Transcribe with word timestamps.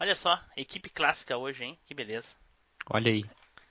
Olha 0.00 0.14
só, 0.14 0.40
equipe 0.56 0.88
clássica 0.88 1.36
hoje, 1.36 1.64
hein? 1.64 1.78
Que 1.84 1.94
beleza. 1.94 2.28
Olha 2.88 3.10
aí. 3.10 3.24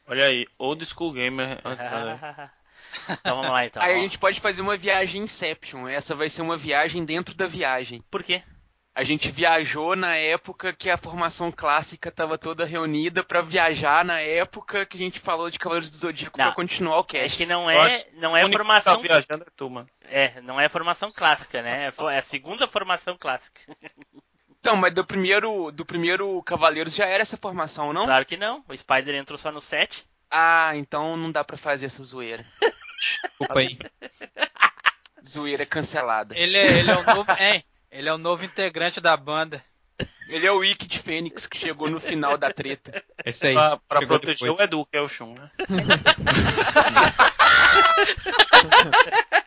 Olha 0.06 0.26
aí, 0.26 0.46
Old 0.58 0.86
School 0.86 1.14
Gamer. 1.14 1.60
então 3.10 3.36
vamos 3.38 3.52
lá 3.52 3.66
então. 3.66 3.82
Aí 3.82 3.96
a 3.96 4.00
gente 4.00 4.18
pode 4.18 4.40
fazer 4.40 4.62
uma 4.62 4.78
viagem 4.78 5.24
Inception. 5.24 5.88
Essa 5.88 6.16
vai 6.16 6.30
ser 6.30 6.42
uma 6.42 6.58
viagem 6.58 7.06
dentro 7.06 7.34
da 7.36 7.48
viagem. 7.48 8.04
Por 8.12 8.24
quê? 8.24 8.44
A 8.94 9.04
gente 9.04 9.30
viajou 9.30 9.96
na 9.96 10.16
época 10.16 10.74
que 10.74 10.90
a 10.90 10.98
formação 10.98 11.52
clássica 11.52 12.10
estava 12.10 12.36
toda 12.36 12.66
reunida 12.66 13.24
pra 13.24 13.42
viajar 13.42 14.04
na 14.04 14.20
época 14.20 14.88
que 14.88 14.98
a 14.98 15.00
gente 15.00 15.20
falou 15.20 15.52
de 15.52 15.60
Cavaleiros 15.60 15.90
do 15.90 15.96
Zodíaco 15.98 16.36
pra 16.36 16.52
continuar 16.52 16.98
o 16.98 17.02
É 17.02 17.04
cast. 17.04 17.38
que 17.38 17.46
não 17.46 17.70
é, 17.70 17.78
acho 17.78 18.08
não 18.16 18.36
é 18.36 18.44
único 18.44 18.58
que 18.58 18.66
formação. 18.66 18.96
Tá 18.96 19.02
viajando 19.02 19.44
é 19.44 19.52
tu, 19.56 19.70
mano. 19.70 19.88
É, 20.02 20.42
não 20.42 20.60
é 20.60 20.68
formação 20.68 21.12
clássica, 21.12 21.62
né? 21.62 21.92
É 21.96 22.12
É 22.12 22.18
a 22.18 22.24
segunda 22.24 22.68
formação 22.68 23.16
clássica. 23.16 23.62
Então, 24.60 24.76
mas 24.76 24.94
do 24.94 25.06
primeiro, 25.06 25.72
do 25.72 25.86
primeiro 25.86 26.42
Cavaleiros 26.44 26.94
já 26.94 27.06
era 27.06 27.22
essa 27.22 27.38
formação, 27.38 27.94
não? 27.94 28.06
Claro 28.06 28.26
que 28.26 28.38
não. 28.38 28.64
O 28.68 28.78
Spider 28.78 29.16
entrou 29.16 29.38
só 29.38 29.52
no 29.52 29.62
7. 29.62 30.06
Ah, 30.30 30.72
então 30.76 31.16
não 31.16 31.32
dá 31.32 31.44
pra 31.44 31.58
fazer 31.58 31.86
essa 31.86 32.04
zoeira. 32.04 32.46
Desculpa 33.00 33.60
aí. 33.60 33.78
Zoeira 35.26 35.66
cancelada. 35.66 36.38
Ele 36.38 36.58
é, 36.58 36.80
ele 36.80 36.92
é 36.92 36.98
o 36.98 37.04
novo, 37.04 37.32
hein? 37.40 37.64
Ele 37.92 38.10
é 38.10 38.14
o 38.14 38.18
novo 38.18 38.46
integrante 38.46 39.00
da 39.00 39.16
banda. 39.16 39.64
Ele 40.28 40.46
é 40.46 40.52
o 40.52 40.58
Wiki 40.58 40.88
de 40.88 41.00
Fênix 41.00 41.48
que 41.48 41.58
chegou 41.58 41.90
no 41.90 42.00
final 42.00 42.38
da 42.38 42.52
treta. 42.52 43.04
É 43.24 43.30
isso 43.30 43.48
aí. 43.48 43.54
Pra, 43.54 43.78
pra 43.88 44.06
proteger 44.06 44.48
depois. 44.48 44.60
o 44.60 44.64
Edu, 44.64 44.86
que 44.86 44.98
é 44.98 45.02
o 45.02 45.08
Shun, 45.08 45.34
né? 45.34 45.50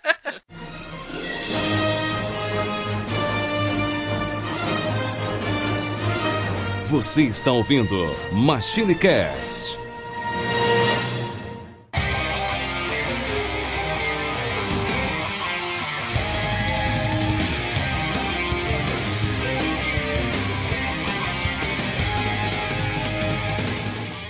Você 6.90 7.22
está 7.22 7.52
ouvindo 7.52 7.94
Machine 8.32 8.96
Cast. 8.96 9.78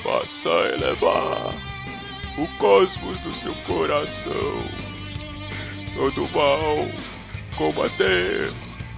Faça 0.05 0.51
elevar 0.75 1.55
o 2.37 2.47
cosmos 2.59 3.19
do 3.21 3.33
seu 3.33 3.55
coração. 3.67 4.35
Todo 5.95 6.29
mal 6.37 6.87
combater, 7.57 8.53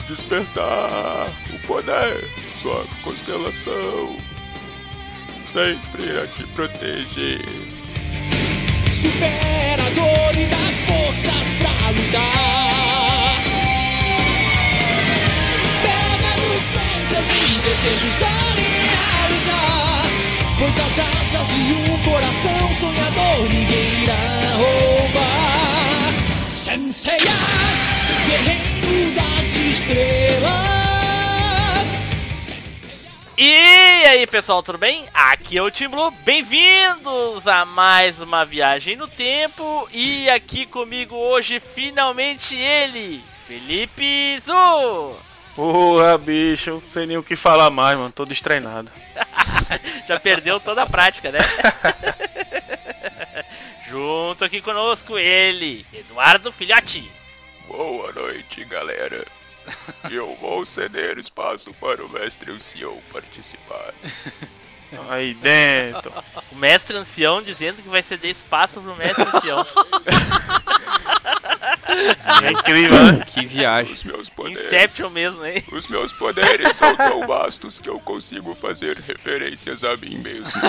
despertar 0.09 1.31
o 1.55 1.65
poder 1.65 2.29
de 2.29 2.52
sua 2.63 2.87
constelação. 3.03 4.17
Sempre 5.53 6.19
a 6.21 6.27
te 6.29 6.45
proteger. 6.55 7.45
Supera 8.89 9.83
a 9.83 9.91
dor 9.91 10.41
e 10.41 10.47
dá 10.47 10.57
forças 10.87 11.49
pra 11.59 11.91
lutar. 11.91 13.43
Pega 15.83 16.33
nos 16.41 16.65
peitos 16.71 17.27
e 17.31 17.61
desejos 17.63 18.23
a 18.23 18.27
realizar. 18.63 20.05
Pois 20.59 20.79
as 20.79 20.99
asas 21.01 21.49
e 21.59 21.73
o 21.73 21.99
coração 22.09 22.63
sonhador 22.79 23.49
ninguém 23.51 24.03
irá 24.05 24.25
roubar. 24.57 26.13
Senseiya, 26.49 27.39
guerreiro 28.29 29.11
das 29.17 29.55
estrelas. 29.57 30.82
E 33.37 34.05
aí 34.07 34.27
pessoal, 34.27 34.63
tudo 34.63 34.77
bem? 34.77 35.07
Aqui 35.15 35.57
é 35.57 35.63
o 35.63 35.71
Tim 35.71 35.89
Blue, 35.89 36.11
bem-vindos 36.23 37.47
a 37.47 37.65
mais 37.65 38.21
uma 38.21 38.45
viagem 38.45 38.95
no 38.95 39.09
tempo 39.09 39.89
e 39.91 40.29
aqui 40.29 40.67
comigo 40.67 41.17
hoje 41.17 41.59
finalmente 41.59 42.55
ele, 42.55 43.25
Felipe 43.47 44.39
Zu! 44.39 45.17
Porra, 45.57 46.19
bicho, 46.19 46.73
não 46.73 46.83
sei 46.91 47.07
nem 47.07 47.17
o 47.17 47.23
que 47.23 47.35
falar 47.35 47.71
mais, 47.71 47.97
mano. 47.97 48.13
Tô 48.13 48.25
destreinado. 48.27 48.91
Já 50.09 50.21
perdeu 50.21 50.61
toda 50.61 50.83
a 50.83 50.87
prática, 50.87 51.31
né? 51.31 51.41
Junto 53.89 54.45
aqui 54.45 54.61
conosco 54.61 55.19
ele, 55.19 55.87
Eduardo 55.93 56.53
Filhote. 56.53 57.11
Boa 57.67 58.13
noite, 58.13 58.65
galera. 58.65 59.27
Eu 60.11 60.37
vou 60.41 60.67
ceder 60.67 61.19
espaço 61.19 61.73
para 61.75 62.05
o 62.05 62.09
mestre 62.09 62.51
ancião 62.51 63.01
participar. 63.13 63.95
Aí 65.09 65.33
dentro. 65.35 66.13
O 66.51 66.57
mestre 66.57 66.97
ancião 66.97 67.43
dizendo 67.43 67.83
que 67.83 67.89
vai 67.89 68.03
ceder 68.03 68.31
espaço 68.31 68.81
pro 68.81 68.95
mestre 68.95 69.23
ancião. 69.23 69.67
É 72.43 72.51
incrível, 72.51 73.13
né? 73.13 73.25
Que 73.27 73.47
viagem. 73.47 73.95
Os 73.95 74.05
meus 74.05 74.29
poderes. 74.29 74.67
Inception 74.67 75.09
mesmo, 75.09 75.47
hein? 75.47 75.65
Os 75.73 75.89
meus 75.89 76.13
poderes 76.13 76.77
são 76.77 76.95
tão 76.97 77.27
vastos 77.27 77.81
que 77.81 77.89
eu 77.89 77.99
consigo 78.01 78.55
fazer 78.55 78.99
referências 78.99 79.83
a 79.83 79.97
mim 79.97 80.19
mesmo. 80.19 80.53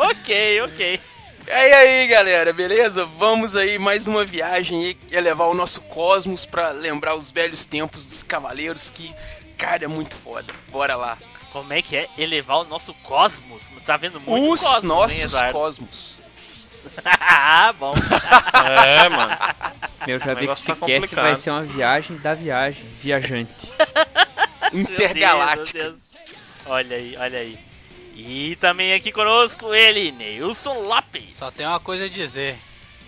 Ok, 0.00 0.62
ok. 0.62 1.00
E 1.48 1.50
aí, 1.50 2.06
galera, 2.06 2.52
beleza? 2.52 3.06
Vamos 3.06 3.56
aí 3.56 3.78
mais 3.78 4.06
uma 4.06 4.22
viagem 4.24 4.84
aí, 4.84 4.98
elevar 5.10 5.48
o 5.48 5.54
nosso 5.54 5.80
cosmos 5.80 6.44
pra 6.44 6.70
lembrar 6.70 7.14
os 7.14 7.30
velhos 7.30 7.64
tempos 7.64 8.04
dos 8.04 8.22
cavaleiros 8.22 8.90
que, 8.90 9.14
cara, 9.56 9.84
é 9.84 9.88
muito 9.88 10.14
foda. 10.16 10.52
Bora 10.68 10.94
lá. 10.94 11.16
Como 11.50 11.72
é 11.72 11.80
que 11.80 11.96
é 11.96 12.06
elevar 12.18 12.58
o 12.58 12.64
nosso 12.64 12.92
cosmos? 13.02 13.66
Tá 13.86 13.96
vendo 13.96 14.20
muito 14.20 14.52
os 14.52 14.60
cosmos, 14.60 14.82
hein, 14.82 14.88
nossos 14.88 15.24
Eduardo? 15.24 15.52
cosmos. 15.52 16.14
ah, 17.04 17.72
bom. 17.80 17.94
É, 18.84 19.08
mano. 19.08 19.36
Meu, 20.06 20.18
já 20.18 20.34
vi 20.34 20.46
que 20.46 20.52
esse 20.52 20.66
tá 20.66 20.76
cast 20.76 21.00
complicado. 21.00 21.24
vai 21.24 21.36
ser 21.36 21.50
uma 21.50 21.62
viagem 21.62 22.18
da 22.18 22.34
viagem. 22.34 22.84
Viajante. 23.00 23.54
Meu 24.70 24.84
Deus, 24.84 25.00
Intergaláctica. 25.00 25.78
meu 25.78 25.92
Deus. 25.92 26.02
Olha 26.66 26.96
aí, 26.96 27.16
olha 27.16 27.38
aí. 27.38 27.58
E 28.20 28.56
também 28.56 28.92
aqui 28.92 29.12
conosco 29.12 29.72
ele, 29.72 30.10
Neilson 30.10 30.80
Lopes. 30.80 31.36
Só 31.36 31.52
tem 31.52 31.64
uma 31.64 31.78
coisa 31.78 32.06
a 32.06 32.08
dizer. 32.08 32.58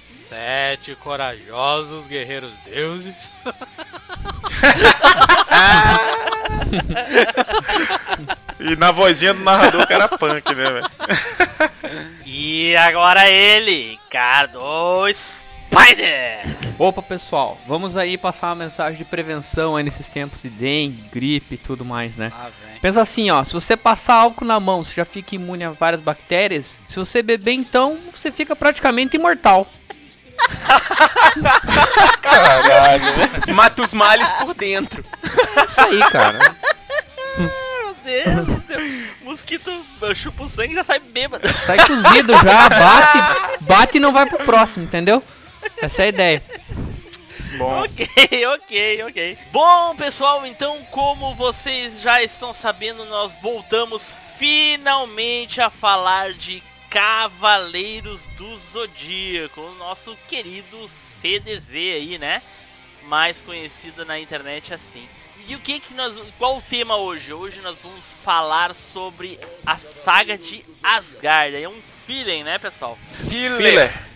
Sete 0.09 0.95
corajosos 0.95 2.07
guerreiros 2.07 2.55
deuses. 2.65 3.33
E 8.61 8.77
na 8.77 8.91
vozinha 8.93 9.33
do 9.33 9.43
narrador 9.43 9.87
que 9.87 9.93
era 9.93 10.07
punk, 10.07 10.55
né, 10.55 10.65
velho? 10.65 10.91
E 12.27 12.77
agora 12.77 13.29
ele, 13.29 13.99
Ricardo 14.03 14.61
Spider. 15.71 16.75
Opa, 16.79 17.01
pessoal. 17.01 17.57
Vamos 17.67 17.97
aí 17.97 18.19
passar 18.19 18.49
uma 18.49 18.65
mensagem 18.65 18.99
de 18.99 19.05
prevenção 19.05 19.77
aí 19.77 19.85
nesses 19.85 20.09
tempos 20.09 20.43
de 20.43 20.49
dengue, 20.49 21.05
gripe 21.13 21.55
e 21.55 21.59
tudo 21.59 21.85
mais, 21.85 22.17
né? 22.17 22.33
Vem. 22.67 22.81
Pensa 22.81 23.03
assim, 23.03 23.31
ó, 23.31 23.45
se 23.45 23.53
você 23.53 23.77
passar 23.77 24.15
álcool 24.15 24.45
na 24.45 24.59
mão, 24.59 24.83
você 24.83 24.95
já 24.95 25.05
fica 25.05 25.37
imune 25.37 25.63
a 25.65 25.71
várias 25.71 26.01
bactérias. 26.01 26.77
Se 26.89 26.97
você 26.97 27.23
beber, 27.23 27.53
então, 27.53 27.97
você 28.13 28.33
fica 28.33 28.57
praticamente 28.57 29.17
imortal. 29.17 29.67
Mata 33.55 33.83
os 33.83 33.95
males 33.95 34.29
por 34.33 34.53
dentro. 34.55 35.05
Isso 35.69 35.81
aí, 35.81 36.01
cara. 36.11 36.39
Meu 37.37 37.95
Deus, 38.03 38.47
meu 38.47 38.61
Deus. 38.67 38.83
Mosquito 39.23 39.71
chupa 40.15 40.45
o 40.45 40.49
sangue 40.49 40.73
e 40.73 40.77
já 40.77 40.85
sai 40.85 40.99
bêbado. 40.99 41.47
Sai 41.67 41.77
cozido 41.87 42.33
já, 42.33 42.69
bate, 42.69 43.19
bate 43.61 43.99
e 43.99 44.01
não 44.01 44.13
vai 44.13 44.27
pro 44.27 44.39
próximo, 44.39 44.85
entendeu? 44.85 45.23
Essa 45.83 46.03
é 46.03 46.05
a 46.05 46.09
ideia. 46.09 46.43
Bom, 47.59 47.83
Ok, 47.83 48.07
ok, 48.47 49.03
ok. 49.05 49.39
Bom, 49.51 49.97
pessoal, 49.97 50.47
então, 50.47 50.83
como 50.91 51.35
vocês 51.35 52.01
já 52.01 52.23
estão 52.23 52.55
sabendo, 52.55 53.05
nós 53.05 53.35
voltamos 53.43 54.17
finalmente 54.39 55.61
a 55.61 55.69
falar 55.69 56.33
de 56.33 56.63
Cavaleiros 56.89 58.27
do 58.37 58.57
Zodíaco, 58.57 59.61
o 59.61 59.75
nosso 59.77 60.17
querido 60.29 60.89
CDZ 60.89 61.71
aí, 61.71 62.19
né? 62.19 62.43
Mais 63.05 63.43
conhecido 63.43 64.05
na 64.05 64.19
internet 64.19 64.75
assim. 64.75 65.09
E 65.49 65.55
o 65.55 65.61
que 65.61 65.81
que 65.81 65.95
nós. 65.95 66.15
Qual 66.39 66.59
o 66.59 66.63
tema 66.63 66.97
hoje? 66.97 67.33
Hoje 67.33 67.61
nós 67.61 67.77
vamos 67.83 68.13
falar 68.25 68.75
sobre 68.75 69.39
a 69.65 69.79
saga 69.79 70.37
de 70.37 70.65
Asgard. 70.83 71.57
É 71.57 71.69
um 71.69 71.81
feeling, 72.07 72.45
né, 72.45 72.59
pessoal? 72.59 72.99
filler. 73.57 74.10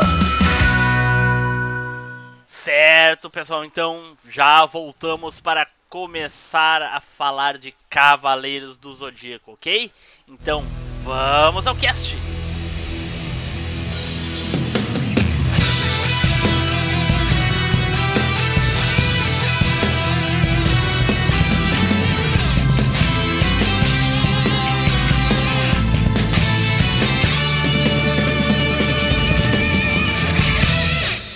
Certo, 2.48 3.30
pessoal, 3.30 3.66
então 3.66 4.18
já 4.30 4.66
voltamos 4.66 5.42
para 5.42 5.68
começar 5.90 6.82
a 6.82 7.02
falar 7.02 7.58
de 7.58 7.76
Cavaleiros 7.90 8.78
do 8.78 8.94
Zodíaco, 8.94 9.52
ok? 9.52 9.92
Então 10.30 10.64
vamos 11.04 11.68
ao 11.68 11.76
cast! 11.76 12.16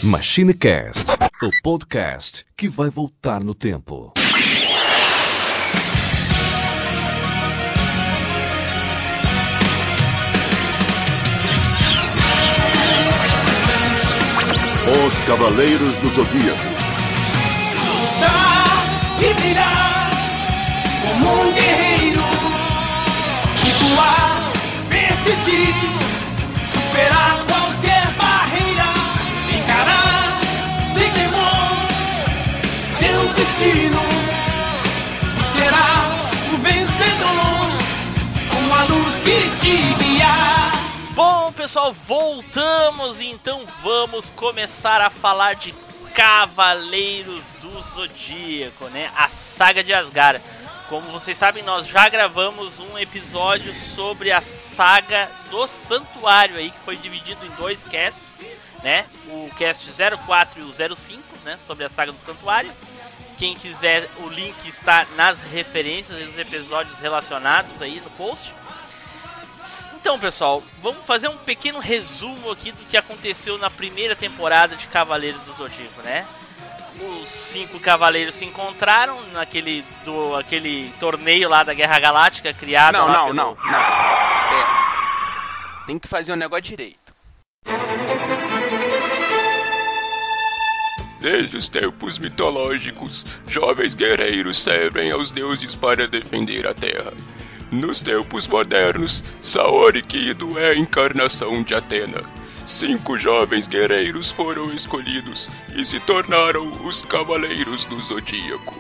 MachineCast, 0.02 1.12
o 1.42 1.50
podcast 1.62 2.46
que 2.56 2.70
vai 2.70 2.90
voltar 2.90 3.44
no 3.44 3.54
tempo. 3.54 4.14
Os 14.88 15.20
Cavaleiros 15.28 15.98
do 15.98 16.08
Zodíaco. 16.08 16.58
Lutar 17.86 18.86
e 19.22 19.34
brilhar 19.34 20.12
como 21.02 21.42
um 21.42 21.54
guerreiro. 21.54 22.22
Recuar, 23.66 24.54
persistir, 24.88 25.99
destino. 33.60 34.00
Será 35.54 36.54
o 36.54 36.58
vencedor 36.58 37.70
com 38.50 38.74
a 38.74 38.84
luz 38.84 39.20
que 39.20 39.60
te 39.60 39.94
guiar. 40.04 40.72
Bom, 41.12 41.52
pessoal, 41.52 41.92
voltamos 41.92 43.20
então 43.20 43.66
vamos 43.84 44.30
começar 44.30 45.02
a 45.02 45.10
falar 45.10 45.56
de 45.56 45.74
Cavaleiros 46.14 47.44
do 47.62 47.82
Zodíaco, 47.82 48.86
né? 48.86 49.12
A 49.16 49.28
saga 49.28 49.84
de 49.84 49.94
Asgard. 49.94 50.42
Como 50.88 51.12
vocês 51.12 51.38
sabem, 51.38 51.62
nós 51.62 51.86
já 51.86 52.10
gravamos 52.10 52.80
um 52.80 52.98
episódio 52.98 53.74
sobre 53.76 54.32
a 54.32 54.42
saga 54.42 55.30
do 55.52 55.68
Santuário 55.68 56.56
aí, 56.56 56.72
que 56.72 56.80
foi 56.80 56.96
dividido 56.96 57.46
em 57.46 57.50
dois 57.52 57.84
casts, 57.84 58.24
né? 58.82 59.06
O 59.28 59.50
cast 59.56 59.86
04 60.26 60.62
e 60.62 60.64
o 60.64 60.96
05, 60.96 61.22
né? 61.46 61.60
Sobre 61.68 61.84
a 61.84 61.90
saga 61.90 62.12
do 62.12 62.20
Santuário. 62.20 62.74
Quem 63.40 63.56
quiser, 63.56 64.08
o 64.18 64.28
link 64.28 64.68
está 64.68 65.08
nas 65.16 65.42
referências 65.52 66.24
dos 66.26 66.38
episódios 66.38 67.00
relacionados 67.00 67.82
aí 67.82 68.00
no 68.04 68.10
post. 68.12 68.54
Então, 69.96 70.20
pessoal, 70.20 70.62
vamos 70.82 71.06
fazer 71.06 71.30
um 71.30 71.38
pequeno 71.38 71.80
resumo 71.80 72.52
aqui 72.52 72.72
do 72.72 72.84
que 72.86 72.98
aconteceu 72.98 73.58
na 73.58 73.70
primeira 73.70 74.16
temporada 74.16 74.76
de 74.76 74.88
Cavaleiros 74.88 75.42
do 75.44 75.54
Zodíaco, 75.54 76.02
né? 76.02 76.28
Os 77.02 77.30
cinco 77.30 77.80
cavaleiros 77.80 78.36
se 78.36 78.44
encontraram 78.44 79.18
naquele 79.32 79.86
do 80.04 80.36
aquele 80.36 80.94
torneio 81.00 81.48
lá 81.48 81.64
da 81.64 81.74
Guerra 81.74 81.98
Galáctica 81.98 82.54
criado 82.54 82.94
Não, 82.96 83.08
não, 83.08 83.24
pelo- 83.28 83.34
não, 83.36 83.56
não. 83.56 83.56
Pera. 84.50 85.84
Tem 85.88 85.98
que 85.98 86.10
fazer 86.10 86.34
o 86.34 86.36
negócio 86.36 86.64
direito. 86.64 87.14
Desde 91.22 91.58
os 91.58 91.68
tempos 91.68 92.18
mitológicos, 92.18 93.26
jovens 93.48 93.94
guerreiros 93.94 94.58
servem 94.58 95.12
aos 95.12 95.32
deuses 95.32 95.76
para 95.76 96.08
defender 96.08 96.66
a 96.66 96.74
terra. 96.74 97.14
Nos 97.72 98.02
tempos 98.02 98.48
modernos, 98.48 99.24
Saori 99.42 100.02
Kido 100.02 100.58
é 100.58 100.70
a 100.70 100.76
encarnação 100.76 101.62
de 101.62 101.76
Atena. 101.76 102.24
Cinco 102.66 103.18
jovens 103.18 103.68
guerreiros 103.68 104.32
foram 104.32 104.74
escolhidos 104.74 105.50
e 105.76 105.84
se 105.84 106.00
tornaram 106.00 106.72
os 106.86 107.04
Cavaleiros 107.04 107.84
do 107.86 108.02
Zodíaco. 108.02 108.76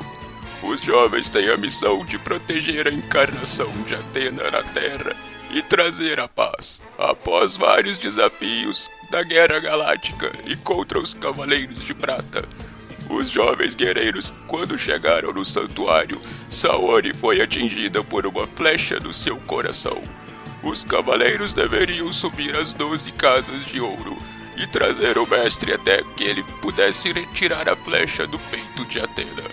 Os 0.63 0.81
jovens 0.81 1.29
têm 1.29 1.49
a 1.49 1.57
missão 1.57 2.05
de 2.05 2.17
proteger 2.17 2.87
a 2.87 2.91
encarnação 2.91 3.71
de 3.85 3.95
Atena 3.95 4.49
na 4.49 4.63
Terra 4.63 5.15
e 5.51 5.61
trazer 5.61 6.19
a 6.19 6.27
paz. 6.27 6.81
Após 6.97 7.57
vários 7.57 7.97
desafios 7.97 8.89
da 9.09 9.23
Guerra 9.23 9.59
Galáctica 9.59 10.31
e 10.45 10.55
contra 10.55 10.99
os 10.99 11.13
Cavaleiros 11.13 11.83
de 11.83 11.93
Prata, 11.93 12.47
os 13.09 13.27
jovens 13.27 13.73
guerreiros, 13.73 14.31
quando 14.47 14.77
chegaram 14.77 15.33
no 15.33 15.43
santuário, 15.43 16.21
Saori 16.47 17.11
foi 17.15 17.41
atingida 17.41 18.03
por 18.03 18.27
uma 18.27 18.45
flecha 18.45 18.99
no 18.99 19.11
seu 19.11 19.35
coração. 19.37 19.99
Os 20.61 20.83
cavaleiros 20.83 21.53
deveriam 21.53 22.13
subir 22.13 22.55
as 22.55 22.71
doze 22.71 23.11
casas 23.11 23.65
de 23.65 23.81
ouro 23.81 24.15
e 24.55 24.67
trazer 24.67 25.17
o 25.17 25.25
mestre 25.25 25.73
até 25.73 26.03
que 26.15 26.23
ele 26.23 26.43
pudesse 26.61 27.11
retirar 27.11 27.67
a 27.67 27.75
flecha 27.75 28.27
do 28.27 28.37
peito 28.37 28.85
de 28.85 28.99
Atena. 28.99 29.49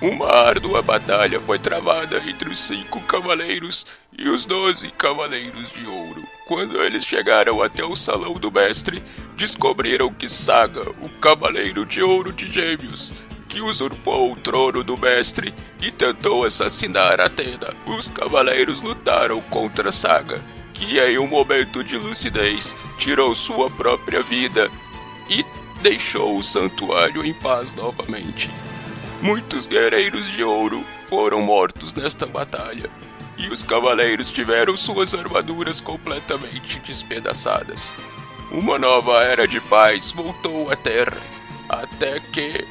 Uma 0.00 0.30
árdua 0.32 0.80
batalha 0.80 1.40
foi 1.40 1.58
travada 1.58 2.22
entre 2.24 2.50
os 2.50 2.58
cinco 2.60 3.00
cavaleiros 3.00 3.84
e 4.16 4.28
os 4.28 4.46
doze 4.46 4.90
cavaleiros 4.92 5.70
de 5.72 5.86
ouro. 5.86 6.22
Quando 6.50 6.82
eles 6.82 7.04
chegaram 7.04 7.62
até 7.62 7.84
o 7.84 7.94
salão 7.94 8.34
do 8.34 8.50
mestre, 8.50 9.00
descobriram 9.36 10.12
que 10.12 10.28
Saga, 10.28 10.90
o 11.00 11.08
cavaleiro 11.20 11.86
de 11.86 12.02
ouro 12.02 12.32
de 12.32 12.50
Gêmeos, 12.50 13.12
que 13.48 13.60
usurpou 13.60 14.32
o 14.32 14.34
trono 14.34 14.82
do 14.82 14.98
mestre 14.98 15.54
e 15.80 15.92
tentou 15.92 16.44
assassinar 16.44 17.20
Atena. 17.20 17.72
Os 17.86 18.08
cavaleiros 18.08 18.82
lutaram 18.82 19.40
contra 19.42 19.92
Saga, 19.92 20.42
que 20.74 20.98
em 20.98 21.18
um 21.18 21.28
momento 21.28 21.84
de 21.84 21.96
lucidez 21.96 22.74
tirou 22.98 23.32
sua 23.36 23.70
própria 23.70 24.20
vida 24.20 24.68
e 25.28 25.44
deixou 25.80 26.36
o 26.36 26.42
santuário 26.42 27.24
em 27.24 27.32
paz 27.32 27.72
novamente. 27.74 28.50
Muitos 29.22 29.68
guerreiros 29.68 30.28
de 30.28 30.42
ouro 30.42 30.84
foram 31.08 31.42
mortos 31.42 31.94
nesta 31.94 32.26
batalha, 32.26 32.90
e 33.40 33.48
os 33.48 33.62
cavaleiros 33.62 34.30
tiveram 34.30 34.76
suas 34.76 35.14
armaduras 35.14 35.80
completamente 35.80 36.78
despedaçadas. 36.80 37.94
Uma 38.50 38.78
nova 38.78 39.24
era 39.24 39.48
de 39.48 39.60
paz 39.60 40.10
voltou 40.10 40.70
à 40.70 40.76
Terra, 40.76 41.16
até 41.68 42.20
que. 42.20 42.66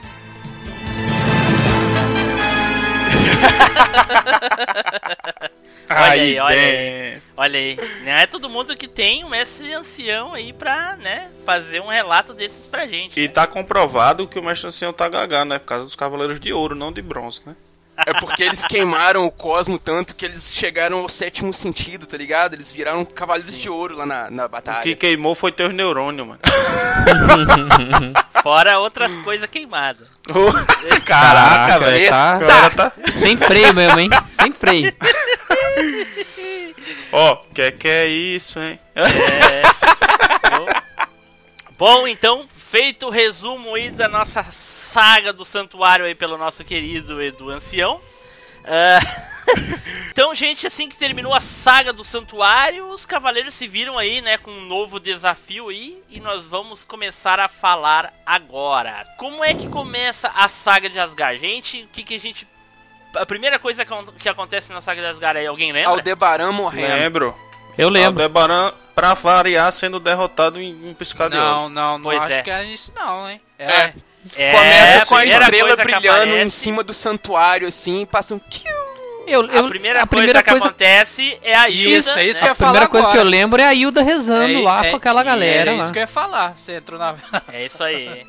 Olha 5.92 6.12
aí, 6.12 6.40
olha 6.40 6.56
aí. 6.56 7.22
Olha 7.36 7.60
aí. 7.60 7.80
Não 8.04 8.12
é 8.12 8.28
todo 8.28 8.48
mundo 8.48 8.78
que 8.78 8.88
tem 8.88 9.26
um 9.26 9.30
mestre 9.30 9.74
ancião 9.74 10.36
aí 10.36 10.54
pra, 10.54 10.96
né, 10.98 11.32
fazer 11.44 11.82
um 11.82 11.88
relato 11.88 12.36
desses 12.36 12.68
pra 12.68 12.86
gente. 12.86 13.20
E 13.20 13.28
tá 13.28 13.48
comprovado 13.48 14.28
que 14.28 14.38
o 14.38 14.44
mestre 14.44 14.68
ancião 14.68 14.94
tá 14.94 15.10
gagando, 15.10 15.50
né? 15.50 15.58
Por 15.58 15.66
causa 15.66 15.86
dos 15.86 15.96
cavaleiros 15.96 16.40
de 16.40 16.54
ouro, 16.54 16.76
não 16.76 16.92
de 16.92 17.02
bronze, 17.02 17.42
né? 17.44 17.56
É 18.06 18.14
porque 18.20 18.44
eles 18.44 18.64
queimaram 18.66 19.26
o 19.26 19.32
cosmo 19.32 19.78
tanto 19.78 20.16
que 20.16 20.26
eles 20.26 20.54
chegaram 20.54 21.00
ao 21.00 21.10
sétimo 21.10 21.54
sentido, 21.54 22.06
tá 22.06 22.18
ligado? 22.18 22.54
Eles 22.54 22.72
viraram 22.72 23.04
cavaleiros 23.06 23.58
de 23.58 23.70
ouro 23.70 23.98
lá 23.98 24.06
na, 24.06 24.30
na 24.30 24.46
O 24.46 24.50
batalha. 24.50 24.84
que 24.84 24.96
queimou 24.96 25.36
foi 25.36 25.52
teus 25.52 25.74
neurônios, 25.74 26.28
mano. 26.28 26.40
Fora 28.42 28.80
outras 28.80 29.12
coisas 29.18 29.48
queimadas. 29.50 30.10
Caraca, 31.06 31.80
velho. 31.80 32.10
Tá, 32.10 32.32
Agora 32.36 32.70
tá. 32.72 32.92
sem 33.14 33.38
freio 33.38 33.74
mesmo, 33.74 34.00
hein? 34.00 34.10
Sem 34.32 34.52
freio. 34.52 34.94
Ó, 37.12 37.36
que 37.54 37.72
que 37.72 37.88
é 37.88 38.08
isso, 38.08 38.60
hein? 38.60 38.80
É. 38.96 39.10
Bom, 40.50 40.68
Bom, 41.78 42.08
então, 42.08 42.48
feito 42.56 43.08
o 43.08 43.10
resumo 43.10 43.76
aí 43.76 43.90
da 43.90 44.08
nossa 44.08 44.46
saga 44.90 45.32
do 45.32 45.46
santuário 45.46 46.06
aí 46.06 46.16
pelo 46.16 46.38
nosso 46.38 46.64
querido 46.64 47.22
Edu 47.22 47.50
Ancião. 47.50 48.02
Ah, 48.66 49.00
então, 50.12 50.34
gente, 50.36 50.68
assim 50.68 50.90
que 50.90 50.98
terminou 50.98 51.34
a 51.34 51.40
saga 51.40 51.94
do 51.94 52.04
santuário, 52.04 52.90
os 52.90 53.06
cavaleiros 53.06 53.54
se 53.54 53.68
viram 53.68 53.98
aí, 53.98 54.22
né, 54.22 54.38
com 54.38 54.52
um 54.52 54.66
novo 54.66 55.00
desafio 55.00 55.70
aí, 55.70 56.02
e 56.10 56.20
nós 56.20 56.46
vamos 56.46 56.84
começar 56.86 57.40
a 57.40 57.48
falar 57.48 58.14
agora. 58.26 59.04
Como 59.18 59.44
é 59.44 59.54
que 59.54 59.68
começa 59.68 60.30
a 60.36 60.48
saga 60.50 60.90
de 60.90 61.00
Asgard, 61.00 61.40
gente? 61.40 61.84
O 61.84 61.88
que, 61.88 62.04
que 62.04 62.16
a 62.16 62.20
gente 62.20 62.48
a 63.16 63.26
primeira 63.26 63.58
coisa 63.58 63.84
que, 63.84 63.92
acon- 63.92 64.14
que 64.20 64.30
acontece 64.30 64.72
na 64.72 64.82
saga 64.82 65.02
de 65.02 65.08
Asgard 65.08 65.40
aí, 65.40 65.48
alguém 65.48 65.72
lembra? 65.72 65.90
Aldebaran 65.92 66.52
morrendo. 66.52 66.94
Lembro. 66.94 67.36
Eu 67.78 67.90
lembro. 67.90 68.22
Aldebaran, 68.22 68.72
pra 68.94 69.14
variar, 69.16 69.72
sendo 69.72 70.00
derrotado 70.00 70.60
em 70.62 70.88
um 70.88 70.94
piscar 70.94 71.28
de 71.30 71.38
olhos. 71.38 71.48
Não, 71.50 71.70
não, 71.70 71.98
não 71.98 72.04
Pois 72.04 72.22
acho 72.22 72.34
é. 72.34 72.44
que 72.44 72.52
é 72.52 72.66
isso 72.66 72.92
não, 72.96 73.28
hein? 73.30 73.42
É. 73.58 73.66
É, 73.72 73.94
Começa 74.34 75.06
com 75.06 75.16
a 75.16 75.20
primeira 75.20 75.44
estrela 75.46 75.76
brilhando 75.76 76.26
em 76.26 76.32
aparece- 76.36 76.52
cima 76.58 76.84
do 76.84 76.94
santuário, 76.94 77.68
assim, 77.68 78.06
passa 78.06 78.36
um... 78.36 78.42
Eu, 79.26 79.46
eu, 79.46 79.66
A 79.66 79.70
primeira, 79.70 80.02
a 80.02 80.08
primeira 80.08 80.42
coisa 80.44 80.60
que 80.60 80.66
acontece 80.68 81.40
é 81.44 81.54
a 81.56 81.70
Hilda. 81.70 81.98
Isso, 81.98 82.18
é 82.18 82.26
isso 82.26 82.40
né? 82.40 82.40
que 82.40 82.44
eu 82.46 82.48
ia 82.48 82.52
a 82.52 82.56
primeira 82.56 82.88
falar 82.88 82.88
coisa 82.90 83.08
que 83.10 83.18
eu 83.18 83.22
agora. 83.22 83.30
lembro 83.30 83.62
é 83.62 83.66
a 83.66 83.74
Hilda 83.76 84.02
rezando 84.04 84.60
É- 84.60 84.62
lá 84.64 84.86
é- 84.86 84.90
com 84.90 84.98
aquela 84.98 85.22
galera 85.22 85.72
É 85.72 85.76
lá. 85.78 85.84
isso 85.84 85.94
que 85.94 86.00
eu 86.00 86.02
ia 86.02 86.08
falar. 86.08 86.58
Você 86.58 86.74
entrou 86.78 86.98
na. 87.00 87.16
É 87.54 87.64
isso 87.66 87.84
aí. 87.84 88.26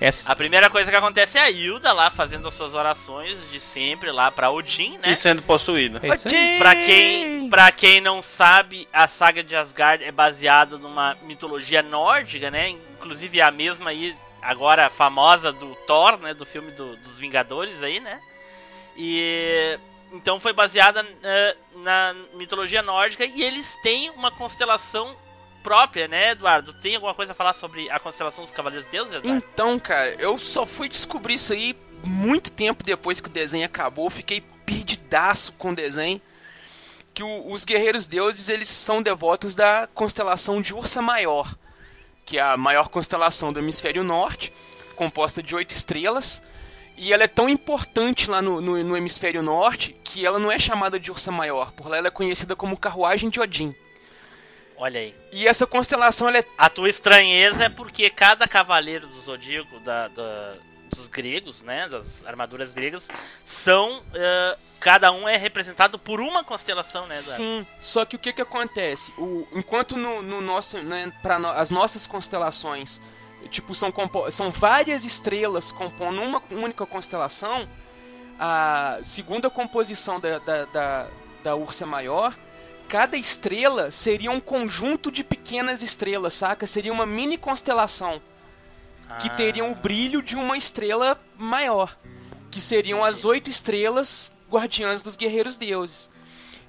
Essa- 0.00 0.30
A 0.30 0.36
primeira 0.36 0.68
coisa 0.70 0.90
que 0.90 0.96
acontece 0.96 1.38
é 1.38 1.40
a 1.42 1.50
Hilda 1.50 1.92
lá 1.92 2.10
fazendo 2.10 2.46
as 2.46 2.54
suas 2.54 2.74
orações 2.74 3.36
de 3.50 3.58
sempre 3.58 4.12
lá 4.12 4.30
pra 4.30 4.50
Odin, 4.50 4.92
né? 4.98 5.10
E 5.10 5.16
sendo 5.16 5.42
possuída. 5.42 5.98
é. 6.02 6.56
Pra 6.58 6.74
quem, 6.76 7.48
pra 7.48 7.72
quem 7.72 8.00
não 8.00 8.20
sabe, 8.22 8.86
a 8.92 9.08
saga 9.08 9.42
de 9.42 9.56
Asgard 9.56 10.04
é 10.04 10.12
baseada 10.12 10.76
numa 10.78 11.16
mitologia 11.22 11.82
nórdica, 11.82 12.50
né? 12.50 12.74
Inclusive 12.98 13.40
a 13.40 13.50
mesma 13.50 13.90
aí, 13.90 14.14
agora 14.46 14.88
famosa 14.90 15.52
do 15.52 15.74
Thor, 15.86 16.16
né? 16.18 16.32
Do 16.34 16.46
filme 16.46 16.70
do- 16.72 16.96
dos 16.96 17.18
Vingadores 17.18 17.82
aí, 17.82 18.00
né? 18.00 18.20
E 18.96 19.78
então 20.12 20.38
foi 20.40 20.52
baseada 20.52 21.04
eh, 21.22 21.56
na 21.76 22.14
mitologia 22.34 22.82
nórdica 22.82 23.24
e 23.24 23.42
eles 23.42 23.76
têm 23.82 24.10
uma 24.10 24.30
constelação 24.30 25.14
própria, 25.62 26.06
né, 26.06 26.30
Eduardo? 26.30 26.72
Tem 26.74 26.94
alguma 26.94 27.12
coisa 27.14 27.32
a 27.32 27.34
falar 27.34 27.52
sobre 27.52 27.90
a 27.90 27.98
constelação 27.98 28.44
dos 28.44 28.52
Cavaleiros 28.52 28.86
de 28.86 28.92
Deus, 28.92 29.08
Eduardo? 29.08 29.28
Então, 29.28 29.78
cara, 29.80 30.14
eu 30.14 30.38
só 30.38 30.64
fui 30.64 30.88
descobrir 30.88 31.34
isso 31.34 31.52
aí 31.52 31.76
muito 32.04 32.52
tempo 32.52 32.84
depois 32.84 33.20
que 33.20 33.28
o 33.28 33.32
desenho 33.32 33.66
acabou. 33.66 34.08
Fiquei 34.08 34.40
perdidaço 34.64 35.52
com 35.54 35.70
o 35.70 35.74
desenho. 35.74 36.20
Que 37.12 37.22
o- 37.22 37.50
os 37.50 37.64
guerreiros 37.64 38.06
deuses, 38.06 38.48
eles 38.48 38.68
são 38.68 39.02
devotos 39.02 39.54
da 39.56 39.88
constelação 39.92 40.62
de 40.62 40.72
Ursa 40.72 41.02
Maior. 41.02 41.52
Que 42.26 42.36
é 42.38 42.42
a 42.42 42.56
maior 42.58 42.88
constelação 42.90 43.50
do 43.52 43.58
hemisfério 43.60 44.04
norte. 44.04 44.52
Composta 44.94 45.42
de 45.42 45.54
oito 45.54 45.70
estrelas. 45.70 46.42
E 46.98 47.12
ela 47.12 47.24
é 47.24 47.28
tão 47.28 47.48
importante 47.48 48.28
lá 48.30 48.42
no, 48.42 48.60
no- 48.60 48.82
no 48.84 48.96
hemisfério 48.96 49.42
norte 49.42 49.94
que 50.04 50.24
ela 50.26 50.38
não 50.38 50.50
é 50.52 50.58
chamada 50.58 50.98
de 51.00 51.10
Ursa 51.10 51.30
Maior. 51.32 51.72
Por 51.72 51.88
lá 51.88 51.96
ela 51.98 52.08
é 52.08 52.10
conhecida 52.10 52.54
como 52.56 52.76
Carruagem 52.78 53.30
de 53.30 53.38
Odin. 53.40 53.74
Olha 54.78 55.00
aí. 55.00 55.14
E 55.32 55.46
essa 55.48 55.66
constelação 55.66 56.28
ela 56.28 56.38
é 56.38 56.44
A 56.58 56.68
tua 56.68 56.88
estranheza 56.90 57.64
é 57.64 57.68
porque 57.68 58.10
cada 58.10 58.46
cavaleiro 58.48 59.06
do 59.06 59.14
zodíaco 59.18 59.78
da, 59.80 60.08
da- 60.08 60.54
dos 60.94 61.08
gregos, 61.08 61.62
né, 61.62 61.86
das 61.88 62.24
armaduras 62.24 62.72
gregas, 62.72 63.08
são 63.44 64.02
eh, 64.14 64.56
cada 64.86 65.10
um 65.10 65.28
é 65.28 65.36
representado 65.36 65.98
por 65.98 66.20
uma 66.20 66.44
constelação, 66.44 67.08
né? 67.08 67.18
Eduardo? 67.18 67.42
Sim, 67.42 67.66
só 67.80 68.04
que 68.04 68.14
o 68.14 68.18
que 68.20 68.32
que 68.32 68.40
acontece? 68.40 69.12
O, 69.18 69.44
enquanto 69.52 69.96
no, 69.96 70.22
no 70.22 70.40
nosso, 70.40 70.80
né, 70.80 71.12
para 71.24 71.38
as 71.60 71.72
nossas 71.72 72.06
constelações, 72.06 73.02
tipo 73.50 73.74
são 73.74 73.92
são 74.30 74.52
várias 74.52 75.04
estrelas 75.04 75.72
compondo 75.72 76.22
uma 76.22 76.40
única 76.52 76.86
constelação, 76.86 77.68
a 78.38 79.00
segunda 79.02 79.50
composição 79.50 80.20
da, 80.20 80.38
da, 80.38 80.64
da, 80.66 81.08
da 81.42 81.56
Ursa 81.56 81.84
Maior, 81.84 82.32
cada 82.88 83.16
estrela 83.16 83.90
seria 83.90 84.30
um 84.30 84.38
conjunto 84.38 85.10
de 85.10 85.24
pequenas 85.24 85.82
estrelas, 85.82 86.34
saca? 86.34 86.64
Seria 86.64 86.92
uma 86.92 87.04
mini 87.04 87.36
constelação 87.36 88.22
que 89.18 89.26
Ah, 89.26 89.34
teriam 89.34 89.72
o 89.72 89.74
brilho 89.74 90.22
de 90.22 90.36
uma 90.36 90.56
estrela 90.56 91.20
maior, 91.36 91.98
que 92.52 92.60
seriam 92.60 93.02
as 93.02 93.24
oito 93.24 93.50
estrelas 93.50 94.35
guardiãs 94.50 95.02
dos 95.02 95.16
guerreiros 95.16 95.56
deuses. 95.56 96.10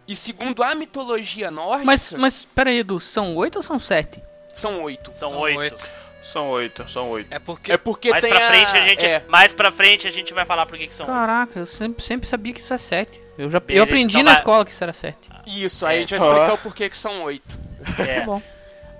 E 0.07 0.15
segundo 0.15 0.63
a 0.63 0.73
mitologia 0.73 1.51
nórdica, 1.51 1.85
Mas, 1.85 2.13
mas, 2.13 2.45
pera 2.55 2.69
aí, 2.69 2.79
Edu, 2.79 2.99
são 2.99 3.35
oito 3.35 3.57
ou 3.57 3.61
são 3.63 3.77
sete? 3.77 4.21
são 4.53 4.81
oito. 4.83 5.11
São, 5.15 5.29
São 5.31 5.39
oito. 5.39 5.59
oito. 5.59 5.87
São 6.23 6.49
oito, 6.49 6.89
são 6.89 7.09
oito. 7.11 7.27
É 7.33 7.39
porque. 7.39 7.71
É 7.71 7.77
porque 7.77 8.09
Mais 8.09 8.21
tem 8.21 8.33
pra 8.33 8.45
a- 8.45 8.49
frente 8.49 8.75
a 8.75 8.87
gente, 8.87 9.05
é, 9.05 9.23
mais 9.29 9.53
pra 9.53 9.71
frente 9.71 10.07
a 10.07 10.11
gente 10.11 10.33
vai 10.33 10.43
falar 10.45 10.65
por 10.65 10.77
que 10.77 10.87
que 10.87 10.93
são. 10.93 11.05
oito. 11.05 11.15
Caraca, 11.15 11.59
eu 11.59 11.65
sempre, 11.65 12.03
sempre 12.03 12.27
sabia 12.27 12.53
que 12.53 12.59
isso 12.59 12.73
é 12.73 12.77
sete. 12.77 13.17
Eu 13.37 13.49
já 13.51 13.59
Beleza, 13.59 13.79
eu 13.79 13.83
aprendi 13.83 14.15
então 14.17 14.23
na 14.23 14.31
vai. 14.31 14.39
escola 14.39 14.65
que 14.65 14.71
isso 14.71 14.83
era 14.83 14.91
sete. 14.93 15.29
Isso, 15.45 15.85
aí 15.85 15.95
É. 15.95 15.97
a 15.97 16.01
gente 16.01 16.09
vai 16.17 16.19
explicar 16.27 16.53
o 16.53 16.57
porquê 16.57 16.89
que 16.89 16.97
são 16.97 17.23
oito. 17.23 17.57
É. 17.99 18.19
Tá 18.21 18.25
bom. 18.25 18.41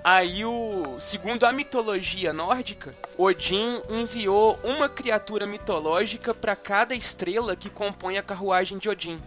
Aí 0.09 0.45
o. 0.45 1.01
Segundo 1.01 1.43
a 1.43 1.51
mitologia 1.51 2.31
nórdica, 2.31 2.95
Odin 3.17 3.81
enviou 3.89 4.57
uma 4.63 4.87
criatura 4.87 5.45
mitológica 5.45 6.33
para 6.33 6.55
cada 6.55 6.95
estrela 6.95 7.57
que 7.57 7.69
compõe 7.69 8.17
a 8.17 8.23
carruagem 8.23 8.77
de 8.77 8.87
Odin. 8.87 9.21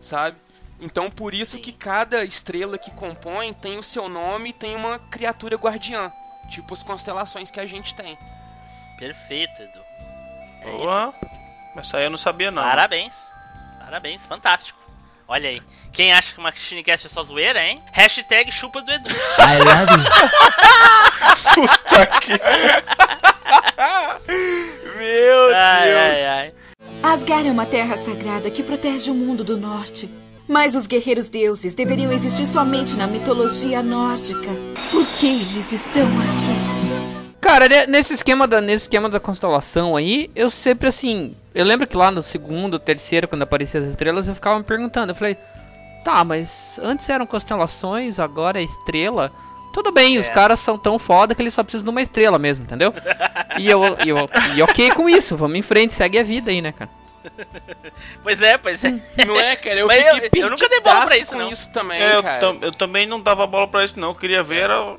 Sabe? 0.00 0.36
Então 0.78 1.10
por 1.10 1.34
isso 1.34 1.58
que 1.58 1.72
cada 1.72 2.24
estrela 2.24 2.78
que 2.78 2.92
compõe 2.92 3.52
tem 3.52 3.76
o 3.76 3.82
seu 3.82 4.08
nome 4.08 4.50
e 4.50 4.52
tem 4.52 4.76
uma 4.76 4.96
criatura 4.96 5.56
guardiã. 5.56 6.12
Tipo 6.48 6.72
as 6.72 6.84
constelações 6.84 7.50
que 7.50 7.58
a 7.58 7.66
gente 7.66 7.92
tem. 7.92 8.16
Perfeito, 9.00 9.60
Edu. 9.60 9.80
É 10.60 10.68
isso. 10.68 10.78
Boa. 10.84 11.14
Mas 11.74 11.86
isso 11.86 11.96
aí 11.96 12.04
eu 12.04 12.10
não 12.10 12.16
sabia 12.16 12.52
não. 12.52 12.62
Parabéns. 12.62 13.12
Parabéns, 13.80 14.24
fantástico. 14.24 14.81
Olha 15.32 15.48
aí. 15.48 15.62
Quem 15.94 16.12
acha 16.12 16.34
que 16.34 16.40
uma 16.40 16.52
Shinecast 16.52 17.06
é 17.06 17.08
só 17.08 17.22
zoeira, 17.22 17.58
hein? 17.64 17.80
Hashtag 17.90 18.52
chupa 18.52 18.82
do 18.82 18.92
Edu. 18.92 19.08
Meu 24.98 25.54
Ai, 25.54 25.94
ai, 25.94 26.26
ai. 26.26 26.52
Asgard 27.02 27.48
é 27.48 27.50
uma 27.50 27.64
terra 27.64 27.96
sagrada 28.02 28.50
que 28.50 28.62
protege 28.62 29.10
o 29.10 29.14
mundo 29.14 29.42
do 29.42 29.56
norte. 29.56 30.10
Mas 30.46 30.74
os 30.74 30.86
guerreiros 30.86 31.30
deuses 31.30 31.72
deveriam 31.72 32.12
existir 32.12 32.46
somente 32.46 32.94
na 32.94 33.06
mitologia 33.06 33.82
nórdica. 33.82 34.50
Por 34.90 35.06
que 35.18 35.28
eles 35.28 35.72
estão 35.72 36.08
aqui? 36.20 36.61
Cara, 37.42 37.68
ne- 37.68 37.86
nesse 37.88 38.14
esquema 38.14 38.46
da 38.46 38.60
nesse 38.60 38.84
esquema 38.84 39.08
da 39.10 39.18
constelação 39.20 39.96
aí, 39.96 40.30
eu 40.34 40.48
sempre 40.48 40.88
assim, 40.88 41.34
eu 41.54 41.64
lembro 41.66 41.86
que 41.88 41.96
lá 41.96 42.10
no 42.10 42.22
segundo, 42.22 42.78
terceiro, 42.78 43.26
quando 43.28 43.42
apareciam 43.42 43.82
as 43.82 43.90
estrelas, 43.90 44.28
eu 44.28 44.34
ficava 44.34 44.58
me 44.58 44.64
perguntando, 44.64 45.10
eu 45.10 45.16
falei, 45.16 45.36
tá, 46.04 46.22
mas 46.24 46.78
antes 46.82 47.08
eram 47.08 47.26
constelações, 47.26 48.18
agora 48.20 48.60
é 48.60 48.64
estrela. 48.64 49.30
Tudo 49.74 49.90
bem, 49.90 50.18
os 50.18 50.26
É. 50.28 50.30
caras 50.30 50.60
são 50.60 50.78
tão 50.78 50.98
foda 50.98 51.34
que 51.34 51.42
eles 51.42 51.52
só 51.54 51.62
precisam 51.64 51.84
de 51.84 51.90
uma 51.90 52.02
estrela 52.02 52.38
mesmo, 52.38 52.64
entendeu? 52.64 52.94
E 53.58 53.68
eu, 53.68 53.80
e 54.04 54.08
eu 54.08 54.28
e 54.54 54.62
ok 54.62 54.90
com 54.92 55.08
isso, 55.08 55.36
vamos 55.36 55.56
em 55.58 55.62
frente, 55.62 55.94
segue 55.94 56.18
a 56.18 56.22
vida 56.22 56.50
aí, 56.50 56.62
né, 56.62 56.72
cara? 56.72 56.90
Pois 58.22 58.40
é, 58.40 58.56
pois 58.58 58.82
é. 58.84 58.90
Não 59.26 59.38
é, 59.38 59.56
cara? 59.56 59.80
Eu 59.80 59.90
eu- 59.90 60.30
eu 60.34 60.50
nunca 60.50 60.68
dei 60.68 60.80
bola 60.80 61.06
pra 61.06 61.16
isso, 61.16 61.32
com 61.32 61.38
não. 61.38 61.50
isso 61.50 61.70
também, 61.72 62.00
É, 62.00 62.16
eu, 62.40 62.58
eu 62.62 62.72
também 62.72 63.06
não 63.06 63.20
dava 63.20 63.46
bola 63.46 63.66
pra 63.66 63.84
isso 63.84 63.98
não. 63.98 64.08
Eu 64.10 64.14
queria 64.14 64.42
ver 64.42 64.62
era 64.62 64.96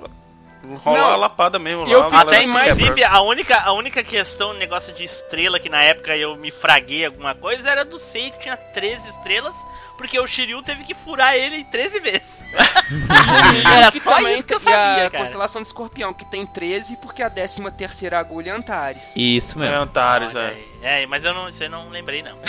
rolar 0.84 1.00
Não. 1.00 1.10
a 1.12 1.16
lapada 1.16 1.60
mesmo 1.60 1.88
eu 1.88 2.10
lá. 2.10 2.22
Até 2.22 2.44
inclusive, 2.44 3.04
a 3.04 3.22
única, 3.22 3.60
a 3.60 3.72
única 3.74 4.04
questão, 4.04 4.54
negócio 4.54 4.94
de 4.94 5.04
estrela 5.04 5.60
que 5.60 5.70
na 5.70 5.82
época 5.82 6.16
eu 6.16 6.36
me 6.36 6.52
fraguei 6.52 7.06
alguma 7.06 7.36
coisa 7.36 7.70
era 7.70 7.86
do 7.86 8.00
Sei 8.00 8.32
que 8.32 8.40
tinha 8.40 8.58
13 8.58 9.10
estrelas, 9.10 9.54
porque 9.98 10.20
o 10.20 10.28
Shiryu 10.28 10.62
teve 10.64 10.84
que 10.84 10.94
furar 10.94 11.36
ele 11.36 11.64
13 11.66 12.00
vezes. 12.00 12.44
Era 13.76 13.92
que 13.92 14.00
só 14.00 14.16
também 14.16 14.38
isso 14.38 14.48
que 14.48 14.54
eu 14.54 14.60
sabia, 14.60 15.08
a 15.08 15.10
cara. 15.10 15.24
constelação 15.24 15.62
de 15.62 15.68
escorpião, 15.68 16.14
que 16.14 16.26
tem 16.26 16.46
13, 16.46 16.98
porque 16.98 17.24
a 17.24 17.30
13 17.30 17.72
terceira 17.72 18.20
agulha 18.20 18.52
é 18.52 18.54
Antares. 18.54 19.14
Isso 19.16 19.58
É 19.58 19.70
mesmo. 19.70 19.84
Antares, 19.84 20.36
Olha 20.36 20.56
é. 20.82 21.04
É, 21.04 21.08
mas 21.08 21.24
eu 21.24 21.34
não, 21.34 21.50
isso 21.50 21.64
eu 21.64 21.70
não 21.70 21.90
lembrei 21.90 22.22
não. 22.22 22.38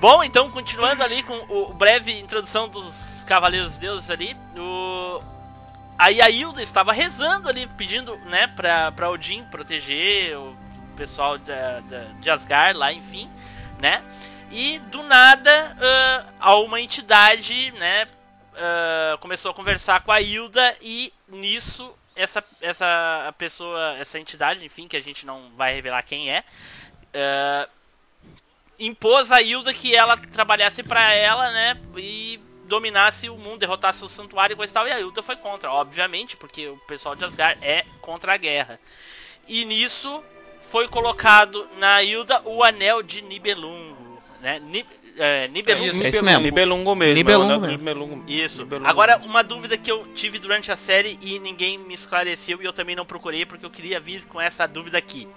Bom, 0.00 0.22
então 0.24 0.50
continuando 0.50 1.02
ali 1.02 1.22
com 1.22 1.34
o 1.48 1.72
breve 1.72 2.18
introdução 2.18 2.68
dos 2.68 3.24
Cavaleiros 3.26 3.76
Deuses 3.78 4.10
ali, 4.10 4.36
o 4.56 5.22
aí 6.02 6.20
a 6.20 6.28
Hilda 6.30 6.62
estava 6.62 6.92
rezando 6.92 7.48
ali, 7.48 7.66
pedindo, 7.66 8.16
né, 8.26 8.46
pra, 8.48 8.92
pra 8.92 9.10
Odin 9.10 9.44
proteger 9.44 10.36
o 10.38 10.56
pessoal 10.96 11.38
da, 11.38 11.80
da- 11.80 12.04
de 12.20 12.30
Asgard 12.30 12.78
lá, 12.78 12.92
enfim, 12.92 13.28
né? 13.80 14.02
E 14.50 14.78
do 14.80 15.02
nada, 15.02 15.76
a 16.38 16.56
uma 16.56 16.80
entidade, 16.80 17.70
né, 17.72 18.06
ah, 18.54 19.16
começou 19.20 19.50
a 19.50 19.54
conversar 19.54 20.00
com 20.02 20.12
a 20.12 20.20
Hilda 20.20 20.76
e 20.82 21.12
nisso 21.28 21.92
essa, 22.14 22.44
essa 22.60 23.34
pessoa, 23.38 23.96
essa 23.98 24.18
entidade, 24.18 24.64
enfim, 24.64 24.86
que 24.86 24.96
a 24.96 25.00
gente 25.00 25.24
não 25.24 25.50
vai 25.56 25.74
revelar 25.74 26.02
quem 26.02 26.30
é, 26.30 26.44
ah, 27.14 27.68
impôs 28.78 29.30
a 29.30 29.40
Hilda 29.40 29.72
que 29.72 29.94
ela 29.94 30.16
trabalhasse 30.16 30.82
pra 30.82 31.12
ela, 31.12 31.50
né, 31.52 31.76
e 31.96 32.38
dominasse 32.72 33.28
o 33.28 33.36
mundo, 33.36 33.58
derrotasse 33.58 34.02
o 34.02 34.08
santuário 34.08 34.54
e 34.54 34.56
coisa 34.56 34.72
e 34.72 34.74
tal, 34.74 34.88
e 34.88 34.92
a 34.92 34.98
Hilda 34.98 35.22
foi 35.22 35.36
contra, 35.36 35.70
obviamente, 35.70 36.38
porque 36.38 36.68
o 36.68 36.78
pessoal 36.78 37.14
de 37.14 37.22
Asgard 37.22 37.62
é 37.62 37.84
contra 38.00 38.32
a 38.32 38.36
guerra. 38.38 38.80
E 39.46 39.62
nisso 39.66 40.24
foi 40.62 40.88
colocado 40.88 41.68
na 41.76 42.02
Hilda 42.02 42.40
o 42.46 42.64
anel 42.64 43.02
de 43.02 43.20
Nibelungo, 43.20 44.22
né? 44.40 44.58
Ni, 44.58 44.86
é, 45.18 45.48
Nibelungo. 45.48 46.02
É 46.02 46.08
isso 46.08 46.24
mesmo. 46.24 46.40
Nibelungo 46.40 46.94
mesmo. 46.94 47.14
Nibelungo 47.14 47.52
é 47.52 47.58
mesmo. 47.58 47.76
Nibelungo. 47.76 48.24
Isso. 48.26 48.62
Nibelungo. 48.62 48.88
Agora, 48.88 49.18
uma 49.18 49.44
dúvida 49.44 49.76
que 49.76 49.92
eu 49.92 50.06
tive 50.14 50.38
durante 50.38 50.72
a 50.72 50.76
série 50.76 51.18
e 51.20 51.38
ninguém 51.38 51.76
me 51.76 51.92
esclareceu 51.92 52.62
e 52.62 52.64
eu 52.64 52.72
também 52.72 52.96
não 52.96 53.04
procurei 53.04 53.44
porque 53.44 53.66
eu 53.66 53.70
queria 53.70 54.00
vir 54.00 54.24
com 54.24 54.40
essa 54.40 54.66
dúvida 54.66 54.96
aqui. 54.96 55.28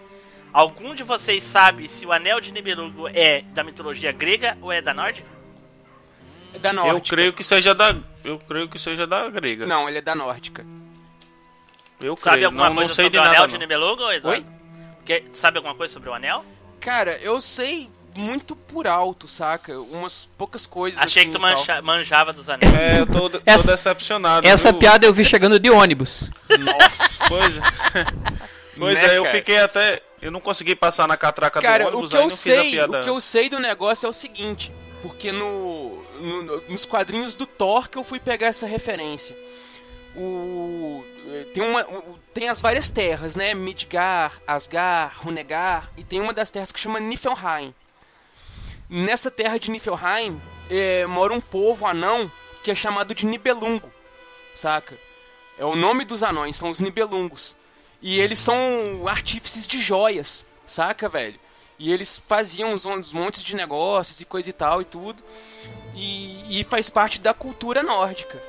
Algum 0.54 0.96
de 0.96 1.04
vocês 1.04 1.44
sabe 1.44 1.89
se 1.89 2.06
o 2.06 2.13
anel 2.13 2.39
de 2.39 2.54
Nibelungo 2.54 3.10
é 3.10 3.42
da 3.54 3.62
mitologia 3.62 4.13
grega 4.13 4.58
ou 4.62 4.72
é 4.72 4.82
da 4.82 4.94
nórdica? 4.94 5.35
É 6.55 6.59
da 6.59 6.69
Eu 6.69 6.74
nórdica. 6.75 7.15
creio 7.15 7.33
que 7.33 7.43
seja 7.43 7.74
da. 7.75 7.95
Eu 8.24 8.39
creio 8.39 8.69
que 8.69 8.79
seja 8.79 9.05
da 9.05 9.29
grega. 9.29 9.65
Não, 9.65 9.88
ele 9.88 9.97
é 9.97 10.01
da 10.01 10.15
nórdica. 10.15 10.65
Eu 12.01 12.15
Sabe 12.17 12.35
creio. 12.38 12.47
alguma 12.47 12.67
não, 12.69 12.75
coisa 12.75 12.89
não 12.89 12.95
sei 12.95 13.05
sobre 13.05 13.17
o 13.19 13.21
anel 13.21 13.33
nada. 13.33 13.47
de. 13.47 13.57
Nibelungo, 13.57 14.12
Eduardo? 14.12 14.45
Que- 15.05 15.24
sabe 15.33 15.57
alguma 15.57 15.75
coisa 15.75 15.93
sobre 15.93 16.09
o 16.09 16.13
anel? 16.13 16.43
Cara, 16.79 17.17
eu 17.21 17.39
sei 17.39 17.89
muito 18.15 18.55
por 18.55 18.88
alto, 18.88 19.27
saca? 19.27 19.79
Umas 19.79 20.25
poucas 20.38 20.65
coisas 20.65 21.01
Achei 21.01 21.24
assim 21.24 21.31
que 21.31 21.38
tu 21.38 21.41
mancha- 21.41 21.81
manjava 21.81 22.31
dos 22.33 22.50
anéis. 22.50 22.74
É, 22.74 23.00
eu 23.01 23.05
tô, 23.05 23.29
tô 23.29 23.41
Essa- 23.45 23.71
decepcionado. 23.71 24.47
Essa 24.47 24.71
viu? 24.71 24.79
piada 24.79 25.05
eu 25.05 25.13
vi 25.13 25.24
chegando 25.25 25.59
de 25.59 25.69
ônibus. 25.69 26.29
Nossa. 26.59 27.25
Pois, 27.27 27.59
pois 28.77 28.93
Né, 28.95 29.05
é, 29.13 29.17
eu 29.17 29.24
cara? 29.24 29.35
fiquei 29.35 29.57
até. 29.59 30.01
Eu 30.21 30.31
não 30.31 30.39
consegui 30.39 30.75
passar 30.75 31.07
na 31.07 31.17
catraca 31.17 31.62
Cara, 31.62 31.85
do 31.85 31.97
o 31.97 32.00
ônibus, 32.00 32.09
que 32.12 32.15
aí 32.17 32.21
eu 32.21 32.24
não 32.24 32.29
fiz 32.29 32.39
a 32.39 32.62
sei, 32.62 32.71
piada. 32.71 33.00
o 33.00 33.03
que 33.03 33.09
eu 33.09 33.21
sei 33.21 33.50
do 33.50 33.59
negócio 33.59 34.05
é 34.07 34.09
o 34.09 34.13
seguinte, 34.13 34.71
porque 35.01 35.31
no, 35.31 36.03
no- 36.19 36.43
no- 36.43 36.62
nos 36.69 36.86
quadrinhos 36.86 37.36
do 37.36 37.45
Thor 37.45 37.89
que 37.89 37.98
eu 37.98 38.03
fui 38.03 38.19
pegar 38.19 38.48
essa 38.48 38.65
referência. 38.67 39.36
O 40.15 41.03
tem 41.53 41.62
uma 41.63 41.84
tem 42.34 42.48
as 42.48 42.62
várias 42.62 42.89
terras, 42.89 43.36
né? 43.36 43.53
Midgar, 43.53 44.39
Asgard, 44.48 45.15
Runegar 45.17 45.91
e 45.98 46.03
tem 46.03 46.22
uma 46.22 46.31
das 46.34 46.50
terras 46.50 46.72
que 46.72 46.79
chama 46.79 47.00
Niflheim. 47.00 47.74
Nessa 48.89 49.29
terra 49.31 49.57
de 49.60 49.72
Niflheim 49.72 50.39
é, 50.69 51.05
mora 51.05 51.34
um 51.34 51.41
povo 51.41 51.86
anão 51.86 52.31
que 52.63 52.72
é 52.72 52.75
chamado 52.75 53.13
de 53.13 53.25
Nibelungo, 53.25 53.91
saca? 54.55 54.98
É 55.57 55.65
o 55.65 55.75
nome 55.75 56.05
dos 56.05 56.24
anões, 56.24 56.55
são 56.55 56.69
os 56.69 56.79
Nibelungos. 56.79 57.55
E 58.01 58.19
eles 58.19 58.39
são 58.39 59.07
artífices 59.07 59.65
de 59.67 59.79
joias, 59.81 60.45
saca, 60.65 61.10
velho? 61.10 61.39
E 61.77 61.91
eles 61.91 62.22
faziam 62.27 62.74
uns 62.74 63.12
montes 63.12 63.43
de 63.43 63.55
negócios 63.55 64.22
e 64.22 64.25
coisa 64.25 64.50
e 64.50 64.53
tal 64.53 64.81
e 64.81 64.86
tudo. 64.86 65.24
E, 65.96 66.60
e 66.60 66.64
faz 66.66 66.90
parte 66.90 67.20
da 67.20 67.34
cultura 67.34 67.82
nórdica. 67.82 68.42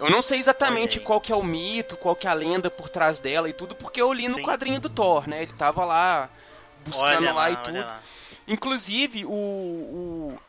Eu 0.00 0.10
não 0.10 0.22
sei 0.22 0.38
exatamente 0.38 1.00
qual 1.00 1.20
que 1.20 1.32
é 1.32 1.36
o 1.36 1.42
mito, 1.42 1.96
qual 1.96 2.14
que 2.14 2.26
é 2.26 2.30
a 2.30 2.34
lenda 2.34 2.70
por 2.70 2.88
trás 2.88 3.18
dela 3.18 3.48
e 3.48 3.52
tudo, 3.52 3.74
porque 3.74 4.00
eu 4.00 4.12
li 4.12 4.28
no 4.28 4.36
Sim. 4.36 4.42
quadrinho 4.42 4.80
do 4.80 4.88
Thor, 4.88 5.28
né? 5.28 5.42
Ele 5.42 5.52
tava 5.52 5.84
lá 5.84 6.28
buscando 6.84 7.18
Olha 7.18 7.32
lá, 7.32 7.50
e 7.50 7.54
olha 7.54 7.62
tudo. 7.62 7.78
lá. 7.80 8.00
Inclusive, 8.46 9.24
o, 9.24 9.30
o, 9.30 10.40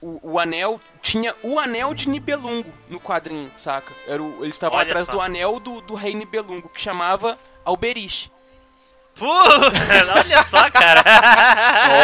o, 0.00 0.20
o 0.32 0.38
anel 0.38 0.80
tinha 1.00 1.34
o 1.42 1.58
anel 1.58 1.94
de 1.94 2.08
Nibelungo 2.08 2.72
no 2.88 3.00
quadrinho, 3.00 3.50
saca? 3.56 3.92
Era 4.06 4.22
o, 4.22 4.44
eles 4.44 4.54
estavam 4.54 4.78
Olha 4.78 4.86
atrás 4.86 5.06
só. 5.06 5.12
do 5.12 5.20
anel 5.20 5.58
do, 5.58 5.80
do 5.80 5.94
rei 5.94 6.14
Nibelungo, 6.14 6.68
que 6.68 6.80
chamava 6.80 7.38
Alberich. 7.64 8.30
Pô, 9.16 9.26
olha 9.26 10.42
só, 10.44 10.70
cara. 10.70 11.02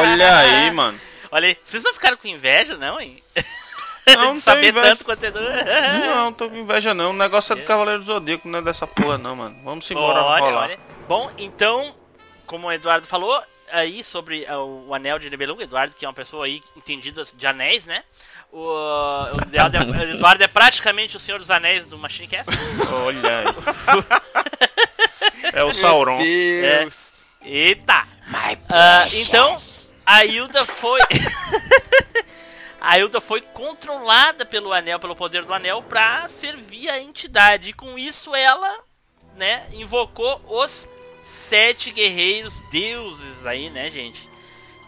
Olha 0.01 0.39
aí, 0.39 0.71
mano. 0.71 0.99
Olha 1.31 1.49
aí, 1.49 1.59
vocês 1.63 1.85
não 1.85 1.93
ficaram 1.93 2.17
com 2.17 2.27
inveja, 2.29 2.77
não, 2.77 3.01
hein? 3.01 3.23
Não, 4.17 4.35
não 4.35 4.39
saber 4.39 4.69
inveja. 4.69 4.89
tanto 4.89 5.05
quanto 5.05 5.25
Edu. 5.25 5.41
Não, 5.41 6.33
tô 6.33 6.51
com 6.51 6.57
inveja 6.57 6.93
não. 6.93 7.11
O 7.11 7.15
negócio 7.15 7.55
é 7.55 7.57
do 7.57 7.65
Cavaleiro 7.65 8.01
do 8.01 8.05
Zodíaco, 8.05 8.47
não 8.47 8.59
é 8.59 8.63
dessa 8.63 8.87
porra 8.87 9.17
não, 9.17 9.35
mano. 9.35 9.57
Vamos 9.65 9.91
embora 9.91 10.23
Olha, 10.23 10.45
rolar. 10.45 10.63
olha. 10.65 10.79
Bom, 11.09 11.31
então, 11.39 11.95
como 12.45 12.67
o 12.67 12.73
Eduardo 12.73 13.07
falou 13.07 13.43
aí 13.73 14.05
sobre 14.05 14.47
ah, 14.47 14.61
o 14.61 14.93
anel 14.95 15.19
de 15.19 15.31
Nibelungo, 15.31 15.63
Eduardo, 15.63 15.95
que 15.97 16.05
é 16.05 16.09
uma 16.09 16.15
pessoa 16.15 16.45
aí 16.45 16.63
entendida 16.77 17.23
de 17.25 17.47
anéis, 17.47 17.87
né? 17.87 18.05
O, 18.53 18.61
o 18.61 19.41
Eduardo, 19.43 19.77
é, 19.79 19.81
o 19.81 20.11
Eduardo 20.17 20.45
é 20.45 20.49
praticamente 20.49 21.17
o 21.17 21.21
Senhor 21.21 21.39
dos 21.39 21.51
Anéis 21.51 21.87
do 21.87 21.97
Machine 21.99 22.29
Cast. 22.29 22.51
Olha 22.93 23.39
aí. 23.39 23.47
É 25.53 25.63
o 25.63 25.73
Sauron. 25.73 26.19
É. 26.21 26.89
Eita! 27.43 28.07
Ah, 28.71 29.07
então, 29.13 29.55
a 30.05 30.25
Hilda 30.25 30.65
foi. 30.65 31.01
a 32.85 32.99
Hilda 32.99 33.21
foi 33.21 33.41
controlada 33.41 34.45
pelo 34.45 34.73
anel, 34.73 34.99
pelo 35.01 35.17
poder 35.17 35.45
do 35.45 35.55
anel, 35.55 35.83
pra 35.83 36.29
servir 36.29 36.89
a 36.91 37.01
entidade. 37.01 37.71
E 37.71 37.73
com 37.73 37.99
isso 37.99 38.35
ela, 38.35 38.79
né, 39.37 39.67
invocou 39.73 40.41
os 40.49 40.89
sete 41.23 41.91
guerreiros 41.91 42.61
deuses 42.71 43.47
aí, 43.47 43.71
né, 43.71 43.91
gente? 43.91 44.29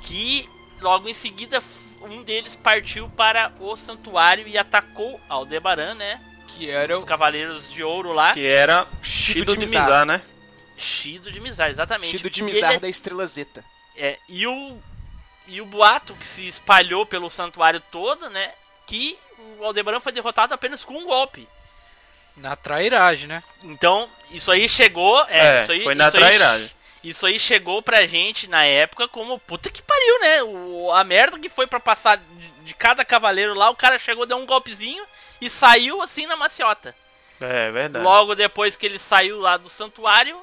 Que 0.03 0.49
logo 0.81 1.09
em 1.09 1.15
seguida 1.15 1.63
um 2.03 2.23
deles 2.23 2.55
partiu 2.55 3.09
para 3.09 3.53
o 3.59 3.75
santuário 3.75 4.47
e 4.47 4.59
atacou 4.59 5.19
Aldebaran, 5.29 5.95
né? 5.95 6.21
Que 6.49 6.71
era 6.71 6.97
Os 6.97 7.03
o 7.03 7.07
cavaleiros 7.07 7.71
de 7.71 7.83
ouro 7.83 8.13
lá. 8.13 8.35
Que 8.35 8.47
era 8.47 8.87
Shido 9.03 9.53
Shido 9.53 9.57
de 9.57 9.67
Mizar. 9.67 10.05
Né? 10.07 10.23
Shido 10.77 11.31
de 11.31 11.41
Mizar, 11.41 11.71
exatamente. 11.71 12.11
Shido 12.11 12.31
de 12.31 12.43
Mizar 12.43 12.73
ele- 12.73 12.81
da 12.81 12.89
Estrela 12.89 13.27
Zeta. 13.27 13.65
É, 13.97 14.19
e 14.29 14.47
o 14.47 14.79
e 15.47 15.61
o 15.61 15.67
boato 15.67 16.15
que 16.15 16.27
se 16.27 16.47
espalhou 16.47 17.05
pelo 17.07 17.31
santuário 17.31 17.81
todo, 17.91 18.29
né, 18.31 18.53
que 18.87 19.19
o 19.59 19.65
Aldebaran 19.65 20.01
foi 20.01 20.13
derrotado 20.13 20.55
apenas 20.55 20.85
com 20.85 20.95
um 20.97 21.05
golpe. 21.05 21.49
Na 22.37 22.55
trairagem, 22.55 23.27
né? 23.27 23.43
Então, 23.65 24.09
isso 24.31 24.53
aí 24.53 24.69
chegou, 24.69 25.19
é, 25.29 25.59
É, 25.59 25.63
isso 25.63 25.73
aí, 25.73 25.83
foi 25.85 25.95
na 25.95 26.09
isso 26.09 26.17
aí- 26.17 26.23
trairagem. 26.23 26.71
Isso 27.05 27.25
aí 27.25 27.39
chegou 27.39 27.81
pra 27.83 28.05
gente 28.07 28.49
na 28.49 28.65
época 28.65 29.07
como 29.07 29.39
puta 29.39 29.71
que 29.71 29.81
pariu, 29.81 30.21
né? 30.21 30.43
O, 30.43 30.91
a 30.93 31.05
merda 31.05 31.39
que 31.39 31.49
foi 31.49 31.67
pra 31.67 31.79
passar 31.79 32.17
de, 32.17 32.51
de 32.65 32.75
cada 32.75 33.05
cavaleiro 33.05 33.55
lá, 33.55 33.71
o 33.71 33.77
cara 33.77 33.97
chegou, 33.99 34.27
deu 34.27 34.37
um 34.37 34.45
golpezinho 34.47 35.05
e 35.41 35.49
saiu 35.49 36.03
assim 36.03 36.27
na 36.27 36.37
maciota. 36.37 36.97
É 37.41 37.71
verdade. 37.71 38.05
Logo 38.05 38.35
depois 38.35 38.77
que 38.77 38.85
ele 38.87 38.99
saiu 38.99 39.39
lá 39.39 39.57
do 39.57 39.69
santuário, 39.69 40.37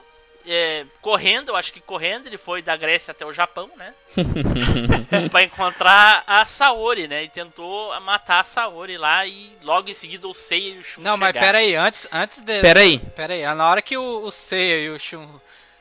é, 0.45 0.85
correndo, 1.01 1.49
eu 1.49 1.55
acho 1.55 1.71
que 1.71 1.79
correndo, 1.79 2.27
ele 2.27 2.37
foi 2.37 2.61
da 2.61 2.75
Grécia 2.75 3.11
até 3.11 3.25
o 3.25 3.33
Japão, 3.33 3.69
né? 3.75 3.93
pra 5.31 5.43
encontrar 5.43 6.23
a 6.27 6.45
Saori, 6.45 7.07
né? 7.07 7.23
E 7.23 7.29
tentou 7.29 7.99
matar 8.01 8.41
a 8.41 8.43
Saori 8.43 8.97
lá 8.97 9.25
e 9.25 9.51
logo 9.63 9.89
em 9.89 9.93
seguida 9.93 10.27
o 10.27 10.33
Seiya 10.33 10.75
e 10.75 10.79
o 10.79 10.83
Shun 10.83 11.01
Não, 11.01 11.17
mas 11.17 11.29
chegaram. 11.29 11.47
pera 11.47 11.57
aí, 11.59 11.75
antes, 11.75 12.07
antes 12.11 12.39
de... 12.39 12.61
Pera 12.61 12.79
aí. 12.81 12.99
Pera 12.99 13.33
aí, 13.33 13.55
na 13.55 13.69
hora 13.69 13.81
que 13.81 13.97
o, 13.97 14.25
o 14.25 14.31
Seiya 14.31 14.85
e 14.85 14.89
o 14.89 14.99
Shun 14.99 15.27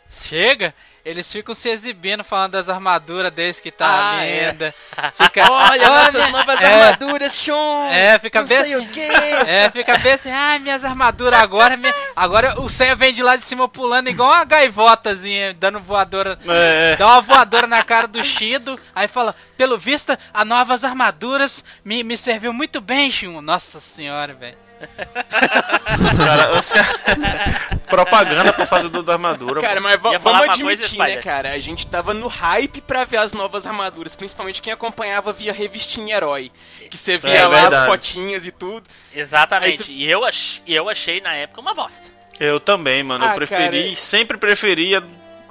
chega, 0.08 0.74
eles 1.04 1.30
ficam 1.30 1.54
se 1.54 1.68
exibindo 1.68 2.22
falando 2.22 2.52
das 2.52 2.68
armaduras 2.68 3.32
deles 3.32 3.58
que 3.60 3.70
tá 3.70 4.18
Ah, 4.18 4.24
é. 4.24 4.50
linda. 4.50 4.74
Fica, 5.16 5.50
Olha, 5.50 5.86
nossas 5.88 6.30
novas 6.30 6.60
é, 6.60 6.66
armaduras, 6.66 7.32
Sean! 7.32 7.88
É, 7.90 8.18
fica 8.18 8.40
não 8.40 8.46
bem 8.48 8.64
sei 8.64 8.74
assim. 8.74 8.84
o 8.84 8.88
quê. 8.88 9.08
É, 9.46 9.70
fica 9.70 9.98
bem 9.98 10.12
assim, 10.12 10.30
ah, 10.30 10.58
minhas 10.60 10.84
armaduras 10.84 11.40
agora, 11.40 11.76
minha- 11.76 11.94
agora 12.14 12.60
o 12.60 12.68
Seiya 12.70 12.94
vem 12.94 13.12
de 13.12 13.22
lá 13.22 13.36
de 13.36 13.44
cima 13.44 13.68
pulando 13.68 14.08
igual 14.08 14.30
uma 14.30 14.44
gaivotazinha, 14.44 15.54
dando 15.54 15.80
voadora, 15.80 16.38
É, 16.46 16.92
é. 16.92 16.96
dá 16.96 17.06
uma 17.06 17.20
voadora 17.20 17.66
na 17.66 17.82
cara 17.82 18.06
do 18.06 18.22
Shido, 18.22 18.78
aí 18.94 19.08
fala, 19.08 19.34
pelo 19.56 19.78
visto, 19.78 20.16
as 20.32 20.46
novas 20.46 20.84
armaduras 20.84 21.64
me, 21.84 22.02
me 22.04 22.16
serviu 22.16 22.52
muito 22.52 22.80
bem, 22.80 23.10
Shun. 23.10 23.40
Nossa 23.40 23.80
senhora, 23.80 24.34
velho. 24.34 24.56
Os 24.82 26.18
cara, 26.18 26.58
os 26.58 26.72
cara- 26.72 27.82
Propaganda 27.88 28.52
pra 28.52 28.66
fazer 28.66 28.88
do 28.88 29.02
da 29.02 29.12
armadura. 29.14 29.60
Cara, 29.60 29.80
pô. 29.80 29.82
mas 29.82 30.00
vamos 30.22 30.48
admitir, 30.48 30.98
né, 30.98 31.16
cara? 31.16 31.52
A 31.52 31.58
gente 31.58 31.86
tava 31.86 32.14
no 32.14 32.26
hype 32.26 32.80
pra 32.80 33.04
ver 33.04 33.18
as 33.18 33.32
novas 33.34 33.66
armaduras, 33.66 34.16
principalmente 34.16 34.62
quem 34.62 34.72
acompanhava 34.72 35.32
via 35.32 35.52
revistinha 35.52 36.16
herói. 36.16 36.50
Que 36.90 36.96
você 36.96 37.18
via 37.18 37.30
É 37.34 37.46
lá 37.46 37.56
as 37.56 37.60
verdade. 37.62 37.86
fotinhas 37.86 38.46
e 38.46 38.50
tudo. 38.50 38.84
Exatamente. 39.14 39.92
E 39.92 40.08
eu, 40.10 40.24
ach, 40.24 40.60
eu 40.66 40.88
achei 40.88 41.20
na 41.20 41.34
época 41.34 41.60
uma 41.60 41.74
bosta. 41.74 42.02
Eu 42.40 42.58
também, 42.58 43.02
mano. 43.02 43.24
Ah, 43.24 43.28
eu 43.28 43.34
preferi, 43.34 43.82
cara, 43.84 43.96
sempre 43.96 44.36
preferia 44.38 45.02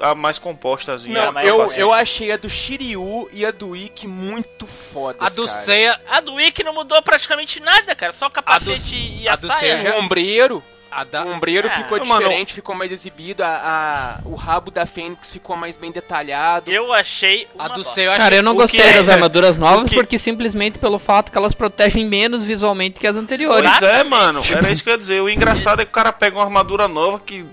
a 0.02 0.16
mais 0.16 0.40
compostazinha. 0.40 1.14
Não, 1.14 1.30
a 1.30 1.32
mais 1.32 1.48
eu, 1.48 1.58
paciente. 1.58 1.80
eu 1.80 1.94
achei 1.94 2.32
a 2.32 2.38
do 2.38 2.50
Shiryu 2.50 3.30
e 3.32 3.46
a 3.46 3.52
do 3.52 3.76
Ikki 3.76 4.08
muito 4.08 4.66
fodas, 4.66 5.22
A 5.22 5.36
do 5.36 5.46
cara. 5.48 5.60
Seiya, 5.60 6.02
A 6.10 6.20
do 6.20 6.42
Ikki 6.42 6.64
não 6.64 6.74
mudou 6.74 7.02
praticamente 7.02 7.60
nada, 7.60 7.96
cara. 7.96 8.12
Só 8.12 8.28
o 8.28 8.32
capacete 8.32 8.96
e 8.96 9.28
a, 9.28 9.34
a 9.34 9.36
do 9.36 9.48
saia. 9.48 9.80
Seiya 9.80 9.98
O 9.98 10.02
ombreiro, 10.02 10.58
a 10.58 10.71
da... 11.10 11.24
o 11.26 11.34
ombreiro 11.34 11.68
Ah, 11.68 11.72
ficou 11.84 12.06
mano. 12.06 12.22
diferente, 12.22 12.54
ficou 12.54 12.76
mais 12.76 12.92
exibido, 12.92 13.44
a, 13.44 14.20
a- 14.24 14.28
o 14.28 14.36
rabo 14.36 14.70
da 14.70 14.86
Fênix 14.86 15.32
ficou 15.32 15.56
mais 15.56 15.78
bem 15.78 15.92
detalhado. 15.92 16.70
Eu 16.72 16.92
achei 16.94 17.48
uma 17.56 17.66
A 17.66 17.68
do. 17.70 17.84
Seiya 17.84 18.08
eu 18.08 18.12
achei... 18.12 18.24
Cara, 18.24 18.36
eu 18.36 18.44
não 18.44 18.52
o 18.52 18.56
gostei 18.56 18.80
que 18.82 18.88
é- 18.88 18.94
das 18.94 19.10
armaduras 19.10 19.58
novas 19.58 19.90
que- 19.90 19.96
porque 19.96 20.18
simplesmente 20.18 20.78
pelo 20.78 21.00
fato 21.00 21.32
que 21.32 21.38
elas 21.38 21.54
protegem 21.54 22.06
menos 22.06 22.44
visualmente 22.44 23.00
que 23.00 23.08
as 23.08 23.16
anteriores. 23.16 23.70
Pois 23.80 23.92
é, 23.92 24.04
mano. 24.04 24.42
Era 24.50 24.70
isso 24.72 24.84
que 24.84 24.90
eu 24.90 24.94
ia 24.94 24.98
dizer. 25.00 25.22
O 25.22 25.30
engraçado 25.30 25.82
é 25.82 25.86
que 25.86 25.92
o 25.92 25.94
cara 25.94 26.12
pega 26.12 26.38
uma 26.38 26.44
armadura 26.44 26.88
nova 26.88 27.20
que 27.20 27.46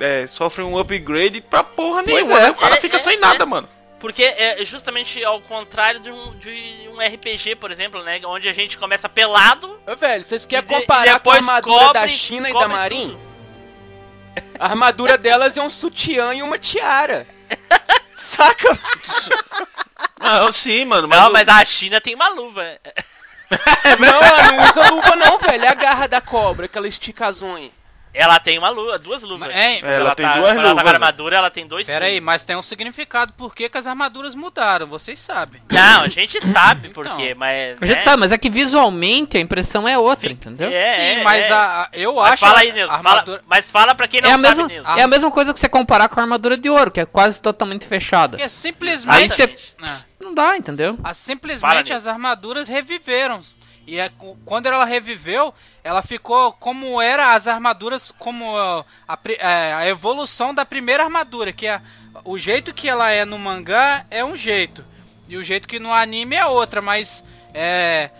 é, 0.00 0.22
é, 0.22 0.26
sofre 0.26 0.62
um 0.62 0.78
upgrade 0.78 1.40
pra 1.40 1.62
porra 1.64 2.02
nenhuma. 2.02 2.34
é. 2.38 2.42
né? 2.44 2.50
O 2.50 2.54
cara 2.54 2.74
É, 2.76 2.80
fica 2.80 2.96
é, 2.96 2.98
sem 2.98 3.16
é. 3.16 3.20
nada, 3.20 3.46
mano. 3.46 3.68
Porque 3.98 4.22
é 4.24 4.62
justamente 4.64 5.24
ao 5.24 5.40
contrário 5.40 5.98
de 6.00 6.10
um, 6.10 6.36
de 6.38 6.88
um 6.92 6.98
RPG, 7.00 7.56
por 7.56 7.70
exemplo, 7.70 8.02
né? 8.02 8.20
Onde 8.24 8.48
a 8.48 8.52
gente 8.52 8.76
começa 8.76 9.08
pelado. 9.08 9.80
Ô, 9.86 9.96
velho, 9.96 10.22
vocês 10.22 10.44
querem 10.44 10.68
de- 10.68 10.74
comparar 10.74 11.18
com 11.20 11.30
a 11.30 11.34
armadura 11.36 11.78
cobre- 11.86 11.92
da 12.00 12.08
China 12.08 12.50
e 12.50 12.52
da 12.52 12.68
Marin? 12.68 13.08
tudo. 13.08 13.20
A 14.60 14.66
armadura 14.66 15.16
delas 15.18 15.56
é 15.56 15.62
um 15.62 15.70
sutiã 15.70 16.34
e 16.34 16.42
uma 16.42 16.58
tiara. 16.58 17.26
Saca? 18.14 18.78
Não, 20.20 20.52
sim, 20.52 20.84
mano. 20.84 21.08
Mas 21.08 21.18
Não, 21.20 21.32
mas 21.32 21.48
a 21.48 21.64
China 21.64 22.00
tem 22.00 22.14
uma 22.14 22.28
luva. 22.28 22.62
Não, 24.00 24.20
ela 24.22 24.42
não 24.52 24.64
usa 24.64 24.90
luva 24.90 25.14
não, 25.14 25.38
velho. 25.38 25.64
É 25.64 25.68
a 25.68 25.74
garra 25.74 26.08
da 26.08 26.20
cobra, 26.20 26.66
que 26.66 26.76
ela 26.76 26.88
estica 26.88 27.28
as 27.28 27.42
unhas. 27.42 27.70
Ela 28.18 28.40
tem 28.40 28.58
uma 28.58 28.70
luva, 28.70 28.98
duas 28.98 29.22
luvas. 29.22 29.50
É, 29.54 29.80
Quando 29.80 29.92
Ela 29.92 30.14
tem 30.14 30.26
tá, 30.26 30.32
duas 30.38 30.48
quando 30.54 30.58
ela 30.60 30.68
tá 30.68 30.74
com 30.74 30.80
a 30.80 30.82
luvas, 30.82 30.94
armadura, 30.94 31.36
ela 31.36 31.50
tem 31.50 31.66
dois 31.66 31.86
Pera 31.86 32.06
aí, 32.06 32.20
mas 32.20 32.44
tem 32.44 32.56
um 32.56 32.62
significado 32.62 33.32
por 33.34 33.54
que, 33.54 33.68
que 33.68 33.76
as 33.76 33.86
armaduras 33.86 34.34
mudaram, 34.34 34.86
vocês 34.86 35.20
sabem. 35.20 35.60
Não, 35.70 36.02
a 36.02 36.08
gente 36.08 36.40
sabe 36.46 36.88
por 36.94 37.04
Então. 37.06 37.16
quê, 37.18 37.34
mas. 37.34 37.76
A 37.80 37.84
gente 37.86 37.98
né? 37.98 38.02
sabe, 38.04 38.16
mas 38.20 38.32
é 38.32 38.38
que 38.38 38.48
visualmente 38.48 39.36
a 39.36 39.40
impressão 39.40 39.86
é 39.86 39.98
outra, 39.98 40.32
entendeu? 40.32 40.66
É, 40.66 40.94
Sim, 40.94 41.20
é, 41.20 41.22
mas 41.22 41.44
é. 41.44 41.52
a, 41.52 41.58
a- 41.82 41.88
eu 41.92 42.14
Mas 42.14 42.32
acho 42.32 42.46
fala 42.46 42.58
aí, 42.60 42.72
Nilson. 42.72 42.94
armadura... 42.94 43.24
Fala, 43.38 43.42
mas 43.46 43.70
fala 43.70 43.94
pra 43.94 44.08
quem 44.08 44.20
não 44.22 44.30
É 44.30 44.32
a, 44.32 44.36
sabe, 44.38 44.48
mesma, 44.48 44.66
Nilson. 44.68 44.96
é 44.98 45.02
a 45.02 45.06
mesma 45.08 45.30
coisa 45.30 45.52
que 45.52 45.60
você 45.60 45.68
comparar 45.68 46.08
com 46.08 46.18
a 46.18 46.22
armadura 46.22 46.56
de 46.56 46.70
ouro, 46.70 46.90
que 46.90 47.00
é 47.00 47.04
quase 47.06 47.40
totalmente 47.40 47.86
fechada. 47.86 48.36
Porque 48.38 48.48
simplesmente... 48.48 49.14
Aí 49.14 49.28
você. 49.28 49.42
É. 49.82 50.16
Não 50.18 50.32
dá, 50.34 50.56
entendeu? 50.56 50.94
Ah, 51.00 51.02
Fala, 51.02 51.14
simplesmente 51.14 51.74
Nilson. 51.76 51.94
as 51.94 52.06
armaduras 52.06 52.68
reviveram. 52.68 53.42
E 53.86 54.00
é 54.00 54.10
quando 54.44 54.66
ela 54.66 54.84
reviveu, 54.84 55.54
ela 55.84 56.02
ficou 56.02 56.52
como 56.52 57.00
era 57.00 57.34
as 57.34 57.46
armaduras, 57.46 58.10
como 58.18 58.56
a, 59.06 59.16
pri- 59.16 59.36
é, 59.38 59.72
a 59.74 59.86
evolução 59.86 60.52
da 60.52 60.64
primeira 60.64 61.04
armadura, 61.04 61.52
que 61.52 61.66
é 61.68 61.80
o 62.24 62.36
jeito 62.36 62.74
que 62.74 62.88
ela 62.88 63.10
é 63.10 63.24
no 63.24 63.38
mangá 63.38 64.04
é 64.10 64.24
um 64.24 64.34
jeito 64.34 64.84
e 65.28 65.36
o 65.36 65.42
jeito 65.42 65.68
que 65.68 65.78
no 65.78 65.92
anime 65.92 66.34
é 66.34 66.44
outra, 66.46 66.82
mas 66.82 67.24
é 67.54 68.10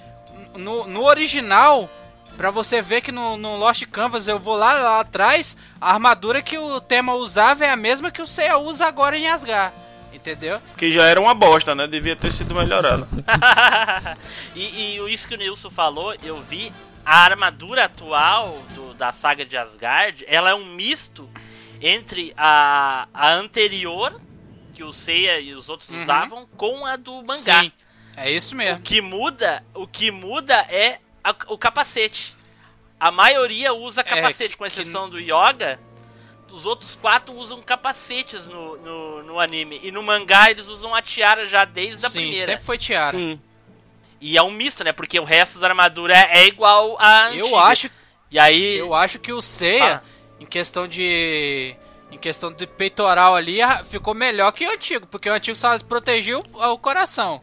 no, 0.55 0.87
no 0.87 1.05
original, 1.05 1.90
pra 2.37 2.50
você 2.50 2.81
ver 2.81 3.00
que 3.00 3.11
no, 3.11 3.37
no 3.37 3.57
Lost 3.57 3.85
Canvas 3.87 4.29
eu 4.29 4.38
vou 4.38 4.57
lá, 4.57 4.74
lá 4.74 5.00
atrás, 5.00 5.57
a 5.81 5.92
armadura 5.92 6.42
que 6.42 6.59
o 6.59 6.81
tema 6.81 7.14
usava 7.14 7.64
é 7.64 7.70
a 7.70 7.76
mesma 7.76 8.11
que 8.11 8.22
o 8.22 8.26
Seiya 8.26 8.59
usa 8.59 8.87
agora 8.87 9.16
em 9.16 9.29
Asgard. 9.29 9.74
Entendeu? 10.16 10.61
Que 10.76 10.90
já 10.92 11.05
era 11.05 11.20
uma 11.20 11.35
bosta, 11.35 11.74
né? 11.74 11.87
Devia 11.87 12.16
ter 12.16 12.33
sido 12.33 12.55
melhorada. 12.55 13.07
e, 14.57 14.96
e 14.98 15.12
isso 15.12 15.29
que 15.29 15.35
o 15.35 15.38
Nilson 15.38 15.70
falou, 15.70 16.14
eu 16.22 16.40
vi 16.42 16.72
a 17.05 17.18
armadura 17.24 17.85
atual 17.85 18.59
do- 18.74 18.94
da 18.94 19.12
saga 19.12 19.44
de 19.44 19.57
Asgard, 19.57 20.24
ela 20.26 20.50
é 20.50 20.55
um 20.55 20.64
misto 20.74 21.29
entre 21.81 22.33
a, 22.37 23.07
a 23.12 23.33
anterior, 23.35 24.18
que 24.74 24.83
o 24.83 24.92
Seiya 24.92 25.38
e 25.38 25.55
os 25.55 25.68
outros 25.68 25.88
Uhum. 25.90 26.02
usavam, 26.02 26.46
com 26.57 26.85
a 26.87 26.96
do 26.96 27.22
mangá. 27.24 27.62
Sim. 27.62 27.72
É 28.16 28.31
isso 28.31 28.55
O 28.55 28.57
mesmo. 28.57 28.81
que 28.83 29.00
muda, 29.02 29.62
o 29.74 29.87
que 29.87 30.11
muda 30.11 30.55
é 30.70 30.98
a- 31.22 31.35
o 31.48 31.59
capacete. 31.59 32.35
A 32.98 33.11
maioria 33.12 33.74
usa 33.74 34.02
capacete, 34.02 34.57
com 34.57 34.64
É, 34.64 34.70
que- 34.70 34.81
exceção 34.81 35.09
do 35.11 35.20
Yoga. 35.20 35.79
Os 36.50 36.64
outros 36.64 36.94
quatro 36.94 37.35
usam 37.35 37.61
capacetes 37.61 38.46
no, 38.48 38.76
no, 38.78 39.22
no 39.22 39.40
anime. 39.40 39.80
E 39.82 39.90
no 39.90 40.02
mangá 40.02 40.50
eles 40.50 40.68
usam 40.68 40.94
a 40.94 41.02
tiara 41.02 41.46
já 41.46 41.64
desde 41.64 42.06
a 42.06 42.09
Sim, 42.09 42.20
primeira. 42.20 42.46
sempre 42.52 42.64
foi 42.64 42.78
tiara. 42.78 43.11
Sim. 43.16 43.40
E 44.20 44.37
é 44.37 44.42
um 44.42 44.50
misto, 44.50 44.82
né? 44.85 44.92
Porque 44.92 45.18
o 45.20 45.24
resto 45.24 45.59
da 45.59 45.68
armadura 45.68 46.14
é 46.16 46.46
igual 46.46 46.96
a 46.98 47.26
antiga. 47.26 47.46
Eu 47.46 47.59
acho, 47.59 47.90
E 48.30 48.38
aí. 48.38 48.76
eu 48.78 48.94
acho 48.94 49.18
que 49.18 49.32
o 49.32 49.42
Seiya, 49.42 49.85
Fala. 49.85 50.04
em 50.40 50.46
questão 50.46 50.87
de 50.88 51.74
em 52.11 52.16
questão 52.18 52.52
de 52.52 52.66
peitoral 52.68 53.35
ali, 53.35 53.61
ah, 53.61 53.85
ficou 53.85 54.14
melhor 54.14 54.52
que 54.52 54.64
o 54.64 54.70
antigo, 54.70 55.06
porque 55.09 55.28
o 55.28 55.32
antigo 55.35 55.56
só 55.56 55.76
protegia 55.80 56.38
o, 56.38 56.44
o 56.72 56.78
coração. 56.78 57.42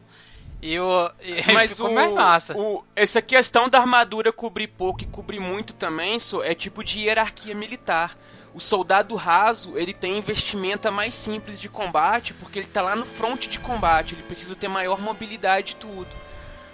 E 0.62 0.78
o 0.80 1.10
e 1.20 1.42
Mas 1.52 1.72
ficou 1.76 1.90
o, 1.90 1.94
mais 1.94 2.10
massa. 2.12 2.56
o- 2.56 2.82
essa 2.96 3.20
questão 3.20 3.68
da 3.68 3.78
armadura 3.78 4.32
cobrir 4.32 4.68
pouco 4.68 5.02
e 5.02 5.06
cobrir 5.06 5.38
muito 5.38 5.74
também 5.74 6.18
so, 6.18 6.42
é 6.42 6.54
tipo 6.54 6.82
de 6.82 7.00
hierarquia 7.00 7.54
militar. 7.54 8.16
O 8.54 8.60
soldado 8.60 9.16
raso, 9.16 9.76
ele 9.76 9.92
tem 9.92 10.20
vestimenta 10.20 10.90
mais 10.90 11.14
simples 11.16 11.60
de 11.60 11.68
combate, 11.68 12.32
porque 12.34 12.60
ele 12.60 12.68
tá 12.68 12.80
lá 12.82 12.94
no 12.94 13.04
fronte 13.04 13.48
de 13.48 13.58
combate, 13.58 14.14
ele 14.14 14.22
precisa 14.22 14.54
ter 14.54 14.68
maior 14.68 15.00
mobilidade 15.00 15.72
e 15.72 15.76
tudo. 15.76 16.06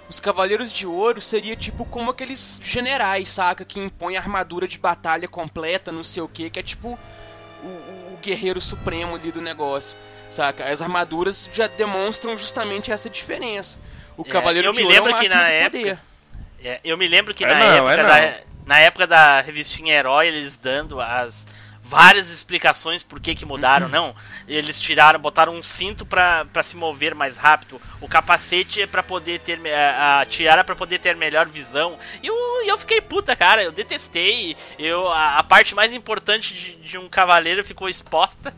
Os 0.07 0.21
Cavaleiros 0.21 0.71
de 0.73 0.87
Ouro 0.87 1.21
seria 1.23 1.57
tipo 1.57 1.85
como 1.87 2.11
aqueles 2.11 2.61
generais, 2.63 3.31
saca? 3.31 3.65
Que 3.65 3.81
impõem 3.81 4.17
armadura 4.19 4.69
de 4.69 4.79
batalha 4.79 5.27
completa, 5.27 5.91
não 5.91 6.05
sei 6.05 6.23
o 6.23 6.29
que, 6.29 6.51
que 6.51 6.59
é 6.59 6.63
tipo 6.63 6.99
o, 7.63 7.67
o- 7.67 8.19
guerreiro 8.21 8.61
supremo 8.61 9.15
ali 9.15 9.33
do 9.33 9.41
negócio, 9.41 9.97
saca? 10.31 10.65
As 10.71 10.83
armaduras 10.83 11.49
já 11.55 11.67
demonstram 11.67 12.37
justamente 12.37 12.93
essa 12.93 13.09
diferença. 13.09 13.81
O 14.19 14.23
É, 14.23 14.25
Cavaleiro 14.31 14.69
eu 14.69 14.73
de 14.75 14.81
me 14.81 14.85
Ouro 14.85 14.95
é 14.97 15.01
o 15.01 15.05
lembro 15.05 15.19
que 15.19 15.29
máximo 15.29 15.41
na 15.43 15.49
época- 15.49 15.79
poder. 15.79 15.99
É, 16.63 16.81
eu 16.85 16.99
me 16.99 17.09
lembro 17.09 17.33
que 17.33 17.43
É 17.45 17.55
na, 17.55 17.59
não, 17.59 17.89
época 17.89 17.93
é 17.95 18.31
da, 18.31 18.41
na 18.67 18.79
época 18.81 19.07
da 19.07 19.41
revistinha 19.41 19.95
Herói, 19.95 20.27
eles 20.29 20.59
dando 20.59 21.01
as 21.01 21.47
várias 21.91 22.31
explicações 22.31 23.03
por 23.03 23.19
que 23.21 23.35
que 23.35 23.45
mudaram, 23.45 23.87
Uhum. 23.87 23.93
não. 23.93 24.15
Eles 24.49 24.81
tiraram, 24.81 25.19
botaram 25.21 25.55
um 25.55 25.63
cinto 25.63 26.07
pra, 26.07 26.45
pra 26.53 26.63
se 26.63 26.77
mover 26.77 27.15
mais 27.15 27.37
rápido. 27.37 27.81
O 28.01 28.09
capacete 28.09 28.81
é 28.81 28.87
pra 28.87 29.03
poder 29.03 29.41
ter. 29.41 29.61
A, 29.73 30.21
a 30.21 30.27
tiara 30.27 30.61
é 30.61 30.65
pra 30.65 30.75
poder 30.77 30.99
ter 31.01 31.15
melhor 31.17 31.47
visão. 31.49 31.99
E 32.23 32.27
eu, 32.29 32.35
eu 32.67 32.79
fiquei 32.79 33.01
puta, 33.01 33.35
cara. 33.37 33.63
Eu 33.63 33.73
detestei. 33.73 34.57
Eu, 34.79 35.09
a, 35.09 35.39
a 35.39 35.43
parte 35.43 35.75
mais 35.75 35.93
importante 35.93 36.55
de, 36.55 36.77
de 36.77 36.99
um 36.99 37.09
cavaleiro 37.09 37.65
ficou 37.65 37.89
exposta. 37.89 38.55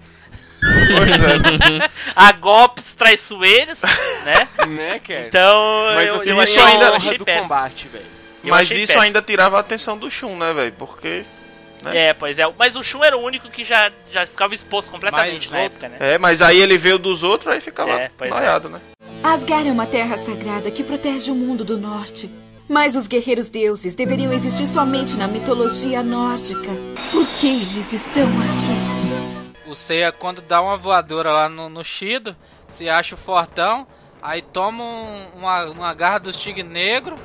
É. 0.62 1.90
a 2.14 2.32
golpes 2.32 2.94
traiçoeiros, 2.94 3.80
né? 4.24 4.48
Né, 4.68 4.98
cara? 5.00 5.26
Então, 5.26 5.84
Mas 5.94 6.08
eu, 6.08 6.18
você 6.18 6.32
eu 6.32 6.40
achei, 6.40 6.62
a 6.62 6.70
eu 6.70 6.76
honra 6.78 6.96
achei 6.96 7.18
do 7.18 7.24
péssimo. 7.24 7.42
combate, 7.42 7.88
velho. 7.88 8.04
Mas 8.44 8.70
isso 8.70 8.78
péssimo. 8.78 9.00
ainda 9.00 9.22
tirava 9.22 9.56
a 9.56 9.60
atenção 9.60 9.96
do 9.98 10.10
Shun, 10.10 10.36
né, 10.36 10.52
velho? 10.52 10.72
Porque. 10.78 11.24
Né? 11.84 11.96
É, 12.08 12.14
pois 12.14 12.38
é. 12.38 12.44
Mas 12.58 12.76
o 12.76 12.82
Shun 12.82 13.02
era 13.04 13.16
o 13.16 13.22
único 13.22 13.48
que 13.50 13.64
já, 13.64 13.90
já 14.10 14.26
ficava 14.26 14.54
exposto 14.54 14.90
completamente 14.90 15.50
Mas 15.50 15.50
na 15.50 15.58
o- 15.58 15.66
época, 15.66 15.88
né? 15.88 15.96
É, 16.00 16.18
mas 16.18 16.40
aí 16.42 16.58
ele 16.60 16.78
veio 16.78 16.98
dos 16.98 17.22
outros, 17.22 17.52
aí 17.54 17.60
ficava 17.60 17.90
É, 17.92 18.10
é. 18.20 18.28
noiado, 18.28 18.68
né? 18.68 18.80
Asgard 19.22 19.68
é 19.68 19.72
uma 19.72 19.86
terra 19.86 20.18
sagrada 20.22 20.70
que 20.70 20.82
protege 20.82 21.30
o 21.30 21.34
mundo 21.34 21.64
do 21.64 21.78
norte. 21.78 22.30
Mas 22.68 22.96
os 22.96 23.06
guerreiros 23.06 23.50
deuses 23.50 23.94
deveriam 23.94 24.32
existir 24.32 24.66
somente 24.66 25.16
na 25.16 25.28
mitologia 25.28 26.02
nórdica. 26.02 26.70
Por 27.10 27.28
que 27.28 27.46
eles 27.48 27.92
estão 27.92 28.28
aqui? 28.40 29.68
O 29.70 29.74
Seiya 29.74 30.10
quando 30.12 30.40
dá 30.40 30.60
uma 30.62 30.76
voadora 30.76 31.30
lá 31.32 31.48
no, 31.48 31.68
no 31.68 31.84
Shido, 31.84 32.36
se 32.68 32.88
acha 32.88 33.14
o 33.14 33.18
fortão, 33.18 33.86
aí 34.20 34.40
toma 34.42 34.82
um- 34.82 35.38
uma, 35.38 35.64
uma 35.66 35.94
garra 35.94 36.18
do 36.18 36.32
tigre 36.32 36.62
negro, 36.62 37.16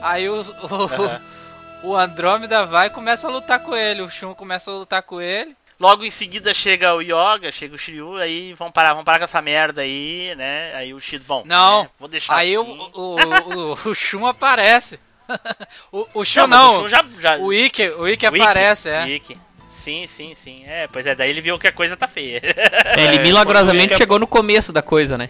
aí 0.00 0.28
o, 0.28 0.40
o, 0.42 0.44
Aham. 0.92 1.20
o 1.84 1.96
Andrômeda 1.96 2.64
vai 2.64 2.86
e 2.88 2.90
começa 2.90 3.28
a 3.28 3.30
lutar 3.30 3.60
com 3.60 3.76
ele, 3.76 4.02
o 4.02 4.10
Shun 4.10 4.34
começa 4.34 4.70
a 4.70 4.74
lutar 4.74 5.02
com 5.02 5.20
ele. 5.20 5.54
Logo 5.78 6.04
em 6.04 6.10
seguida 6.10 6.54
chega 6.54 6.94
o 6.94 7.02
Yoga, 7.02 7.50
chega 7.50 7.74
o 7.74 7.78
Shiryu, 7.78 8.16
aí 8.16 8.54
vão 8.54 8.70
parar, 8.70 8.94
vão 8.94 9.04
parar 9.04 9.18
com 9.18 9.24
essa 9.24 9.42
merda 9.42 9.82
aí, 9.82 10.32
né? 10.36 10.72
Aí 10.74 10.94
o 10.94 11.00
Shido, 11.00 11.24
bom, 11.26 11.42
Não, 11.44 11.82
né, 11.82 11.90
vou 11.98 12.08
deixar 12.08 12.36
Aí 12.36 12.56
o, 12.56 12.62
assim. 12.62 12.90
o, 12.94 13.16
o, 13.16 13.90
o 13.90 13.94
Shun 13.94 14.26
aparece. 14.26 15.00
o, 15.90 16.06
o 16.14 16.24
Shun 16.24 16.46
Não, 16.46 16.48
não, 16.48 16.72
o 16.72 16.82
Shun 16.82 16.88
já, 16.88 17.04
já... 17.18 17.36
o 17.38 17.52
Ikki, 17.52 17.88
o 17.90 18.08
Ikki 18.08 18.26
aparece, 18.26 18.88
é. 18.88 19.08
Ikki. 19.08 19.36
Sim, 19.68 20.06
sim, 20.06 20.34
sim. 20.34 20.64
É, 20.66 20.86
pois 20.86 21.04
é, 21.04 21.14
daí 21.14 21.28
ele 21.28 21.42
viu 21.42 21.58
que 21.58 21.66
a 21.66 21.72
coisa 21.72 21.94
tá 21.94 22.08
feia. 22.08 22.40
É, 22.42 23.04
ele 23.04 23.18
milagrosamente 23.24 23.96
chegou 23.96 24.18
no 24.18 24.26
começo 24.26 24.72
da 24.72 24.80
coisa, 24.80 25.18
né? 25.18 25.28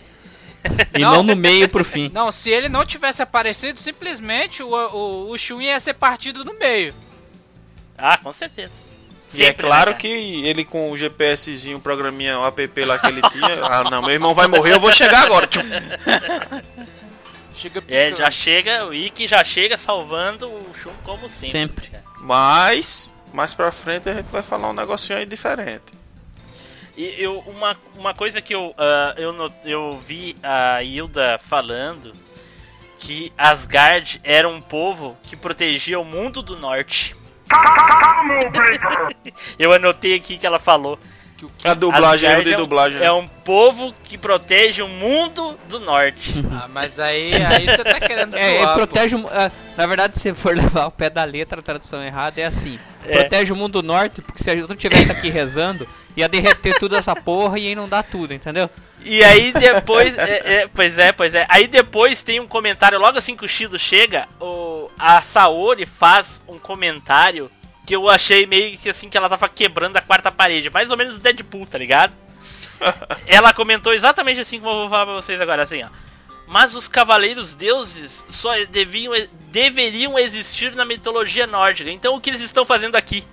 E 0.94 1.00
Não. 1.00 1.12
não, 1.16 1.22
no 1.22 1.36
meio 1.36 1.68
pro 1.68 1.84
fim. 1.84 2.10
Não, 2.12 2.32
se 2.32 2.50
ele 2.50 2.68
não 2.68 2.84
tivesse 2.86 3.22
aparecido, 3.22 3.78
simplesmente 3.78 4.62
o, 4.62 4.68
o, 4.68 5.30
o 5.30 5.38
Shun 5.38 5.60
ia 5.60 5.78
ser 5.78 5.94
partido 5.94 6.44
no 6.44 6.54
meio. 6.58 6.94
ah, 7.98 8.16
com 8.18 8.32
certeza. 8.32 8.72
E 9.32 9.42
é 9.42 9.46
Sempre, 9.46 9.64
né, 9.64 9.68
claro 9.68 9.90
cara? 9.90 9.96
que 10.00 10.06
ele 10.08 10.64
com 10.64 10.90
o 10.92 10.96
GPSzinho, 10.96 11.78
o 11.78 11.80
programinha, 11.80 12.38
o 12.38 12.46
app 12.46 12.84
lá 12.84 12.98
que 12.98 13.06
ele 13.08 13.20
tinha. 13.22 13.48
ah, 13.66 13.84
não, 13.90 14.00
meu 14.00 14.12
irmão 14.12 14.32
vai 14.32 14.46
morrer, 14.46 14.74
eu 14.74 14.80
vou 14.80 14.92
chegar 14.92 15.24
agora. 15.24 15.46
Tchum. 15.46 15.60
Chega 17.56 17.84
É, 17.88 18.12
já 18.12 18.30
chega, 18.32 18.84
o 18.86 18.92
Ikki 18.92 19.28
já 19.28 19.44
chega 19.44 19.78
salvando 19.78 20.48
o 20.50 20.74
Shun 20.74 20.90
como 21.04 21.28
sempre. 21.28 21.60
Sempre. 21.60 21.86
cara. 21.88 22.02
Mas, 22.20 23.12
mais 23.32 23.54
pra 23.54 23.70
frente 23.70 24.08
a 24.08 24.14
gente 24.14 24.26
vai 24.26 24.42
falar 24.42 24.70
um 24.70 24.72
negocinho 24.72 25.18
aí 25.18 25.24
diferente. 25.26 25.82
E 26.96 27.14
eu, 27.18 27.38
uma, 27.40 27.76
uma 27.96 28.14
coisa 28.14 28.40
que 28.40 28.54
eu, 28.54 28.74
ah, 28.78 29.14
eu, 29.16 29.52
eu 29.64 29.98
vi 30.00 30.36
a 30.42 30.82
Hilda 30.82 31.38
falando 31.38 32.12
que 32.98 33.32
Asgard 33.36 34.20
era 34.22 34.48
um 34.48 34.60
povo 34.60 35.16
que 35.22 35.36
protegia 35.36 35.98
o 35.98 36.04
mundo 36.04 36.42
do 36.42 36.56
norte. 36.56 37.16
eu 39.58 39.72
anotei 39.72 40.14
aqui 40.14 40.38
que 40.38 40.46
ela 40.46 40.58
falou. 40.58 40.98
Que 41.36 41.44
o 41.46 41.50
que 41.58 41.66
A 41.66 41.74
dublagem, 41.74 42.28
de 42.44 42.52
é 42.52 42.56
um- 42.56 42.60
dublagem. 42.60 43.00
né? 43.00 43.06
É 43.06 43.12
um 43.12 43.26
povo 43.26 43.92
que 44.04 44.16
protege 44.16 44.82
o 44.82 44.88
mundo 44.88 45.58
do 45.68 45.80
norte. 45.80 46.32
Ah, 46.54 46.68
mas 46.68 47.00
aí, 47.00 47.32
aí 47.34 47.66
você 47.66 47.82
tá 47.82 47.98
querendo 47.98 48.36
É, 48.36 48.58
zoar, 48.60 48.68
pô. 48.70 48.74
protege 48.86 49.16
o 49.16 49.26
ah, 49.28 49.50
Na 49.76 49.86
verdade, 49.86 50.18
se 50.20 50.32
for 50.32 50.54
levar 50.56 50.86
o 50.86 50.90
pé 50.92 51.10
da 51.10 51.24
letra, 51.24 51.58
a 51.58 51.62
tradução 51.62 52.00
errada 52.02 52.40
é 52.40 52.44
assim: 52.44 52.78
É. 53.06 53.18
protege 53.20 53.52
o 53.52 53.56
mundo 53.56 53.82
norte, 53.82 54.22
porque 54.22 54.42
se 54.44 54.50
a 54.50 54.54
gente 54.54 54.68
não 54.68 54.76
tivesse 54.76 55.10
aqui 55.10 55.28
rezando, 55.28 55.86
ia 56.16 56.28
derreter 56.28 56.78
tudo 56.78 56.94
essa 56.94 57.16
porra 57.16 57.58
e 57.58 57.64
ia 57.64 57.72
inundar 57.72 58.04
tudo, 58.04 58.32
entendeu? 58.32 58.70
E 59.04 59.22
aí 59.24 59.52
depois, 59.52 60.16
é, 60.16 60.62
é, 60.62 60.68
pois 60.72 60.96
é, 60.96 61.10
pois 61.12 61.34
é. 61.34 61.44
Aí 61.50 61.66
depois 61.66 62.22
tem 62.22 62.38
um 62.40 62.46
comentário, 62.46 62.98
logo 62.98 63.18
assim 63.18 63.36
que 63.36 63.44
o 63.44 63.48
Shido 63.48 63.78
chega, 63.78 64.26
o, 64.40 64.88
a 64.98 65.20
Saori 65.20 65.84
faz 65.84 66.40
um 66.48 66.58
comentário 66.58 67.50
que 67.86 67.94
eu 67.94 68.08
achei 68.08 68.46
meio 68.46 68.76
que 68.78 68.88
assim 68.88 69.08
que 69.08 69.16
ela 69.16 69.28
tava 69.28 69.48
quebrando 69.48 69.96
a 69.96 70.00
quarta 70.00 70.30
parede, 70.30 70.70
mais 70.70 70.90
ou 70.90 70.96
menos 70.96 71.16
o 71.16 71.20
Deadpool, 71.20 71.66
tá 71.66 71.78
ligado? 71.78 72.12
ela 73.26 73.52
comentou 73.52 73.92
exatamente 73.92 74.40
assim 74.40 74.58
como 74.58 74.72
eu 74.72 74.80
vou 74.80 74.90
falar 74.90 75.06
pra 75.06 75.14
vocês 75.14 75.40
agora, 75.40 75.62
assim, 75.62 75.82
ó. 75.82 75.88
Mas 76.46 76.74
os 76.74 76.86
cavaleiros 76.86 77.54
deuses 77.54 78.22
só 78.28 78.52
deviam, 78.66 79.14
deveriam 79.50 80.18
existir 80.18 80.74
na 80.74 80.84
mitologia 80.84 81.46
nórdica. 81.46 81.90
Então 81.90 82.14
o 82.14 82.20
que 82.20 82.28
eles 82.28 82.42
estão 82.42 82.66
fazendo 82.66 82.96
aqui? 82.96 83.24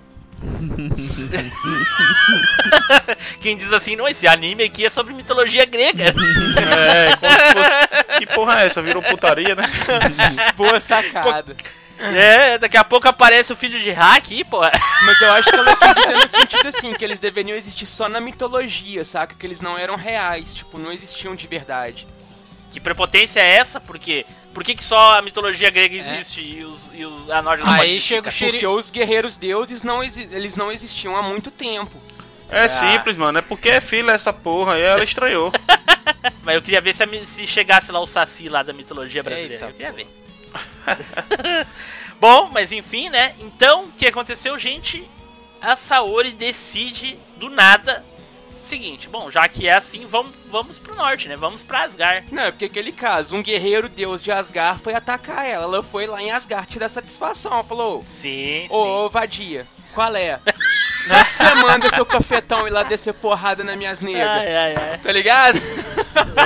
Quem 3.40 3.56
diz 3.56 3.72
assim, 3.72 3.96
não, 3.96 4.06
esse 4.08 4.26
anime 4.26 4.64
aqui 4.64 4.84
é 4.86 4.90
sobre 4.90 5.14
mitologia 5.14 5.64
grega. 5.66 6.06
É, 6.06 7.16
como 7.16 7.32
se 7.32 7.52
fosse. 7.52 7.70
Que 8.18 8.26
porra 8.26 8.62
é 8.62 8.66
essa? 8.66 8.82
Virou 8.82 9.02
putaria, 9.02 9.54
né? 9.54 9.62
Boa 10.56 10.80
sacada. 10.80 11.56
É, 12.14 12.58
daqui 12.58 12.76
a 12.76 12.84
pouco 12.84 13.06
aparece 13.08 13.52
o 13.52 13.56
filho 13.56 13.78
de 13.78 13.90
hack 13.90 14.24
aí, 14.30 14.44
pô. 14.44 14.60
Mas 14.60 15.20
eu 15.22 15.32
acho 15.32 15.50
que 15.50 15.56
ela 15.56 15.76
quis 15.76 15.94
dizer 15.94 16.14
no 16.18 16.28
sentido 16.28 16.68
assim, 16.68 16.92
que 16.94 17.04
eles 17.04 17.18
deveriam 17.20 17.56
existir 17.56 17.86
só 17.86 18.08
na 18.08 18.20
mitologia, 18.20 19.04
saca? 19.04 19.34
Que 19.34 19.46
eles 19.46 19.60
não 19.60 19.78
eram 19.78 19.94
reais, 19.96 20.52
tipo, 20.54 20.78
não 20.78 20.90
existiam 20.90 21.34
de 21.36 21.46
verdade. 21.46 22.06
Que 22.70 22.80
prepotência 22.80 23.40
é 23.40 23.56
essa? 23.56 23.78
Por 23.80 23.98
quê? 23.98 24.24
Por 24.54 24.64
que, 24.64 24.74
que 24.74 24.82
só 24.84 25.18
a 25.18 25.22
mitologia 25.22 25.70
grega 25.70 25.94
existe 25.94 26.40
e, 26.42 26.64
os, 26.64 26.90
e 26.92 27.04
os, 27.04 27.30
a 27.30 27.40
nórdica 27.40 27.70
não 27.70 27.80
Aí 27.80 28.00
chega 28.00 28.28
o. 28.30 28.32
Porque 28.52 28.66
os 28.66 28.90
guerreiros 28.90 29.36
deuses 29.36 29.82
não 29.82 30.02
exi- 30.02 30.28
eles 30.32 30.56
não 30.56 30.72
existiam 30.72 31.16
há 31.16 31.22
muito 31.22 31.50
tempo. 31.50 31.96
É 32.50 32.68
simples, 32.68 33.16
mano. 33.16 33.38
É 33.38 33.42
porque 33.42 33.68
é 33.70 33.80
fila 33.80 34.12
essa 34.12 34.32
porra. 34.32 34.78
E 34.78 34.82
ela 34.82 35.04
estranhou. 35.04 35.52
Mas 36.42 36.54
eu 36.56 36.62
queria 36.62 36.80
ver 36.80 36.94
se, 36.94 37.02
a 37.02 37.08
se 37.26 37.46
chegasse 37.46 37.90
lá 37.92 38.00
o 38.00 38.06
Saci 38.06 38.48
lá 38.48 38.62
da 38.62 38.72
mitologia 38.72 39.22
brasileira. 39.22 39.54
Eita, 39.54 39.66
eu 39.66 39.72
queria 39.72 39.92
ver. 39.92 40.21
Bom, 42.20 42.50
mas 42.52 42.70
enfim, 42.70 43.08
né? 43.08 43.34
Então, 43.40 43.84
o 43.84 43.92
que 43.92 44.06
aconteceu, 44.06 44.56
gente? 44.56 45.08
A 45.60 45.76
Saori 45.76 46.30
decide 46.30 47.18
do 47.36 47.50
nada. 47.50 48.04
Seguinte, 48.62 49.08
bom, 49.08 49.28
já 49.28 49.48
que 49.48 49.66
é 49.66 49.74
assim, 49.74 50.06
vamos, 50.06 50.32
vamos 50.48 50.78
pro 50.78 50.94
norte, 50.94 51.28
né? 51.28 51.36
Vamos 51.36 51.64
pra 51.64 51.82
Asgard. 51.82 52.32
Não, 52.32 52.44
é 52.44 52.50
porque 52.52 52.66
aquele 52.66 52.92
caso, 52.92 53.34
um 53.34 53.42
guerreiro 53.42 53.88
deus 53.88 54.22
de 54.22 54.30
Asgard 54.30 54.80
foi 54.80 54.94
atacar 54.94 55.44
ela. 55.44 55.64
Ela 55.64 55.82
foi 55.82 56.06
lá 56.06 56.22
em 56.22 56.30
Asgard 56.30 56.70
tirar 56.70 56.88
satisfação. 56.88 57.52
Ela 57.52 57.64
falou: 57.64 58.04
Sim, 58.08 58.68
Ô, 58.70 59.06
ô, 59.06 59.10
vadia, 59.10 59.66
qual 59.92 60.14
é? 60.14 60.38
Não 61.08 61.16
é 61.16 61.24
você 61.24 61.54
manda 61.56 61.88
seu 61.88 62.06
cafetão 62.06 62.68
ir 62.68 62.70
lá 62.70 62.84
descer 62.84 63.14
porrada 63.14 63.64
nas 63.64 63.74
minhas 63.74 64.00
negras. 64.00 64.28
Ai, 64.28 64.56
ai, 64.56 64.74
ai. 64.76 64.98
Tá 64.98 65.10
ligado? 65.10 65.58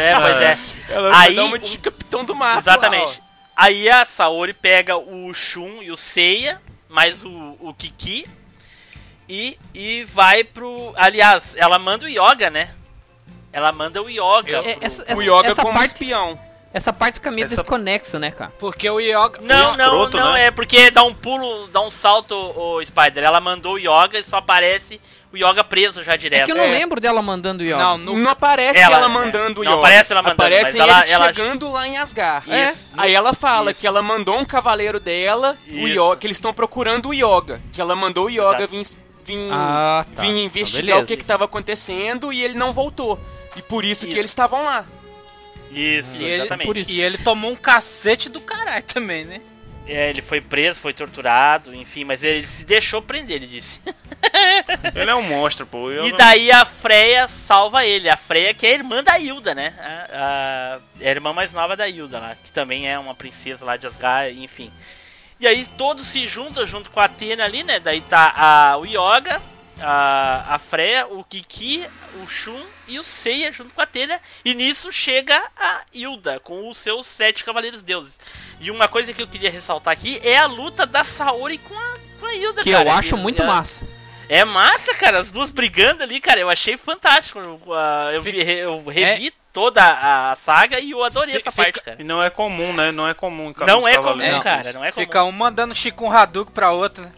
É, 0.00 0.14
pois 0.18 0.36
é. 0.40 0.58
Ela 0.88 1.18
Aí, 1.18 1.36
dar 1.36 1.44
uma 1.44 1.58
de 1.58 1.78
capitão 1.78 2.24
do 2.24 2.34
mato. 2.34 2.60
Exatamente. 2.60 3.25
Aí 3.56 3.88
a 3.88 4.04
Saori 4.04 4.52
pega 4.52 4.96
o 4.96 5.32
Shun 5.32 5.82
e 5.82 5.90
o 5.90 5.96
Seiya, 5.96 6.60
mais 6.88 7.24
o, 7.24 7.56
o 7.58 7.72
Kiki, 7.72 8.26
e, 9.28 9.58
e 9.74 10.04
vai 10.04 10.44
pro. 10.44 10.92
Aliás, 10.96 11.54
ela 11.56 11.78
manda 11.78 12.04
o 12.04 12.08
Yoga, 12.08 12.50
né? 12.50 12.70
Ela 13.52 13.72
manda 13.72 14.02
o 14.02 14.10
Yoga. 14.10 14.58
É, 14.58 14.74
pro- 14.74 14.86
essa-. 14.86 15.04
O 15.16 15.22
Yoga 15.22 15.48
essa 15.52 15.62
como 15.62 15.72
parte- 15.74 15.86
espião. 15.86 16.38
Essa 16.74 16.92
parte 16.92 17.14
fica 17.14 17.30
meio 17.30 17.46
Essa- 17.46 17.56
desconexo, 17.56 18.18
né, 18.18 18.30
cara? 18.30 18.52
Porque 18.58 18.88
o 18.90 19.00
Yoga. 19.00 19.40
Não, 19.40 19.76
não, 19.78 19.84
escroto, 19.86 20.16
não, 20.18 20.32
né? 20.34 20.46
é 20.46 20.50
porque 20.50 20.90
dá 20.90 21.02
um 21.04 21.14
pulo, 21.14 21.66
dá 21.68 21.80
um 21.80 21.88
salto 21.90 22.34
o 22.34 22.84
Spider. 22.84 23.24
Ela 23.24 23.40
mandou 23.40 23.74
o 23.74 23.78
Yoga 23.78 24.18
e 24.18 24.22
só 24.24 24.36
aparece 24.36 25.00
o 25.32 25.36
Yoga 25.36 25.62
preso 25.64 26.02
já 26.02 26.14
É 26.14 26.16
direto. 26.16 26.46
que 26.46 26.52
eu 26.52 26.56
não 26.56 26.64
É. 26.64 26.70
lembro 26.70 27.00
dela 27.00 27.20
mandando 27.20 27.62
o 27.62 27.66
Yoga. 27.66 27.76
Não, 27.78 27.98
Não, 27.98 28.16
no... 28.16 28.28
aparece 28.30 28.78
Ela- 28.78 28.96
ela, 28.96 29.08
mandando 29.08 29.60
o 29.60 29.64
não 29.64 29.72
Yoga. 29.72 29.80
aparece 29.80 30.12
ela 30.12 30.22
mandando, 30.22 30.42
Aparecem 30.42 30.64
mas 30.80 30.88
ela- 30.88 30.98
eles 30.98 31.10
ela- 31.10 31.26
chegando 31.26 31.70
lá 31.70 31.86
em 31.88 31.96
Asgard. 31.98 32.46
Isso. 32.50 32.94
É. 32.96 33.00
Aí 33.02 33.12
ela 33.14 33.34
fala 33.34 33.70
Isso. 33.72 33.80
que 33.80 33.86
ela 33.86 34.00
mandou 34.02 34.38
um 34.38 34.44
cavaleiro 34.44 34.98
dela, 35.00 35.56
o 35.68 35.86
Isso. 35.88 35.88
Yoga, 35.88 36.16
que 36.16 36.26
eles 36.26 36.36
estão 36.36 36.54
procurando 36.54 37.08
o 37.10 37.14
Yoga. 37.14 37.60
Que 37.72 37.80
ela 37.80 37.94
mandou 37.96 38.26
o 38.26 38.30
Yoga 38.30 38.66
vir, 38.66 38.86
vir, 39.24 39.48
Ah, 39.52 40.04
tá. 40.14 40.22
vir 40.22 40.28
Então, 40.28 40.38
investigar 40.44 40.84
beleza. 40.86 41.04
o 41.04 41.06
que 41.06 41.14
estava 41.14 41.44
acontecendo 41.44 42.32
e 42.32 42.42
ele 42.42 42.54
não 42.54 42.72
voltou. 42.72 43.18
E 43.56 43.62
por 43.62 43.84
isso, 43.84 44.04
Isso. 44.04 44.12
que 44.12 44.18
eles 44.18 44.30
estavam 44.30 44.64
lá. 44.64 44.84
Isso, 45.70 46.22
E 46.22 46.24
ele, 46.24 46.34
exatamente. 46.42 46.66
por 46.66 46.76
isso. 46.76 46.90
e 46.90 47.00
ele 47.00 47.18
tomou 47.18 47.50
um 47.50 47.56
cacete 47.56 48.28
do 48.28 48.40
caralho 48.40 48.84
também, 48.84 49.24
né? 49.24 49.40
É, 49.86 50.10
ele 50.10 50.20
foi 50.20 50.40
preso, 50.40 50.80
foi 50.80 50.92
torturado, 50.92 51.74
enfim, 51.74 52.02
mas 52.04 52.24
ele 52.24 52.46
se 52.46 52.64
deixou 52.64 53.00
prender, 53.00 53.36
ele 53.36 53.46
disse. 53.46 53.80
Ele 54.94 55.10
é 55.10 55.14
um 55.14 55.22
monstro, 55.22 55.66
pô. 55.66 55.90
E 55.90 56.12
daí 56.16 56.50
a 56.50 56.64
Freya 56.64 57.28
salva 57.28 57.84
ele. 57.84 58.08
A 58.08 58.16
Freya 58.16 58.52
que 58.54 58.66
é 58.66 58.70
a 58.70 58.74
irmã 58.74 59.02
da 59.02 59.18
Hilda, 59.18 59.54
né? 59.54 59.74
A, 59.78 60.76
a- 60.76 60.80
é 61.00 61.08
a 61.08 61.10
irmã 61.10 61.32
mais 61.32 61.52
nova 61.52 61.76
da 61.76 61.88
Hilda 61.88 62.18
lá, 62.18 62.34
que 62.42 62.50
também 62.50 62.88
é 62.90 62.98
uma 62.98 63.14
princesa 63.14 63.64
lá 63.64 63.76
de 63.76 63.86
Asgard, 63.86 64.38
enfim. 64.42 64.72
E 65.38 65.46
aí 65.46 65.64
todos 65.78 66.06
se 66.06 66.26
juntam 66.26 66.66
junto 66.66 66.90
com 66.90 67.00
a 67.00 67.04
Atena 67.04 67.44
ali, 67.44 67.62
né? 67.62 67.78
Daí 67.80 68.00
tá 68.00 68.32
a, 68.36 68.76
o 68.78 68.86
Yoga, 68.86 69.40
a, 69.80 70.54
a 70.54 70.58
Freya, 70.58 71.06
o 71.06 71.22
Kiki, 71.24 71.86
o 72.22 72.26
Shun 72.26 72.64
e 72.88 72.98
o 72.98 73.04
Seiya 73.04 73.52
junto 73.52 73.72
com 73.74 73.80
a 73.80 73.84
Atena. 73.84 74.18
E 74.44 74.54
nisso 74.54 74.90
chega 74.92 75.36
a 75.56 75.82
Hilda 75.92 76.40
com 76.40 76.68
os 76.68 76.76
seus 76.78 77.06
sete 77.06 77.44
cavaleiros 77.44 77.82
deuses. 77.82 78.18
E 78.60 78.70
uma 78.70 78.88
coisa 78.88 79.12
que 79.12 79.22
eu 79.22 79.26
queria 79.28 79.50
ressaltar 79.50 79.92
aqui 79.92 80.20
é 80.24 80.38
a 80.38 80.46
luta 80.46 80.86
da 80.86 81.04
Saori 81.04 81.58
com 81.58 81.74
a, 81.74 81.96
com 82.20 82.26
a 82.26 82.34
Hilda, 82.34 82.62
Que 82.62 82.72
cara. 82.72 82.88
eu 82.88 82.92
acho 82.92 83.16
muito 83.16 83.42
a- 83.42 83.46
massa. 83.46 83.84
é 84.28 84.44
massa, 84.44 84.94
cara, 84.94 85.20
as 85.20 85.30
duas 85.30 85.50
brigando 85.50 86.02
ali, 86.02 86.20
cara, 86.20 86.40
eu 86.40 86.48
achei 86.50 86.76
fantástico. 86.76 87.38
Eu, 88.12 88.22
vi- 88.22 88.40
eu 88.58 88.82
revi 88.86 89.30
toda 89.52 89.82
a 89.82 90.34
saga 90.36 90.80
e 90.80 90.90
eu 90.92 91.04
adorei 91.04 91.36
essa 91.36 91.50
Fica- 91.50 91.62
parte, 91.62 91.82
cara. 91.82 91.96
E 92.00 92.04
não 92.04 92.22
é 92.22 92.28
comum, 92.30 92.72
né? 92.72 92.90
Não 92.92 93.06
é 93.06 93.14
comum. 93.14 93.50
em 93.50 93.66
Não 93.66 93.86
é 93.86 93.94
comum, 93.96 94.04
Cavaleiros. 94.04 94.42
cara, 94.42 94.72
não 94.72 94.84
é 94.84 94.90
comum. 94.92 95.06
Fica 95.06 95.22
um 95.24 95.32
mandando 95.32 95.74
Chico 95.74 96.04
um 96.04 96.10
Hadouken 96.10 96.52
pra 96.54 96.72
outra, 96.72 97.04
né? 97.04 97.12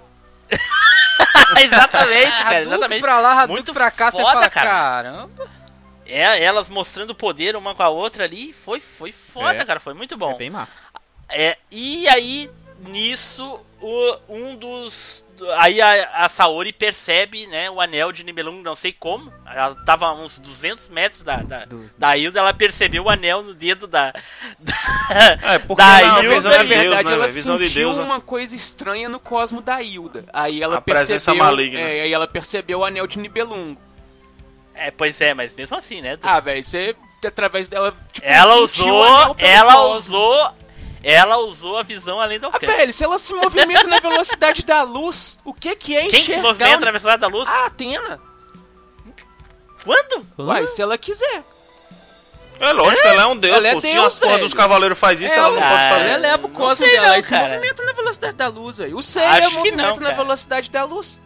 exatamente, 1.63 2.43
cara, 2.43 2.63
exatamente. 2.63 3.01
pra 3.01 3.21
lá, 3.21 3.33
Hadouken 3.33 3.55
Muito 3.55 3.73
pra 3.73 3.91
cá, 3.91 4.11
você 4.11 4.19
foda, 4.23 4.33
fala, 4.35 4.51
cara. 4.51 4.69
caramba. 4.71 5.59
É, 6.11 6.43
elas 6.43 6.71
mostrando 6.71 7.15
poder 7.15 7.55
uma 7.55 7.75
com 7.75 7.83
a 7.83 7.89
outra 7.91 8.25
ali, 8.25 8.55
foi, 8.55 8.81
foi 8.81 9.13
foda, 9.13 9.61
É. 9.61 9.65
cara, 9.65 9.79
foi 9.79 9.93
muito 9.93 10.15
É 10.15 10.17
bom. 10.17 10.35
bem 10.39 10.49
massa. 10.49 10.73
É, 11.29 11.57
e 11.71 12.09
aí, 12.09 12.51
nisso, 12.87 13.61
o, 13.81 14.17
um 14.29 14.57
dos. 14.57 15.25
do- 15.37 15.51
Aí 15.53 15.81
a, 15.81 16.25
a 16.25 16.29
Saori 16.29 16.73
percebe, 16.73 17.47
né, 17.47 17.71
o 17.71 17.81
anel 17.81 18.11
de 18.13 18.25
Nibelung, 18.25 18.63
não 18.63 18.75
sei 18.75 18.93
como. 18.93 19.33
Ela 19.47 19.75
tava 19.85 20.07
a 20.07 20.15
uns 20.15 20.39
200 20.39 20.89
metros 20.89 21.23
da, 21.23 21.43
da, 21.43 21.65
Do- 21.67 21.91
da 21.99 22.17
Hilda, 22.17 22.41
ela 22.41 22.55
percebeu 22.55 23.05
o 23.05 23.11
anel 23.11 23.43
no 23.43 23.53
dedo 23.55 23.87
da. 23.87 24.13
da 24.59 24.75
É, 25.43 25.59
porque 25.59 25.83
da 25.83 26.01
na 26.01 26.23
Hilda, 26.23 26.35
visão 26.37 26.51
Na 26.53 26.59
de 26.63 26.69
Deus, 26.69 26.81
verdade, 26.83 27.09
né, 27.09 27.15
ela? 27.15 27.29
Visão 27.29 27.59
de 27.59 27.67
sentiu 27.69 27.83
Deus, 27.85 27.99
né? 27.99 28.05
uma 28.05 28.21
coisa 28.21 28.57
estranha 28.57 29.09
no 29.09 29.21
cosmo 29.21 29.61
da 29.61 29.83
Hilda. 29.83 30.25
Aí 30.33 30.63
ela 30.63 30.79
A 30.79 30.81
presença 30.81 31.33
percebeu. 31.33 31.45
maligna. 31.45 31.79
É, 31.81 32.01
aí 32.03 32.13
ela 32.13 32.27
percebeu 32.27 32.79
o 32.81 32.85
anel 32.85 33.07
de 33.07 33.19
Nibelungo. 33.19 33.81
É, 34.75 34.91
pois 34.91 35.21
é, 35.21 35.35
mas 35.35 35.53
mesmo 35.55 35.77
assim, 35.77 36.01
né? 36.01 36.17
Ah, 36.23 36.39
velho, 36.41 36.63
você 36.65 36.95
através 37.27 37.69
dela. 37.69 37.93
Tipo, 38.13 38.27
ela 38.27 38.67
sentiu 38.69 38.95
o 38.95 39.03
anel 39.03 39.23
usou. 39.23 39.35
pelo 39.35 39.49
Ela 39.51 39.73
cosmo. 39.73 39.97
usou. 40.17 40.53
Ela 41.03 41.37
usou 41.39 41.79
a 41.79 41.83
visão 41.83 42.21
além 42.21 42.39
do 42.41 42.47
Ah, 42.47 42.51
alcance. 42.51 42.67
velho, 42.67 42.93
se 42.93 43.05
ela 43.05 43.19
se 43.19 43.33
movimenta 43.33 43.87
na 43.87 44.01
velocidade 44.01 44.65
da 44.65 44.83
luz, 44.83 45.39
o 45.45 45.55
que 45.55 45.75
que 45.77 45.97
é 45.97 46.07
Quem 46.09 46.21
enxergar? 46.21 46.35
se 46.35 46.41
movimenta 46.41 46.77
o- 46.77 46.81
na 46.81 46.91
velocidade 46.91 47.21
da 47.21 47.29
luz? 47.29 47.49
Ah, 47.49 47.67
Atena. 47.67 48.21
Quando? 49.85 50.27
Uai, 50.39 50.67
se 50.67 50.83
ela 50.83 50.99
quiser. 50.99 51.45
É 52.61 52.73
lógico, 52.73 53.07
ela 53.07 53.23
é 53.23 53.27
um 53.27 53.37
deus, 53.37 53.57
Ela 53.57 53.69
é 53.69 53.73
pô. 53.75 53.81
Se 53.81 53.93
Deus, 53.93 54.07
as 54.09 54.19
porra 54.19 54.39
dos 54.39 54.53
cavaleiros 54.53 54.99
faz 54.99 55.21
isso, 55.23 55.33
É, 55.33 55.37
ela 55.39 55.51
não 55.53 55.63
ah, 55.65 55.69
pode 55.71 55.83
é. 55.85 55.91
fazer. 55.91 56.09
Ela 56.09 56.19
leva 56.19 56.47
o 56.47 56.51
cosmo 56.51 56.85
sei 56.85 56.91
dela 56.97 57.09
não, 57.11 57.17
e 57.17 57.23
se 57.23 57.35
movimenta 57.37 57.85
na 57.85 57.93
velocidade 57.93 58.37
da 58.37 58.49
luz, 58.49 58.77
velho. 58.79 58.97
O 58.99 59.03
Seiya 59.03 59.29
Acho 59.31 59.49
que 59.51 59.55
movimenta 59.59 59.83
não, 59.83 59.95
na 59.97 60.03
cara. 60.11 60.15
velocidade 60.17 60.69
da 60.71 60.85
luz. 60.85 61.21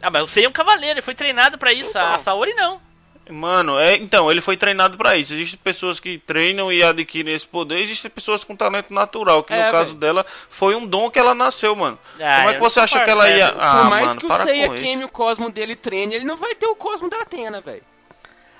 Ah, 0.00 0.10
mas 0.10 0.20
eu 0.20 0.26
sei 0.28 0.46
um 0.46 0.52
cavaleiro, 0.52 0.94
ele 0.94 1.02
foi 1.02 1.14
treinado 1.16 1.58
pra 1.58 1.72
isso. 1.72 1.98
A 1.98 2.02
Então. 2.12 2.22
Saori 2.22 2.54
não. 2.54 2.80
Mano, 3.30 3.78
é, 3.78 3.94
então, 3.96 4.30
ele 4.30 4.40
foi 4.42 4.56
treinado 4.56 4.98
pra 4.98 5.16
isso. 5.16 5.32
Existem 5.32 5.58
pessoas 5.62 5.98
que 5.98 6.18
treinam 6.18 6.70
e 6.70 6.82
adquirem 6.82 7.34
esse 7.34 7.46
poder, 7.46 7.80
existem 7.80 8.10
pessoas 8.10 8.44
com 8.44 8.54
talento 8.54 8.92
natural, 8.92 9.42
que 9.42 9.54
É, 9.54 9.64
no 9.66 9.72
caso 9.72 9.88
velho. 9.90 9.98
dela 10.00 10.26
foi 10.50 10.74
um 10.74 10.86
dom 10.86 11.10
que 11.10 11.18
ela 11.18 11.34
nasceu, 11.34 11.74
mano. 11.74 11.98
Ah, 12.20 12.36
Como 12.38 12.50
é 12.50 12.54
que 12.54 12.60
você 12.60 12.80
acha 12.80 13.02
que 13.02 13.10
ela 13.10 13.28
ia. 13.30 13.46
né? 13.52 13.58
Ah, 13.58 13.78
Por 13.80 13.90
mais 13.90 14.06
mano, 14.08 14.20
que 14.20 14.26
o 14.26 14.28
para 14.28 14.38
Seiya 14.44 14.68
queime 14.74 15.04
o 15.04 15.08
cosmo 15.08 15.50
dele 15.50 15.74
treine, 15.74 16.16
ele 16.16 16.24
não 16.26 16.36
vai 16.36 16.54
ter 16.54 16.66
o 16.66 16.76
cosmo 16.76 17.08
da 17.08 17.18
Atena, 17.20 17.60
velho. 17.62 17.82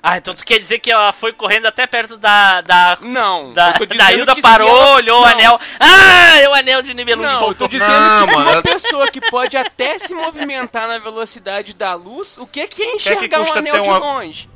Ah, 0.07 0.17
então 0.17 0.35
tu 0.35 0.45
quer 0.45 0.59
dizer 0.59 0.77
que 0.77 0.91
ela 0.91 1.11
foi 1.11 1.33
correndo 1.33 1.65
até 1.65 1.87
perto 1.87 2.15
da. 2.15 2.61
da. 2.61 2.97
Não, 3.01 3.53
Da, 3.53 3.69
eu 3.79 3.87
tô 3.87 3.95
da 3.95 4.11
Hilda 4.13 4.35
que 4.35 4.41
parou, 4.41 4.67
ela- 4.69 4.95
olhou 4.97 5.17
o 5.19 5.21
Não. 5.25 5.27
anel. 5.31 5.59
Ah, 5.79 6.37
é 6.39 6.47
o 6.47 6.53
anel 6.53 6.83
de 6.83 6.93
Nibelung 6.93 7.23
Não, 7.23 7.39
voltou. 7.39 7.67
tô 7.67 7.71
dizendo 7.71 7.89
Não, 7.91 8.27
que 8.27 8.35
mano, 8.35 8.51
uma 8.51 8.61
pessoa 8.61 9.07
que 9.11 9.19
pode 9.31 9.57
até 9.57 9.97
se 9.97 10.13
movimentar 10.13 10.87
na 10.87 10.99
velocidade 10.99 11.73
da 11.73 11.95
luz, 11.95 12.37
o 12.37 12.45
que 12.45 12.67
que 12.67 12.83
é 12.83 12.85
que 12.85 12.95
enxergar 12.97 13.41
um 13.41 13.45
custa 13.45 13.59
anel 13.59 13.81
de 13.81 13.89
uma- 13.89 13.97
longe? 13.97 14.47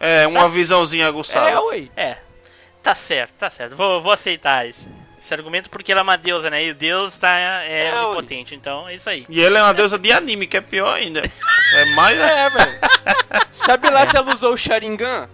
É, 0.00 0.26
uma 0.26 0.42
Tá- 0.42 0.46
visãozinha 0.48 1.06
aguçada. 1.06 1.50
É, 1.50 1.58
ué. 1.58 1.88
É, 1.96 2.16
tá 2.82 2.94
certo, 2.94 3.32
tá 3.34 3.50
certo. 3.50 3.74
Vou, 3.76 4.00
vou 4.00 4.12
aceitar 4.12 4.66
esse, 4.66 4.86
esse 5.20 5.34
argumento 5.34 5.68
porque 5.70 5.90
ela 5.92 6.00
é 6.00 6.04
uma 6.04 6.16
deusa, 6.16 6.48
né? 6.50 6.64
E 6.64 6.70
o 6.70 6.74
deus 6.74 7.16
tá, 7.16 7.36
é, 7.38 7.88
É, 7.88 8.00
onipotente, 8.02 8.54
então 8.54 8.88
é 8.88 8.94
isso 8.94 9.08
aí. 9.10 9.26
E 9.28 9.42
ela 9.42 9.58
é 9.58 9.62
uma 9.62 9.74
deusa 9.74 9.98
de 9.98 10.12
anime, 10.12 10.46
que 10.46 10.56
é 10.56 10.60
pior 10.60 10.94
ainda. 10.94 11.22
É 11.70 11.84
mais. 11.94 12.18
É, 12.18 12.48
velho. 12.48 12.78
Sabe 13.52 13.90
lá 13.90 14.06
se 14.06 14.16
ela 14.16 14.32
usou 14.32 14.54
o 14.54 14.56
Sharingan? 14.56 15.28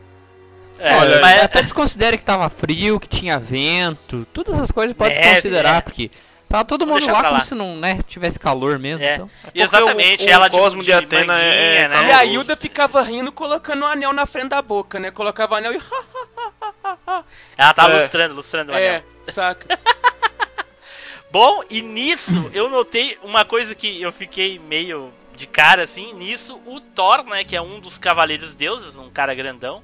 É, 0.81 0.97
Olha, 0.97 1.21
mas- 1.21 1.45
Até 1.45 1.63
desconsidere 1.63 2.19
que 2.19 2.25
tava 2.25 2.51
frio, 2.51 2.99
que 2.99 3.07
tinha 3.07 3.39
vento, 3.39 4.27
todas 4.33 4.57
essas 4.57 4.73
coisas 4.73 4.97
pode 4.97 5.15
considerar, 5.15 5.77
é. 5.77 5.81
porque 5.81 6.11
tava 6.49 6.65
todo 6.65 6.87
Vamos 6.87 7.03
mundo 7.03 7.13
lá 7.13 7.23
como 7.23 7.35
lá. 7.35 7.41
se 7.41 7.55
não 7.55 7.77
né, 7.77 8.01
tivesse 8.07 8.39
calor 8.39 8.79
mesmo. 8.79 9.05
É, 9.05 9.15
Então. 9.15 9.31
exatamente, 9.55 10.25
o- 10.25 10.27
o 10.27 10.31
ela 10.31 10.49
de, 10.49 10.57
cosmo 10.57 10.83
de 10.83 10.93
Atena 10.93 11.41
é- 11.41 11.77
é 11.83 11.89
né? 11.89 12.09
E 12.09 12.13
a. 12.13 12.25
Hilda 12.25 12.57
ficava 12.57 13.03
rindo 13.03 13.33
colocando 13.33 13.83
o 13.83 13.87
anel 13.87 14.13
na 14.13 14.27
frente 14.27 14.49
da 14.49 14.63
boca, 14.63 14.99
né? 15.01 15.11
Colocava 15.11 15.55
o 15.55 15.57
anel 15.59 15.73
e. 15.75 15.81
Ela 17.57 17.75
tava 17.75 17.95
É. 17.95 17.99
lustrando, 18.01 18.35
lustrando 18.35 18.73
o 18.73 18.75
anel. 18.75 19.03
É, 19.27 19.31
saca? 19.31 19.67
Bom, 21.31 21.63
e 21.69 21.83
nisso 21.83 22.49
eu 22.55 22.69
notei 22.69 23.19
uma 23.23 23.45
coisa 23.45 23.75
que 23.75 24.01
eu 24.01 24.13
fiquei 24.13 24.59
meio 24.59 25.13
de 25.35 25.47
cara 25.49 25.83
assim. 25.83 26.13
Nisso, 26.15 26.61
o 26.65 26.81
Thor, 26.81 27.25
né, 27.25 27.43
que 27.43 27.57
é 27.57 27.61
um 27.61 27.81
dos 27.81 27.99
cavaleiros 27.99 28.55
deuses, 28.55 28.97
um 28.97 29.11
cara 29.11 29.35
grandão, 29.35 29.83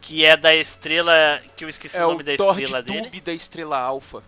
que 0.00 0.24
é 0.24 0.34
da 0.34 0.54
estrela, 0.54 1.42
que 1.56 1.64
eu 1.64 1.68
esqueci 1.68 1.98
É 1.98 2.00
o 2.04 2.08
o 2.08 2.12
nome 2.12 2.22
da 2.24 2.34
Thor 2.36 2.58
estrela 2.58 2.82
de 2.82 2.92
dele. 2.92 3.20
Da 3.20 3.32
Estrela 3.34 3.78
Alpha. 3.78 4.22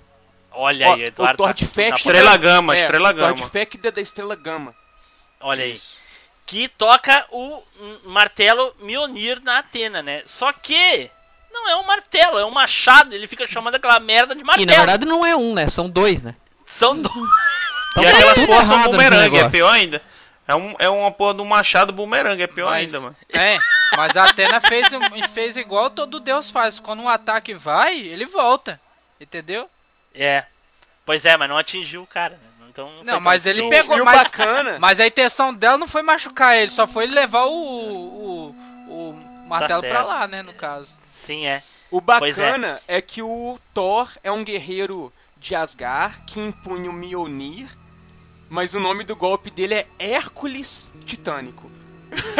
Olha 0.54 0.88
Ó, 0.88 0.94
aí, 0.94 1.04
Eduardo. 1.04 1.42
o 1.42 1.46
Thor 1.46 1.54
tá. 1.54 1.94
Estrela 1.96 2.36
Gama, 2.36 2.76
é, 2.76 2.80
Estrela 2.82 3.10
o 3.10 3.12
Thor 3.14 3.20
Gama. 3.28 3.34
de 3.34 3.50
Fecta 3.50 3.90
da 3.90 4.00
Estrela 4.00 4.36
Gama. 4.36 4.74
Olha 5.40 5.64
aí. 5.64 5.80
Que 6.46 6.68
toca 6.68 7.26
o 7.30 7.62
hum, 7.80 7.98
martelo 8.04 8.74
Mjolnir 8.80 9.40
na 9.42 9.58
Atena, 9.58 10.02
né? 10.02 10.22
Só 10.26 10.52
que 10.52 11.10
não 11.52 11.68
é 11.68 11.76
um 11.76 11.84
martelo, 11.84 12.38
é 12.38 12.44
um 12.44 12.50
machado. 12.50 13.14
Ele 13.14 13.26
fica 13.26 13.46
chamando 13.46 13.76
aquela 13.76 13.98
merda 13.98 14.34
de 14.34 14.42
E 14.42 14.44
martelo. 14.44 14.70
na 14.70 14.76
verdade 14.76 15.04
não 15.06 15.24
é 15.24 15.34
um, 15.34 15.54
né? 15.54 15.68
São 15.68 15.88
dois, 15.88 16.22
né? 16.22 16.34
São 16.66 16.96
dois. 16.98 17.14
Então 17.92 18.02
e 18.02 18.06
tá 18.10 18.16
aquelas 18.16 18.46
porras 18.46 18.66
são 18.66 18.82
bumerangue, 18.90 19.38
é 19.38 19.48
pior 19.48 19.70
ainda. 19.70 20.02
É, 20.46 20.54
um, 20.54 20.74
é 20.78 20.88
uma 20.90 21.10
porra 21.10 21.34
do 21.34 21.44
machado 21.44 21.92
bumerangue, 21.92 22.42
é 22.42 22.46
pior 22.46 22.70
Mas- 22.70 22.92
ainda, 22.94 23.04
mano. 23.04 23.16
É, 23.32 23.56
mas 23.96 24.16
a 24.16 24.24
Atena 24.28 24.60
fez, 24.60 24.88
fez 25.32 25.56
igual 25.56 25.88
todo 25.88 26.20
Deus 26.20 26.50
faz. 26.50 26.78
Quando 26.78 27.02
um 27.02 27.08
ataque 27.08 27.54
vai, 27.54 27.98
ele 27.98 28.26
volta. 28.26 28.78
Entendeu? 29.20 29.70
É. 30.14 30.44
Pois 31.04 31.24
é, 31.24 31.36
mas 31.36 31.48
não 31.48 31.58
atingiu 31.58 32.02
o 32.02 32.06
cara. 32.06 32.34
né? 32.34 32.66
Então 32.70 32.90
não, 33.04 33.20
mas 33.20 33.46
ele 33.46 33.68
pegou. 33.68 34.00
O 34.00 34.04
mas, 34.04 34.24
bacana- 34.24 34.78
mas 34.80 34.98
a 34.98 35.06
intenção 35.06 35.54
dela 35.54 35.78
não 35.78 35.86
foi 35.86 36.02
machucar 36.02 36.56
ele, 36.56 36.70
só 36.72 36.86
foi 36.88 37.06
levar 37.06 37.44
o, 37.44 37.52
o, 37.52 38.48
o 38.88 39.46
martelo 39.48 39.82
Tá 39.82 39.88
pra 39.88 40.02
lá, 40.02 40.26
né, 40.26 40.42
no 40.42 40.52
caso. 40.52 40.88
Sim, 41.20 41.46
é. 41.46 41.62
O 41.90 42.02
Pois 42.02 42.34
bacana 42.36 42.80
é. 42.88 43.00
que 43.00 43.22
o 43.22 43.56
Thor 43.72 44.10
é 44.24 44.32
um 44.32 44.42
guerreiro 44.42 45.12
de 45.36 45.54
Asgard 45.54 46.16
que 46.26 46.40
impunha 46.40 46.90
o 46.90 46.92
Mjolnir, 46.92 47.68
mas 48.48 48.74
o 48.74 48.80
nome 48.80 49.04
do 49.04 49.14
golpe 49.14 49.50
dele 49.50 49.74
é 49.74 49.86
Hércules 49.98 50.92
Titânico. 51.06 51.70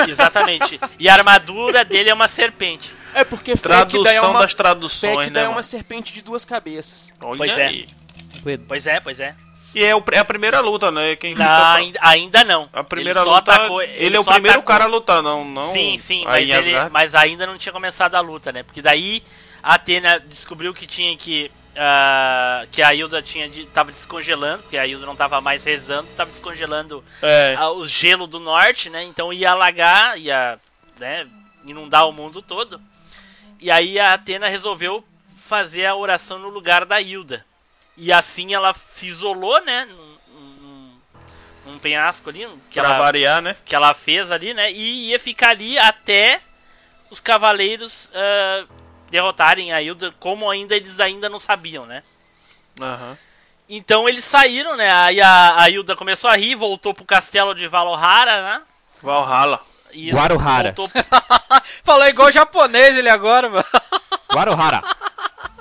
Exatamente. 0.08 0.80
E 0.98 1.08
a 1.08 1.14
armadura 1.14 1.84
dele 1.84 2.10
é 2.10 2.14
uma 2.14 2.28
serpente. 2.28 2.92
É 3.14 3.24
porque 3.24 3.56
Tradução 3.56 4.12
é 4.12 4.20
uma, 4.20 4.40
das 4.40 4.54
traduções, 4.54 5.30
né, 5.30 5.44
é 5.44 5.48
uma 5.48 5.62
serpente 5.62 6.12
de 6.12 6.20
duas 6.22 6.44
cabeças. 6.44 7.12
Olha 7.22 7.38
Pois 7.38 7.56
é. 7.58 7.66
aí. 7.66 7.88
Pois 8.68 8.86
é, 8.86 9.00
pois 9.00 9.20
é. 9.20 9.34
E 9.74 9.82
é, 9.84 9.94
o- 9.96 10.02
é 10.12 10.18
a 10.18 10.24
primeira 10.24 10.60
luta, 10.60 10.90
né? 10.90 11.16
Quem 11.16 11.34
Não, 11.34 11.44
luta- 11.44 11.74
ainda, 11.74 11.98
ainda 12.02 12.44
não. 12.44 12.68
A 12.72 12.84
primeira 12.84 13.20
ele 13.20 13.24
só 13.28 13.34
luta, 13.36 13.52
atacou- 13.54 13.82
ele, 13.82 14.16
é 14.16 14.20
o 14.20 14.24
primeiro 14.24 14.58
atacou. 14.58 14.62
cara 14.62 14.84
a 14.84 14.86
lutar, 14.86 15.20
não, 15.22 15.44
não 15.44 15.72
Sim, 15.72 15.98
sim, 15.98 16.24
aí 16.28 16.46
mas, 16.48 16.66
ele- 16.66 16.88
mas 16.90 17.14
ainda 17.14 17.44
não 17.46 17.56
tinha 17.58 17.72
começado 17.72 18.14
a 18.14 18.20
luta, 18.20 18.52
né? 18.52 18.62
Porque 18.62 18.80
daí 18.80 19.22
a 19.62 19.74
Atena 19.74 20.20
descobriu 20.20 20.72
que 20.72 20.86
tinha 20.86 21.16
que. 21.16 21.50
ah, 21.76 22.64
que 22.70 22.80
a 22.82 22.94
Hilda 22.94 23.20
tinha 23.20 23.48
de, 23.48 23.66
tava 23.66 23.90
descongelando, 23.90 24.62
porque 24.62 24.78
a 24.78 24.86
Hilda 24.86 25.04
não 25.06 25.16
tava 25.16 25.40
mais 25.40 25.64
rezando, 25.64 26.08
tava 26.16 26.30
descongelando 26.30 27.02
É, 27.20 27.56
ah, 27.58 27.70
o 27.72 27.84
gelo 27.88 28.28
do 28.28 28.38
norte, 28.38 28.88
né? 28.90 29.02
Então 29.02 29.32
ia 29.32 29.50
alagar, 29.50 30.16
ia 30.16 30.56
né, 31.00 31.26
inundar 31.66 32.08
o 32.08 32.12
mundo 32.12 32.40
todo. 32.40 32.80
E 33.60 33.70
aí 33.70 33.98
a 33.98 34.14
Atena 34.14 34.48
resolveu 34.48 35.04
fazer 35.36 35.86
a 35.86 35.94
oração 35.94 36.38
no 36.38 36.48
lugar 36.48 36.84
da 36.84 37.00
Hilda. 37.00 37.44
E 37.96 38.12
assim 38.12 38.54
ela 38.54 38.74
se 38.90 39.06
isolou, 39.06 39.60
né? 39.64 39.84
Num, 39.84 40.14
num- 41.66 41.78
penhasco 41.78 42.30
ali, 42.30 42.48
que 42.70 42.80
pra 42.80 42.90
ela, 42.90 42.98
variar, 42.98 43.42
né? 43.42 43.54
que 43.64 43.74
ela 43.74 43.92
fez 43.92 44.30
ali, 44.30 44.54
né? 44.54 44.72
E 44.72 45.10
ia 45.10 45.20
ficar 45.20 45.50
ali 45.50 45.78
até 45.78 46.40
os 47.10 47.20
cavaleiros 47.20 48.10
ah, 48.14 48.66
derrotarem 49.10 49.72
a 49.72 49.82
Hilda, 49.82 50.12
como 50.18 50.48
ainda 50.50 50.74
eles 50.74 50.98
ainda 50.98 51.28
não 51.28 51.38
sabiam, 51.38 51.84
né? 51.84 52.02
Aham. 52.80 53.18
Então 53.68 54.08
eles 54.08 54.24
saíram, 54.24 54.76
né? 54.76 54.90
Aí 54.92 55.20
a, 55.20 55.62
a 55.62 55.70
Hilda 55.70 55.94
começou 55.94 56.28
a 56.30 56.36
rir, 56.36 56.54
voltou 56.54 56.92
pro 56.94 57.04
castelo 57.04 57.54
de 57.54 57.66
Valhalla, 57.66 58.42
né? 58.42 58.62
Valhalla. 59.02 59.60
E 59.94 60.10
Guaruhara. 60.10 60.74
voltou 60.76 61.02
Falou 61.84 62.06
igual 62.08 62.32
japonês 62.32 62.96
ele 62.96 63.08
agora, 63.08 63.48
mano. 63.48 63.64
Guaruhara. 64.32 64.82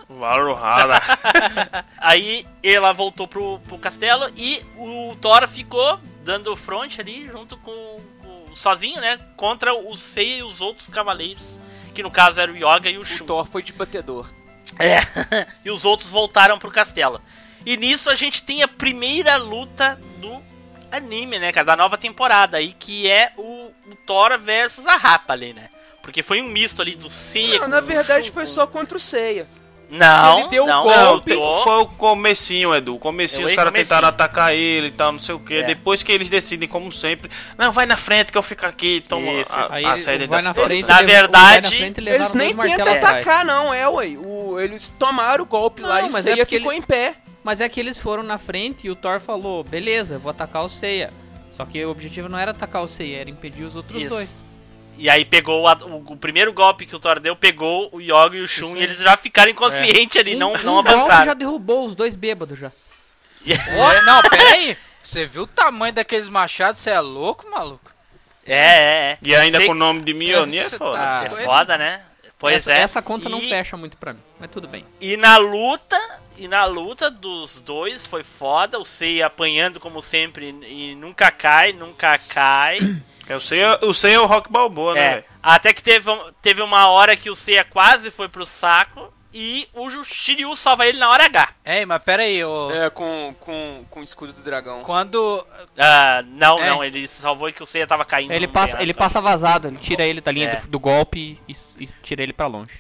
Valhalla. 0.10 1.02
Aí 1.98 2.46
ela 2.62 2.94
voltou 2.94 3.28
pro, 3.28 3.60
pro 3.60 3.78
castelo 3.78 4.30
e 4.38 4.64
o 4.78 5.16
Thor 5.20 5.48
ficou 5.48 6.00
dando 6.24 6.56
front 6.56 7.00
ali 7.00 7.28
junto 7.30 7.58
com, 7.58 8.00
com- 8.22 8.56
sozinho, 8.56 9.02
né? 9.02 9.18
Contra 9.36 9.74
o 9.74 9.96
Seiya 9.98 10.38
e 10.38 10.44
os 10.44 10.62
outros 10.62 10.88
cavaleiros, 10.90 11.60
que 11.94 12.04
no 12.04 12.12
caso 12.12 12.40
era 12.40 12.52
o 12.52 12.56
Yoga 12.56 12.90
e 12.90 12.98
o 12.98 13.02
O 13.02 13.06
Shun. 13.06 13.26
Thor 13.26 13.46
foi 13.46 13.64
de 13.64 13.74
batedor. 13.74 14.28
É. 14.80 15.00
e 15.66 15.72
os 15.72 15.84
outros 15.86 16.10
voltaram 16.10 16.58
pro 16.60 16.72
castelo. 16.72 17.22
E 17.66 17.78
nisso 17.78 18.10
a 18.10 18.16
gente 18.16 18.44
tem 18.44 18.62
a 18.62 18.68
primeira 18.68 19.38
luta 19.38 20.00
do 20.20 20.42
anime, 20.98 21.40
né, 21.40 21.52
cara, 21.52 21.66
da 21.66 21.76
nova 21.76 21.98
temporada 21.98 22.58
aí, 22.58 22.74
que 22.78 23.10
é 23.10 23.32
o, 23.38 23.72
o 23.88 23.96
Thor 24.06 24.38
versus 24.40 24.86
a 24.86 24.96
Rapa 24.98 25.34
ali, 25.34 25.54
né? 25.54 25.70
Porque 26.02 26.22
foi 26.22 26.42
um 26.42 26.48
misto 26.48 26.82
ali 26.82 26.96
do 26.96 27.10
Seiya 27.10 27.60
Não, 27.60 27.66
com 27.66 27.68
na 27.70 27.82
verdade 27.82 28.30
foi 28.32 28.46
só 28.46 28.68
contra 28.68 28.98
o 28.98 29.00
Seiya. 29.00 29.48
Não, 29.90 30.40
Ele 30.40 30.48
deu 30.50 30.64
o 30.64 30.68
não, 30.68 30.84
golpe. 30.84 31.36
não, 31.36 31.64
foi 31.64 31.78
o 31.78 31.86
comecinho, 31.86 32.74
Edu. 32.74 32.96
O 32.96 33.00
comecinho, 33.00 33.44
Foi 33.44 33.52
os 33.52 33.56
caras 33.56 33.72
tentaram 33.72 34.08
atacar 34.08 34.52
ele 34.52 34.88
e 34.88 34.92
tal, 34.92 35.12
não 35.12 35.20
sei 35.20 35.36
o 35.36 35.40
que. 35.40 35.56
É. 35.56 35.64
Depois 35.64 36.02
que 36.02 36.12
eles 36.12 36.30
decidem, 36.30 36.68
como 36.68 36.92
sempre, 36.92 37.30
não, 37.58 37.72
vai 37.72 37.86
na 37.86 37.96
frente 37.96 38.32
que 38.32 38.38
eu 38.38 38.42
fico 38.42 38.66
aqui, 38.66 39.06
toma 39.08 39.32
Isso, 39.34 39.54
a. 39.54 39.76
Aí 39.76 39.86
a 39.86 39.96
vai 39.96 40.18
da 40.28 40.42
na 40.42 40.54
frente. 40.54 40.88
Na 40.88 41.02
verdade, 41.04 41.70
na 41.76 41.78
frente 41.78 42.10
Eles 42.10 42.34
nem 42.34 42.56
tentam 42.58 42.92
atacar, 42.92 43.46
não, 43.46 43.72
é, 43.72 43.88
ué. 43.88 44.08
O, 44.18 44.60
eles 44.60 44.90
tomaram 44.90 45.44
o 45.44 45.48
golpe 45.48 45.84
lá 45.84 46.00
Não, 46.00 46.08
e 46.08 46.10
o 46.10 46.14
mas 46.14 46.26
é 46.26 46.32
Seiya 46.32 46.46
ficou 46.46 46.72
ele- 46.72 46.80
em 46.80 46.82
pé. 46.82 47.16
Mas 47.44 47.60
é 47.62 47.68
que 47.68 47.80
eles 47.80 47.98
foram 47.98 48.24
na 48.24 48.38
frente 48.38 48.88
e 48.88 48.90
o 48.90 48.96
Thor 48.96 49.20
falou, 49.20 49.64
beleza, 49.64 50.16
eu 50.16 50.20
vou 50.20 50.30
atacar 50.32 50.64
o 50.64 50.70
Seiya. 50.70 51.12
Só 51.52 51.66
que 51.66 51.84
o 51.86 51.90
objetivo 51.92 52.30
não 52.30 52.38
era 52.40 52.52
atacar 52.52 52.82
o 52.84 52.88
Seiya, 52.88 53.20
era 53.22 53.30
impedir 53.30 53.64
os 53.64 53.76
outros 53.76 54.00
Isso. 54.02 54.10
dois. 54.10 54.30
E 54.98 55.10
aí 55.10 55.26
pegou 55.26 55.68
a- 55.68 55.78
o, 55.82 55.98
o 56.14 56.18
primeiro 56.18 56.54
golpe 56.54 56.86
que 56.86 56.96
o 56.96 57.00
Thor 57.00 57.20
deu, 57.20 57.36
pegou 57.36 57.90
o 57.92 58.00
Yoga 58.00 58.36
e 58.38 58.42
o 58.42 58.48
Shun 58.48 58.70
Isso 58.70 58.78
e 58.78 58.84
eles 58.84 59.00
já 59.00 59.18
ficaram 59.18 59.52
inconscientes 59.52 60.16
ali, 60.18 60.36
Um- 60.36 60.40
não, 60.40 60.54
um 60.54 60.58
não 60.64 60.74
golpe 60.76 60.90
avançaram. 60.90 61.26
já 61.26 61.34
derrubou 61.34 61.86
os 61.86 61.96
dois 61.96 62.16
bêbados 62.16 62.58
já. 62.60 62.72
Ó, 63.78 64.02
não, 64.06 64.22
pera 64.22 64.50
aí. 64.52 64.78
Você 65.02 65.26
viu 65.26 65.44
o 65.44 65.48
tamanho 65.48 65.94
daqueles 65.94 66.30
machados? 66.30 66.80
Você 66.80 66.92
é 66.92 67.00
louco, 67.02 67.50
maluco? 67.50 67.92
É, 68.46 68.56
é, 68.56 69.12
é. 69.14 69.18
E 69.22 69.36
ainda 69.36 69.58
Sei- 69.58 69.66
com 69.68 69.74
o 69.74 69.76
nome 69.76 70.02
de 70.02 70.14
Mjolnir 70.14 70.66
é 70.66 70.70
foda. 70.70 70.98
Ah, 71.00 71.24
é 71.26 71.30
foda, 71.44 71.78
né? 71.78 72.02
Pois 72.40 72.56
essa, 72.58 72.74
é. 72.74 72.78
essa 72.80 73.02
conta 73.02 73.30
não 73.30 73.40
E- 73.40 73.50
fecha 73.50 73.76
muito 73.78 73.96
pra 73.98 74.14
mim, 74.14 74.20
mas 74.40 74.50
tudo 74.52 74.68
bem. 74.68 74.86
E 75.00 75.16
na 75.18 75.38
luta, 75.38 75.98
e 76.38 76.48
na 76.48 76.66
luta 76.66 77.10
dos 77.12 77.60
dois 77.62 78.06
foi 78.06 78.24
foda, 78.24 78.80
o 78.80 78.86
Seiya 78.86 79.28
apanhando 79.28 79.80
como 79.80 80.02
sempre 80.02 80.50
e 80.68 80.96
nunca 80.96 81.32
cai, 81.32 81.74
nunca 81.74 82.18
cai. 82.18 82.80
Eu 83.28 83.40
sei, 83.40 83.60
eu 83.82 83.94
sei 83.94 84.18
o 84.18 84.26
Rock 84.26 84.52
Balboa, 84.52 84.94
né, 84.96 85.02
É, 85.02 85.24
até 85.42 85.72
que 85.74 85.82
teve, 85.82 86.10
teve 86.42 86.62
uma 86.62 86.90
hora 86.90 87.16
que 87.16 87.30
o 87.30 87.36
Seiya 87.36 87.64
quase 87.64 88.12
foi 88.12 88.28
pro 88.28 88.46
saco 88.46 89.14
e 89.34 89.68
o 89.74 89.90
Shiryu 90.04 90.56
salva 90.56 90.86
ele 90.86 91.00
na 91.00 91.10
hora 91.10 91.26
H. 91.26 91.50
Ei, 91.66 91.86
mas 91.86 92.04
pera 92.04 92.22
aí, 92.24 92.44
ô. 92.44 92.70
É, 92.70 92.90
com, 92.92 93.34
com, 93.40 93.84
com 93.90 94.00
o 94.02 94.04
escudo 94.04 94.32
do 94.34 94.44
dragão. 94.44 94.84
Quando. 94.84 95.44
Ah, 95.78 96.22
não, 96.28 96.60
É. 96.60 96.70
não, 96.70 96.84
ele 96.84 97.08
salvou 97.08 97.52
que 97.52 97.64
o 97.64 97.66
Seiya 97.66 97.88
tava 97.88 98.06
caindo. 98.06 98.32
Ele 98.32 98.48
passa, 98.48 98.80
ele 98.82 98.94
passa 98.94 99.20
vazado, 99.22 99.70
ele 99.70 99.78
tira 99.78 100.04
ele 100.06 100.22
da 100.22 100.32
linha 100.32 100.50
É. 100.50 100.56
do, 100.62 100.68
do 100.68 100.80
golpe 100.80 101.40
e, 101.48 101.56
e 101.80 101.88
tira 102.04 102.22
ele 102.22 102.34
pra 102.34 102.46
longe. 102.46 102.74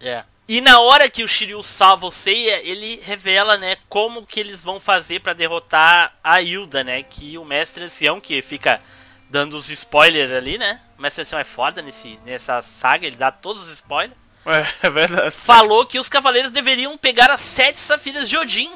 É. 0.00 0.24
E 0.52 0.60
na 0.60 0.80
hora 0.80 1.08
que 1.08 1.22
o 1.22 1.28
Shiryu 1.28 1.62
salva 1.62 2.06
o 2.06 2.10
Seiya, 2.10 2.60
ele 2.68 3.00
revela, 3.04 3.56
né, 3.56 3.76
como 3.88 4.26
que 4.26 4.40
eles 4.40 4.64
vão 4.64 4.80
fazer 4.80 5.20
pra 5.20 5.32
derrotar 5.32 6.12
a 6.24 6.42
Hilda, 6.42 6.82
né, 6.82 7.04
que 7.04 7.38
o 7.38 7.44
Mestre 7.44 7.84
Ancião, 7.84 8.20
que 8.20 8.42
fica 8.42 8.80
dando 9.28 9.56
os 9.56 9.70
spoilers 9.70 10.32
ali, 10.32 10.58
né, 10.58 10.80
o 10.98 11.02
Mestre 11.02 11.22
Ancião 11.22 11.38
é 11.38 11.44
foda 11.44 11.80
nesse, 11.80 12.18
nessa 12.26 12.62
saga, 12.62 13.06
ele 13.06 13.14
dá 13.14 13.30
todos 13.30 13.62
os 13.62 13.70
spoilers, 13.74 14.16
É, 14.44 14.88
é 14.88 14.90
verdade. 14.90 15.30
falou 15.30 15.86
que 15.86 16.00
os 16.00 16.08
cavaleiros 16.08 16.50
deveriam 16.50 16.98
pegar 16.98 17.30
as 17.30 17.40
sete 17.40 17.78
safiras 17.78 18.28
de 18.28 18.36
Odin. 18.36 18.72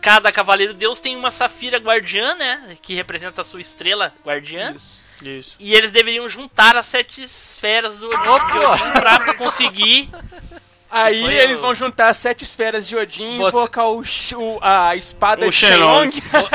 Cada 0.00 0.32
cavaleiro 0.32 0.72
deus 0.72 1.00
tem 1.00 1.14
uma 1.16 1.30
safira 1.30 1.76
guardiã, 1.76 2.34
né, 2.34 2.78
que 2.80 2.94
representa 2.94 3.42
a 3.42 3.44
sua 3.44 3.60
estrela 3.60 4.14
guardiã. 4.24 4.72
Isso. 4.74 5.04
Isso. 5.20 5.56
E 5.58 5.74
eles 5.74 5.90
deveriam 5.90 6.26
juntar 6.30 6.76
as 6.76 6.86
sete 6.86 7.22
esferas 7.22 7.96
do 7.98 8.08
Odin, 8.08 8.52
de 8.52 8.58
Odin 8.58 8.92
pra 8.92 9.34
conseguir 9.36 10.08
Aí 10.90 11.22
Foi 11.22 11.34
eles 11.34 11.58
o- 11.58 11.62
vão 11.62 11.74
juntar 11.74 12.08
as 12.08 12.16
sete 12.16 12.44
esferas 12.44 12.86
de 12.88 12.96
Odin 12.96 13.36
Você- 13.38 13.56
e 13.56 13.58
invocar 13.60 13.86
o, 13.88 14.00
o- 14.00 14.58
a 14.62 14.96
espada 14.96 15.46
O 15.46 15.50
de 15.50 15.56
Shenlong. 15.56 16.10
Shenlong. 16.10 16.48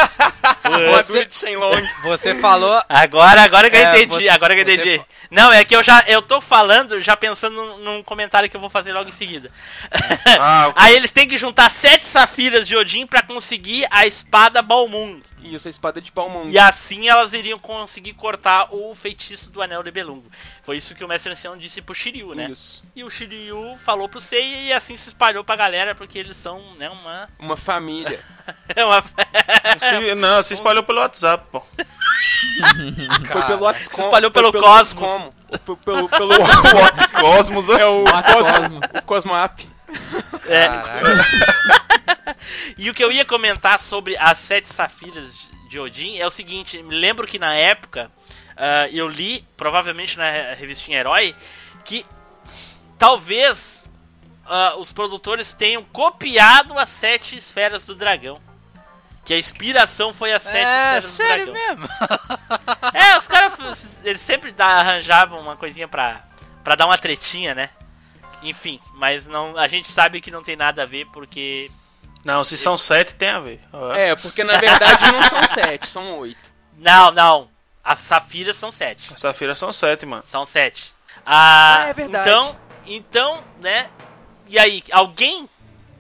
a 0.64 0.68
armadura 0.74 1.26
de 1.26 1.36
Shenlong. 1.38 1.88
Você 2.04 2.36
falou. 2.36 2.82
Agora, 2.90 3.44
agora 3.44 3.70
que 3.70 3.76
eu 3.76 3.82
É, 3.82 3.96
entendi, 3.98 4.24
você- 4.24 4.30
agora 4.30 4.56
que 4.56 4.62
eu 4.62 4.66
você 4.66 4.74
entendi. 4.74 4.98
fa- 4.98 5.06
Não, 5.30 5.52
é 5.52 5.64
que 5.64 5.76
eu 5.76 5.84
já 5.84 6.04
eu 6.08 6.22
tô 6.22 6.42
falando, 6.42 7.00
já 7.02 7.16
pensando 7.16 7.78
num, 7.78 8.02
comentário 8.04 8.50
que 8.50 8.56
eu 8.58 8.62
vou 8.62 8.70
fazer 8.70 8.92
logo 8.94 9.10
em 9.10 9.12
seguida. 9.14 9.52
Ah, 10.40 10.68
ok. 10.74 10.84
Aí 10.84 10.96
eles 10.96 11.12
têm 11.12 11.28
que 11.28 11.38
juntar 11.38 11.70
sete 11.70 12.04
safiras 12.06 12.68
de 12.68 12.76
Odin 12.76 13.06
pra 13.06 13.22
conseguir 13.22 13.86
a 13.92 14.06
espada 14.08 14.62
Balmung. 14.62 15.22
Isso, 15.44 15.68
a 15.68 15.72
espada 15.72 16.02
de 16.02 16.12
Balmung. 16.12 16.50
E 16.50 16.58
assim 16.58 17.08
elas 17.08 17.34
iriam 17.34 17.60
conseguir 17.60 18.14
cortar 18.14 18.68
o 18.74 18.94
feitiço 18.96 19.52
do 19.52 19.62
Anel 19.62 19.84
de 19.84 19.92
Belungo. 19.92 20.26
Foi 20.64 20.78
isso 20.78 20.96
que 20.96 21.04
o 21.04 21.08
Mestre 21.08 21.32
Ancião 21.32 21.58
disse 21.58 21.82
pro 21.82 21.94
Shiryu, 21.94 22.34
né? 22.34 22.50
Isso. 22.50 22.84
E 22.96 23.04
o 23.04 23.10
Shiryu 23.10 23.76
falou 23.78 24.08
pro 24.08 24.20
Seiya 24.20 24.58
e 24.58 24.74
assim 24.74 24.96
se 24.98 25.10
espalhou 25.10 25.44
pra 25.44 25.56
galera, 25.56 25.94
porque 25.94 26.18
eles 26.18 26.38
são, 26.38 26.62
né, 26.76 26.90
uma... 26.90 27.30
Uma 27.40 27.58
família. 27.58 28.20
é 28.76 28.84
uma... 28.86 29.02
Se- 29.02 30.16
não, 30.16 30.42
se 30.44 30.54
espalhou 30.54 30.84
pelo 30.84 31.00
WhatsApp, 31.00 31.46
pô. 31.52 31.62
Foi 33.32 33.42
pelo 33.44 33.64
WhatsApp. 33.64 33.96
Se 33.96 34.02
espalhou 34.02 34.32
pelo 34.32 34.52
pelo 34.52 34.64
Cosmos. 34.64 35.04
Como? 35.10 35.34
Foi 35.66 35.76
pelo, 35.78 36.10
pelo 36.10 36.34
Cosmos, 37.20 37.70
é 37.70 37.86
o 37.86 38.04
Cosmo. 38.04 38.24
Cosmo, 38.34 38.80
o 39.00 39.02
Cosmo 39.04 39.36
App. 39.36 39.73
É. 40.48 40.68
E 42.78 42.90
o 42.90 42.94
que 42.94 43.04
eu 43.04 43.12
ia 43.12 43.24
comentar 43.24 43.80
sobre 43.80 44.18
as 44.18 44.38
sete 44.40 44.68
safiras 44.68 45.48
de 45.70 45.80
Odin 45.80 46.18
é 46.18 46.26
o 46.28 46.32
seguinte: 46.32 46.82
me 46.84 46.96
lembro 46.96 47.26
que 47.28 47.38
na 47.40 47.54
época 47.56 48.12
ah, 48.58 48.88
eu 48.92 49.08
li, 49.08 49.46
provavelmente 49.56 50.18
na 50.18 50.30
re- 50.30 50.54
revistinha 50.56 51.00
Herói, 51.00 51.36
que 51.86 52.06
talvez 52.98 53.86
ah, 54.46 54.76
os 54.78 54.92
produtores 54.92 55.54
tenham 55.54 55.84
copiado 55.84 56.78
as 56.78 56.90
sete 56.90 57.36
esferas 57.38 57.86
do 57.86 57.96
dragão. 57.96 58.40
Que 59.26 59.34
a 59.34 59.40
inspiração 59.40 60.14
foi 60.14 60.34
as 60.34 60.44
sete 60.44 60.58
É, 60.58 60.98
esferas 60.98 61.04
do 61.06 61.10
sério 61.12 61.46
dragão. 61.54 61.70
mesmo? 61.78 61.90
É, 62.94 63.18
os 63.18 63.28
caras 63.28 63.86
eles 64.04 64.20
sempre 64.22 64.54
arranjavam 64.58 65.40
uma 65.40 65.56
coisinha 65.56 65.88
pra, 65.88 66.22
pra 66.64 66.76
dar 66.76 66.86
uma 66.88 66.98
tretinha, 66.98 67.56
né? 67.56 67.70
Enfim, 68.44 68.80
mas 68.96 69.26
não, 69.26 69.58
a 69.58 69.68
gente 69.68 69.88
sabe 69.88 70.20
que 70.22 70.30
não 70.32 70.44
tem 70.44 70.56
nada 70.56 70.84
a 70.84 70.86
ver 70.86 71.06
porque 71.08 71.72
Não, 72.24 72.44
se 72.44 72.58
são 72.58 72.78
sete, 72.78 73.16
tem 73.16 73.30
a 73.30 73.40
ver. 73.40 73.62
É, 73.96 74.16
porque 74.16 74.44
na 74.44 74.58
verdade 74.58 75.12
não 75.12 75.24
são 75.24 75.44
sete, 75.44 75.88
são 75.88 76.18
oito. 76.20 76.54
Não, 76.78 77.12
não. 77.12 77.50
As 77.84 78.00
safiras 78.00 78.56
são 78.56 78.72
sete. 78.72 79.12
Safira 79.20 79.54
são 79.56 79.72
sete, 79.74 80.06
mano. 80.06 80.24
São 80.26 80.46
sete. 80.46 80.94
Ah, 81.26 81.82
Ah, 81.84 81.88
é 81.90 81.94
verdade. 81.94 82.30
Então, 82.30 82.58
então, 82.86 83.44
né? 83.62 83.90
E 84.48 84.58
aí, 84.58 84.84
alguém 84.92 85.50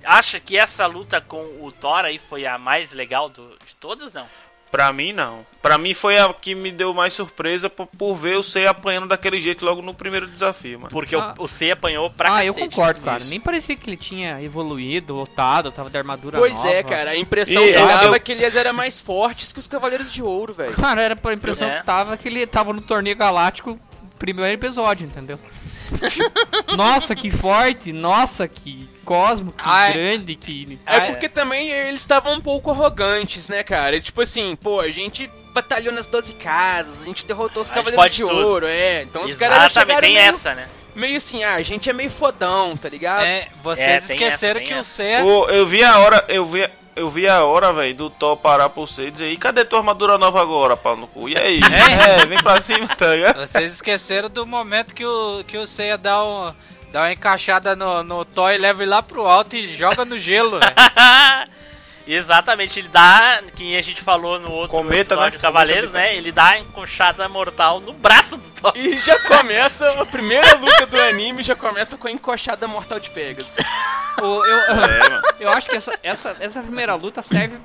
acha 0.03 0.39
que 0.39 0.57
essa 0.57 0.85
luta 0.85 1.19
com 1.21 1.43
o 1.61 1.71
Thor 1.71 2.05
aí 2.05 2.17
foi 2.19 2.45
a 2.45 2.57
mais 2.57 2.91
legal 2.93 3.29
do- 3.29 3.57
de 3.65 3.75
todas? 3.75 4.13
Não. 4.13 4.27
Pra 4.73 4.91
mim, 4.91 5.13
não. 5.13 5.45
Pra 5.61 5.77
mim 5.77 5.93
foi 5.93 6.17
a 6.17 6.33
que 6.33 6.55
me 6.55 6.71
deu 6.71 6.95
mais 6.95 7.13
surpresa 7.13 7.69
por, 7.69 7.85
por 7.85 8.15
ver 8.15 8.37
o 8.37 8.43
Sei 8.43 8.65
apanhando 8.65 9.07
daquele 9.07 9.39
jeito 9.39 9.63
logo 9.63 9.83
no 9.83 9.93
primeiro 9.93 10.25
desafio, 10.25 10.79
mano. 10.79 10.89
Porque 10.91 11.15
Ah. 11.15 11.35
o, 11.37 11.43
o 11.43 11.47
C 11.47 11.69
apanhou 11.69 12.09
pra 12.09 12.37
ah, 12.37 12.43
eu 12.43 12.55
cacete. 12.55 12.75
concordo, 12.75 13.01
cara. 13.01 13.19
Isso. 13.19 13.29
Nem 13.29 13.39
parecia 13.39 13.75
que 13.75 13.87
ele 13.87 13.95
tinha 13.95 14.41
evoluído, 14.41 15.13
lotado, 15.13 15.71
tava 15.71 15.91
de 15.91 15.97
armadura 15.97 16.39
Pois 16.39 16.55
nova. 16.55 16.69
é, 16.69 16.81
cara, 16.81 17.11
a 17.11 17.15
impressão 17.15 17.63
E 17.63 17.71
que 17.71 17.77
eu- 17.77 17.85
dava 17.85 18.05
eu- 18.05 18.15
é 18.15 18.19
que 18.19 18.31
eles 18.31 18.55
eram 18.55 18.73
mais 18.73 18.99
fortes 18.99 19.53
que 19.53 19.59
os 19.59 19.67
Cavaleiros 19.67 20.11
de 20.11 20.23
Ouro, 20.23 20.53
velho. 20.53 20.73
Cara, 20.73 21.01
era 21.03 21.15
a 21.23 21.33
impressão 21.33 21.69
É. 21.69 21.79
que 21.79 21.85
tava 21.85 22.17
que 22.17 22.27
ele 22.27 22.47
tava 22.47 22.73
no 22.73 22.81
torneio 22.81 23.15
galáctico, 23.15 23.79
primeiro 24.17 24.51
episódio, 24.51 25.05
entendeu? 25.05 25.39
nossa, 26.75 27.15
que 27.15 27.29
forte! 27.29 27.91
Nossa, 27.91 28.47
que 28.47 28.89
cosmo, 29.03 29.51
que 29.51 29.63
Ai. 29.65 29.93
grande, 29.93 30.35
que. 30.35 30.79
É 30.85 31.01
porque 31.01 31.29
também 31.29 31.69
eles 31.69 32.01
estavam 32.01 32.33
um 32.33 32.41
pouco 32.41 32.71
arrogantes, 32.71 33.49
né, 33.49 33.63
cara? 33.63 33.99
Tipo 33.99 34.21
assim, 34.21 34.55
pô, 34.55 34.79
a 34.79 34.89
gente 34.89 35.29
batalhou 35.53 35.93
nas 35.93 36.07
12 36.07 36.33
casas, 36.33 37.03
a 37.03 37.05
gente 37.05 37.25
derrotou 37.25 37.61
os 37.61 37.69
Cavaleiros 37.69 37.95
pode 37.95 38.15
de 38.15 38.23
tudo. 38.23 38.47
Ouro, 38.47 38.67
é. 38.67 39.03
Então 39.03 39.23
os 39.23 39.35
caras 39.35 39.71
já 39.71 39.81
chegaram 39.81 40.01
tem 40.01 40.15
meio, 40.15 40.35
essa, 40.35 40.55
né? 40.55 40.67
meio 40.95 41.17
assim, 41.17 41.43
ah, 41.43 41.55
a 41.55 41.61
gente 41.61 41.89
é 41.89 41.93
meio 41.93 42.09
fodão, 42.09 42.75
tá 42.75 42.89
ligado? 42.89 43.23
É, 43.23 43.47
vocês 43.61 43.87
É, 43.87 44.13
esqueceram 44.13 44.59
essa, 44.59 44.67
que 44.69 44.73
o 44.73 44.79
essa. 44.79 44.89
Seiya... 44.89 45.21
Pô, 45.21 45.47
eu 45.49 45.65
vi 45.65 45.83
a 45.83 45.99
hora, 45.99 46.25
eu 46.27 46.45
vi, 46.45 46.67
eu 46.95 47.09
vi 47.09 47.27
a 47.27 47.43
hora, 47.43 47.73
velho, 47.73 47.95
do 47.95 48.09
Thor 48.09 48.37
parar 48.37 48.69
por 48.69 48.87
você 48.87 49.07
e 49.07 49.11
dizer, 49.11 49.31
e 49.31 49.37
cadê 49.37 49.65
tua 49.65 49.79
armadura 49.79 50.17
nova 50.17 50.41
agora, 50.41 50.77
pau 50.77 50.95
no 50.95 51.07
cu? 51.07 51.29
E 51.29 51.37
aí? 51.37 51.59
É? 51.73 52.21
É, 52.21 52.25
vem 52.25 52.37
pra 52.41 52.61
cima, 52.61 52.87
tá 52.87 53.15
ligado? 53.15 53.39
Vocês 53.39 53.73
esqueceram 53.73 54.29
do 54.29 54.45
momento 54.45 54.93
que 54.93 55.05
o, 55.05 55.43
que 55.45 55.57
o 55.57 55.65
Seiya 55.65 55.97
dá, 55.97 56.23
um, 56.23 56.53
dá 56.91 57.01
uma 57.01 57.13
encaixada 57.13 57.75
no, 57.75 58.03
no 58.03 58.25
Thor 58.25 58.51
e 58.51 58.57
leva 58.57 58.83
ele 58.83 58.91
lá 58.91 59.01
pro 59.01 59.25
alto 59.25 59.55
e 59.55 59.75
joga 59.75 60.05
no 60.05 60.17
gelo, 60.17 60.59
né? 60.61 61.47
Exatamente, 62.05 62.79
ele 62.79 62.89
dá, 62.89 63.41
que 63.55 63.77
a 63.77 63.81
gente 63.81 64.01
falou 64.01 64.39
no 64.39 64.51
outro 64.51 64.75
Cometa, 64.77 65.13
episódio 65.13 65.37
né? 65.37 65.41
Cavaleiros, 65.41 65.89
Cometa 65.91 66.05
né? 66.07 66.15
Ele 66.17 66.31
dá 66.31 66.49
a 66.49 66.59
encoxada 66.59 67.29
mortal 67.29 67.79
no 67.79 67.93
braço 67.93 68.37
do 68.37 68.49
Thor. 68.61 68.73
E 68.75 68.97
já 68.99 69.17
começa, 69.27 69.89
a 70.01 70.05
primeira 70.05 70.53
luta 70.55 70.85
do 70.85 70.99
anime 71.01 71.41
já 71.43 71.55
começa 71.55 71.97
com 71.97 72.07
a 72.07 72.11
encoxada 72.11 72.67
mortal 72.67 72.99
de 72.99 73.09
Pegasus. 73.09 73.57
O- 74.21 74.45
eu, 74.45 74.57
É, 74.57 75.43
eu 75.45 75.49
acho 75.49 75.67
que 75.67 75.77
essa, 75.77 75.97
essa, 76.03 76.35
essa 76.39 76.61
primeira 76.61 76.93
luta 76.95 77.21
serve 77.21 77.57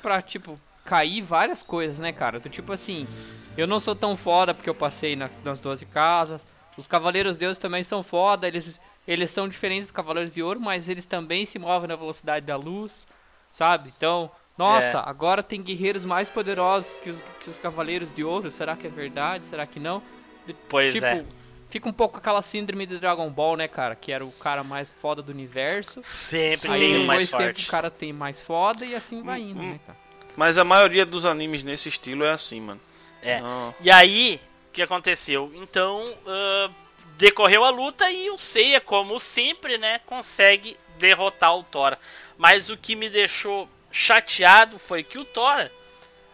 pra, 0.00 0.22
tipo, 0.22 0.58
cair 0.84 1.22
várias 1.22 1.60
coisas, 1.62 1.98
né, 1.98 2.12
cara? 2.12 2.38
Do 2.38 2.48
tipo 2.48 2.72
assim, 2.72 3.08
eu 3.56 3.66
não 3.66 3.80
sou 3.80 3.96
tão 3.96 4.16
foda 4.16 4.54
porque 4.54 4.70
eu 4.70 4.74
passei 4.74 5.16
nas, 5.16 5.30
nas 5.44 5.58
12 5.58 5.84
casas. 5.86 6.46
Os 6.76 6.86
Cavaleiros 6.86 7.36
Deuses 7.36 7.58
também 7.58 7.82
são 7.82 8.02
foda, 8.04 8.46
eles, 8.46 8.78
eles 9.06 9.30
são 9.32 9.48
diferentes 9.48 9.86
dos 9.86 9.92
Cavaleiros 9.94 10.32
de 10.32 10.42
Ouro, 10.42 10.60
mas 10.60 10.88
eles 10.88 11.04
também 11.04 11.44
se 11.44 11.58
movem 11.58 11.88
na 11.88 11.96
velocidade 11.96 12.46
da 12.46 12.56
luz, 12.56 13.04
sabe? 13.52 13.92
Então, 13.96 14.30
nossa, 14.56 14.98
É. 14.98 15.02
agora 15.08 15.42
tem 15.42 15.62
guerreiros 15.62 16.04
mais 16.04 16.28
poderosos 16.28 16.90
que 17.02 17.10
os, 17.10 17.18
que 17.40 17.50
os 17.50 17.58
Cavaleiros 17.58 18.12
de 18.12 18.22
Ouro. 18.24 18.50
Será 18.50 18.76
que 18.76 18.86
é 18.86 18.90
verdade? 18.90 19.44
Será 19.46 19.66
que 19.66 19.80
não? 19.80 20.02
De- 20.46 20.54
Pois 20.68 20.92
tipo, 20.92 21.06
é. 21.06 21.24
fica 21.70 21.88
um 21.88 21.92
pouco 21.92 22.18
aquela 22.18 22.42
síndrome 22.42 22.84
de 22.86 22.98
Dragon 22.98 23.28
Ball, 23.30 23.56
né, 23.56 23.68
cara? 23.68 23.94
Que 23.94 24.12
era 24.12 24.24
o 24.24 24.32
cara 24.32 24.62
mais 24.62 24.90
foda 25.00 25.22
do 25.22 25.32
universo. 25.32 26.02
Sempre 26.02 26.70
Aí 26.72 26.80
tem 26.80 26.88
um 26.88 27.00
depois 27.00 27.06
mais 27.06 27.30
tempo 27.30 27.42
forte. 27.44 27.66
o 27.66 27.70
cara 27.70 27.90
tem 27.90 28.12
mais 28.12 28.40
foda 28.42 28.84
e 28.84 28.94
assim 28.94 29.22
vai 29.22 29.40
indo, 29.40 29.60
Hum, 29.60 29.70
né, 29.72 29.80
cara? 29.86 29.98
Mas 30.36 30.58
a 30.58 30.64
maioria 30.64 31.04
dos 31.06 31.24
animes 31.26 31.64
nesse 31.64 31.88
estilo 31.88 32.24
é 32.24 32.30
assim, 32.30 32.60
mano. 32.60 32.80
É. 33.22 33.40
Não. 33.40 33.74
E 33.80 33.90
aí, 33.90 34.40
o 34.68 34.72
que 34.72 34.80
aconteceu? 34.82 35.50
Então, 35.56 36.06
ah, 36.26 36.70
decorreu 37.18 37.64
a 37.64 37.70
luta 37.70 38.10
e 38.10 38.30
o 38.30 38.38
Seiya, 38.38 38.80
como 38.80 39.18
sempre, 39.20 39.76
né, 39.76 39.98
consegue 40.06 40.76
derrotar 40.98 41.54
o 41.56 41.62
Thor. 41.62 41.96
Mas 42.40 42.70
o 42.70 42.76
que 42.76 42.96
me 42.96 43.10
deixou 43.10 43.68
chateado 43.92 44.78
foi 44.78 45.04
que 45.04 45.18
o 45.18 45.26
Thor, 45.26 45.68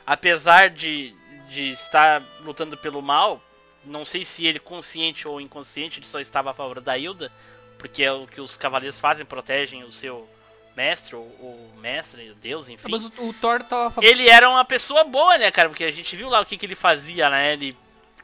apesar 0.07 0.71
de, 0.71 1.13
de 1.49 1.71
estar 1.73 2.23
lutando 2.43 2.77
pelo 2.77 3.03
mal, 3.03 3.43
não 3.85 4.05
sei 4.05 4.25
se 4.25 4.47
ele 4.47 4.61
consciente 4.61 5.27
ou 5.27 5.41
inconsciente, 5.41 5.99
ele 5.99 6.07
só 6.07 6.21
estava 6.21 6.53
a 6.53 6.55
favor 6.55 6.81
da 6.81 6.97
Hilda, 6.97 7.33
porque 7.77 8.05
é 8.05 8.13
o 8.13 8.25
que 8.25 8.41
os 8.41 8.57
cavaleiros 8.57 9.01
fazem, 9.01 9.27
protegem 9.27 9.83
o 9.83 9.91
seu 9.91 10.29
mestre, 10.77 11.17
ou, 11.17 11.25
ou 11.41 11.73
mestre, 11.81 12.33
Deus, 12.41 12.69
enfim. 12.69 12.87
Mas 12.89 13.05
o, 13.05 13.29
o 13.29 13.35
Thor 13.35 13.65
tava 13.65 14.01
Ele 14.01 14.29
era 14.29 14.49
uma 14.49 14.65
pessoa 14.65 15.03
boa, 15.03 15.37
né, 15.37 15.51
cara? 15.51 15.69
Porque 15.69 15.85
a 15.85 15.91
gente 15.91 16.15
viu 16.15 16.29
lá 16.29 16.41
o 16.41 16.47
que, 16.47 16.57
que 16.57 16.67
ele 16.67 16.77
fazia, 16.77 17.29
né? 17.29 17.55
Ele 17.55 17.77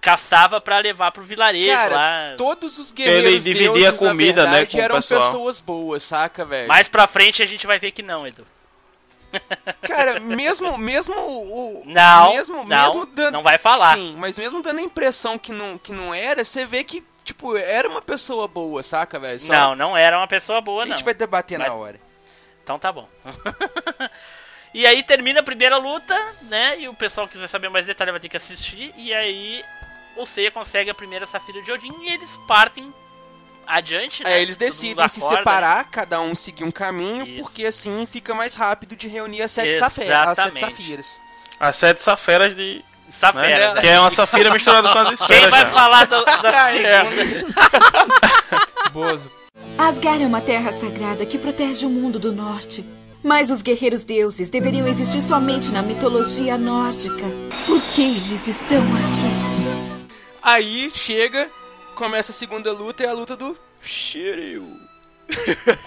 caçava 0.03 0.61
pra 0.61 0.78
levar 0.78 1.12
pro 1.12 1.22
vilarejo 1.22 1.72
Cara, 1.72 1.94
lá. 1.94 2.34
Todos 2.36 2.76
os 2.78 2.90
guerreiros 2.92 3.46
Ele 3.46 3.55
dividia 3.55 3.72
deuses, 3.72 4.03
a 4.03 4.09
comida, 4.09 4.44
na 4.44 4.50
né, 4.50 4.57
verdade, 4.59 4.76
com 4.76 4.82
eram 4.82 4.96
pessoal. 4.96 5.20
pessoas 5.22 5.61
boas, 5.61 6.03
saca, 6.03 6.44
velho? 6.44 6.68
Mais 6.68 6.88
pra 6.88 7.07
frente 7.07 7.42
a 7.42 7.46
gente 7.46 7.66
vai 7.66 7.78
ver 7.78 7.92
que 7.92 8.03
não, 8.03 8.26
Edu. 8.26 8.44
Cara, 9.80 10.20
mesmo, 10.20 10.76
mesmo 10.76 11.14
o... 11.14 11.82
Não, 11.86 12.34
mesmo, 12.34 12.64
não, 12.64 12.84
mesmo 12.84 13.07
dando, 13.07 13.32
não 13.32 13.42
vai 13.42 13.57
falar. 13.59 13.96
Sim, 13.96 14.14
mas 14.18 14.36
mesmo 14.36 14.61
dando 14.61 14.80
a 14.80 14.82
impressão 14.82 15.38
que 15.38 15.53
não, 15.53 15.78
que 15.78 15.92
não 15.92 16.12
era, 16.12 16.44
você 16.44 16.66
vê 16.66 16.84
que, 16.84 17.03
tipo, 17.24 17.57
era 17.57 17.88
uma 17.88 18.03
pessoa 18.03 18.46
boa, 18.48 18.82
saca, 18.82 19.18
velho? 19.18 19.40
Só- 19.40 19.53
Não, 19.53 19.74
não 19.74 19.96
era 19.96 20.18
uma 20.18 20.26
pessoa 20.26 20.61
boa, 20.61 20.82
A 20.82 20.86
gente 20.86 20.98
não. 20.98 21.05
vai 21.05 21.14
debater 21.14 21.59
Mas- 21.59 21.68
na 21.68 21.74
hora. 21.74 21.98
Então 22.62 22.78
tá 22.78 22.92
bom. 22.92 23.09
e 24.74 24.86
aí 24.86 25.03
termina 25.03 25.40
a 25.40 25.42
primeira 25.44 25.76
luta, 25.76 26.14
né? 26.42 26.78
E 26.80 26.88
o 26.88 26.94
pessoal 26.94 27.26
que 27.26 27.32
quiser 27.34 27.48
saber 27.48 27.68
mais 27.68 27.86
detalhes 27.86 28.12
vai 28.12 28.20
ter 28.20 28.28
que 28.28 28.36
assistir. 28.36 28.92
E 28.96 29.12
aí 29.14 29.64
o 30.16 30.26
Seiya 30.26 30.50
consegue 30.50 30.90
a 30.90 30.94
primeira 30.94 31.26
Safira 31.26 31.62
de 31.62 31.70
Odin 31.72 31.92
e 32.02 32.12
eles 32.12 32.38
partem 32.48 32.92
adiante, 33.66 34.22
né? 34.24 34.38
É, 34.38 34.42
eles 34.42 34.56
decidem 34.56 35.06
se 35.08 35.18
acorda, 35.20 35.36
separar, 35.38 35.84
cada 35.90 36.20
um 36.20 36.34
seguir 36.34 36.64
um 36.64 36.70
caminho, 36.70 37.26
Isso. 37.26 37.42
porque 37.42 37.64
assim 37.66 38.06
fica 38.06 38.34
mais 38.34 38.54
rápido 38.54 38.96
de 38.96 39.08
reunir 39.08 39.42
as 39.42 39.50
sete, 39.52 39.78
safe- 39.78 40.10
as 40.12 40.36
sete 40.36 40.60
safiras. 40.60 41.20
As 41.60 41.76
sete 41.76 42.02
saferas 42.02 42.56
de. 42.56 42.76
né? 42.76 43.12
Safira, 43.12 43.58
né? 43.68 43.74
né? 43.74 43.80
Que 43.80 43.86
é 43.88 44.00
uma 44.00 44.10
safira 44.10 44.50
misturada 44.50 44.90
com 44.92 44.98
as 44.98 45.12
esferas. 45.12 45.40
Quem 45.42 45.50
vai 45.50 45.60
já. 45.62 45.70
falar 45.70 46.06
da, 46.06 46.20
da 46.42 46.70
É. 46.74 47.04
segunda? 47.10 47.46
Bozo. 48.92 49.30
Asgard 49.78 50.22
é 50.22 50.26
uma 50.26 50.40
terra 50.40 50.76
sagrada 50.78 51.24
que 51.26 51.38
protege 51.38 51.86
o 51.86 51.90
mundo 51.90 52.18
do 52.18 52.32
norte. 52.32 52.84
Mas 53.22 53.50
os 53.50 53.62
guerreiros 53.62 54.04
deuses 54.04 54.50
deveriam 54.50 54.86
existir 54.88 55.22
somente 55.22 55.70
na 55.70 55.80
mitologia 55.80 56.58
nórdica. 56.58 57.24
Por 57.66 57.80
que 57.94 58.02
eles 58.02 58.48
estão 58.48 58.82
aqui? 58.82 59.51
Aí 60.43 60.90
chega, 60.95 61.49
começa 61.95 62.32
a 62.32 62.34
segunda 62.34 62.72
luta, 62.72 63.05
é 63.05 63.09
a 63.09 63.12
luta 63.12 63.36
do 63.36 63.57
Shiryu. 63.80 64.80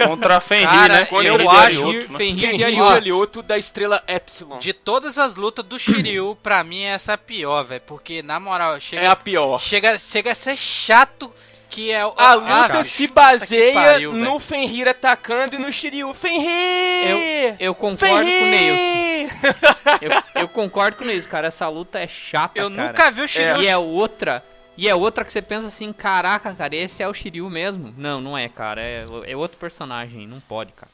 Contra 0.08 0.38
a 0.38 0.42
Fenrir, 0.42 0.68
Cara, 0.68 0.94
né? 0.94 1.08
eu 1.12 1.50
acho- 1.52 1.92
né? 1.92 2.18
Fenrir 2.18 2.58
de 2.58 2.64
Arioto. 2.64 2.92
Alioto 2.92 3.42
da 3.44 3.58
estrela 3.58 4.04
Epsilon. 4.08 4.58
De 4.58 4.74
todas 4.74 5.20
as 5.20 5.36
lutas 5.36 5.64
do 5.66 5.78
Shiryu, 5.78 6.36
pra 6.42 6.64
mim 6.64 6.84
essa 6.84 7.12
é 7.12 7.16
a 7.16 7.18
pior, 7.18 7.64
velho. 7.64 7.82
Porque, 7.86 8.24
na 8.24 8.40
moral, 8.40 8.80
chega, 8.80 9.04
É 9.04 9.08
a 9.08 9.16
pior. 9.16 9.60
chega, 9.62 9.98
chega 10.00 10.32
a 10.32 10.36
ser 10.36 10.58
chato 10.58 11.32
que 11.70 11.92
é 11.92 12.06
o- 12.06 12.14
A 12.18 12.32
ah, 12.32 12.36
luta 12.36 12.48
cara, 12.48 12.84
se 12.84 13.08
baseia 13.08 13.74
pariu, 13.74 14.14
no. 14.14 14.40
Fenrir 14.40 14.88
atacando 14.88 15.56
e 15.56 15.60
no 15.60 15.72
Shiryu. 15.72 16.14
Fenrir! 16.14 17.56
Eu 17.60 17.74
concordo 17.76 18.30
com 18.30 18.44
o 18.44 18.48
Neilson. 18.48 19.36
Eu, 20.02 20.42
eu 20.42 20.48
concordo 20.48 20.98
com 20.98 21.10
isso, 21.10 21.28
cara. 21.28 21.48
Essa 21.48 21.68
luta 21.68 22.00
é 22.00 22.08
chata, 22.08 22.60
Eu 22.60 22.70
cara. 22.72 22.88
nunca 22.88 23.12
vi 23.12 23.22
o 23.22 23.28
Shiryu. 23.28 23.62
E 23.62 23.68
é 23.68 23.78
outra. 23.78 24.44
E 24.78 24.90
é 24.90 24.96
outra 24.96 25.24
que 25.24 25.32
você 25.32 25.42
pensa 25.42 25.68
assim, 25.68 25.94
caraca, 25.94 26.54
cara, 26.54 26.76
esse 26.76 27.02
é 27.02 27.08
o 27.08 27.14
Shiryu 27.14 27.50
mesmo. 27.50 27.94
Não, 27.98 28.20
não 28.20 28.38
é, 28.38 28.50
cara. 28.50 28.82
É, 28.82 29.06
é 29.26 29.36
outro 29.36 29.58
personagem, 29.58 30.28
não 30.28 30.42
pode, 30.42 30.74
cara. 30.74 30.92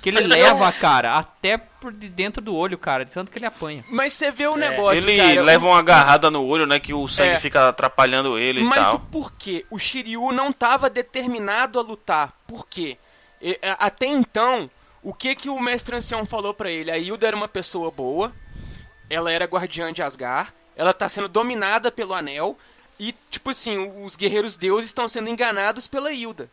Que 0.00 0.08
ele 0.08 0.20
leva, 0.26 0.64
não- 0.66 0.72
cara, 0.72 1.14
até 1.16 1.56
por 1.56 1.92
de 1.92 2.08
dentro 2.08 2.40
do 2.40 2.54
olho, 2.54 2.78
cara, 2.78 3.04
de 3.04 3.10
tanto 3.10 3.30
que 3.30 3.38
ele 3.38 3.46
apanha. 3.46 3.84
Mas 3.88 4.12
você 4.14 4.30
vê 4.30 4.46
o 4.46 4.54
É. 4.54 4.70
negócio, 4.70 5.08
Ele 5.08 5.16
cara. 5.16 5.42
leva 5.42 5.66
uma 5.66 5.78
agarrada 5.78 6.30
no 6.30 6.44
olho, 6.44 6.66
né? 6.66 6.80
Que 6.80 6.94
o 6.94 7.06
sangue 7.08 7.30
É. 7.34 7.40
fica 7.40 7.68
atrapalhando 7.68 8.38
ele 8.38 8.60
e 8.60 8.64
Mas 8.64 8.84
tal. 8.86 8.94
o 8.96 8.98
porquê? 9.00 9.66
O 9.70 9.78
Shiryu 9.78 10.32
não 10.32 10.50
estava 10.50 10.88
determinado 10.88 11.78
a 11.78 11.82
lutar. 11.82 12.32
Por 12.46 12.66
quê? 12.66 12.96
E, 13.40 13.58
até 13.78 14.06
então, 14.06 14.70
o 15.02 15.12
que 15.12 15.34
que 15.34 15.48
o 15.48 15.60
mestre 15.60 15.96
ancião 15.96 16.24
falou 16.24 16.54
pra 16.54 16.70
ele? 16.70 16.90
A 16.90 16.96
Hilda 16.98 17.26
era 17.26 17.36
uma 17.36 17.48
pessoa 17.48 17.90
boa, 17.90 18.32
ela 19.10 19.30
era 19.32 19.44
guardiã 19.44 19.92
de 19.92 20.00
Asgard, 20.02 20.52
ela 20.76 20.92
tá 20.94 21.08
sendo 21.08 21.28
dominada 21.28 21.90
pelo 21.92 22.14
anel 22.14 22.56
e, 22.98 23.14
tipo 23.30 23.50
assim, 23.50 23.92
os 24.04 24.16
guerreiros 24.16 24.56
deuses 24.56 24.90
estão 24.90 25.08
sendo 25.08 25.28
enganados 25.28 25.86
pela 25.86 26.12
Hilda. 26.12 26.48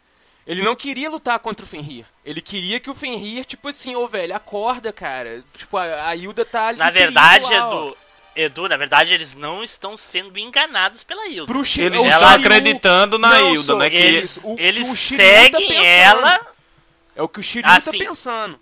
Ele 0.50 0.64
não 0.64 0.76
queria 0.76 1.10
lutar 1.12 1.38
contra 1.40 1.64
o 1.64 1.70
Fenrir. 1.70 2.06
Ele 2.26 2.42
queria 2.42 2.80
que 2.80 2.90
o 2.90 2.96
Fenrir, 2.96 3.46
tipo 3.46 3.68
assim, 3.68 3.96
ô 3.96 4.08
velho, 4.08 4.36
acorda, 4.36 4.92
cara. 4.92 5.44
Tipo, 5.56 5.78
a, 5.78 6.08
a 6.08 6.16
Hilda 6.16 6.44
tá 6.44 6.70
ali. 6.70 6.80
Na 6.80 6.90
verdade, 6.90 7.46
lá, 7.54 7.70
ó. 7.70 7.86
Edu, 7.90 7.98
Edu, 8.36 8.68
na 8.70 8.76
verdade, 8.76 9.14
eles 9.14 9.36
não 9.36 9.64
estão 9.64 9.96
sendo 9.96 10.38
enganados 10.40 11.04
pela 11.04 11.28
Hilda. 11.28 11.46
Pro 11.54 11.64
Shiryu, 11.64 11.88
Eles 11.88 12.02
estão 12.02 12.20
Shiryu- 12.32 12.40
acreditando 12.48 13.18
na 13.20 13.30
Não, 13.30 13.54
Hilda, 13.54 13.76
né? 13.76 13.90
Que 13.92 13.96
eles 13.98 14.40
o- 14.44 14.56
eles 14.58 14.88
o 14.88 14.92
tá 14.92 14.96
seguem 15.24 15.68
pensando. 15.68 15.86
ela. 15.86 16.48
É 17.16 17.22
o 17.22 17.28
que 17.30 17.40
o 17.40 17.44
Shiryu 17.44 17.70
tá 17.72 17.82
sim. 17.92 17.98
pensando. 18.00 18.60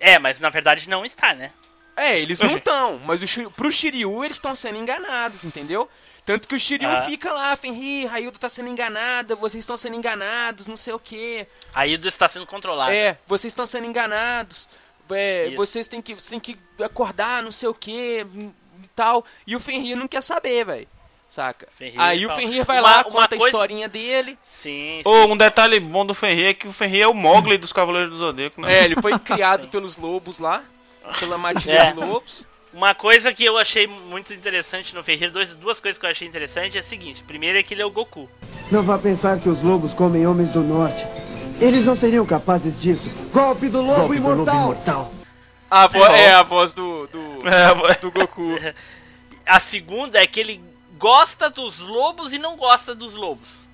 É, 0.00 0.18
mas 0.18 0.40
na 0.40 0.48
verdade 0.50 0.88
não 0.88 1.04
está, 1.04 1.32
né? 1.32 1.52
É, 1.96 2.18
eles 2.18 2.40
não 2.40 2.56
estão, 2.56 2.98
mas 3.04 3.22
o 3.22 3.26
Shiryu, 3.26 3.50
pro 3.52 3.70
Shiryu 3.70 4.24
eles 4.24 4.36
estão 4.36 4.54
sendo 4.56 4.78
enganados, 4.78 5.44
entendeu? 5.44 5.88
Tanto 6.24 6.46
que 6.46 6.54
o 6.54 6.60
Shiryu 6.60 6.88
Ah. 6.88 7.02
fica 7.02 7.32
lá, 7.32 7.56
Fenrir, 7.56 8.12
a 8.12 8.20
Hilda 8.20 8.38
tá 8.38 8.48
sendo 8.48 8.68
enganada, 8.68 9.34
vocês 9.34 9.62
estão 9.62 9.76
sendo 9.76 9.96
enganados, 9.96 10.66
não 10.66 10.76
sei 10.76 10.92
o 10.92 10.98
quê. 10.98 11.46
A 11.74 11.86
Hilda 11.86 12.08
está 12.08 12.28
sendo 12.28 12.46
controlada. 12.46 12.94
É, 12.94 13.16
vocês 13.26 13.50
estão 13.50 13.66
sendo 13.66 13.86
enganados, 13.86 14.68
é, 15.10 15.50
vocês 15.56 15.88
têm 15.88 16.00
que, 16.00 16.14
vocês 16.14 16.30
têm 16.30 16.40
que 16.40 16.56
acordar, 16.84 17.42
não 17.42 17.50
sei 17.50 17.68
o 17.68 17.74
quê, 17.74 18.24
e 18.34 18.88
tal. 18.94 19.24
E 19.46 19.56
o 19.56 19.60
Fenrir 19.60 19.96
não 19.96 20.06
quer 20.06 20.22
saber, 20.22 20.64
velho. 20.64 20.88
Saca? 21.28 21.68
Fenrir 21.76 22.00
Aí 22.00 22.26
o 22.26 22.28
fala- 22.28 22.40
Fenrir 22.40 22.64
vai 22.64 22.78
Uma- 22.80 22.88
lá, 22.90 22.96
uma 23.02 23.04
conta 23.04 23.28
coisa- 23.36 23.44
a 23.44 23.48
historinha 23.48 23.88
dele. 23.88 24.36
Sim, 24.44 25.00
sim. 25.02 25.08
Ô, 25.08 25.26
um 25.26 25.36
detalhe 25.36 25.78
bom 25.78 26.04
do 26.04 26.12
Fenrir 26.14 26.46
é 26.48 26.54
que 26.54 26.66
o 26.66 26.72
Fenrir 26.72 27.02
é 27.02 27.06
o 27.06 27.14
Mogli 27.14 27.56
dos 27.56 27.72
Cavaleiros 27.72 28.10
do 28.10 28.18
Zodíaco, 28.18 28.60
né? 28.60 28.80
É, 28.80 28.84
ele 28.84 28.96
foi 29.00 29.16
criado 29.18 29.68
pelos 29.68 29.96
lobos 29.96 30.38
lá, 30.40 30.64
pela 31.20 31.38
matilha 31.38 31.72
É. 31.72 31.92
de 31.92 32.00
lobos. 32.00 32.46
Uma 32.72 32.94
coisa 32.94 33.32
que 33.34 33.44
eu 33.44 33.58
achei 33.58 33.86
muito 33.86 34.32
interessante 34.32 34.94
no 34.94 35.02
Ferreira, 35.02 35.32
dois, 35.32 35.56
duas 35.56 35.80
coisas 35.80 35.98
que 35.98 36.06
eu 36.06 36.10
achei 36.10 36.26
interessante 36.28 36.76
é 36.76 36.80
a 36.80 36.84
seguinte: 36.84 37.22
primeiro 37.24 37.58
é 37.58 37.62
que 37.62 37.74
ele 37.74 37.82
é 37.82 37.86
o 37.86 37.90
Goku. 37.90 38.28
Não 38.70 38.82
vá 38.82 38.96
pensar 38.96 39.40
que 39.40 39.48
os 39.48 39.60
lobos 39.62 39.92
comem 39.92 40.26
homens 40.26 40.50
do 40.50 40.62
norte. 40.62 41.04
Eles 41.60 41.84
não 41.84 41.96
seriam 41.96 42.24
capazes 42.24 42.80
disso. 42.80 43.02
Golpe 43.32 43.68
do 43.68 43.82
lobo, 43.82 44.14
imortal. 44.14 45.12
A 45.68 45.86
vo- 45.86 45.98
Bom. 45.98 46.06
é 46.06 46.32
a 46.32 46.42
voz 46.42 46.72
do, 46.72 47.06
do, 47.08 47.18
É, 47.48 47.94
do 48.00 48.10
Goku. 48.10 48.54
A 49.46 49.58
segunda 49.58 50.22
é 50.22 50.26
que 50.26 50.38
ele 50.38 50.62
gosta 50.96 51.50
dos 51.50 51.80
lobos 51.80 52.32
e 52.32 52.38
não 52.38 52.56
gosta 52.56 52.94
dos 52.94 53.16
lobos. 53.16 53.66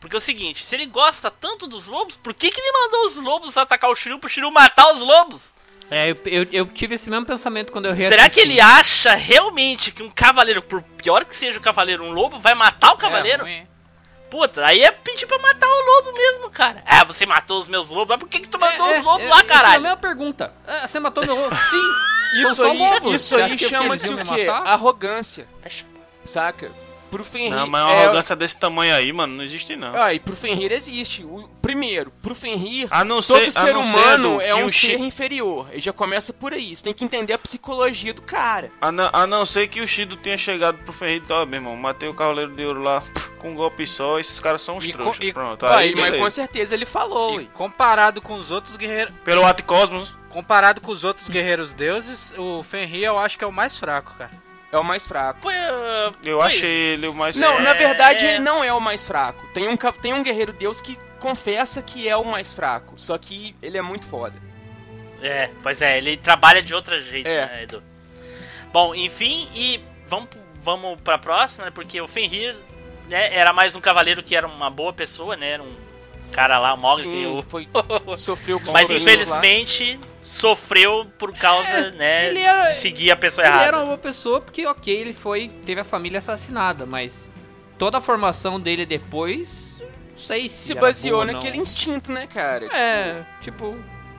Porque 0.00 0.16
é 0.16 0.18
o 0.18 0.22
seguinte, 0.22 0.64
se 0.64 0.74
ele 0.74 0.86
gosta 0.86 1.30
tanto 1.30 1.66
dos 1.66 1.86
lobos, 1.86 2.16
por 2.16 2.32
que, 2.32 2.50
que 2.50 2.58
ele 2.60 2.72
mandou 2.72 3.06
os 3.06 3.16
lobos 3.16 3.56
atacar 3.58 3.90
o 3.90 3.96
Shiryu 3.96 4.18
pro 4.18 4.28
Shiryu 4.28 4.50
matar 4.50 4.90
os 4.94 5.00
lobos? 5.00 5.52
É, 5.90 6.10
eu, 6.10 6.16
eu, 6.24 6.46
eu 6.52 6.66
tive 6.66 6.96
esse 6.96 7.08
mesmo 7.08 7.24
pensamento 7.26 7.70
quando 7.70 7.86
eu 7.86 7.92
reassisti. 7.92 8.18
Será 8.18 8.28
que 8.28 8.40
ele 8.40 8.60
acha 8.60 9.14
realmente 9.14 9.92
que 9.92 10.02
um 10.02 10.10
cavaleiro, 10.10 10.60
por 10.60 10.82
pior 10.82 11.24
que 11.24 11.34
seja 11.34 11.58
o 11.58 11.62
cavaleiro, 11.62 12.02
um 12.04 12.10
lobo, 12.10 12.38
vai 12.40 12.54
matar 12.54 12.92
o 12.92 12.96
cavaleiro? 12.96 13.44
ruim, 13.44 13.52
hein? 13.52 13.68
Puta, 14.28 14.66
aí 14.66 14.82
é 14.82 14.90
pedir 14.90 15.26
pra 15.26 15.38
matar 15.38 15.68
o 15.68 15.86
lobo 15.86 16.12
mesmo, 16.12 16.50
cara. 16.50 16.82
Ah, 16.84 17.04
você 17.04 17.24
matou 17.24 17.60
os 17.60 17.68
meus 17.68 17.88
lobos, 17.88 18.08
mas 18.08 18.18
por 18.18 18.28
que, 18.28 18.40
que 18.40 18.48
tu 18.48 18.58
mandou 18.58 18.90
É, 18.90 18.98
os 18.98 19.04
lobos 19.04 19.24
é, 19.24 19.28
lá, 19.28 19.36
essa 19.36 19.44
É 19.44 19.44
a 19.44 19.56
caralho? 19.56 19.82
mesma 19.82 19.96
pergunta. 19.96 20.52
É, 20.66 20.86
você 20.88 20.98
matou 20.98 21.24
meu 21.24 21.36
lobo? 21.36 21.54
Sim. 21.70 22.40
Isso 22.42 22.54
só 22.56 22.64
aí, 22.64 23.14
isso 23.14 23.36
aí 23.36 23.52
é 23.54 23.58
chama-se 23.58 24.12
o 24.12 24.24
quê? 24.24 24.48
Arrogância. 24.48 25.46
Saca? 26.24 26.72
Pro 27.10 27.24
Fenrir. 27.24 27.50
Não, 27.54 27.66
mas 27.66 27.82
uma 27.84 27.92
é- 27.92 28.04
arrogância 28.04 28.36
desse 28.36 28.56
tamanho 28.56 28.94
aí, 28.94 29.12
mano, 29.12 29.34
não 29.36 29.44
existe 29.44 29.76
não. 29.76 29.92
Ah, 29.94 30.12
e 30.12 30.18
pro 30.20 30.34
Fenrir 30.36 30.72
existe. 30.72 31.24
O, 31.24 31.48
primeiro, 31.62 32.10
pro 32.22 32.34
Fenrir, 32.34 32.88
A 32.90 33.04
não 33.04 33.22
todo 33.22 33.38
ser, 33.40 33.58
a 33.58 33.62
ser 33.64 33.76
humano 33.76 34.40
é 34.40 34.54
um 34.54 34.68
ser 34.68 34.98
inferior. 35.00 35.68
Ele 35.70 35.80
já 35.80 35.92
começa 35.92 36.32
por 36.32 36.52
aí. 36.52 36.74
Você 36.74 36.84
tem 36.84 36.94
que 36.94 37.04
entender 37.04 37.32
a 37.32 37.38
psicologia 37.38 38.12
do 38.12 38.22
cara. 38.22 38.70
A 38.80 38.90
não, 38.92 39.08
a 39.12 39.26
não 39.26 39.46
ser 39.46 39.68
que 39.68 39.80
o 39.80 39.88
Shido 39.88 40.16
tenha 40.16 40.36
chegado 40.36 40.78
pro 40.78 40.92
Fenrir 40.92 41.22
e 41.28 41.32
ó, 41.32 41.44
meu 41.46 41.58
irmão, 41.58 41.76
matei 41.76 42.08
o 42.08 42.14
Cavaleiro 42.14 42.50
de 42.54 42.64
Ouro 42.64 42.82
lá 42.82 43.02
com 43.38 43.50
um 43.50 43.54
golpe 43.54 43.86
só, 43.86 44.18
esses 44.18 44.40
caras 44.40 44.62
são 44.62 44.76
uns 44.78 44.84
E 44.84 44.92
com- 44.92 44.98
trouxas. 44.98 45.24
e- 45.26 45.32
Pronto, 45.32 45.64
Ah, 45.66 45.76
aí 45.78 45.94
mas 45.94 46.18
com 46.20 46.28
certeza 46.30 46.74
ele 46.74 46.84
falou. 46.86 47.34
E 47.34 47.38
ué. 47.38 47.46
comparado 47.54 48.20
com 48.20 48.34
os 48.34 48.50
outros 48.50 48.76
guerreiros, 48.76 49.14
Pelo 49.24 49.44
Atcosmos, 49.46 50.14
comparado 50.28 50.80
com 50.80 50.90
os 50.92 51.04
outros 51.04 51.28
guerreiros 51.28 51.72
deuses, 51.72 52.34
o 52.36 52.62
Fenrir 52.62 53.04
eu 53.04 53.18
acho 53.18 53.38
que 53.38 53.44
é 53.44 53.46
o 53.46 53.52
mais 53.52 53.76
fraco, 53.76 54.14
cara. 54.18 54.30
É 54.76 54.80
o 54.80 54.84
mais 54.84 55.06
fraco. 55.06 55.40
Pô, 55.40 55.50
eu, 55.50 56.14
eu 56.24 56.38
pois- 56.38 56.54
achei 56.56 56.94
ele 56.94 57.06
o 57.08 57.14
mais... 57.14 57.34
Não, 57.36 57.58
É, 57.58 57.62
na 57.62 57.72
verdade 57.74 58.26
é. 58.26 58.34
ele 58.34 58.38
não 58.40 58.62
é 58.62 58.72
o 58.72 58.80
mais 58.80 59.06
fraco. 59.06 59.46
Tem 59.54 59.68
um, 59.68 59.76
tem 59.76 60.12
um 60.12 60.22
guerreiro 60.22 60.52
deus 60.52 60.80
que 60.80 60.98
confessa 61.18 61.80
que 61.82 62.08
é 62.08 62.16
o 62.16 62.24
mais 62.24 62.52
fraco. 62.54 62.94
Só 62.96 63.16
que 63.18 63.54
ele 63.62 63.78
é 63.78 63.82
muito 63.82 64.06
foda. 64.06 64.34
É, 65.22 65.48
pois 65.62 65.80
é, 65.80 65.96
ele 65.96 66.16
trabalha 66.16 66.62
de 66.62 66.74
outro 66.74 67.00
jeito, 67.00 67.26
É. 67.26 67.46
né, 67.46 67.62
Edu? 67.62 67.82
Bom, 68.72 68.94
enfim, 68.94 69.48
e 69.54 69.80
vamos, 70.06 70.28
vamos 70.62 71.00
pra 71.00 71.16
próxima, 71.16 71.64
né? 71.66 71.70
Porque 71.74 71.98
o 72.00 72.06
Fenrir 72.06 72.54
né, 73.08 73.34
era 73.34 73.52
mais 73.52 73.74
um 73.74 73.80
cavaleiro 73.80 74.22
que 74.22 74.36
era 74.36 74.46
uma 74.46 74.68
boa 74.68 74.92
pessoa, 74.92 75.36
né? 75.36 75.52
Era 75.52 75.62
um 75.62 75.74
cara 76.32 76.58
lá, 76.58 76.74
o 76.74 76.76
Mogli, 76.76 77.04
Sim, 77.04 77.44
foi, 77.48 77.68
sofreu 78.16 78.60
com 78.60 78.72
Mas 78.72 78.90
infelizmente 78.90 79.98
sofreu 80.22 81.06
por 81.18 81.32
causa, 81.36 81.90
né, 81.92 82.28
ele 82.28 82.40
era- 82.40 82.64
de 82.66 82.74
seguir 82.74 83.10
a 83.10 83.16
pessoa 83.16 83.46
Ele 83.46 83.52
errada. 83.54 83.66
era 83.68 83.80
uma 83.80 83.96
pessoa 83.98 84.40
porque, 84.40 84.66
ok, 84.66 84.94
ele 84.94 85.12
foi. 85.12 85.48
teve 85.48 85.80
a 85.80 85.84
família 85.84 86.18
assassinada, 86.18 86.84
mas 86.84 87.28
toda 87.78 87.98
a 87.98 88.00
formação 88.00 88.60
dele 88.60 88.84
depois. 88.84 89.48
Não 90.10 90.18
sei 90.18 90.48
se. 90.48 90.58
Se 90.58 90.74
baseou 90.74 91.24
naquele 91.24 91.58
instinto, 91.58 92.10
né, 92.10 92.26
cara? 92.26 92.66
É, 92.74 93.22
tipo. 93.40 93.76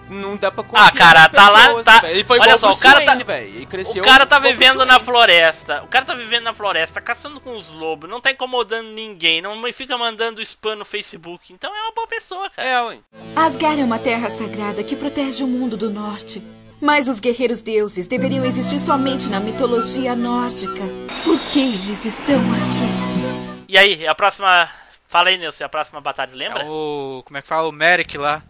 Não 0.10 0.38
dá 0.38 0.49
pra 0.51 0.64
Ah, 0.74 0.91
cara, 0.91 1.28
tá 1.30 1.49
lá, 1.49 1.66
pessoas, 1.66 1.86
tá- 1.86 1.99
velho. 1.99 2.14
Ele 2.16 2.24
foi 2.24 2.39
olha 2.39 2.58
só, 2.58 2.72
o 2.72 2.80
cara 2.80 3.01
tá-. 3.03 3.39
Ele 3.39 3.66
cresceu 3.66 4.01
O 4.01 4.05
cara 4.05 4.26
tá 4.26 4.39
vivendo 4.39 4.86
na 4.86 4.99
floresta. 4.99 5.84
O 5.84 5.88
cara 5.88 6.05
tá 6.05 6.16
vivendo 6.16 6.43
na 6.43 6.53
floresta, 6.53 7.01
caçando 7.01 7.39
com 7.41 7.55
os 7.55 7.72
lobos, 7.72 8.10
não 8.10 8.22
tá 8.22 8.32
incomodando 8.32 8.88
ninguém, 8.88 9.41
não 9.41 9.62
fica 9.74 9.97
mandando 9.97 10.41
spam 10.41 10.76
no 10.76 10.86
Facebook. 10.86 11.51
Então 11.51 11.76
é 11.76 11.82
uma 11.82 11.91
boa 11.91 12.08
pessoa, 12.08 12.49
cara. 12.49 12.68
É, 12.68 12.82
ué. 12.84 12.99
Asgard 13.36 13.82
é 13.82 13.84
uma 13.84 13.99
terra 13.99 14.36
sagrada 14.36 14.84
que 14.84 14.95
protege 14.95 15.43
o 15.43 15.47
mundo 15.47 15.76
do 15.76 15.89
norte. 15.89 16.41
Mas 16.80 17.08
os 17.08 17.20
guerreiros 17.20 17.64
deuses 17.64 18.08
deveriam 18.08 18.45
existir 18.45 18.80
somente 18.80 19.28
na 19.30 19.39
mitologia 19.39 20.16
nórdica. 20.16 20.84
Por 21.24 21.39
que 21.51 21.60
eles 21.60 22.05
estão 22.05 22.39
aqui? 22.53 23.66
E 23.68 23.78
aí, 23.78 24.08
a 24.08 24.14
próxima. 24.14 24.70
Fala 25.08 25.30
aí, 25.30 25.38
Nilson, 25.38 25.66
a 25.66 25.70
próxima 25.70 25.99
batalha, 25.99 26.32
lembra? 26.36 26.64
É 26.64 26.70
o. 26.70 27.24
Como 27.26 27.38
é 27.38 27.41
que 27.41 27.47
fala? 27.47 27.68
O 27.68 27.72
Merrick 27.72 28.18
lá. 28.18 28.43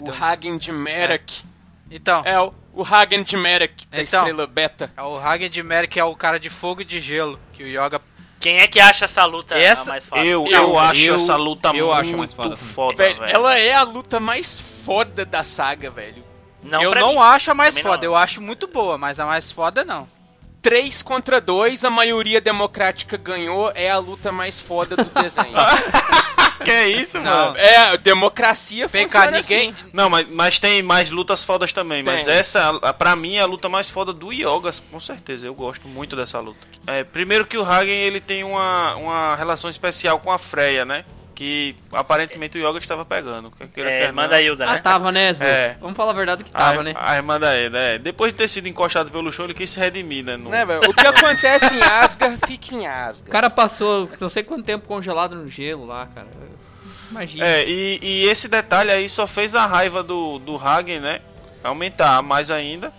O 0.00 0.08
O. 0.10 0.12
Hagen 0.24 0.56
de 0.58 0.72
Merrick. 0.72 1.42
Então, 1.90 2.22
É, 2.24 2.40
o, 2.40 2.52
o 2.72 2.82
Hagen 2.84 3.22
de 3.22 3.36
Merrick, 3.36 3.86
da 3.88 4.00
Então. 4.02 4.20
estrela 4.20 4.46
beta. 4.46 4.90
é 4.96 5.02
o 5.02 5.18
Hagen 5.18 5.50
de 5.50 5.62
Merrick 5.62 5.98
é 5.98 6.04
o 6.04 6.14
cara 6.16 6.38
de 6.40 6.48
fogo 6.48 6.80
e 6.80 6.84
de 6.84 7.00
gelo. 7.00 7.38
Que 7.52 7.62
o 7.62 7.66
Yoga. 7.66 8.00
Quem 8.40 8.58
é 8.58 8.66
que 8.66 8.80
acha 8.80 9.04
essa 9.04 9.24
luta 9.24 9.56
Essa- 9.56 9.90
a 9.90 9.92
mais 9.92 10.06
fácil? 10.06 10.26
Eu, 10.26 10.44
Não, 10.44 10.50
eu 10.50 10.78
acho 10.78 11.00
eu- 11.02 11.14
essa 11.16 11.36
luta 11.36 11.68
eu 11.68 11.86
muito 11.86 11.92
acho 11.98 12.16
mais 12.16 12.32
foda. 12.34 12.56
foda, 12.56 12.96
Velho, 12.96 13.20
velho. 13.20 13.32
ela 13.32 13.58
é 13.58 13.72
a 13.74 13.82
luta 13.84 14.18
mais 14.18 14.58
foda 14.58 15.24
da 15.24 15.44
saga, 15.44 15.90
velho. 15.90 16.24
Não, 16.62 16.82
eu 16.82 16.92
não 16.94 17.12
mim. 17.14 17.18
acho 17.18 17.50
a 17.50 17.54
mais 17.54 17.74
Também 17.74 17.82
foda, 17.90 17.98
não. 18.06 18.12
eu 18.12 18.16
acho 18.16 18.40
muito 18.40 18.66
boa, 18.66 18.96
mas 18.98 19.20
a 19.20 19.26
mais 19.26 19.50
foda 19.52 19.84
não. 19.84 20.08
3 20.62 21.02
contra 21.02 21.40
2, 21.40 21.84
a 21.84 21.90
maioria 21.90 22.40
democrática 22.40 23.16
ganhou, 23.16 23.72
é 23.74 23.90
a 23.90 23.98
luta 23.98 24.30
mais 24.32 24.60
foda 24.60 24.96
do 24.96 25.04
desenho. 25.22 25.52
Que 26.64 26.70
é 26.70 26.88
isso, 26.88 27.18
Não. 27.18 27.24
mano? 27.24 27.58
é, 27.58 27.96
democracia 27.96 28.86
Vem 28.86 29.02
funciona 29.02 29.32
cá, 29.32 29.40
ninguém. 29.40 29.70
assim. 29.70 29.90
Não, 29.92 30.08
mas, 30.08 30.28
mas 30.30 30.58
tem 30.60 30.80
mais 30.80 31.10
lutas 31.10 31.42
fodas 31.42 31.72
também. 31.72 32.04
Mas 32.06 32.24
Tem. 32.24 32.34
essa, 32.34 32.68
a- 32.82 32.92
pra 32.92 33.16
mim, 33.16 33.34
é 33.34 33.40
a 33.40 33.46
luta 33.46 33.68
mais 33.68 33.90
foda 33.90 34.12
do 34.12 34.32
Yogas, 34.32 34.78
com 34.78 35.00
certeza. 35.00 35.44
Eu 35.44 35.54
gosto 35.54 35.88
muito 35.88 36.14
dessa 36.14 36.38
luta. 36.38 36.60
É, 36.86 37.02
primeiro 37.02 37.44
que 37.46 37.58
o 37.58 37.64
Hagen 37.64 38.04
ele 38.04 38.20
tem 38.20 38.44
uma, 38.44 38.94
uma 38.94 39.34
relação 39.34 39.68
especial 39.68 40.20
com 40.20 40.30
a 40.30 40.38
Freya, 40.38 40.84
né? 40.84 41.04
Que 41.34 41.74
aparentemente 41.92 42.58
o 42.58 42.60
Yoga 42.68 42.78
estava 42.78 43.04
pegando. 43.04 43.50
Quer 43.52 43.68
queira, 43.68 43.90
É, 43.90 44.12
manda 44.12 44.28
não. 44.28 44.34
a 44.36 44.42
Hilda, 44.42 44.64
Ah, 44.68 44.72
né? 44.74 44.78
tava, 44.80 45.10
né, 45.10 45.32
Zu? 45.32 45.42
É. 45.42 45.76
Vamos 45.80 45.96
falar 45.96 46.10
a 46.12 46.14
verdade 46.14 46.44
que 46.44 46.50
A, 46.52 46.58
tava, 46.58 46.82
né? 46.82 46.92
a 46.96 47.16
irmã 47.16 47.40
da 47.40 47.56
ele, 47.56 47.76
é. 47.76 47.98
Depois 47.98 48.32
de 48.32 48.38
ter 48.38 48.48
sido 48.48 48.68
encostado 48.68 49.10
pelo 49.10 49.32
chão, 49.32 49.46
ele 49.46 49.54
quis 49.54 49.70
se 49.70 49.80
redimir, 49.80 50.24
né? 50.24 50.36
No- 50.36 50.50
Né? 50.50 50.62
O 50.88 50.92
que 50.92 51.06
acontece 51.06 51.74
em 51.74 51.82
Asgard, 51.82 52.38
fica 52.46 52.74
em 52.74 52.86
O 52.86 52.90
Asgard. 52.90 53.30
cara 53.32 53.48
passou 53.48 54.10
não 54.20 54.28
sei 54.28 54.42
quanto 54.42 54.64
tempo 54.64 54.86
congelado 54.86 55.34
no 55.34 55.46
gelo 55.46 55.86
lá, 55.86 56.06
cara. 56.14 56.28
Imagina. 57.10 57.46
É, 57.46 57.64
e, 57.68 57.98
e 58.02 58.24
esse 58.28 58.48
detalhe 58.48 58.90
aí 58.90 59.08
só 59.08 59.26
fez 59.26 59.54
a 59.54 59.66
raiva 59.66 60.02
do, 60.02 60.38
do 60.38 60.56
Hagen, 60.56 61.00
né? 61.00 61.20
Aumentar 61.64 62.20
mais 62.22 62.50
ainda. 62.50 62.92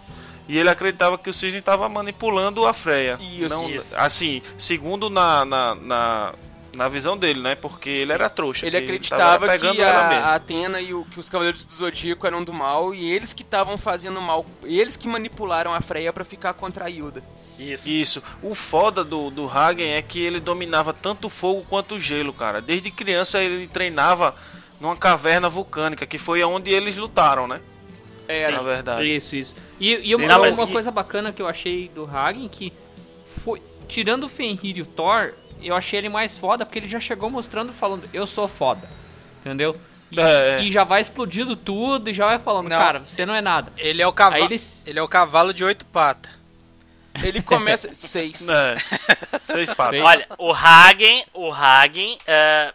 E 0.48 0.58
ele 0.58 0.70
acreditava 0.70 1.18
que 1.18 1.30
o 1.30 1.34
Cisne 1.34 1.60
estava 1.60 1.88
manipulando 1.88 2.66
a 2.68 2.74
Freya. 2.74 3.18
Isso. 3.22 3.56
Não, 3.56 3.70
Isso. 3.70 3.96
Assim, 3.98 4.42
segundo 4.58 5.10
na, 5.10 5.46
na, 5.46 5.76
na, 5.76 6.34
na 6.76 6.88
visão 6.88 7.18
dele, 7.18 7.40
né? 7.40 7.56
Porque 7.56 7.90
ele 7.90 8.12
era 8.12 8.30
trouxa. 8.30 8.66
Ele 8.66 8.78
que 8.78 8.84
acreditava 8.84 9.58
que 9.58 9.82
a, 9.82 9.92
a 9.92 10.36
Atena 10.36 10.82
e 10.82 10.94
o, 10.94 11.06
que 11.06 11.20
os 11.20 11.30
Cavaleiros 11.30 11.66
do 11.66 11.72
Zodíaco 11.72 12.26
eram 12.26 12.44
do 12.44 12.52
mal 12.52 12.94
e 12.94 13.12
eles 13.12 13.34
que 13.34 13.44
estavam 13.44 13.78
fazendo 13.78 14.22
mal, 14.22 14.46
eles 14.64 14.98
que 14.98 15.08
manipularam 15.08 15.74
a 15.74 15.82
Freya 15.82 16.12
pra 16.12 16.26
ficar 16.26 16.54
contra 16.54 16.86
a 16.86 16.90
Hilda. 16.90 17.24
Isso. 17.58 17.88
Isso. 17.88 18.24
O 18.42 18.56
foda 18.56 19.04
do, 19.04 19.30
do 19.30 19.48
Hagen 19.48 19.92
é 19.92 20.02
que 20.02 20.20
ele 20.20 20.40
dominava 20.40 20.92
tanto 20.92 21.28
o 21.28 21.30
fogo 21.30 21.66
quanto 21.70 21.96
o 21.96 22.00
gelo, 22.00 22.34
cara. 22.34 22.62
Desde 22.62 22.90
criança 22.90 23.40
ele 23.40 23.68
treinava 23.68 24.36
numa 24.80 24.96
caverna 24.96 25.48
vulcânica, 25.48 26.06
que 26.06 26.18
foi 26.18 26.44
onde 26.44 26.72
eles 26.72 26.96
lutaram, 26.96 27.48
né? 27.48 27.62
Era. 28.28 28.58
Na 28.58 28.64
verdade. 28.64 29.16
Isso, 29.16 29.36
isso. 29.36 29.56
E, 29.80 30.10
e 30.10 30.16
uma, 30.16 30.40
uma 30.40 30.68
coisa 30.68 30.90
bacana 30.90 31.32
que 31.32 31.42
eu 31.42 31.48
achei 31.48 31.90
do 31.90 32.06
Hagen 32.06 32.48
que 32.48 32.74
foi 33.26 33.62
tirando 33.88 34.24
o 34.24 34.30
Fenrir 34.30 34.78
e 34.78 34.82
o 34.82 34.86
Thor, 34.86 35.34
eu 35.68 35.76
achei 35.76 36.00
ele 36.00 36.10
mais 36.10 36.38
foda 36.38 36.66
porque 36.66 36.80
ele 36.80 36.88
já 36.88 37.00
chegou 37.00 37.30
mostrando 37.30 37.74
falando 37.74 38.10
eu 38.14 38.26
sou 38.28 38.48
foda. 38.48 38.88
Entendeu? 39.42 39.76
E, 40.12 40.20
É, 40.20 40.50
é. 40.50 40.62
e 40.62 40.72
já 40.72 40.84
vai 40.84 41.02
explodindo 41.02 41.56
tudo 41.56 42.10
e 42.10 42.14
já 42.14 42.26
vai 42.28 42.40
falando, 42.40 42.70
Não. 42.70 42.78
cara, 42.78 43.00
você 43.00 43.26
não 43.26 43.34
é 43.36 43.42
nada. 43.42 43.72
Ele 43.78 44.02
é 44.02 44.08
o 44.08 44.14
cavalo. 44.14 44.44
Aí 44.44 44.48
eles 44.48 44.82
Ele 44.86 45.00
é 45.00 45.02
o 45.02 45.08
cavalo 45.08 45.54
de 45.54 45.64
oito 45.64 45.86
patas. 45.86 46.32
Ele 47.24 47.42
começa. 47.42 47.90
Seis. 47.98 48.48
É. 48.50 48.76
Seis 49.52 49.74
patas. 49.74 50.02
Olha, 50.04 50.26
o 50.38 50.52
Hagen, 50.52 51.24
o 51.34 51.52
Hagen, 51.52 52.18
é, 52.26 52.74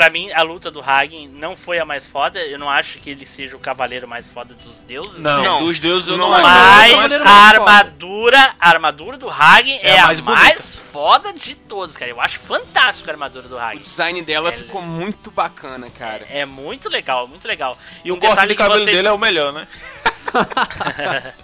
pra 0.00 0.08
mim 0.08 0.32
a 0.32 0.40
luta 0.40 0.70
do 0.70 0.80
Hagen 0.80 1.28
não 1.28 1.54
foi 1.54 1.78
a 1.78 1.84
mais 1.84 2.06
foda. 2.06 2.40
Eu 2.40 2.58
não 2.58 2.70
acho 2.70 2.98
que 3.00 3.10
ele 3.10 3.26
seja 3.26 3.54
o 3.54 3.60
cavaleiro 3.60 4.08
mais 4.08 4.30
foda 4.30 4.54
dos 4.54 4.82
deuses. 4.84 5.18
Não, 5.18 5.42
Não. 5.44 5.64
dos 5.66 5.78
deuses 5.78 6.08
eu 6.08 6.16
Não 6.16 6.30
não, 6.30 6.38
é. 6.38 6.40
acho. 6.40 6.48
Mas 6.48 6.94
a 6.94 6.96
mais 6.96 7.12
foda. 7.12 7.30
armadura, 7.30 8.54
a 8.58 8.68
armadura 8.70 9.18
do 9.18 9.28
Hagen 9.28 9.78
É 9.82 9.90
é, 9.90 9.98
a 9.98 10.04
a 10.04 10.06
mais 10.06 10.20
mais, 10.22 10.54
bonita. 10.54 10.62
foda 10.90 11.32
de 11.34 11.54
todas, 11.54 11.94
cara. 11.94 12.10
Eu 12.10 12.18
acho 12.18 12.38
fantástico 12.40 13.10
a 13.10 13.12
armadura 13.12 13.46
do 13.46 13.56
O 13.56 13.58
Hagen. 13.58 13.82
design 13.82 14.22
dela 14.22 14.48
Ele- 14.48 14.56
ficou 14.56 14.80
muito 14.80 15.30
bacana, 15.30 15.90
cara. 15.90 16.26
É 16.30 16.46
muito 16.46 16.88
legal, 16.88 17.28
muito 17.28 17.46
legal. 17.46 17.76
E 18.02 18.10
o 18.10 18.14
Um 18.14 18.18
corte 18.18 18.30
detalhe 18.36 18.52
de 18.52 18.56
cabelo 18.58 18.84
vocês- 18.84 18.96
dele 18.96 19.08
é 19.08 19.12
o 19.12 19.18
melhor, 19.18 19.52
né? 19.52 19.68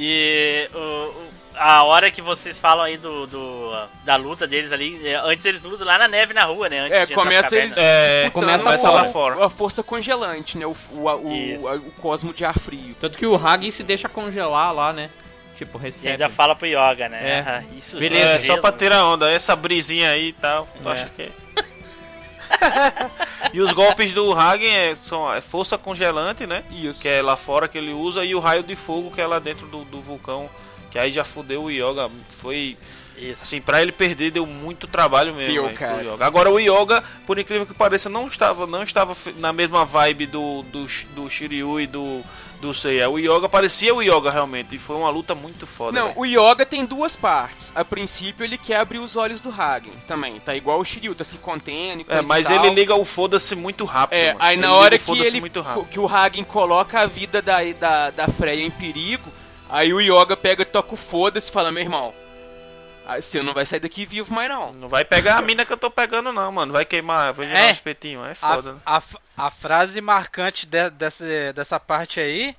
E 0.00 0.70
o- 0.74 0.78
o- 0.78 1.27
a 1.58 1.82
hora 1.84 2.10
que 2.10 2.22
vocês 2.22 2.58
falam 2.58 2.84
aí 2.84 2.96
do, 2.96 3.26
do- 3.26 3.86
da 4.04 4.16
luta 4.16 4.46
deles 4.46 4.70
ali, 4.72 5.06
é, 5.06 5.16
antes 5.16 5.44
eles 5.44 5.64
lutam 5.64 5.86
lá 5.86 5.98
na 5.98 6.08
neve 6.08 6.32
na 6.32 6.44
rua, 6.44 6.68
né? 6.68 6.80
Antes 6.80 7.10
É, 7.10 7.14
começa 7.14 7.56
eles 7.56 7.76
É, 7.76 8.30
começa 8.30 8.90
lá 8.90 9.04
fora. 9.06 9.44
a 9.44 9.50
força 9.50 9.82
congelante, 9.82 10.56
né? 10.56 10.66
O, 10.66 10.76
o, 10.92 11.08
o, 11.08 11.76
o, 11.76 11.90
cosmo 12.00 12.32
de 12.32 12.44
ar 12.44 12.58
frio. 12.58 12.94
Tanto 13.00 13.18
que 13.18 13.26
o 13.26 13.34
Hagen 13.36 13.70
se 13.70 13.82
deixa 13.82 14.08
congelar 14.08 14.72
lá, 14.72 14.92
né? 14.92 15.10
Tipo, 15.56 15.78
E 15.78 15.82
recebe. 15.82 16.08
ainda 16.12 16.28
fala 16.28 16.54
pro 16.54 16.66
Yoga, 16.68 17.08
né? 17.08 17.18
É. 17.38 17.40
Ah, 17.44 17.62
Isso 17.76 17.98
Beleza, 17.98 18.30
É, 18.30 18.38
gelo, 18.38 18.54
só 18.54 18.60
pra 18.60 18.70
né? 18.70 18.76
tirar 18.78 19.04
onda, 19.06 19.30
essa 19.30 19.56
brisinha 19.56 20.10
aí 20.10 20.28
e 20.28 20.32
tal. 20.34 20.68
Tu 20.82 20.88
É. 20.88 20.92
acha 20.92 21.10
que 21.16 21.22
é? 21.22 21.28
e 23.52 23.60
os 23.60 23.72
golpes 23.72 24.12
do 24.12 24.32
Hagen 24.32 24.70
é, 24.74 24.94
são 24.94 25.32
é 25.32 25.40
força 25.40 25.76
congelante, 25.76 26.46
né? 26.46 26.64
Isso. 26.70 27.02
Que 27.02 27.08
é 27.08 27.22
lá 27.22 27.36
fora 27.36 27.68
que 27.68 27.76
ele 27.76 27.92
usa, 27.92 28.24
e 28.24 28.34
o 28.34 28.40
raio 28.40 28.62
de 28.62 28.74
fogo 28.76 29.10
que 29.10 29.20
é 29.20 29.26
lá 29.26 29.38
dentro 29.38 29.66
do, 29.66 29.84
do 29.84 30.00
vulcão. 30.00 30.48
Que 30.90 30.98
aí 30.98 31.12
já 31.12 31.24
fudeu 31.24 31.64
o 31.64 31.70
Yoga. 31.70 32.10
Foi. 32.38 32.76
Isso. 33.16 33.42
Assim, 33.42 33.60
pra 33.60 33.82
ele 33.82 33.90
perder 33.90 34.30
deu 34.30 34.46
muito 34.46 34.86
trabalho 34.86 35.34
mesmo. 35.34 35.52
Deu. 35.52 35.68
Yoga. 35.70 36.24
Agora 36.24 36.50
o 36.50 36.60
Yoga, 36.60 37.02
por 37.26 37.36
incrível 37.38 37.66
que 37.66 37.74
pareça, 37.74 38.08
não 38.08 38.28
estava, 38.28 38.64
não 38.66 38.82
estava 38.84 39.12
na 39.38 39.52
mesma 39.52 39.84
vibe 39.84 40.26
do, 40.26 40.62
do, 40.70 40.86
do 41.16 41.28
Shiryu 41.28 41.80
e 41.80 41.86
do, 41.88 42.22
do 42.60 42.72
Seiya. 42.72 43.10
O 43.10 43.18
Yoga 43.18 43.48
parecia 43.48 43.92
o 43.92 44.00
Yoga 44.00 44.30
realmente. 44.30 44.76
E 44.76 44.78
foi 44.78 44.94
uma 44.94 45.10
luta 45.10 45.34
muito 45.34 45.66
foda. 45.66 45.98
Não, 45.98 46.06
velho. 46.14 46.20
o 46.20 46.24
Yoga 46.24 46.64
tem 46.64 46.84
duas 46.86 47.16
partes. 47.16 47.72
A 47.74 47.84
princípio 47.84 48.44
ele 48.44 48.56
quer 48.56 48.76
abrir 48.76 48.98
os 49.00 49.16
olhos 49.16 49.42
do 49.42 49.50
Hagen 49.50 49.92
também. 50.06 50.38
Tá 50.38 50.54
igual 50.54 50.78
o 50.78 50.84
Shiryu, 50.84 51.12
tá 51.12 51.24
se 51.24 51.38
contendo 51.38 52.02
e 52.02 52.02
É, 52.02 52.04
coisa 52.04 52.22
mas 52.22 52.48
e 52.48 52.54
tal. 52.54 52.64
ele 52.66 52.74
liga 52.76 52.94
o 52.94 53.04
foda-se 53.04 53.56
muito 53.56 53.84
rápido. 53.84 54.16
É, 54.16 54.28
mano. 54.32 54.44
aí 54.44 54.54
Ele 54.54 54.62
na 54.62 54.68
liga 54.68 54.78
hora 54.80 54.94
o 54.94 54.98
que 55.00 55.04
foda-se 55.04 55.26
ele 55.26 55.40
muito 55.40 55.60
rápido. 55.60 55.86
que 55.86 55.98
o 55.98 56.06
Hagen 56.06 56.44
coloca 56.44 57.00
a 57.00 57.06
vida 57.06 57.42
da, 57.42 57.58
da, 57.72 58.10
da 58.10 58.28
Freya 58.28 58.64
em 58.64 58.70
perigo, 58.70 59.28
aí 59.68 59.92
o 59.92 60.00
Yoga 60.00 60.36
pega, 60.36 60.64
toca 60.64 60.94
o 60.94 60.96
foda-se 60.96 61.48
e 61.50 61.52
fala, 61.52 61.70
meu 61.72 61.82
irmão, 61.82 62.14
você 63.20 63.42
não 63.42 63.54
vai 63.54 63.64
sair 63.64 63.80
daqui 63.80 64.04
vivo 64.04 64.32
mais 64.34 64.48
não. 64.48 64.72
Não 64.72 64.88
vai 64.88 65.04
pegar 65.04 65.36
a 65.38 65.42
mina 65.42 65.64
que 65.64 65.72
eu 65.72 65.76
tô 65.78 65.90
pegando, 65.90 66.32
não, 66.32 66.52
mano. 66.52 66.72
Vai 66.72 66.84
queimar, 66.84 67.32
vai 67.32 67.46
virar 67.46 67.60
É. 67.60 67.66
um 67.68 67.70
espetinho. 67.70 68.24
É 68.24 68.32
A, 68.32 68.34
foda. 68.34 68.72
né? 68.74 68.78
a, 68.84 69.02
a 69.36 69.50
frase 69.50 70.00
marcante 70.00 70.66
de- 70.66 70.90
dessa, 70.90 71.24
dessa 71.54 71.80
parte 71.80 72.20
aí 72.20 72.54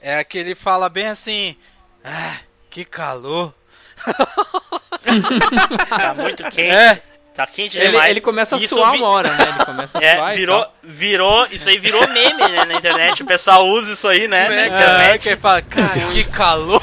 é 0.00 0.18
a 0.18 0.24
que 0.24 0.36
ele 0.36 0.54
fala 0.54 0.88
bem 0.90 1.06
assim: 1.08 1.56
Ah, 2.04 2.38
que 2.70 2.84
calor. 2.84 3.54
Tá 5.88 6.14
muito 6.14 6.42
quente. 6.50 6.60
É, 6.62 7.02
Tá 7.34 7.46
quente 7.46 7.76
Ele, 7.76 7.88
demais. 7.90 8.10
ele 8.10 8.20
começa 8.20 8.54
a 8.54 8.58
Isso 8.60 8.76
suar 8.76 8.92
vi- 8.92 8.98
uma 8.98 9.08
hora, 9.08 9.28
né? 9.28 9.48
Ele 9.48 9.64
começa 9.64 9.98
a 9.98 10.00
suar 10.14 10.30
É, 10.30 10.34
e 10.34 10.36
virou, 10.36 10.66
virou, 10.84 11.46
isso 11.50 11.68
aí 11.68 11.78
virou 11.78 12.06
meme 12.08 12.42
né, 12.42 12.64
na 12.64 12.74
internet. 12.74 13.22
O 13.22 13.26
pessoal 13.26 13.66
usa 13.66 13.92
isso 13.92 14.06
aí, 14.06 14.28
né? 14.28 14.48
Na 14.48 14.54
é, 14.54 14.66
internet. 14.66 15.22
que 15.22 15.28
ele 15.30 15.36
fala: 15.36 15.60
Cara, 15.62 15.90
que 16.12 16.24
calor. 16.30 16.80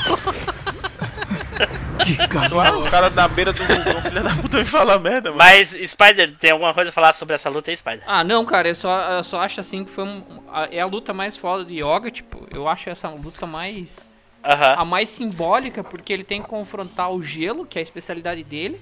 O 2.85 2.89
cara 2.89 3.09
da 3.09 3.27
beira 3.27 3.53
do 3.53 3.63
vulcão, 3.63 4.01
filha 4.01 4.23
da 4.23 4.31
puta, 4.31 4.57
me 4.57 4.65
fala 4.65 4.97
merda, 4.99 5.29
mano. 5.29 5.37
Mas, 5.37 5.69
Spider, 5.69 6.35
tem 6.37 6.51
alguma 6.51 6.73
coisa 6.73 6.89
a 6.89 6.93
falar 6.93 7.13
sobre 7.13 7.35
essa 7.35 7.49
luta 7.49 7.69
aí, 7.71 7.77
Spider? 7.77 8.01
Ah, 8.05 8.23
não, 8.23 8.43
cara, 8.45 8.67
eu 8.69 8.75
só, 8.75 8.99
eu 9.11 9.23
só 9.23 9.39
acho 9.39 9.59
assim 9.59 9.85
que 9.85 9.91
foi 9.91 10.03
um, 10.03 10.23
a- 10.51 10.67
é 10.71 10.81
a 10.81 10.85
luta 10.85 11.13
mais 11.13 11.37
foda 11.37 11.63
de 11.63 11.75
Yoga, 11.81 12.09
tipo, 12.11 12.47
eu 12.53 12.67
acho 12.67 12.89
essa 12.89 13.07
luta 13.09 13.45
mais 13.45 14.09
Aham. 14.43 14.75
a 14.79 14.85
mais 14.85 15.09
simbólica 15.09 15.83
porque 15.83 16.11
ele 16.11 16.23
tem 16.23 16.41
que 16.41 16.49
confrontar 16.49 17.11
o 17.11 17.21
gelo, 17.21 17.65
que 17.65 17.77
é 17.77 17.81
a 17.81 17.83
especialidade 17.83 18.43
dele. 18.43 18.81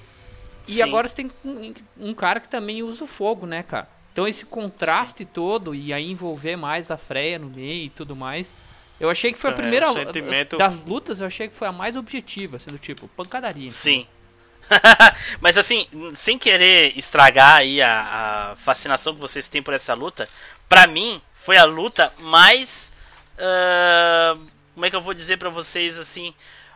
E 0.69 0.73
Sim. 0.75 0.83
agora 0.83 1.07
você 1.07 1.15
tem 1.15 1.31
um, 1.43 1.73
um 1.97 2.13
cara 2.13 2.39
que 2.39 2.47
também 2.47 2.83
usa 2.83 3.03
o 3.03 3.07
fogo, 3.07 3.45
né, 3.45 3.63
cara? 3.63 3.89
Então 4.13 4.27
esse 4.27 4.45
contraste 4.45 5.25
todo 5.25 5.73
e 5.73 5.91
aí 5.93 6.11
envolver 6.11 6.55
mais 6.55 6.91
a 6.91 6.97
Freya 6.97 7.39
no 7.39 7.49
meio 7.49 7.85
e 7.85 7.89
tudo 7.89 8.15
mais. 8.15 8.53
Eu 8.99 9.09
achei 9.09 9.31
que 9.31 9.39
foi 9.39 9.49
a 9.49 9.53
É, 9.53 9.55
primeira 9.55 9.89
o 9.89 9.93
sentimento- 9.93 10.57
das 10.57 10.83
lutas, 10.83 11.21
eu 11.21 11.27
achei 11.27 11.47
que 11.47 11.55
foi 11.55 11.67
a 11.67 11.71
mais 11.71 11.95
objetiva, 11.95 12.59
sendo 12.59 12.77
tipo, 12.77 13.07
pancadaria. 13.09 13.71
Sim. 13.71 14.05
Mas 15.41 15.57
assim, 15.57 15.87
sem 16.15 16.37
querer 16.37 16.97
estragar 16.97 17.55
aí 17.57 17.81
a, 17.81 18.51
a 18.51 18.55
fascinação 18.57 19.13
que 19.15 19.19
vocês 19.21 19.47
têm 19.47 19.63
por 19.63 19.73
essa 19.73 19.93
luta, 19.93 20.27
pra 20.67 20.85
mim 20.85 21.21
foi 21.33 21.57
a 21.57 21.63
luta 21.63 22.13
mais. 22.19 22.91
ah, 23.37 24.37
como 24.73 24.85
é 24.85 24.89
que 24.89 24.95
eu 24.95 25.01
vou 25.01 25.13
dizer 25.13 25.37
pra 25.37 25.49
vocês 25.49 25.97
assim? 25.97 26.33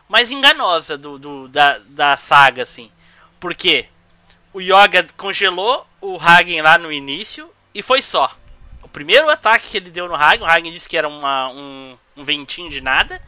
Mais 0.08 0.30
enganosa 0.30 0.98
do, 0.98 1.18
do- 1.18 1.48
da, 1.48 1.78
da 1.88 2.16
saga, 2.16 2.62
assim. 2.64 2.90
Por 3.44 3.54
quê? 3.54 3.84
O 4.54 4.60
Yoga 4.62 5.06
congelou 5.18 5.86
o 6.00 6.16
Hagen 6.18 6.62
lá 6.62 6.78
no 6.78 6.90
início 6.90 7.52
e 7.74 7.82
foi 7.82 8.00
só. 8.00 8.34
O 8.82 8.88
primeiro 8.88 9.28
ataque 9.28 9.68
que 9.68 9.76
ele 9.76 9.90
deu 9.90 10.08
no 10.08 10.14
Hagen, 10.14 10.40
o 10.40 10.46
Hagen 10.50 10.72
disse 10.72 10.88
que 10.88 10.96
era 10.96 11.06
uma- 11.06 11.50
um, 11.50 11.94
um 12.16 12.24
ventinho 12.24 12.70
de 12.70 12.80
nada. 12.80 13.20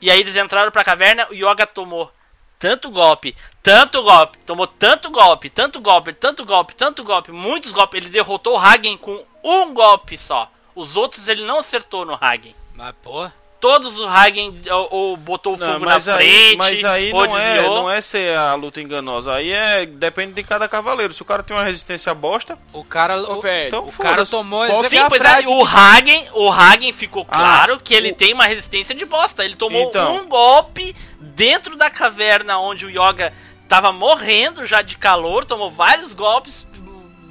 E 0.00 0.10
aí 0.10 0.18
eles 0.18 0.34
entraram 0.34 0.72
pra 0.72 0.82
caverna, 0.82 1.28
o 1.30 1.32
Yoga 1.32 1.64
tomou 1.64 2.10
tanto 2.58 2.90
golpe, 2.90 3.36
tanto 3.62 4.02
golpe, 4.02 4.36
tomou 4.38 4.66
tanto 4.66 5.12
golpe, 5.12 5.48
tanto 5.48 5.80
golpe, 5.80 6.12
tanto 6.12 6.44
golpe, 6.44 6.74
tanto 6.74 7.04
golpe, 7.04 7.30
muitos 7.30 7.70
golpes. 7.70 7.98
Ele 8.02 8.10
derrotou 8.12 8.54
o 8.54 8.58
Hagen 8.58 8.96
com 8.96 9.24
um 9.44 9.72
golpe 9.72 10.18
só. 10.18 10.50
Os 10.74 10.96
outros 10.96 11.28
ele 11.28 11.44
não 11.44 11.60
acertou 11.60 12.04
no 12.04 12.18
Hagen. 12.20 12.56
Mas, 12.74 12.92
pô. 13.00 13.30
Todos 13.62 14.00
o 14.00 14.06
Hagen 14.08 14.52
ou, 14.72 14.88
ou 14.90 15.16
botou 15.16 15.54
o 15.54 15.56
Não, 15.56 15.74
fogo 15.74 15.84
na 15.86 15.92
mas 15.92 16.08
aí, 16.08 16.16
frente, 16.16 16.56
mas 16.56 16.84
aí 16.84 17.12
ou 17.12 17.26
não, 17.28 17.38
é, 17.38 17.62
não 17.62 17.88
é 17.90 18.00
ser 18.00 18.36
a 18.36 18.54
luta 18.54 18.80
enganosa. 18.80 19.32
Aí 19.32 19.52
é. 19.52 19.86
Depende 19.86 20.32
de 20.32 20.42
cada 20.42 20.66
cavaleiro. 20.66 21.14
Se 21.14 21.22
o 21.22 21.24
cara 21.24 21.44
tem 21.44 21.56
uma 21.56 21.62
resistência 21.62 22.12
bosta, 22.12 22.58
O 22.72 22.82
cara, 22.82 23.16
Ô, 23.22 23.38
o, 23.38 23.40
velho, 23.40 23.68
então 23.68 23.84
o 23.86 23.92
cara 23.92 24.26
tomou 24.26 24.66
Qual- 24.66 24.82
Sim, 24.82 24.98
a 24.98 25.08
pois 25.08 25.22
é, 25.22 25.46
o 25.46 25.64
Hagen, 25.64 26.28
o 26.34 26.50
Hagen 26.50 26.92
ficou 26.92 27.24
Ah, 27.30 27.38
claro 27.38 27.78
que 27.78 27.94
ele 27.94 28.10
o- 28.10 28.14
tem 28.16 28.34
uma 28.34 28.46
resistência 28.46 28.96
de 28.96 29.04
bosta. 29.06 29.44
Ele 29.44 29.54
tomou 29.54 29.80
Então. 29.90 30.16
um 30.16 30.28
golpe 30.28 30.92
dentro 31.20 31.76
da 31.76 31.88
caverna 31.88 32.58
onde 32.58 32.84
o 32.84 32.90
Yoga 32.90 33.32
tava 33.68 33.92
morrendo 33.92 34.66
já 34.66 34.82
de 34.82 34.96
calor, 34.98 35.44
tomou 35.44 35.70
vários 35.70 36.12
golpes 36.12 36.66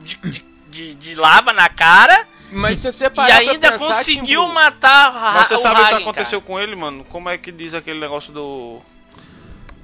de, 0.01 0.15
de, 0.15 0.45
de- 0.69 0.95
de 0.95 1.15
lava 1.15 1.51
na 1.51 1.67
cara 1.67 2.25
Mas 2.51 2.79
se 2.79 2.91
você 2.91 3.05
e 3.05 3.09
parar 3.09 3.37
ainda 3.37 3.59
pra 3.59 3.71
pensar, 3.71 3.87
conseguiu 3.87 4.41
Timbu, 4.41 4.53
matar 4.53 5.07
a, 5.07 5.33
Mas 5.33 5.47
você 5.47 5.55
o 5.55 5.59
sabe 5.59 5.81
o 5.81 5.87
que 5.87 5.93
aconteceu 5.95 6.41
cara. 6.41 6.53
com 6.53 6.59
ele, 6.59 6.75
mano? 6.75 7.03
Como 7.05 7.29
é 7.29 7.37
que 7.37 7.51
diz 7.51 7.73
aquele 7.73 7.99
negócio 7.99 8.31
do. 8.33 8.81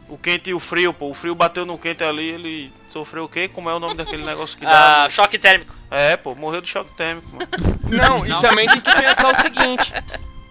O 0.09 0.18
quente 0.18 0.49
e 0.49 0.53
o 0.53 0.59
frio, 0.59 0.93
pô. 0.93 1.09
O 1.09 1.13
frio 1.13 1.36
bateu 1.36 1.65
no 1.65 1.78
quente 1.78 2.03
ali, 2.03 2.30
ele 2.30 2.74
sofreu 2.91 3.26
o 3.26 3.30
quê? 3.30 3.47
Como 3.47 3.70
é 3.70 3.74
o 3.74 3.80
nome 3.80 3.95
daquele 3.95 4.26
negócio 4.26 4.57
que 4.57 4.63
dá? 4.65 5.05
Ah, 5.05 5.09
choque 5.09 5.38
térmico. 5.38 5.74
É, 5.89 6.15
pô, 6.18 6.36
morreu 6.36 6.61
do 6.61 6.68
choque 6.68 6.93
térmico, 6.95 7.28
mano. 7.34 7.47
Não, 7.89 8.26
e 8.26 8.41
também 8.41 8.68
tem 8.68 8.82
que 8.82 8.95
pensar 8.95 9.32
o 9.32 9.36
seguinte. 9.41 9.93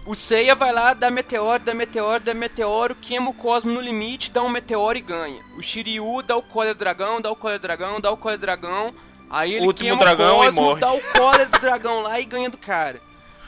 O 0.05 0.15
Seiya 0.15 0.55
vai 0.55 0.71
lá, 0.71 0.93
dá 0.93 1.11
meteoro, 1.11 1.61
dá 1.61 1.73
meteoro, 1.73 2.23
dá 2.23 2.33
meteoro, 2.33 2.95
queima 2.95 3.29
o 3.29 3.33
cosmo 3.33 3.71
no 3.71 3.81
limite, 3.81 4.31
dá 4.31 4.41
um 4.41 4.47
meteoro 4.47 4.97
e 4.97 5.01
ganha. 5.01 5.41
O 5.57 5.61
Shiryu 5.61 6.21
dá 6.21 6.37
o 6.37 6.41
Cólera 6.41 6.73
do 6.73 6.77
Dragão, 6.77 7.19
dá 7.19 7.29
o 7.29 7.35
Cólera 7.35 7.59
do 7.59 7.61
Dragão, 7.63 7.99
dá 7.99 8.09
o 8.09 8.15
Cólera 8.15 8.37
do 8.37 8.41
Dragão. 8.41 8.95
Aí 9.29 9.53
ele 9.55 9.65
Último 9.67 9.89
queima 9.89 9.99
dragão 10.03 10.37
o 10.39 10.43
e 10.43 10.45
cosmo, 10.47 10.61
morre. 10.63 10.79
dá 10.79 10.91
o 10.93 11.01
Cólera 11.01 11.45
do 11.45 11.59
Dragão 11.59 11.99
lá 12.01 12.19
e 12.19 12.25
ganha 12.25 12.49
do 12.49 12.57
cara. 12.57 13.01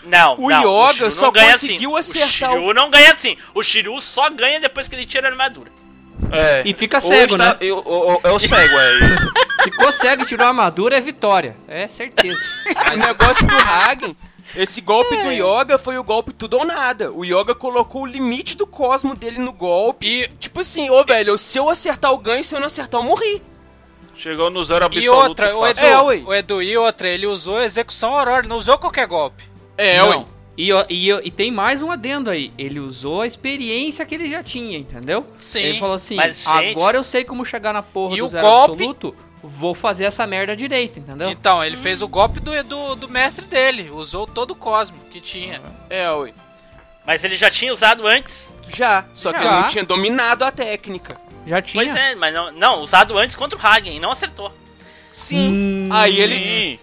Não, 0.03 0.35
O 0.39 0.49
não, 0.49 0.61
Yoga 0.85 0.93
Shiryu 0.93 1.11
só 1.11 1.25
não 1.27 1.31
ganha 1.33 1.51
conseguiu 1.53 1.95
assim. 1.97 2.21
acertar 2.21 2.51
O 2.51 2.53
Shiryu 2.57 2.73
não 2.73 2.89
ganha 2.89 3.11
assim. 3.11 3.37
O 3.53 3.63
Shiryu 3.63 4.01
só 4.01 4.29
ganha 4.29 4.59
depois 4.59 4.87
que 4.87 4.95
ele 4.95 5.05
tira 5.05 5.27
a 5.27 5.31
armadura. 5.31 5.71
É. 6.31 6.63
E 6.65 6.73
fica 6.73 6.99
cego, 7.01 7.35
está- 7.35 7.51
né? 7.53 7.57
eu- 7.61 7.83
eu- 7.85 8.21
É 8.23 8.31
o 8.31 8.39
cego, 8.39 8.75
é. 8.77 8.99
Ficou 9.63 9.91
cego 9.91 10.23
e 10.23 10.25
tirou 10.25 10.45
a 10.45 10.49
armadura, 10.49 10.97
é 10.97 11.01
vitória. 11.01 11.55
É 11.67 11.87
certeza. 11.87 12.39
O 12.93 12.97
negócio 12.97 13.45
do 13.47 13.55
Hagen, 13.57 14.15
esse 14.55 14.79
golpe 14.81 15.15
do 15.17 15.31
Yoga 15.31 15.77
foi 15.77 15.97
o 15.97 16.03
golpe 16.03 16.31
tudo 16.33 16.57
ou 16.57 16.65
nada. 16.65 17.11
O 17.11 17.23
Yoga 17.25 17.53
colocou 17.55 18.03
o 18.03 18.05
limite 18.05 18.55
do 18.55 18.65
cosmo 18.67 19.15
dele 19.15 19.39
no 19.39 19.51
golpe. 19.51 20.07
E, 20.07 20.27
Tipo 20.39 20.61
assim, 20.61 20.89
ô 20.89 21.03
velho, 21.03 21.37
se 21.37 21.57
eu 21.57 21.69
acertar 21.69 22.11
o 22.13 22.17
ganho, 22.17 22.43
se 22.43 22.53
eu 22.55 22.59
não 22.59 22.67
acertar, 22.67 22.99
eu 23.01 23.05
morri. 23.05 23.41
Chegou 24.19 24.49
no 24.49 24.63
zero 24.63 24.85
absoluto. 24.85 25.05
e 25.05 25.09
outra, 25.09 25.57
o 25.57 25.65
Edu. 25.65 25.79
É, 25.79 26.01
ué. 26.01 26.21
o 26.25 26.33
Edu, 26.33 26.61
e 26.61 26.77
outra, 26.77 27.07
ele 27.09 27.25
usou 27.25 27.61
execução 27.61 28.13
aurora, 28.13 28.47
não 28.47 28.57
usou 28.57 28.77
qualquer 28.77 29.07
golpe. 29.07 29.43
É, 29.77 29.97
Não. 29.97 30.09
ué. 30.09 30.25
E, 30.57 30.71
e, 30.89 31.09
e 31.09 31.31
tem 31.31 31.49
mais 31.49 31.81
um 31.81 31.89
adendo 31.89 32.29
aí. 32.29 32.51
Ele 32.57 32.81
usou 32.81 33.21
a 33.21 33.27
experiência 33.27 34.05
que 34.05 34.13
ele 34.13 34.29
já 34.29 34.43
tinha, 34.43 34.77
entendeu? 34.77 35.25
Sim. 35.37 35.59
Ele 35.61 35.79
falou 35.79 35.95
assim: 35.95 36.15
mas, 36.15 36.43
gente- 36.43 36.71
agora 36.71 36.97
eu 36.97 37.03
sei 37.03 37.23
como 37.23 37.45
chegar 37.45 37.71
na 37.71 37.81
porra 37.81 38.13
E 38.15 38.17
do 38.19 38.25
o 38.25 38.29
zero 38.29 38.45
golpe- 38.45 38.73
absoluto. 38.73 39.15
Vou 39.41 39.73
fazer 39.73 40.03
essa 40.03 40.27
merda 40.27 40.53
direito, 40.57 40.99
entendeu? 40.99 41.29
Então, 41.29 41.63
ele 41.63 41.77
fez 41.77 42.01
o 42.01 42.09
golpe 42.09 42.41
do, 42.41 42.61
do, 42.61 42.95
do 42.95 43.07
mestre 43.07 43.45
dele, 43.45 43.89
usou 43.89 44.27
todo 44.27 44.51
o 44.51 44.55
cosmo 44.55 44.97
que 45.09 45.21
tinha. 45.21 45.61
É, 45.89 46.11
ué. 46.11 46.33
Mas 47.07 47.23
ele 47.23 47.37
já 47.37 47.49
tinha 47.49 47.71
usado 47.71 48.05
antes. 48.05 48.53
Já, 48.67 49.05
só 49.15 49.31
que 49.31 49.41
Já. 49.41 49.45
ele 49.49 49.61
não 49.61 49.67
tinha 49.69 49.85
dominado 49.85 50.43
a 50.43 50.51
técnica. 50.51 51.15
Já 51.49 51.61
tinha. 51.61 51.83
Pois 51.83 51.95
é, 51.95 52.15
mas 52.15 52.33
não, 52.33 52.51
não, 52.51 52.81
usado 52.81 53.17
antes 53.17 53.35
contra 53.35 53.57
o 53.57 53.61
Hagen 53.61 53.95
e 53.95 53.99
não 53.99 54.11
acertou. 54.11 54.53
Sim. 55.11 55.49
Hum, 55.49 55.89
Aí 55.91 56.19
ele. 56.21 56.79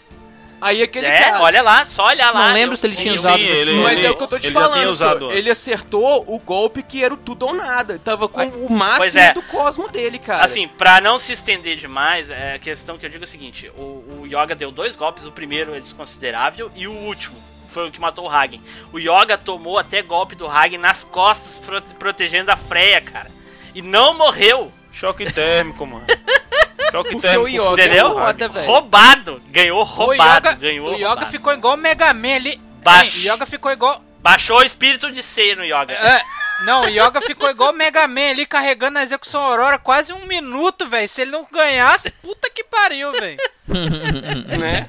Aí 0.59 0.83
aquele 0.83 1.07
é, 1.07 1.19
cara. 1.21 1.43
olha 1.43 1.63
lá, 1.63 1.85
só 1.85 2.07
olhar 2.07 2.33
lá. 2.33 2.49
Não 2.49 2.55
lembro 2.55 2.73
Eu- 2.73 2.77
se 2.79 2.87
ele 2.87 2.97
tinha 2.97 3.13
eu- 3.13 3.15
usado 3.17 3.39
sim, 3.39 3.45
ele- 3.45 3.75
Mas 3.77 3.99
ele- 3.99 4.07
é 4.07 4.11
o 4.11 4.17
que 4.17 4.23
eu 4.23 4.27
tô 4.27 4.39
te 4.39 4.51
falando. 4.51 4.95
só. 4.95 5.31
Ele 5.31 5.51
acertou 5.51 6.25
o 6.27 6.39
golpe 6.39 6.83
que 6.83 7.05
era 7.05 7.13
o 7.13 7.17
tudo 7.17 7.47
ou 7.47 7.55
nada. 7.55 8.01
Tava 8.03 8.27
com 8.27 8.43
o 8.43 8.73
máximo 8.73 9.21
é. 9.21 9.33
do 9.35 9.43
cosmo 9.43 9.87
dele, 9.89 10.19
cara. 10.19 10.45
Assim, 10.45 10.67
pra 10.67 10.99
não 11.01 11.19
se 11.19 11.33
estender 11.35 11.77
demais, 11.77 12.31
é 12.31 12.55
a 12.55 12.59
questão 12.59 12.97
que 12.97 13.05
eu 13.05 13.11
digo 13.11 13.23
é 13.23 13.27
o 13.27 13.29
seguinte: 13.29 13.71
o, 13.77 14.23
o 14.23 14.27
Yoga 14.27 14.55
deu 14.57 14.73
dois 14.73 14.97
golpes, 14.97 15.27
o 15.27 15.31
primeiro 15.31 15.75
é 15.75 15.79
desconsiderável 15.81 16.71
e 16.75 16.89
o 16.89 16.93
último 16.93 17.37
foi 17.69 17.87
o 17.87 17.91
que 17.93 18.01
matou 18.01 18.25
o 18.25 18.31
Hagen. 18.31 18.63
O 18.93 18.99
Yoga 18.99 19.37
tomou 19.37 19.79
até 19.79 20.01
golpe 20.01 20.35
do 20.35 20.47
Hagen 20.49 20.79
nas 20.79 21.05
costas, 21.05 21.59
pro- 21.59 21.83
protegendo 21.99 22.51
a 22.51 22.57
Freya, 22.57 23.03
cara. 23.03 23.31
E 23.77 23.83
não 23.83 24.17
morreu, 24.17 24.73
Choque 24.91 25.31
térmico, 25.31 25.85
mano. 25.85 26.07
Choque 26.91 27.11
Porque 27.11 27.29
térmico. 27.29 27.45
o 27.45 27.49
Yoga 27.49 27.85
entendeu? 27.85 28.19
é 28.19 28.65
roubado. 28.65 29.43
Ganhou 29.51 29.83
roubado. 29.83 30.49
o 30.49 30.51
Yoga, 30.51 30.53
ganhou 30.55 30.89
o 30.89 30.95
Yoga 30.95 31.07
roubado. 31.09 31.31
ficou 31.31 31.53
igual 31.53 31.75
o 31.75 31.77
Mega 31.77 32.15
Man 32.15 32.37
ali. 32.37 32.61
Baixo. 32.83 33.19
Hein, 33.19 33.31
O 33.31 33.35
Yoga 33.35 33.45
ficou 33.45 33.71
igual. 33.71 34.03
Baixou 34.21 34.61
o 34.61 34.63
espírito 34.63 35.13
de 35.13 35.23
ser 35.23 35.55
no 35.59 35.65
Yoga. 35.65 35.93
É, 35.93 36.23
não, 36.65 36.85
o 36.85 36.89
Yoga 36.89 37.21
ficou 37.21 37.51
igual 37.51 37.71
o 37.71 37.77
Mega 37.77 38.09
Man 38.09 38.31
ali 38.31 38.47
carregando 38.47 38.99
a 38.99 39.03
execução 39.03 39.43
Aurora 39.43 39.79
quase 39.79 40.15
um 40.15 40.25
minuto, 40.27 40.89
velho. 40.89 41.07
Se 41.07 41.21
ele 41.21 41.33
não 41.33 41.47
ganhasse, 41.53 42.11
puta 42.11 42.49
que 42.49 42.65
pariu, 42.65 43.13
velho. 43.13 43.37
Né? 44.59 44.89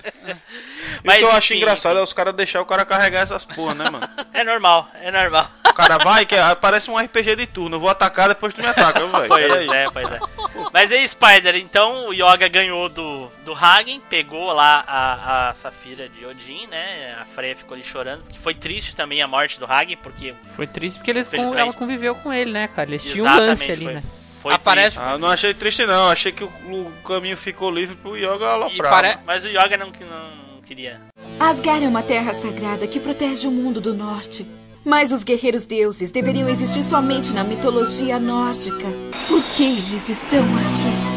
O 1.04 1.12
que 1.12 1.22
eu 1.24 1.32
acho 1.32 1.54
enfim, 1.54 1.62
engraçado 1.62 1.98
é 2.00 2.02
os 2.02 2.14
caras 2.14 2.36
deixar 2.36 2.62
o 2.62 2.66
cara 2.66 2.86
carregar 2.86 3.22
essas 3.22 3.46
porra, 3.46 3.74
né, 3.74 3.90
mano? 3.90 4.08
É 4.34 4.44
normal, 4.44 4.88
é 5.02 5.10
normal. 5.12 5.50
O 5.68 5.74
cara 5.74 5.98
vai, 5.98 6.24
que 6.24 6.36
é- 6.36 6.56
parece 6.56 6.92
um 6.92 6.98
RPG 6.98 7.36
de 7.36 7.48
turno. 7.48 7.78
Eu 7.78 7.80
vou 7.80 7.90
atacar, 7.90 8.28
depois 8.30 8.54
tu 8.54 8.62
me 8.62 8.68
ataca, 8.68 9.00
velho. 9.00 9.28
Pois 9.28 9.48
Peraí. 9.48 9.68
é, 9.68 9.86
pois 9.92 10.12
é. 10.12 10.20
Mas 10.72 10.92
aí, 10.92 11.08
Spider, 11.10 11.56
então 11.56 12.10
o 12.10 12.14
Yoga 12.14 12.48
ganhou 12.48 12.88
do, 12.88 13.32
do 13.44 13.54
Hagen, 13.54 14.00
pegou 14.02 14.54
lá 14.54 14.84
a, 14.88 15.50
a 15.50 15.54
Safira 15.56 16.08
de 16.08 16.24
Odin, 16.24 16.68
né? 16.68 17.16
A 17.20 17.26
Freya 17.26 17.56
ficou 17.56 17.74
ali 17.74 17.84
chorando, 17.84 18.24
porque 18.24 18.38
foi 18.38 18.54
triste 18.54 18.96
também 18.96 19.22
a 19.24 19.28
morte 19.28 19.60
do 19.60 19.66
Hagen, 19.66 19.98
porque. 19.98 20.36
Foi 20.56 20.68
triste 20.68 20.98
porque 20.98 21.10
eles 21.12 21.28
com, 21.28 21.58
ela 21.58 21.74
conviveu 21.74 22.14
com 22.16 22.32
ele, 22.32 22.52
né, 22.52 22.68
cara? 22.68 22.90
Eles 22.90 23.04
tinham 23.04 23.26
um 23.26 23.30
lance 23.30 23.64
Exatamente, 23.64 23.72
ali, 23.72 23.84
foi, 23.84 23.94
né? 23.94 24.04
foi 24.42 24.54
Aparece-. 24.54 25.00
Ah, 25.00 25.14
eu 25.14 25.20
não 25.20 25.30
achei 25.30 25.54
triste, 25.54 25.84
não. 25.86 26.10
Achei 26.10 26.32
que 26.32 26.44
o, 26.44 26.48
o 26.48 26.94
caminho 27.04 27.36
ficou 27.38 27.72
livre 27.72 27.96
pro 27.96 28.16
Yoga 28.16 28.48
aloprar. 28.50 28.92
pare... 28.92 29.18
Mas 29.26 29.44
o 29.44 29.48
Yoga 29.48 29.78
não, 29.78 29.88
não 29.88 30.47
queria. 30.68 31.02
Asgard 31.40 31.86
é 31.86 31.88
uma 31.88 32.04
terra 32.04 32.38
sagrada 32.40 32.88
que 32.88 33.00
protege 33.00 33.48
o 33.48 33.52
mundo 33.52 33.80
do 33.80 33.94
norte. 33.94 34.46
Mas 34.84 35.12
os 35.12 35.24
guerreiros 35.24 35.66
deuses 35.66 36.12
deveriam 36.12 36.48
existir 36.48 36.84
somente 36.84 37.34
na 37.34 37.44
mitologia 37.44 38.20
nórdica. 38.20 38.88
Por 39.28 39.44
que 39.56 39.64
eles 39.64 40.10
estão 40.10 40.46
aqui? 40.56 41.17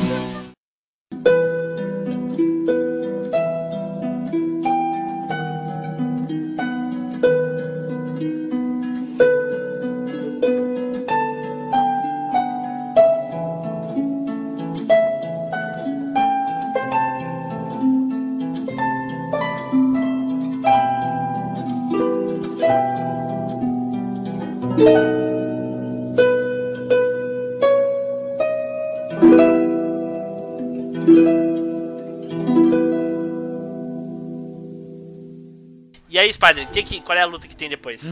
Spider, 36.40 36.68
que 36.68 36.82
que, 36.82 37.00
qual 37.00 37.18
é 37.18 37.20
a 37.20 37.26
luta 37.26 37.46
que 37.46 37.54
tem 37.54 37.68
depois? 37.68 38.10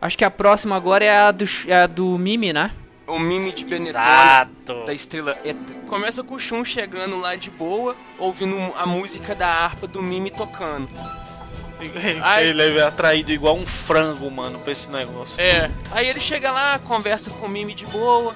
Acho 0.00 0.18
que 0.18 0.24
a 0.24 0.30
próxima 0.30 0.76
agora 0.76 1.04
é 1.04 1.16
a 1.16 1.30
do, 1.30 1.44
é 1.66 1.74
a 1.74 1.86
do 1.86 2.18
Mimi, 2.18 2.52
né? 2.52 2.70
O 3.06 3.18
mime 3.18 3.52
de 3.52 3.66
Benetton 3.66 3.98
Exato. 3.98 4.84
da 4.86 4.94
estrela 4.94 5.36
Eta. 5.44 5.74
Começa 5.86 6.22
com 6.22 6.36
o 6.36 6.38
Shun 6.38 6.64
chegando 6.64 7.18
lá 7.20 7.36
de 7.36 7.50
boa, 7.50 7.94
ouvindo 8.18 8.56
a 8.76 8.86
música 8.86 9.34
da 9.34 9.46
harpa 9.46 9.86
do 9.86 10.02
mime 10.02 10.30
tocando. 10.30 10.88
Ai. 12.22 12.46
Ele 12.46 12.78
é 12.78 12.82
atraído 12.82 13.30
igual 13.30 13.56
um 13.56 13.66
frango, 13.66 14.30
mano, 14.30 14.58
pra 14.58 14.72
esse 14.72 14.88
negócio. 14.88 15.38
É. 15.38 15.70
Aí 15.90 16.08
ele 16.08 16.20
chega 16.20 16.50
lá, 16.50 16.78
conversa 16.78 17.30
com 17.30 17.44
o 17.44 17.48
mime 17.48 17.74
de 17.74 17.84
boa. 17.86 18.34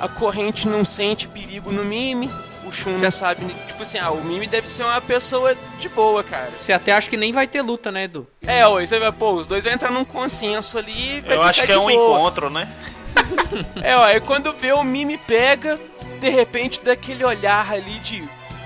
A 0.00 0.08
corrente 0.08 0.66
não 0.68 0.84
sente 0.84 1.28
perigo 1.28 1.70
no 1.70 1.84
mime. 1.84 2.30
O 2.64 2.72
Shun 2.72 2.98
não 2.98 3.10
sabe. 3.10 3.44
Tipo 3.66 3.82
assim, 3.82 3.98
ah, 3.98 4.10
o 4.10 4.24
mime 4.24 4.46
deve 4.46 4.70
ser 4.70 4.84
uma 4.84 5.00
pessoa 5.00 5.54
de 5.78 5.88
boa, 5.88 6.24
cara. 6.24 6.50
Você 6.50 6.72
até 6.72 6.92
acha 6.92 7.10
que 7.10 7.16
nem 7.16 7.32
vai 7.32 7.46
ter 7.46 7.60
luta, 7.62 7.92
né, 7.92 8.04
Edu? 8.04 8.26
É, 8.46 8.66
ó, 8.66 8.80
você 8.80 8.98
vai, 8.98 9.12
pô, 9.12 9.32
os 9.32 9.46
dois 9.46 9.64
vão 9.64 9.74
entrar 9.74 9.90
num 9.90 10.04
consenso 10.04 10.78
ali 10.78 11.18
e 11.18 11.20
vai 11.20 11.36
Eu 11.36 11.40
ficar 11.40 11.50
acho 11.50 11.60
que 11.60 11.66
de 11.66 11.72
é 11.74 11.78
um 11.78 11.86
boa. 11.86 12.18
encontro, 12.18 12.50
né? 12.50 12.68
É, 13.82 13.96
ó, 13.96 14.02
aí 14.04 14.20
quando 14.20 14.52
vê 14.54 14.72
o 14.72 14.82
Mimi 14.82 15.16
pega, 15.16 15.78
de 16.20 16.28
repente 16.30 16.80
dá 16.82 16.92
aquele 16.92 17.24
olhar 17.24 17.70
ali 17.72 17.98
de 18.00 18.24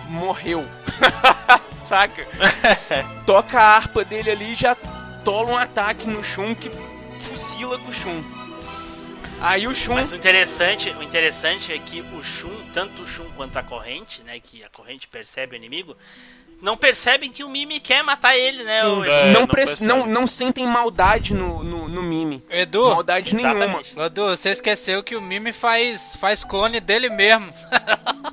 morreu. 0.09 0.65
Saca? 1.85 2.27
Toca 3.27 3.61
a 3.61 3.77
harpa 3.77 4.05
dele 4.05 4.31
ali 4.31 4.53
e 4.53 4.55
já 4.55 4.75
tola 5.25 5.51
um 5.51 5.57
ataque 5.57 6.09
no 6.09 6.23
Shun 6.25 6.55
que 6.55 6.71
fuzila 7.21 7.79
com 7.79 7.91
o 7.91 7.93
Shun. 7.93 8.23
Aí 9.41 9.69
o 9.69 9.75
Shun. 9.75 9.95
Mas 9.95 10.11
o 10.11 10.17
interessante, 10.17 10.91
o 10.91 11.03
interessante 11.03 11.73
é 11.73 11.79
que 11.79 12.01
o 12.01 12.23
Shun, 12.23 12.71
tanto 12.73 13.03
o 13.03 13.07
Shun 13.07 13.31
quanto 13.37 13.57
a 13.57 13.63
corrente, 13.63 14.23
né? 14.23 14.41
Que 14.41 14.65
a 14.65 14.69
corrente 14.69 15.07
percebe 15.07 15.55
o 15.55 15.57
inimigo, 15.57 15.97
não 16.61 16.77
percebem 16.77 17.31
que 17.31 17.45
o 17.45 17.49
Mimi 17.49 17.79
quer 17.81 18.03
matar 18.03 18.37
ele, 18.37 18.63
né? 18.65 18.81
Sim, 18.81 18.87
o- 18.87 19.05
É, 19.05 19.33
não, 19.33 19.41
não 19.43 19.47
percebe. 19.47 19.87
não, 19.89 20.07
não 20.07 20.27
sentem 20.27 20.67
maldade 20.67 21.33
no, 21.35 21.63
no, 21.63 21.89
no 21.89 22.03
Mimi. 22.03 22.43
Edu, 22.51 22.87
Maldade 22.91 23.35
nenhuma. 23.35 23.55
Exatamente. 23.65 23.99
Edu, 23.99 24.27
você 24.27 24.51
esqueceu 24.51 25.03
que 25.03 25.17
o 25.17 25.21
Mimi 25.21 25.53
faz, 25.53 26.17
faz 26.17 26.43
clone 26.45 26.81
dele 26.81 27.09
mesmo. 27.09 27.53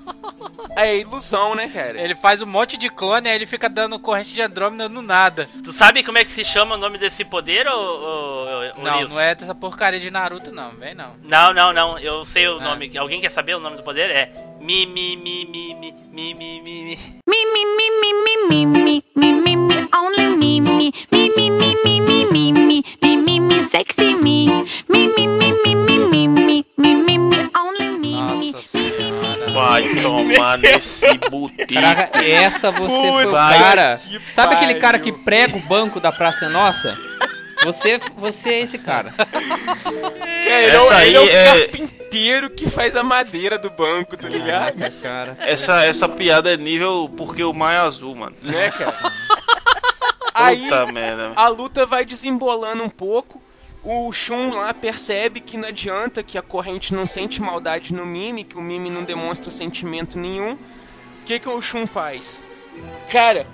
É 0.78 0.98
ilusão, 0.98 1.56
né, 1.56 1.70
cara? 1.70 1.98
Ele 2.02 2.16
faz 2.16 2.42
um 2.42 2.46
monte 2.46 2.76
de 2.76 2.90
clone, 2.90 3.30
aí 3.30 3.36
ele 3.36 3.46
fica 3.46 3.70
dando 3.70 3.98
corrente 3.98 4.34
de 4.34 4.42
Andrômeda 4.42 4.90
no 4.90 5.02
nada. 5.02 5.48
Tu 5.64 5.72
sabe 5.72 6.04
como 6.04 6.18
é 6.18 6.26
que 6.26 6.32
se 6.34 6.44
chama 6.44 6.76
o 6.76 6.78
nome 6.78 6.98
desse 6.98 7.24
poder, 7.24 7.66
ô, 7.66 7.72
ô, 7.72 8.44
ô, 8.78 8.84
Não, 8.84 8.98
Nilson? 8.98 9.16
não 9.16 9.22
é 9.22 9.34
dessa 9.36 9.56
porcaria 9.56 10.02
de 10.02 10.12
Naruto, 10.12 10.52
não, 10.52 10.72
vem 10.72 10.94
não. 10.94 11.16
Não, 11.24 11.54
não, 11.54 11.72
não. 11.72 11.98
Eu 12.00 12.26
sei 12.26 12.50
o 12.50 12.58
Ah. 12.60 12.62
nome. 12.62 12.92
Alguém 12.98 13.22
quer 13.22 13.32
saber 13.32 13.56
o 13.56 13.60
nome 13.62 13.78
do 13.78 13.84
poder? 13.84 14.10
É 14.12 14.34
Mi 14.66 14.84
Mi 14.88 15.16
Mi 15.16 15.46
Mi 15.46 15.76
Mi 15.76 15.94
Mi 16.12 16.34
Mi 16.34 16.60
Mi 16.60 16.82
Mi. 16.82 16.98
Me, 17.28 17.40
me, 17.54 17.62
me, 17.78 17.86
me, 18.02 18.10
me, 18.26 18.34
me, 18.50 18.66
me, 18.66 19.04
me, 19.16 19.32
me, 19.34 19.56
me, 19.56 19.88
only 19.94 20.26
me, 20.38 20.60
me, 20.60 20.92
me, 21.12 21.30
me, 21.38 21.52
me, 21.52 21.76
me, 21.84 22.02
me, 22.02 22.26
me, 22.26 22.52
me, 22.52 22.84
me, 23.00 23.18
me, 23.18 23.40
me, 23.42 23.70
sexy 23.70 24.16
me, 24.16 24.48
me, 24.90 25.08
me, 25.08 25.28
me, 25.28 25.54
me, 25.64 25.76
me, 25.76 26.00
me, 26.00 26.28
me, 26.28 26.66
me, 26.78 26.96
me, 26.96 27.18
me, 27.20 27.50
only 27.56 27.90
me, 27.90 27.98
me, 28.00 28.16
Nossa 28.16 28.62
senhora. 28.64 29.52
Vai 29.54 29.84
tomar 30.02 30.58
nesse 30.58 31.16
boteco. 31.30 31.72
Caraca, 31.72 32.26
essa 32.26 32.72
você 32.72 33.12
foi 33.12 33.26
o 33.28 33.32
cara. 33.34 34.02
Sabe 34.32 34.56
aquele 34.56 34.80
cara 34.80 34.98
que 34.98 35.12
prega 35.12 35.56
o 35.56 35.62
banco 35.68 36.00
da 36.00 36.12
Praça 36.12 36.46
é 36.46 36.50
Nossa? 36.50 36.98
Você, 37.64 38.00
você 38.18 38.50
é 38.50 38.62
esse 38.62 38.80
cara. 38.80 39.14
É 40.44 40.70
Essa 40.70 41.06
ele 41.06 41.18
é 41.18 41.20
o 41.20 41.24
aí 41.24 41.30
é- 41.30 42.05
carpinteiro 42.16 42.50
que 42.50 42.70
faz 42.70 42.96
a 42.96 43.04
madeira 43.04 43.58
do 43.60 43.70
banco, 43.70 44.16
tá 44.16 44.30
ligado? 44.30 44.78
Caraca, 44.78 44.96
cara. 45.02 45.38
Essa, 45.42 45.84
essa 45.84 46.08
piada 46.08 46.54
é 46.54 46.58
nível 46.58 47.12
porque 47.16 47.44
o 47.44 47.54
mar 47.54 47.74
é 47.74 47.78
azul, 47.80 48.16
mano. 48.16 48.36
Né, 48.42 48.72
cara? 48.72 48.96
Aí 50.34 50.68
a 51.36 51.48
luta 51.48 51.86
vai 51.86 52.06
desembolando 52.06 52.84
um 52.84 52.90
pouco. 52.90 53.42
O 53.84 54.12
Shun 54.12 54.50
lá 54.54 54.74
percebe 54.74 55.40
que 55.40 55.58
não 55.58 55.68
adianta, 55.68 56.24
que 56.24 56.38
a 56.38 56.42
corrente 56.42 56.94
não 56.94 57.06
sente 57.06 57.42
maldade 57.42 57.94
no 57.94 58.06
Mimi, 58.06 58.44
que 58.44 58.58
o 58.58 58.62
Mimi 58.62 58.90
não 58.90 59.04
demonstra 59.04 59.52
sentimento 59.52 60.18
nenhum. 60.18 60.54
O 60.54 61.26
que, 61.26 61.40
que 61.40 61.48
o 61.48 61.62
Shun 61.62 61.86
faz? 61.86 62.44
Cara, 63.10 63.46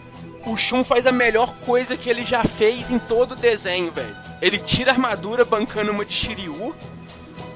o 0.45 0.55
Shun 0.55 0.83
faz 0.83 1.05
a 1.05 1.11
melhor 1.11 1.53
coisa 1.65 1.97
que 1.97 2.09
ele 2.09 2.23
já 2.23 2.43
fez 2.43 2.89
em 2.89 2.97
todo 2.97 3.33
o 3.33 3.35
desenho, 3.35 3.91
velho. 3.91 4.15
Ele 4.41 4.57
tira 4.57 4.91
a 4.91 4.93
armadura 4.93 5.45
bancando 5.45 5.91
uma 5.91 6.05
de 6.05 6.13
Shiryu, 6.13 6.75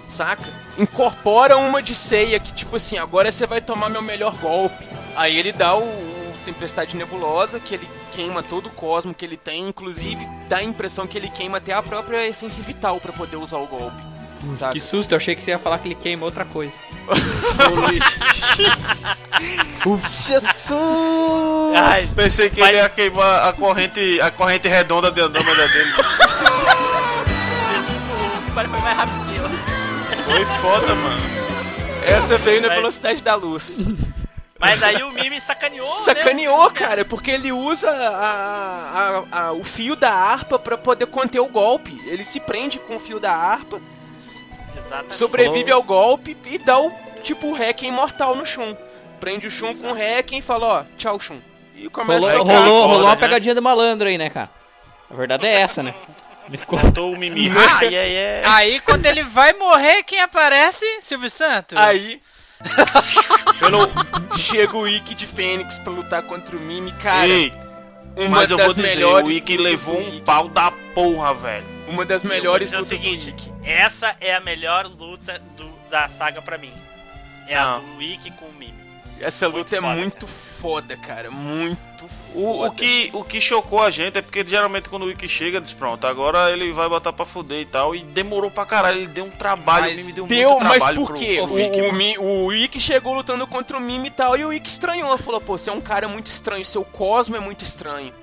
saca? 0.07 0.45
Incorpora 0.77 1.57
uma 1.57 1.81
de 1.81 1.95
Seiya, 1.95 2.39
que 2.39 2.53
tipo 2.53 2.75
assim, 2.75 2.97
agora 2.97 3.31
você 3.31 3.45
vai 3.45 3.61
tomar 3.61 3.89
meu 3.89 4.01
melhor 4.01 4.35
golpe. 4.37 4.85
Aí 5.15 5.37
ele 5.37 5.51
dá 5.51 5.75
o, 5.75 5.83
o 5.83 6.33
Tempestade 6.45 6.95
Nebulosa, 6.95 7.59
que 7.59 7.75
ele 7.75 7.89
queima 8.11 8.43
todo 8.43 8.67
o 8.67 8.71
cosmo 8.71 9.13
que 9.13 9.25
ele 9.25 9.37
tem, 9.37 9.67
inclusive 9.67 10.25
dá 10.47 10.57
a 10.57 10.63
impressão 10.63 11.05
que 11.05 11.17
ele 11.17 11.29
queima 11.29 11.57
até 11.57 11.73
a 11.73 11.83
própria 11.83 12.25
essência 12.27 12.63
vital 12.63 12.99
pra 12.99 13.11
poder 13.11 13.37
usar 13.37 13.57
o 13.57 13.67
golpe. 13.67 14.15
Saca? 14.53 14.73
Que 14.73 14.79
susto, 14.79 15.13
eu 15.13 15.17
achei 15.17 15.35
que 15.35 15.41
você 15.41 15.51
ia 15.51 15.59
falar 15.59 15.79
que 15.79 15.87
ele 15.87 15.95
queima 15.95 16.25
outra 16.25 16.45
coisa. 16.45 16.73
Jesus! 20.07 21.75
Ai, 21.75 22.05
pensei 22.15 22.49
que 22.49 22.61
ele 22.61 22.77
ia 22.77 22.89
queimar 22.89 23.47
a 23.47 23.53
corrente, 23.53 24.19
a 24.21 24.29
corrente 24.29 24.67
redonda 24.67 25.11
de 25.11 25.21
Andrômeda 25.21 25.67
dele. 25.67 25.93
Foi 28.53 28.67
mais 28.67 28.97
rápido. 28.97 29.34
Foi 30.25 30.45
foda, 30.45 30.95
mano. 30.95 31.21
Essa 32.05 32.37
veio 32.37 32.61
na 32.61 32.67
Mas- 32.69 32.77
velocidade 32.77 33.23
da 33.23 33.35
luz. 33.35 33.79
Mas 34.59 34.81
aí 34.81 35.03
o 35.03 35.11
Mimi 35.11 35.39
sacaneou, 35.41 35.83
Sacaneou, 35.85 36.65
né? 36.65 36.71
cara, 36.73 37.05
porque 37.05 37.29
ele 37.31 37.51
usa 37.51 37.89
a- 37.91 39.23
a- 39.31 39.39
a- 39.47 39.51
o 39.53 39.63
fio 39.63 39.95
da 39.95 40.11
harpa 40.11 40.57
pra 40.57 40.77
poder 40.77 41.07
conter 41.07 41.39
o 41.39 41.47
golpe. 41.47 42.01
Ele 42.05 42.23
se 42.23 42.39
prende 42.39 42.79
com 42.79 42.95
o 42.95 42.99
fio 42.99 43.19
da 43.19 43.31
harpa, 43.33 43.81
Exatamente. 44.77 45.15
sobrevive 45.15 45.71
ao 45.71 45.83
golpe 45.83 46.37
e 46.45 46.57
dá 46.57 46.79
o 46.79 46.91
tipo 47.23 47.47
o 47.47 47.53
hack 47.53 47.81
imortal 47.83 48.35
no 48.35 48.45
Shun. 48.45 48.75
Prende 49.19 49.47
o 49.47 49.51
Shun 49.51 49.75
com 49.75 49.91
o 49.91 49.93
hack 49.93 50.31
e 50.33 50.41
fala, 50.41 50.67
ó, 50.67 50.83
tchau 50.97 51.19
Shun. 51.19 51.39
E 51.75 51.89
começa 51.89 52.21
Rolou, 52.27 52.35
a 52.35 52.39
tocar. 52.45 52.57
rolou, 52.59 52.87
rolou 52.87 53.03
uma 53.07 53.15
né? 53.15 53.21
pegadinha 53.21 53.53
do 53.55 53.61
malandro 53.61 54.07
aí, 54.07 54.17
né, 54.17 54.29
cara? 54.29 54.49
A 55.11 55.13
verdade 55.13 55.45
é 55.45 55.53
essa, 55.53 55.83
né? 55.83 55.93
Ele 56.47 56.57
ficou. 56.57 56.77
Faltou 56.79 57.13
o 57.13 57.17
Mimi. 57.17 57.49
Ai, 57.49 57.87
ai, 57.97 58.17
ai. 58.17 58.43
Aí 58.45 58.79
quando 58.81 59.05
ele 59.05 59.23
vai 59.23 59.53
morrer, 59.53 60.03
quem 60.03 60.21
aparece? 60.21 60.85
Silvio 61.01 61.29
Santos. 61.29 61.77
Aí 61.77 62.21
pelo 63.59 63.79
chega 64.37 64.75
o 64.77 64.87
Ikki 64.87 65.13
de 65.13 65.25
Fênix 65.27 65.77
pra 65.79 65.91
lutar 65.91 66.21
contra 66.23 66.55
o 66.55 66.59
Mimi, 66.59 66.91
cara. 66.93 67.27
Ei, 67.27 67.51
uma 68.15 68.29
mas 68.39 68.49
eu 68.49 68.57
vou 68.57 68.67
dizer, 68.69 68.81
melhores 68.81 69.27
o 69.27 69.31
Ikki 69.31 69.57
lutas 69.57 69.71
levou 69.71 69.97
um 69.99 70.07
Ikki. 70.07 70.21
pau 70.21 70.47
da 70.47 70.71
porra, 70.93 71.33
velho. 71.33 71.65
Uma 71.87 72.05
das 72.05 72.23
melhores 72.25 72.69
dizer 72.69 72.77
o 72.77 72.83
lutas 72.83 72.99
seguinte, 72.99 73.25
do 73.25 73.29
Ikki. 73.31 73.53
essa 73.63 74.15
é 74.21 74.33
a 74.33 74.39
melhor 74.39 74.85
luta 74.87 75.39
do- 75.57 75.75
da 75.89 76.07
saga 76.09 76.41
pra 76.41 76.57
mim. 76.57 76.73
É 77.47 77.55
a 77.55 77.75
Ah. 77.75 77.79
do 77.79 78.01
Ikki 78.01 78.31
com 78.31 78.45
o 78.45 78.53
Mimi. 78.53 78.84
Essa 79.19 79.47
Muito 79.49 79.57
luta 79.59 79.77
é 79.77 79.81
foda, 79.81 79.95
muito 79.95 80.27
foda, 80.27 80.97
cara. 80.97 81.31
Muito 81.31 82.05
O, 82.33 82.57
foda. 82.57 82.69
o, 82.69 82.71
que, 82.75 83.09
o 83.13 83.23
que 83.23 83.39
chocou 83.39 83.81
a 83.81 83.89
gente 83.89 84.17
é 84.17 84.21
porque 84.21 84.43
geralmente 84.43 84.89
quando 84.89 85.03
o 85.03 85.05
Wiki 85.05 85.27
chega, 85.27 85.61
diz 85.61 85.71
pronto, 85.71 86.05
agora 86.05 86.51
ele 86.51 86.71
vai 86.73 86.89
botar 86.89 87.13
pra 87.13 87.25
fuder 87.25 87.61
e 87.61 87.65
tal. 87.65 87.95
E 87.95 88.03
demorou 88.03 88.51
pra 88.51 88.65
caralho, 88.65 88.97
ele 88.99 89.07
deu 89.07 89.25
um 89.25 89.31
trabalho, 89.31 89.85
Mas 89.85 90.11
o 90.11 90.15
deu, 90.15 90.27
Deu, 90.27 90.49
muito 90.51 90.63
mas 90.65 90.77
trabalho 90.79 90.97
por 90.97 91.07
pro- 91.07 91.15
quê? 91.17 91.35
pro 91.43 91.51
O, 91.51 91.55
Wiki. 91.55 91.81
o, 91.81 91.93
Mi- 91.93 92.17
o 92.17 92.53
Ikki 92.53 92.79
chegou 92.79 93.13
lutando 93.13 93.47
contra 93.47 93.77
o 93.77 93.81
Mimi 93.81 94.07
e 94.09 94.11
tal, 94.11 94.37
e 94.37 94.43
o 94.43 94.51
Ikki 94.53 94.67
estranhou. 94.69 95.17
Falou, 95.17 95.39
pô, 95.39 95.57
você 95.57 95.69
é 95.69 95.73
um 95.73 95.81
cara 95.81 96.07
muito 96.09 96.27
estranho, 96.27 96.65
seu 96.65 96.83
cosmo 96.83 97.35
é 97.37 97.39
muito 97.39 97.63
estranho. 97.63 98.13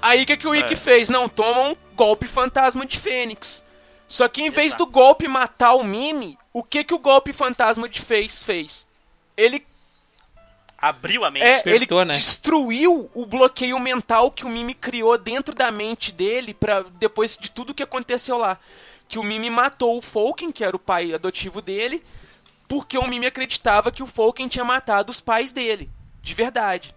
Aí 0.00 0.22
o 0.22 0.26
que, 0.26 0.36
que 0.36 0.46
o 0.48 0.54
Ikki 0.54 0.74
É. 0.74 0.76
fez? 0.76 1.08
Não, 1.10 1.28
toma 1.28 1.68
um 1.70 1.76
golpe 1.94 2.26
fantasma 2.26 2.86
de 2.86 2.98
Fênix. 2.98 3.62
Só 4.06 4.26
que 4.26 4.42
em 4.42 4.48
vez 4.48 4.74
do 4.74 4.86
golpe 4.86 5.28
matar 5.28 5.74
o 5.74 5.84
Mimi, 5.84 6.38
o 6.52 6.62
que, 6.62 6.82
que 6.82 6.94
o 6.94 6.98
golpe 6.98 7.30
fantasma 7.32 7.86
de 7.88 8.00
fez 8.00 8.42
fez? 8.42 8.86
Ele 9.36 9.62
Abriu 10.80 11.24
a 11.24 11.30
mente. 11.30 11.44
É, 11.44 11.62
ele 11.66 11.80
Despertou, 11.80 12.04
né? 12.04 12.14
destruiu 12.14 13.10
o 13.12 13.26
bloqueio 13.26 13.78
mental 13.80 14.30
que 14.30 14.44
o 14.44 14.48
Mimi 14.48 14.74
criou 14.74 15.18
dentro 15.18 15.52
da 15.52 15.72
mente 15.72 16.12
dele 16.12 16.54
para 16.54 16.82
depois 16.82 17.36
de 17.36 17.50
tudo 17.50 17.74
que 17.74 17.82
aconteceu 17.82 18.38
lá. 18.38 18.58
Que 19.08 19.18
o 19.18 19.24
Mimi 19.24 19.50
matou 19.50 19.98
o 19.98 20.02
Falken, 20.02 20.52
que 20.52 20.62
era 20.62 20.76
o 20.76 20.78
pai 20.78 21.12
adotivo 21.12 21.60
dele, 21.60 22.04
porque 22.68 22.96
o 22.96 23.08
Mimi 23.08 23.26
acreditava 23.26 23.90
que 23.90 24.02
o 24.02 24.06
Falken 24.06 24.46
tinha 24.46 24.64
matado 24.64 25.10
os 25.10 25.20
pais 25.20 25.50
dele, 25.50 25.90
de 26.22 26.34
verdade. 26.34 26.94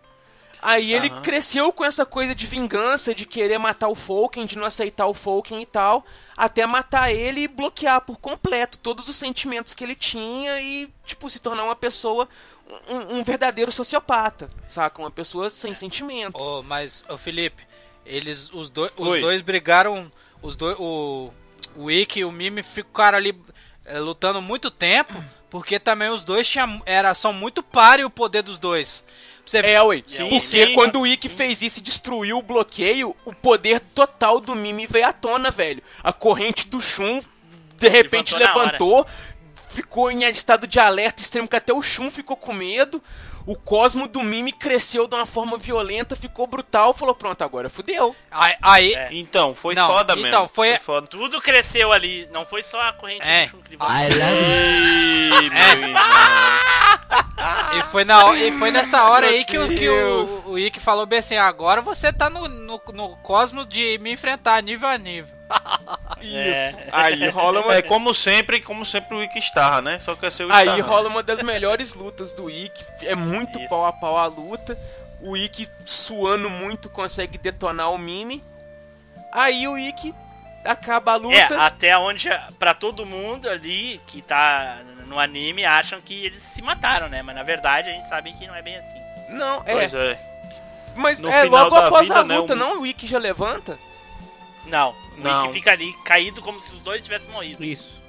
Aí 0.62 0.94
ele 0.94 1.10
Aham. 1.10 1.22
cresceu 1.24 1.74
com 1.74 1.84
essa 1.84 2.06
coisa 2.06 2.36
de 2.36 2.46
vingança, 2.46 3.16
de 3.16 3.26
querer 3.26 3.58
matar 3.58 3.88
o 3.88 3.96
Falken, 3.96 4.46
de 4.46 4.56
não 4.56 4.66
aceitar 4.66 5.08
o 5.08 5.14
Falken 5.14 5.60
e 5.60 5.66
tal, 5.66 6.06
até 6.38 6.68
matar 6.68 7.12
ele 7.12 7.42
e 7.42 7.48
bloquear 7.48 8.02
por 8.02 8.20
completo 8.20 8.78
todos 8.78 9.08
os 9.08 9.16
sentimentos 9.16 9.74
que 9.74 9.84
ele 9.84 9.96
tinha 9.96 10.62
e, 10.62 10.88
tipo, 11.04 11.28
se 11.32 11.40
tornar 11.40 11.64
uma 11.64 11.76
pessoa, 11.76 12.30
um, 12.90 13.18
um 13.18 13.24
verdadeiro 13.24 13.72
sociopata, 13.72 14.50
saca? 14.68 15.02
Uma 15.02 15.12
pessoa 15.12 15.50
sem 15.50 15.74
sentimentos. 15.74 16.44
Ô, 16.44 16.64
mas, 16.64 17.04
ô 17.10 17.18
Felipe, 17.18 17.64
eles, 18.06 18.52
os, 18.54 18.70
dois 18.70 18.92
os 18.98 19.08
Oi. 19.08 19.20
dois 19.20 19.42
brigaram, 19.42 20.12
os 20.42 20.56
dois, 20.56 20.78
o, 20.80 21.32
o 21.76 21.92
Ikki 21.92 22.22
e 22.22 22.26
o 22.26 22.32
Mimi 22.32 22.64
ficaram 22.64 23.18
ali 23.18 23.40
eh, 23.86 24.00
lutando 24.00 24.42
muito 24.42 24.72
tempo, 24.72 25.24
porque 25.50 25.80
também 25.80 26.10
os 26.10 26.24
dois 26.24 26.48
tinham, 26.48 26.82
era, 26.86 27.14
são 27.14 27.34
muito 27.34 27.62
páreo 27.62 28.08
o 28.08 28.12
poder 28.12 28.42
dos 28.42 28.58
dois. 28.58 29.04
Você 29.46 29.58
É, 29.58 29.82
ué. 29.82 30.04
Sim, 30.08 30.30
Porque 30.30 30.68
sim. 30.68 30.74
quando 30.74 31.02
o 31.02 31.08
Ikki 31.08 31.28
fez 31.28 31.62
isso 31.62 31.80
e 31.80 31.82
destruiu 31.82 32.38
o 32.38 32.44
bloqueio, 32.44 33.16
o 33.26 33.34
poder 33.34 33.80
total 33.80 34.40
do 34.40 34.56
Mimi 34.56 34.86
veio 34.86 35.08
à 35.08 35.14
tona, 35.14 35.50
velho. 35.50 35.82
A 36.04 36.14
corrente 36.14 36.68
do 36.68 36.80
Shun 36.80 37.22
de 37.82 37.90
repente 37.90 38.36
Levantou 38.36 38.62
levantou, 38.64 39.08
ficou 39.72 40.12
em 40.12 40.24
estado 40.30 40.68
de 40.68 40.80
alerta 40.80 41.22
extremo 41.22 41.48
que 41.48 41.56
até 41.56 41.74
o 41.74 41.82
Shun 41.82 42.12
ficou 42.12 42.36
com 42.38 42.54
medo. 42.54 43.02
O 43.44 43.56
cosmo 43.56 44.08
do 44.08 44.22
Mimi 44.22 44.52
cresceu 44.52 45.08
de 45.08 45.16
uma 45.16 45.26
forma 45.26 45.58
violenta, 45.58 46.16
ficou 46.16 46.46
brutal, 46.46 46.94
falou: 46.94 47.16
"Pronto, 47.16 47.42
agora 47.44 47.72
fudeu". 47.72 48.16
Aí, 48.30 48.56
aí- 48.62 48.94
É. 48.94 49.10
Então, 49.12 49.56
foi 49.56 49.74
Não, 49.74 49.88
foda 49.88 50.14
então, 50.14 50.42
mesmo. 50.42 50.50
foi- 50.54 50.78
foda. 50.78 51.08
Tudo 51.08 51.42
cresceu 51.42 51.92
ali, 51.92 52.28
não 52.32 52.46
foi 52.46 52.62
só 52.62 52.80
a 52.82 52.94
corrente 52.94 53.28
É. 53.28 53.46
do 53.46 53.50
Shun 53.52 53.62
que 53.64 53.76
meu 53.78 53.88
É. 53.88 55.72
irmão. 55.72 56.71
E 57.78 57.82
foi, 57.92 58.04
na, 58.06 58.34
e 58.36 58.52
foi 58.60 58.72
nessa 58.72 59.04
hora 59.06 59.28
aí 59.28 59.44
que, 59.44 59.58
o, 59.58 59.68
que 59.68 59.90
o, 59.90 60.52
o 60.52 60.60
Ikki 60.60 60.80
falou 60.80 61.06
bem 61.06 61.20
assim, 61.20 61.38
agora 61.38 61.82
você 61.82 62.12
tá 62.14 62.30
no, 62.30 62.48
no, 62.48 62.82
no 62.94 63.18
cosmos 63.18 63.68
de 63.68 63.98
me 64.00 64.12
enfrentar 64.12 64.62
nível 64.62 64.88
a 64.88 64.98
nível. 64.98 65.34
Isso. 66.22 66.78
Aí 66.92 67.28
rola 67.30 67.62
uma 67.62 67.76
É, 67.76 67.82
como 67.82 68.14
sempre, 68.14 68.62
como 68.62 68.86
sempre 68.86 69.16
o 69.16 69.20
Wiki 69.20 69.40
estava, 69.40 69.82
né? 69.82 70.00
Só 70.00 70.16
que 70.16 70.30
ser 70.32 70.46
o 70.46 70.52
Aí 70.54 70.66
Star, 70.66 70.78
né? 70.78 70.84
rola 70.84 71.10
uma 71.10 71.24
das 71.24 71.42
melhores 71.42 71.94
lutas 71.94 72.32
do 72.32 72.50
Ikki. 72.50 72.84
É 73.06 73.16
muito 73.16 73.60
Isso. 73.60 73.68
pau 73.70 73.86
a 73.86 73.92
pau 73.92 74.18
a 74.18 74.26
luta. 74.28 74.78
O 75.20 75.36
Ikki 75.36 75.68
suando 75.86 76.50
muito 76.50 76.90
consegue 76.90 77.38
detonar 77.38 77.92
o 77.92 77.98
Mimi. 77.98 78.44
Aí 79.32 79.68
o 79.68 79.78
Ikki 79.78 80.14
acaba 80.64 81.14
a 81.14 81.16
É, 81.16 81.18
luta. 81.18 81.62
até 81.62 81.98
onde, 81.98 82.30
pra 82.60 82.74
todo 82.74 83.06
mundo 83.06 83.50
ali 83.50 84.00
que 84.08 84.22
tá 84.22 84.78
no 85.12 85.20
anime, 85.20 85.64
acham 85.66 86.02
que 86.02 86.26
eles 86.26 86.42
se 86.42 86.62
mataram, 86.62 87.08
né? 87.10 87.22
Mas 87.22 87.36
na 87.36 87.44
verdade 87.44 87.90
a 87.90 87.94
gente 87.94 88.08
sabe 88.08 88.34
que 88.34 88.48
não 88.48 88.56
é 88.56 88.62
bem 88.62 88.76
assim. 88.78 89.00
Não, 89.30 89.62
é. 89.66 89.74
Pois 89.74 89.94
é. 89.94 90.20
Mas 90.96 91.20
No 91.22 91.30
é 91.30 91.44
final 91.44 91.64
logo 91.66 91.76
da 91.80 91.88
após 91.88 92.10
a 92.12 92.22
vida, 92.22 92.34
né, 92.34 92.38
luta, 92.40 92.54
o- 92.54 92.56
não? 92.58 92.82
O 92.82 92.86
Ikki 92.88 93.06
já 93.08 93.18
levanta? 93.20 93.78
Não, 94.66 94.90
o 95.18 95.22
Não. 95.22 95.44
Ikki 95.46 95.54
fica 95.54 95.72
ali 95.72 95.94
caído 96.04 96.42
como 96.42 96.60
se 96.60 96.74
os 96.74 96.80
dois 96.80 97.02
tivessem 97.02 97.32
morrido. 97.32 97.64
Isso. 97.64 98.02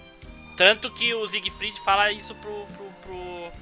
Tanto 0.57 0.91
que 0.91 1.15
o 1.15 1.27
Siegfried 1.29 1.79
fala 1.81 2.11
isso 2.13 2.35
pro. 2.37 2.67
pro. 2.77 2.93
pro. 3.03 3.53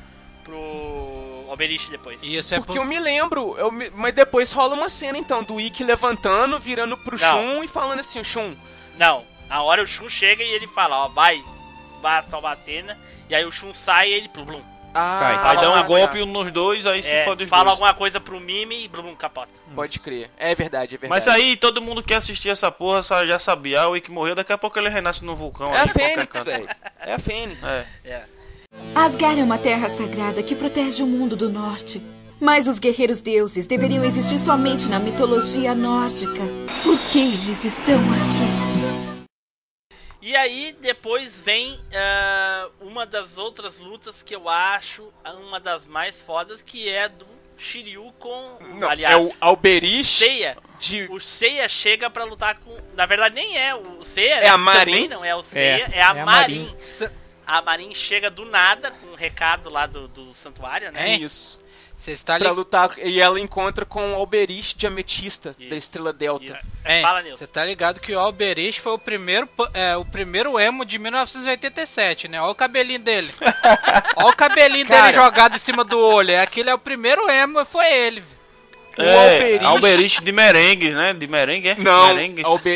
pro 0.44 1.44
Oberich 1.52 1.90
depois. 1.90 2.22
Isso 2.22 2.54
é 2.54 2.58
Porque 2.58 2.72
por- 2.74 2.78
eu 2.78 2.84
me 2.84 2.98
lembro, 2.98 3.56
eu 3.58 3.70
me- 3.72 3.90
mas 3.90 4.14
depois 4.14 4.52
rola 4.52 4.74
uma 4.74 4.88
cena 4.88 5.18
então 5.18 5.42
do 5.42 5.60
Ikki 5.60 5.82
levantando, 5.84 6.58
virando 6.60 6.96
pro 6.96 7.18
Não. 7.18 7.30
Shun 7.56 7.64
e 7.64 7.68
falando 7.68 8.00
assim: 8.00 8.22
Shun, 8.22 8.54
Não, 8.96 9.24
na 9.48 9.62
hora 9.62 9.82
o 9.82 9.86
Shun 9.86 10.08
chega 10.08 10.42
e 10.44 10.50
ele 10.52 10.66
fala, 10.68 11.04
ó, 11.04 11.08
vai, 11.08 11.42
vai 12.00 12.22
salvar 12.24 12.52
a 12.52 12.54
Atena. 12.54 12.98
E 13.28 13.34
aí 13.34 13.44
o 13.44 13.52
Shun 13.52 13.72
sai 13.74 14.08
e 14.10 14.12
ele. 14.14 14.28
Blum, 14.28 14.44
blum. 14.44 14.62
ah, 14.94 15.18
Cai. 15.20 15.56
Aí 15.56 15.60
dá 15.62 15.80
um 15.80 15.86
golpe 15.86 16.24
nos 16.24 16.50
dois, 16.50 16.84
aí 16.86 17.02
se 17.02 17.10
É, 17.10 17.24
fode 17.24 17.44
os 17.44 17.48
fala 17.50 17.64
dois. 17.64 17.72
alguma 17.72 17.94
coisa 17.94 18.18
pro 18.20 18.40
Mimi 18.40 18.84
e 18.84 18.88
blum, 18.88 19.02
blum, 19.02 19.14
capota. 19.16 19.48
pode 19.74 20.00
crer. 20.00 20.30
É 20.36 20.54
verdade, 20.54 20.96
é 20.96 20.98
verdade. 20.98 21.08
Mas 21.08 21.28
aí 21.28 21.56
todo 21.56 21.80
mundo 21.80 22.02
que 22.02 22.12
assistia 22.14 22.52
essa 22.52 22.70
porra 22.70 23.02
já 23.26 23.38
sabia, 23.38 23.82
ah, 23.82 23.88
o 23.88 23.92
Wiki 23.92 24.10
morreu, 24.10 24.34
daqui 24.34 24.52
a 24.52 24.58
pouco 24.58 24.78
ele 24.78 24.88
renasce 24.88 25.24
no 25.24 25.36
vulcão. 25.36 25.68
é 25.74 25.78
aí 25.78 25.84
a 25.84 25.86
Fênix, 25.88 26.42
velho. 26.42 26.68
É 27.00 27.14
a 27.14 27.18
Fênix. 27.18 27.68
É. 28.04 28.22
Asgard 28.94 29.40
é 29.40 29.44
uma 29.44 29.58
terra 29.58 29.90
sagrada 29.94 30.42
que 30.42 30.54
protege 30.56 31.02
o 31.02 31.06
mundo 31.06 31.36
do 31.36 31.48
norte. 31.50 32.02
Mas 32.40 32.66
os 32.66 32.78
guerreiros 32.78 33.20
deuses 33.20 33.66
deveriam 33.66 34.02
existir 34.02 34.38
somente 34.38 34.88
na 34.88 34.98
mitologia 34.98 35.74
nórdica. 35.74 36.40
Por 36.82 36.98
que 37.10 37.18
eles 37.18 37.64
estão 37.64 38.00
aqui? 38.00 38.59
E 40.22 40.36
aí 40.36 40.76
depois 40.80 41.40
vem 41.40 41.78
ah, 41.94 42.68
uma 42.80 43.06
das 43.06 43.38
outras 43.38 43.78
lutas 43.78 44.22
que 44.22 44.34
eu 44.34 44.48
acho 44.48 45.12
uma 45.24 45.58
das 45.58 45.86
mais 45.86 46.20
fodas, 46.20 46.60
que 46.60 46.88
é 46.88 47.08
do 47.08 47.26
Shiryu 47.56 48.12
com. 48.18 48.58
Não, 48.74 48.88
aliás, 48.88 49.14
é 49.14 49.18
o 49.18 49.32
Alberich 49.40 50.04
Seiya. 50.04 50.56
de... 50.78 51.06
O 51.10 51.20
Seiya 51.20 51.68
chega 51.68 52.08
pra 52.08 52.24
lutar 52.24 52.58
com. 52.58 52.76
Na 52.94 53.04
verdade, 53.06 53.34
nem 53.34 53.58
é. 53.58 53.74
O 53.74 54.02
Seiya 54.02 54.36
É 54.36 54.48
a 54.48 54.52
também 54.52 54.64
Marin. 54.64 55.08
não 55.08 55.24
é 55.24 55.34
o 55.34 55.42
Seiya, 55.42 55.90
é, 55.92 55.98
É, 55.98 56.02
a 56.02 56.06
é 56.16 56.20
a 56.20 56.24
Marin. 56.24 56.64
Marin. 56.64 57.10
A 57.46 57.62
Marin 57.62 57.94
chega 57.94 58.30
do 58.30 58.44
nada 58.44 58.90
com 58.90 59.08
um 59.08 59.14
recado 59.14 59.68
lá 59.68 59.84
do, 59.84 60.08
do 60.08 60.32
santuário, 60.32 60.90
né? 60.92 61.14
É. 61.14 61.16
Isso. 61.16 61.59
Você 62.00 62.12
está 62.12 62.38
Pra 62.38 62.48
ali. 62.48 62.56
lutar, 62.56 62.92
e 62.96 63.20
ela 63.20 63.38
encontra 63.38 63.84
com 63.84 64.12
o 64.12 64.14
Alberich 64.14 64.74
de 64.74 64.86
Ametista, 64.86 65.54
da 65.68 65.76
Estrela 65.76 66.14
Delta. 66.14 66.54
Isso. 66.54 66.66
É, 66.82 67.02
Fala, 67.02 67.20
Nilson. 67.20 67.36
Você 67.36 67.46
tá 67.46 67.62
ligado 67.62 68.00
que 68.00 68.14
o 68.14 68.18
Alberich 68.18 68.80
foi 68.80 68.92
o 68.92 68.98
primeiro, 68.98 69.46
é, 69.74 69.94
o 69.98 70.04
primeiro 70.06 70.58
emo 70.58 70.82
de 70.86 70.98
1987, 70.98 72.26
né? 72.26 72.40
Olha 72.40 72.52
o 72.52 72.54
cabelinho 72.54 73.00
dele. 73.00 73.30
Olha 74.16 74.28
o 74.28 74.34
cabelinho 74.34 74.86
Cara. 74.86 75.02
dele 75.12 75.12
jogado 75.22 75.56
em 75.56 75.58
cima 75.58 75.84
do 75.84 75.98
olho. 75.98 76.30
É, 76.30 76.40
Aquele 76.40 76.70
é 76.70 76.74
o 76.74 76.78
primeiro 76.78 77.28
emo, 77.30 77.62
foi 77.66 77.84
ele. 77.92 78.22
O 78.96 79.02
É, 79.02 79.26
Alberich- 79.34 79.64
Alberich 79.66 80.24
de 80.24 80.32
merengue, 80.32 80.90
né? 80.92 81.12
De 81.12 81.26
merengue, 81.26 81.68
é? 81.68 81.74
Não, 81.74 82.16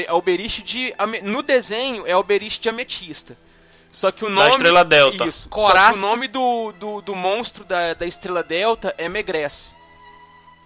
Alberich 0.08 0.60
de. 0.62 0.94
No 1.22 1.42
desenho 1.42 2.06
é 2.06 2.12
Alberich 2.12 2.60
de 2.60 2.68
Ametista. 2.68 3.36
Só 3.94 4.10
que 4.10 4.24
o 4.24 4.28
Da 4.28 4.34
nome. 4.34 4.50
Estrela 4.50 4.84
Delta. 4.84 5.24
Isso. 5.24 5.42
Só 5.44 5.48
Coraça. 5.48 5.92
que 5.92 5.98
o 5.98 6.02
nome 6.02 6.26
do, 6.26 6.72
do, 6.72 7.00
do 7.00 7.14
monstro 7.14 7.64
da, 7.64 7.94
da 7.94 8.04
Estrela 8.04 8.42
Delta 8.42 8.92
é 8.98 9.08
Megress. 9.08 9.76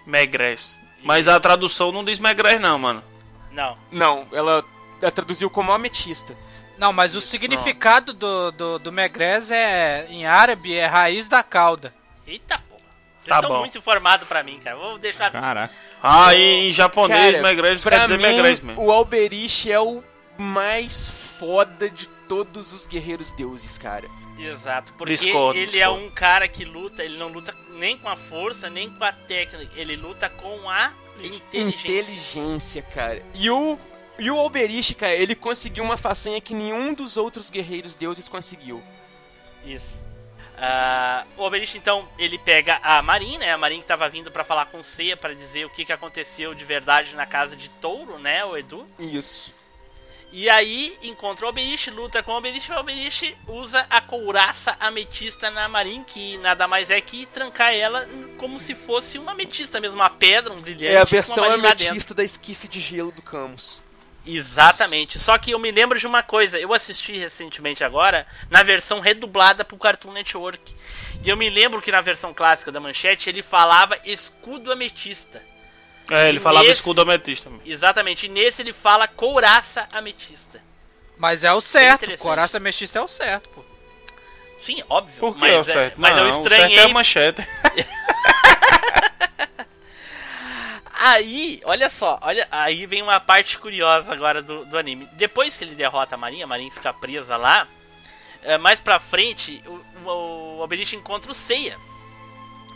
Megress. 0.07 0.79
Mas 1.03 1.29
a 1.29 1.39
tradução 1.39 1.93
não 1.93 2.03
diz 2.05 2.18
Megress, 2.18 2.59
não, 2.59 2.79
mano. 2.79 3.05
Não. 3.53 3.74
Não, 3.91 4.26
ela, 4.33 4.64
ela 5.01 5.11
traduziu 5.11 5.51
como 5.51 5.72
Ametista. 5.72 6.35
Não, 6.79 6.93
mas 6.93 7.14
o 7.14 7.20
significado 7.20 8.12
do, 8.14 8.51
do, 8.53 8.79
do 8.79 8.93
Megrez 8.93 9.51
é, 9.51 10.07
em 10.09 10.24
árabe, 10.26 10.74
é 10.74 10.87
raiz 10.87 11.29
da 11.29 11.43
cauda. 11.43 11.93
Eita 12.26 12.57
porra. 12.59 12.81
Vocês 13.20 13.29
Tá 13.29 13.37
estão 13.37 13.51
bom. 13.51 13.59
muito 13.59 13.76
informados 13.79 14.26
pra 14.26 14.43
mim, 14.43 14.59
cara. 14.59 14.76
Vou 14.76 14.97
deixar 14.99 15.26
assim. 15.26 15.41
Caraca. 15.41 15.74
Ah, 16.03 16.35
em 16.35 16.72
japonês, 16.72 17.37
pra 17.83 17.97
quer 17.97 18.03
dizer 18.03 18.16
mim, 18.16 18.22
Megress 18.22 18.64
mesmo. 18.64 18.83
o 18.83 18.91
Alberich 18.93 19.70
é 19.70 19.81
o 19.81 20.03
mais 20.39 21.11
foda 21.39 21.91
de 21.91 22.09
todos 22.29 22.72
os 22.72 22.87
guerreiros 22.87 23.31
deuses, 23.33 23.79
cara. 23.79 24.09
Exato, 24.39 24.93
porque 24.93 25.14
Discordo, 25.14 25.59
ele 25.59 25.72
discordo. 25.72 26.01
é 26.01 26.07
um 26.07 26.11
cara 26.11 26.47
que 26.47 26.64
luta, 26.64 27.03
ele 27.03 27.16
não 27.18 27.29
luta 27.29 27.53
nem 27.70 27.99
com 27.99 28.09
a 28.09 28.16
força, 28.16 28.70
nem 28.70 28.89
com 28.91 29.03
a 29.03 29.12
técnica, 29.12 29.72
ele 29.74 29.97
luta 29.97 30.29
com 30.29 30.70
a 30.70 30.93
inteligência. 31.20 31.89
Inteligência, 31.89 32.83
cara. 32.83 33.22
E 33.35 33.51
o, 33.51 33.76
e 34.18 34.31
o 34.31 34.39
Alberich, 34.39 34.95
cara, 34.95 35.14
ele 35.14 35.35
conseguiu 35.35 35.83
uma 35.83 35.97
façanha 35.97 36.41
que 36.41 36.55
nenhum 36.55 36.95
dos 36.95 37.16
outros 37.16 37.51
guerreiros 37.51 37.97
deuses 37.97 38.29
conseguiu. 38.29 38.83
Isso. 39.64 40.07
Ah, 40.61 41.24
o 41.37 41.43
Oberich, 41.43 41.79
então, 41.79 42.09
ele 42.18 42.37
pega 42.37 42.81
a 42.83 43.01
Marin, 43.01 43.39
né? 43.39 43.53
A 43.53 43.59
Marin 43.59 43.81
que 43.81 43.87
tava 43.87 44.09
vindo 44.09 44.31
pra 44.31 44.43
falar 44.43 44.66
com 44.66 44.79
o 44.79 44.85
Seiya 44.85 45.16
pra 45.16 45.33
dizer 45.33 45.64
o 45.64 45.70
que, 45.70 45.85
que 45.85 45.93
aconteceu 45.93 46.53
de 46.53 46.64
verdade 46.64 47.14
na 47.14 47.26
casa 47.26 47.55
de 47.57 47.70
Touro, 47.70 48.18
né, 48.18 48.45
o 48.45 48.57
Edu? 48.57 48.87
Isso. 48.99 49.55
E 50.31 50.49
aí 50.51 50.97
encontra 51.03 51.47
o 51.47 51.49
Oberich, 51.49 51.91
luta 51.91 52.22
com 52.22 52.33
o 52.33 52.37
Oberich, 52.37 52.70
e 52.70 52.74
o 52.74 52.79
Oberich 52.79 53.37
usa 53.47 53.87
a 53.89 54.01
couraça 54.01 54.76
ametista 54.79 55.51
na 55.51 55.68
Marin, 55.68 56.05
que 56.05 56.37
nada 56.39 56.68
mais 56.68 56.91
é 56.91 57.01
que 57.01 57.24
trancar 57.26 57.74
ela 57.74 58.07
como 58.37 58.59
se 58.59 58.74
fosse 58.74 59.18
uma 59.18 59.33
ametista 59.33 59.81
mesmo, 59.81 59.97
uma 59.97 60.11
pedra, 60.11 60.53
um 60.53 60.61
brilhante. 60.61 60.87
É 60.87 60.99
a 60.99 61.05
versão 61.05 61.45
ametista 61.45 62.14
da 62.14 62.22
esquife 62.22 62.68
de 62.68 62.79
gelo 62.79 63.11
do 63.11 63.22
Camus. 63.22 63.81
Exatamente. 64.26 65.18
Só 65.18 65.39
que 65.39 65.53
eu 65.53 65.59
me 65.59 65.70
lembro 65.70 65.99
de 65.99 66.07
uma 66.07 66.22
coisa. 66.22 66.59
Eu 66.59 66.74
assisti 66.74 67.16
recentemente 67.16 67.83
agora 67.83 68.26
na 68.51 68.62
versão 68.62 69.01
redublada 69.01 69.64
pro 69.64 69.79
Cartoon 69.79 70.12
Network. 70.12 70.76
E 71.24 71.29
eu 71.29 71.37
me 71.37 71.49
lembro 71.49 71.81
que 71.81 71.91
na 71.91 72.03
versão 72.03 72.35
clássica 72.35 72.70
da 72.70 72.79
Manchete 72.79 73.31
ele 73.31 73.41
falava 73.41 73.99
escudo 74.05 74.70
ametista. 74.70 75.43
É, 76.11 76.28
ele 76.28 76.38
E 76.38 76.40
falava 76.40 76.64
nesse- 76.66 76.78
escudo 76.80 77.02
ametista. 77.02 77.50
mesmo. 77.50 77.62
Exatamente. 77.66 78.26
E 78.26 78.28
nesse 78.28 78.62
ele 78.62 78.72
fala 78.72 79.06
couraça 79.09 79.86
ametista. 79.92 80.62
Mas 81.16 81.44
é 81.44 81.52
o 81.52 81.61
certo. 81.61 82.04
interessante. 82.04 82.22
Coraça 82.22 82.59
mestiça 82.61 82.98
é 82.98 83.02
o 83.02 83.09
certo, 83.09 83.48
pô. 83.50 83.64
Sim, 84.59 84.82
óbvio. 84.88 85.18
Por 85.20 85.34
que, 85.34 85.40
mas, 85.40 85.68
é- 85.68 85.72
certo? 85.72 85.94
mas 85.96 86.16
não, 86.16 86.22
eu 86.24 86.28
o 86.28 86.32
certo 86.32 86.52
estranhei. 86.52 86.78
é 86.78 86.82
a 86.84 86.88
manchete. 86.88 87.42
Aí, 91.00 91.61
olha 91.64 91.88
só, 91.88 92.18
olha, 92.22 92.48
aí 92.50 92.84
vem 92.84 93.02
uma 93.02 93.20
parte 93.20 93.56
curiosa 93.59 94.12
agora 94.12 94.42
do, 94.42 94.64
do 94.64 94.76
anime. 94.76 95.09
Depois 95.12 95.56
que 95.56 95.62
ele 95.62 95.76
derrota 95.76 96.16
a 96.16 96.18
Marinha, 96.18 96.44
a 96.44 96.48
Marinha 96.48 96.72
fica 96.72 96.92
presa 96.92 97.36
lá. 97.36 97.68
é, 98.42 98.59
mais 98.59 98.80
pra 98.80 98.98
frente, 98.98 99.62
o, 99.64 99.80
o, 100.04 100.11
o 100.11 100.61
Oberich 100.61 100.96
encontra 100.96 101.30
o 101.30 101.34
Seiya. 101.34 101.76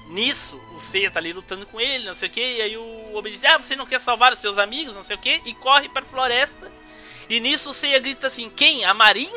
Nisso, 0.08 0.60
o 0.74 0.80
Seiya 0.80 1.10
tá 1.10 1.20
ali 1.20 1.32
lutando 1.32 1.64
com 1.66 1.80
ele, 1.80 2.04
não 2.06 2.12
sei 2.14 2.28
o 2.28 2.32
que, 2.32 2.40
e 2.40 2.60
aí 2.60 2.76
o 2.76 3.14
Oberich, 3.16 3.46
ah, 3.46 3.56
você 3.56 3.74
não 3.76 3.86
quer 3.86 4.00
salvar 4.00 4.32
os 4.32 4.38
seus 4.38 4.58
amigos, 4.58 4.94
não 4.94 5.02
sei 5.02 5.16
o 5.16 5.18
que, 5.18 5.40
e 5.46 5.54
corre 5.54 5.88
pra 5.88 6.02
floresta. 6.02 6.70
E 7.30 7.40
nisso 7.40 7.70
o 7.70 7.74
Seiya 7.74 7.98
grita 7.98 8.26
assim: 8.26 8.50
Quem? 8.54 8.84
A 8.84 8.92
Marin? 8.92 9.32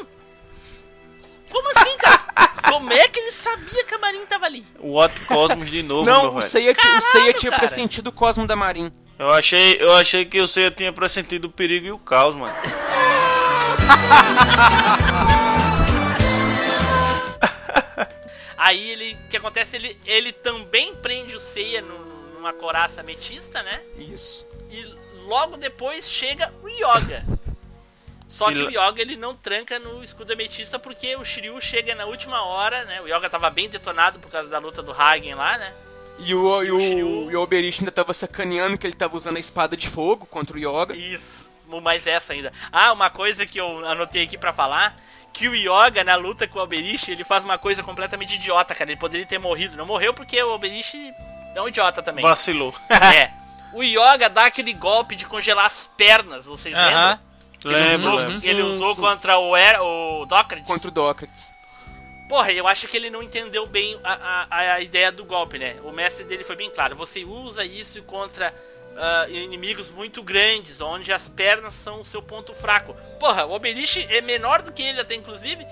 Como 1.49 1.70
assim, 1.78 1.97
cara? 1.99 2.26
Como 2.70 2.91
é 2.91 3.07
que 3.07 3.20
ele 3.20 3.32
sabia 3.32 3.84
que 3.86 3.93
a 3.93 3.99
Marin 3.99 4.26
tava 4.26 4.45
ali? 4.47 4.66
O 4.80 4.95
Hot 4.99 5.13
Cosmos 5.28 5.70
de 5.70 5.84
novo, 5.84 6.03
Não, 6.09 6.22
meu 6.24 6.32
o 6.32 6.34
velho. 6.34 6.45
Seiya, 6.45 6.74
ti- 6.74 6.88
o 6.88 7.01
Seiya 7.01 7.34
tinha 7.34 7.51
cara. 7.51 7.59
pressentido 7.61 8.07
o 8.07 8.11
Cosmo 8.11 8.45
da 8.47 8.55
Marin. 8.55 8.91
Eu 9.18 9.30
achei, 9.30 9.78
eu 9.80 9.93
achei 9.95 10.26
que 10.26 10.41
o 10.41 10.47
Seiya 10.47 10.72
tinha 10.72 10.91
pressentido 10.91 11.45
o 11.45 11.49
perigo 11.49 11.86
e 11.86 11.91
o 11.91 11.99
caos, 11.99 12.36
mano. 12.36 12.53
Aí 18.66 18.89
ele, 18.89 19.13
o 19.13 19.28
que 19.30 19.38
acontece? 19.38 19.76
Ele, 19.76 19.95
ele 20.05 20.32
também 20.34 20.95
prende 20.95 21.36
o 21.36 21.39
Seiya 21.39 21.82
no- 21.84 22.34
numa 22.34 22.51
coraça 22.51 23.01
ametista, 23.01 23.61
né? 23.61 23.80
Isso. 23.97 24.43
E 24.72 24.84
logo 25.28 25.55
depois 25.55 26.09
chega 26.09 26.51
o 26.63 26.68
Yoga. 26.68 27.24
Só 28.28 28.51
que 28.51 28.57
o 28.57 28.70
Yoga 28.72 29.01
ele 29.01 29.16
não 29.16 29.36
tranca 29.36 29.78
no 29.78 30.03
escudo 30.03 30.34
ametista 30.34 30.80
porque 30.80 31.16
o 31.16 31.24
Shiryu 31.24 31.61
chega 31.61 31.93
na 31.93 32.05
última 32.05 32.43
hora, 32.43 32.84
né? 32.86 32.99
O 33.01 33.07
Yoga 33.07 33.30
tava 33.30 33.49
bem 33.51 33.70
detonado 33.70 34.20
por 34.20 34.32
causa 34.32 34.49
da 34.49 34.57
luta 34.57 34.82
do 34.82 34.91
Hagen 34.91 35.36
lá, 35.36 35.57
né? 35.59 35.72
E 36.18 36.34
o, 36.34 36.63
e 36.63 36.72
o 36.72 36.76
o, 36.76 36.80
Shiryu- 36.80 37.32
e 37.32 37.36
o 37.36 37.41
Oberich 37.41 37.80
ainda 37.82 37.91
tava 37.91 38.13
sacaneando 38.13 38.78
que 38.80 38.88
ele 38.88 38.95
tava 38.95 39.16
usando 39.16 39.38
a 39.38 39.39
espada 39.39 39.78
de 39.78 39.88
fogo 39.88 40.26
contra 40.26 40.57
o 40.57 40.59
Yoga. 40.59 40.95
Isso, 40.95 41.51
mais 41.84 42.07
essa 42.07 42.34
ainda. 42.34 42.51
Ah, 42.72 42.91
uma 42.93 43.11
coisa 43.11 43.45
que 43.45 43.59
eu 43.59 43.86
anotei 43.86 44.24
aqui 44.24 44.38
pra 44.39 44.51
falar, 44.53 44.99
que 45.36 45.49
o 45.49 45.53
Yoga 45.53 46.01
na 46.01 46.15
luta 46.15 46.47
com 46.47 46.59
o 46.59 46.61
Oberich, 46.63 47.11
ele 47.11 47.25
faz 47.25 47.43
uma 47.43 47.57
coisa 47.57 47.83
completamente 47.83 48.36
idiota, 48.36 48.73
cara. 48.73 48.89
Ele 48.89 48.99
poderia 48.99 49.25
ter 49.25 49.38
morrido, 49.38 49.75
não 49.75 49.86
morreu 49.86 50.13
porque 50.13 50.41
o 50.41 50.53
Oberich 50.53 51.13
é 51.53 51.61
um 51.61 51.67
idiota 51.67 52.01
também. 52.01 52.23
Vacilou. 52.23 52.73
É. 52.89 53.31
O 53.73 53.83
Yoga 53.83 54.29
dá 54.29 54.45
aquele 54.45 54.71
golpe 54.71 55.13
de 55.17 55.25
congelar 55.25 55.65
as 55.65 55.86
pernas, 55.97 56.45
vocês 56.45 56.73
Aham. 56.73 56.86
lembram? 56.86 57.19
Que 57.59 57.67
ele 57.67 57.75
Lembro, 57.75 57.95
usou, 57.97 58.15
lembro. 58.19 58.41
que 58.41 58.49
ele 58.49 58.61
Sim, 58.61 58.69
usou 58.69 58.95
sim. 58.95 59.01
contra 59.01 59.38
o, 59.38 59.57
er, 59.57 59.81
o 59.81 60.25
Docrates. 60.25 60.65
Contra 60.67 60.88
o 60.88 60.91
Dócrates. 60.91 61.53
Porra, 62.29 62.51
eu 62.53 62.65
acho 62.67 62.88
que 62.88 62.95
ele 62.95 63.09
não 63.09 63.21
entendeu 63.21 63.67
bem 63.67 63.99
a, 64.03 64.47
a, 64.49 64.73
a 64.75 64.79
ideia 64.81 65.11
do 65.11 65.25
golpe, 65.25 65.59
né? 65.59 65.75
O 65.83 65.91
mestre 65.91 66.23
dele 66.23 66.45
foi 66.45 66.55
bem 66.55 66.69
claro. 66.69 66.95
Você 66.95 67.25
usa 67.25 67.65
isso 67.65 68.01
contra 68.03 68.53
ah, 68.97 69.25
inimigos 69.29 69.89
muito 69.89 70.21
grandes, 70.23 70.81
onde 70.81 71.11
as 71.11 71.27
pernas 71.27 71.73
são 71.73 72.01
o 72.01 72.05
seu 72.05 72.21
ponto 72.21 72.53
fraco. 72.53 72.93
Porra, 73.19 73.45
o 73.45 73.51
Oberich 73.53 74.05
é 74.09 74.21
menor 74.21 74.61
do 74.61 74.71
que 74.71 74.81
ele 74.83 75.01
até, 75.01 75.15
inclusive. 75.15 75.65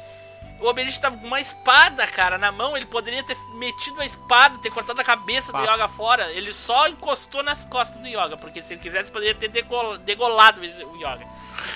O 0.60 0.68
Oberich 0.68 1.00
tava 1.00 1.18
com 1.18 1.28
uma 1.28 1.42
espada, 1.42 2.08
cara, 2.08 2.38
na 2.38 2.52
mão. 2.52 2.78
Ele 2.78 2.86
poderia 2.86 3.22
ter 3.24 3.36
metido 3.56 4.00
a 4.00 4.06
espada, 4.06 4.58
ter 4.60 4.70
cortado 4.72 5.02
a 5.02 5.04
cabeça 5.04 5.52
do. 5.52 5.58
Yoga 5.74 5.88
fora. 5.90 6.32
Ele 6.32 6.54
só 6.54 6.88
encostou 6.88 7.44
nas 7.44 7.66
costas 7.66 8.02
do 8.02 8.08
Yoga, 8.08 8.38
porque 8.38 8.62
se 8.62 8.74
ele 8.74 8.82
quisesse, 8.82 9.12
poderia 9.12 9.36
ter 9.36 9.50
degol- 9.50 9.98
degolado 9.98 10.62
o 10.62 10.64
Yoga. 10.98 11.26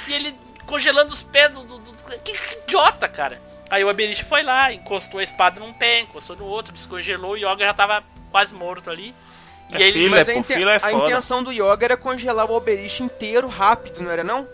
E 0.07 0.13
ele 0.13 0.39
congelando 0.65 1.13
os 1.13 1.21
pés 1.23 1.49
do... 1.49 1.63
do, 1.63 1.79
do- 1.79 2.19
Que 2.21 2.31
idiota, 2.63 3.09
cara. 3.09 3.41
Aí 3.69 3.83
o 3.83 3.89
Oberich 3.89 4.23
foi 4.23 4.43
lá, 4.43 4.71
encostou 4.71 5.19
a 5.19 5.23
espada 5.23 5.59
num 5.59 5.73
pé, 5.73 5.99
encostou 6.01 6.37
no 6.37 6.45
outro, 6.45 6.71
descongelou, 6.71 7.31
o 7.31 7.37
Yoga 7.37 7.65
já 7.65 7.73
tava 7.73 8.01
quase 8.31 8.53
morto 8.53 8.89
ali. 8.89 9.13
E 9.69 9.73
É 9.75 9.77
aí 9.77 9.83
ele... 9.83 10.03
fila, 10.03 10.17
Mas 10.17 10.29
a, 10.29 10.33
pô, 10.33 10.39
inten- 10.39 10.55
fila 10.57 10.73
é 10.73 10.79
a 10.81 10.91
intenção 10.93 11.43
do 11.43 11.51
Yoga 11.51 11.85
era 11.85 11.97
congelar 11.97 12.49
o 12.49 12.55
Oberich 12.55 13.03
inteiro 13.03 13.47
rápido, 13.47 14.01
não 14.01 14.09
era 14.11 14.23
não? 14.23 14.47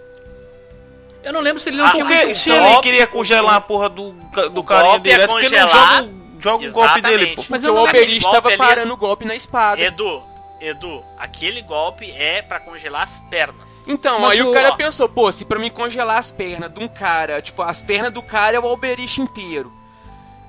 Eu 1.24 1.32
não 1.32 1.40
lembro 1.40 1.62
se 1.62 1.70
ele 1.70 1.78
não 1.78 1.86
Ah, 1.86 1.92
tinha 1.92 2.06
Porque 2.06 2.36
se 2.36 2.50
golpe- 2.50 2.66
ele 2.74 2.82
queria 2.82 3.08
congelar 3.08 3.56
a 3.56 3.62
porra 3.62 3.88
do, 3.90 4.12
do 4.12 4.60
o 4.60 4.64
carinha 4.64 4.96
é 4.96 5.00
direto, 5.00 5.30
porque 5.30 5.50
não 5.50 5.68
joga, 5.70 6.04
o- 6.04 6.42
joga 6.42 6.68
o 6.68 6.72
golpe 6.72 7.02
dele, 7.02 7.28
pô. 7.36 7.46
Mas 7.48 7.62
Porque 7.62 7.66
o 7.66 7.74
não 7.76 7.84
lembro 7.84 7.90
Oberich 7.90 8.04
aquele 8.04 8.20
golpe 8.20 8.36
tava 8.36 8.48
ali- 8.50 8.58
parando 8.58 8.94
o 8.94 8.98
golpe 8.98 9.26
na 9.26 9.36
espada. 9.36 9.82
Edu, 9.82 10.24
Edu, 10.60 11.04
aquele 11.18 11.62
golpe 11.62 12.12
é 12.12 12.42
pra 12.42 12.60
congelar 12.60 13.04
as 13.04 13.20
pernas. 13.30 13.70
Então, 13.88 14.20
Mas 14.22 14.32
aí 14.32 14.42
o 14.42 14.52
cara 14.54 14.70
Ó. 14.70 14.76
pensou, 14.76 15.08
pô, 15.08 15.32
se 15.32 15.46
pra 15.46 15.60
mim 15.60 15.70
congelar 15.70 16.18
as 16.18 16.32
pernas 16.32 16.72
de 16.74 16.80
um 16.84 16.88
cara, 16.88 17.42
tipo, 17.42 17.62
as 17.62 17.82
pernas 17.82 18.12
do 18.12 18.22
cara 18.22 18.58
é 18.58 18.60
o 18.60 18.66
Alberich 18.68 19.22
inteiro. 19.22 19.72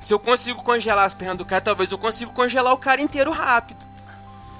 Se 0.00 0.12
eu 0.12 0.18
consigo 0.18 0.62
congelar 0.62 1.04
as 1.04 1.14
pernas 1.14 1.36
do 1.38 1.44
cara, 1.44 1.60
talvez 1.60 1.90
eu 1.92 1.98
consiga 1.98 2.30
congelar 2.32 2.72
o 2.72 2.78
cara 2.78 3.00
inteiro 3.00 3.30
rápido. 3.30 3.84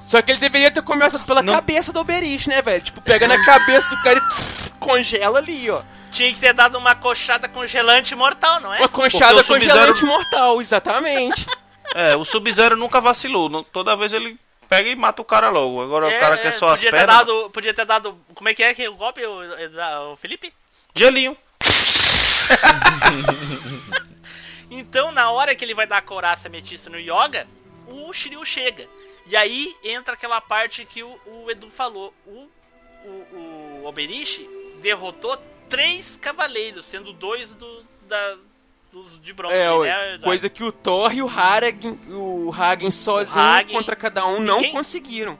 Só 0.04 0.20
que 0.20 0.32
ele 0.32 0.40
deveria 0.40 0.70
ter 0.70 0.82
começado 0.82 1.24
pela 1.24 1.42
Não- 1.42 1.54
cabeça 1.54 1.92
do 1.92 1.98
Alberich, 1.98 2.48
né, 2.48 2.60
velho? 2.60 2.82
Tipo, 2.82 3.00
pega 3.00 3.26
na 3.26 3.42
cabeça 3.44 3.88
do 3.88 4.02
cara 4.02 4.18
e 4.18 4.70
congela 4.78 5.38
ali, 5.38 5.70
ó. 5.70 5.82
Tinha 6.10 6.32
que 6.32 6.38
ter 6.38 6.52
dado 6.52 6.78
uma 6.78 6.94
coxada 6.94 7.48
congelante 7.48 8.14
mortal, 8.14 8.60
não 8.60 8.72
é? 8.72 8.78
Uma 8.78 8.88
Sub-Zero- 9.10 9.44
congelante 9.44 10.04
mortal, 10.04 10.60
exatamente. 10.60 11.46
É, 11.94 12.16
o 12.16 12.24
Sub-Zero 12.24 12.76
nunca 12.76 13.00
vacilou. 13.00 13.62
Toda 13.62 13.94
vez 13.94 14.12
ele 14.12 14.36
pega 14.68 14.88
e 14.88 14.96
mata 14.96 15.22
o 15.22 15.24
cara 15.24 15.48
logo. 15.50 15.80
Agora 15.80 16.10
É, 16.10 16.16
o 16.16 16.20
cara 16.20 16.34
é, 16.34 16.38
quer 16.38 16.52
só 16.52 16.70
as 16.70 16.80
podia 16.80 16.90
ter 16.90 16.96
pernas. 16.96 17.16
dado, 17.18 17.50
Podia 17.50 17.74
ter 17.74 17.84
dado. 17.84 18.18
Como 18.34 18.48
é 18.48 18.54
que 18.54 18.64
é 18.64 18.74
que 18.74 18.88
o 18.88 18.96
golpe, 18.96 19.24
o, 19.24 20.12
o 20.12 20.16
Felipe? 20.16 20.52
Gelinho. 20.94 21.36
Então, 24.70 25.12
na 25.12 25.30
hora 25.30 25.54
que 25.54 25.64
ele 25.64 25.74
vai 25.74 25.86
dar 25.86 25.98
a 25.98 26.02
couraça 26.02 26.48
ametista 26.48 26.90
no 26.90 26.98
Yoga, 26.98 27.46
o 27.88 28.12
Shiryu 28.12 28.44
chega. 28.44 28.88
E 29.26 29.36
aí 29.36 29.74
entra 29.82 30.14
aquela 30.14 30.40
parte 30.40 30.84
que 30.84 31.02
o, 31.02 31.18
o 31.26 31.50
Edu 31.50 31.70
falou. 31.70 32.12
O, 32.26 32.48
o, 33.04 33.82
o 33.82 33.86
Oberishi 33.86 34.48
derrotou 34.80 35.36
três 35.68 36.18
cavaleiros, 36.20 36.84
sendo 36.84 37.12
dois 37.12 37.54
do, 37.54 37.84
da, 38.08 38.36
dos 38.92 39.20
de 39.20 39.32
bronze. 39.32 39.54
É, 39.54 39.66
né, 39.66 39.74
Eduardo? 39.74 40.24
coisa 40.24 40.48
que 40.48 40.62
o 40.64 40.70
Thor 40.72 41.12
e 41.14 41.22
o 41.22 41.28
Hagen, 41.28 41.98
o 42.10 42.52
Hagen 42.52 42.90
sozinho 42.90 43.44
Hagen- 43.44 43.72
contra 43.76 43.96
cada 43.96 44.26
um 44.26 44.40
não 44.40 44.56
Ninguém- 44.56 44.72
conseguiram. 44.72 45.38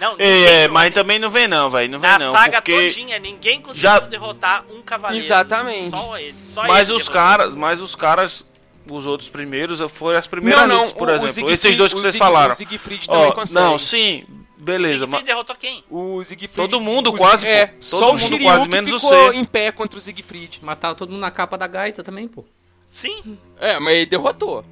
Não, 0.00 0.14
É, 0.18 0.24
ninguém- 0.62 0.68
mas 0.68 0.92
também 0.94 1.18
não 1.18 1.30
vem 1.30 1.46
não, 1.46 1.70
velho. 1.70 1.90
Não 1.90 1.98
vem 2.00 2.10
na 2.10 2.18
não. 2.18 2.32
saga 2.32 2.60
porque... 2.60 2.88
todinha, 2.88 3.18
ninguém 3.18 3.60
conseguiu 3.60 3.82
já- 3.90 3.98
derrotar 4.00 4.64
um 4.70 4.82
cavaleiro. 4.82 5.24
Exatamente. 5.24 5.90
Só 5.90 6.18
ele. 6.18 6.42
Só 6.42 6.66
Mas 6.66 6.88
ele 6.88 6.96
os 6.96 7.02
derrotou. 7.06 7.12
caras, 7.12 7.54
mas 7.54 7.80
os 7.80 7.94
caras, 7.94 8.44
os 8.90 9.06
outros 9.06 9.28
primeiros 9.28 9.80
foram 9.92 10.18
as 10.18 10.26
primeiras 10.26 10.62
Não, 10.62 10.68
não, 10.68 10.76
lutas, 10.84 10.92
por 10.94 11.08
o- 11.08 11.12
o 11.12 11.14
exemplo. 11.14 11.32
Siegfried- 11.32 11.54
Esses 11.54 11.76
dois 11.76 11.92
que 11.92 11.98
o 11.98 12.02
vocês 12.02 12.16
falaram. 12.16 12.52
o 12.52 12.54
Siegfried 12.54 13.06
também 13.08 13.26
Ó, 13.28 13.32
consegue. 13.32 13.64
Não, 13.64 13.78
sim, 13.78 14.24
beleza, 14.56 14.98
Siegfried 14.98 15.10
mas 15.12 15.24
derrotou 15.24 15.56
quem? 15.56 15.84
O 15.90 16.24
Siegfried. 16.24 16.54
Todo 16.56 16.80
mundo 16.80 17.10
o- 17.10 17.16
quase, 17.16 17.46
É, 17.46 17.66
pô. 17.66 17.74
só 17.80 17.98
Todo 17.98 18.08
o 18.08 18.12
mundo 18.12 18.28
Shiryu 18.28 18.44
quase, 18.44 18.68
menos 18.68 18.92
o 18.92 19.00
ficou 19.00 19.30
C. 19.32 19.36
em 19.38 19.44
pé 19.44 19.72
contra 19.72 19.98
o 19.98 20.02
Siegfried. 20.02 20.60
Matava 20.62 20.94
todo 20.94 21.10
mundo 21.10 21.20
na 21.20 21.30
capa 21.30 21.56
da 21.58 21.66
gaita 21.66 22.02
também, 22.04 22.26
pô. 22.28 22.44
Sim. 22.88 23.38
É, 23.58 23.78
mas 23.78 23.94
ele 23.94 24.06
derrotou. 24.06 24.64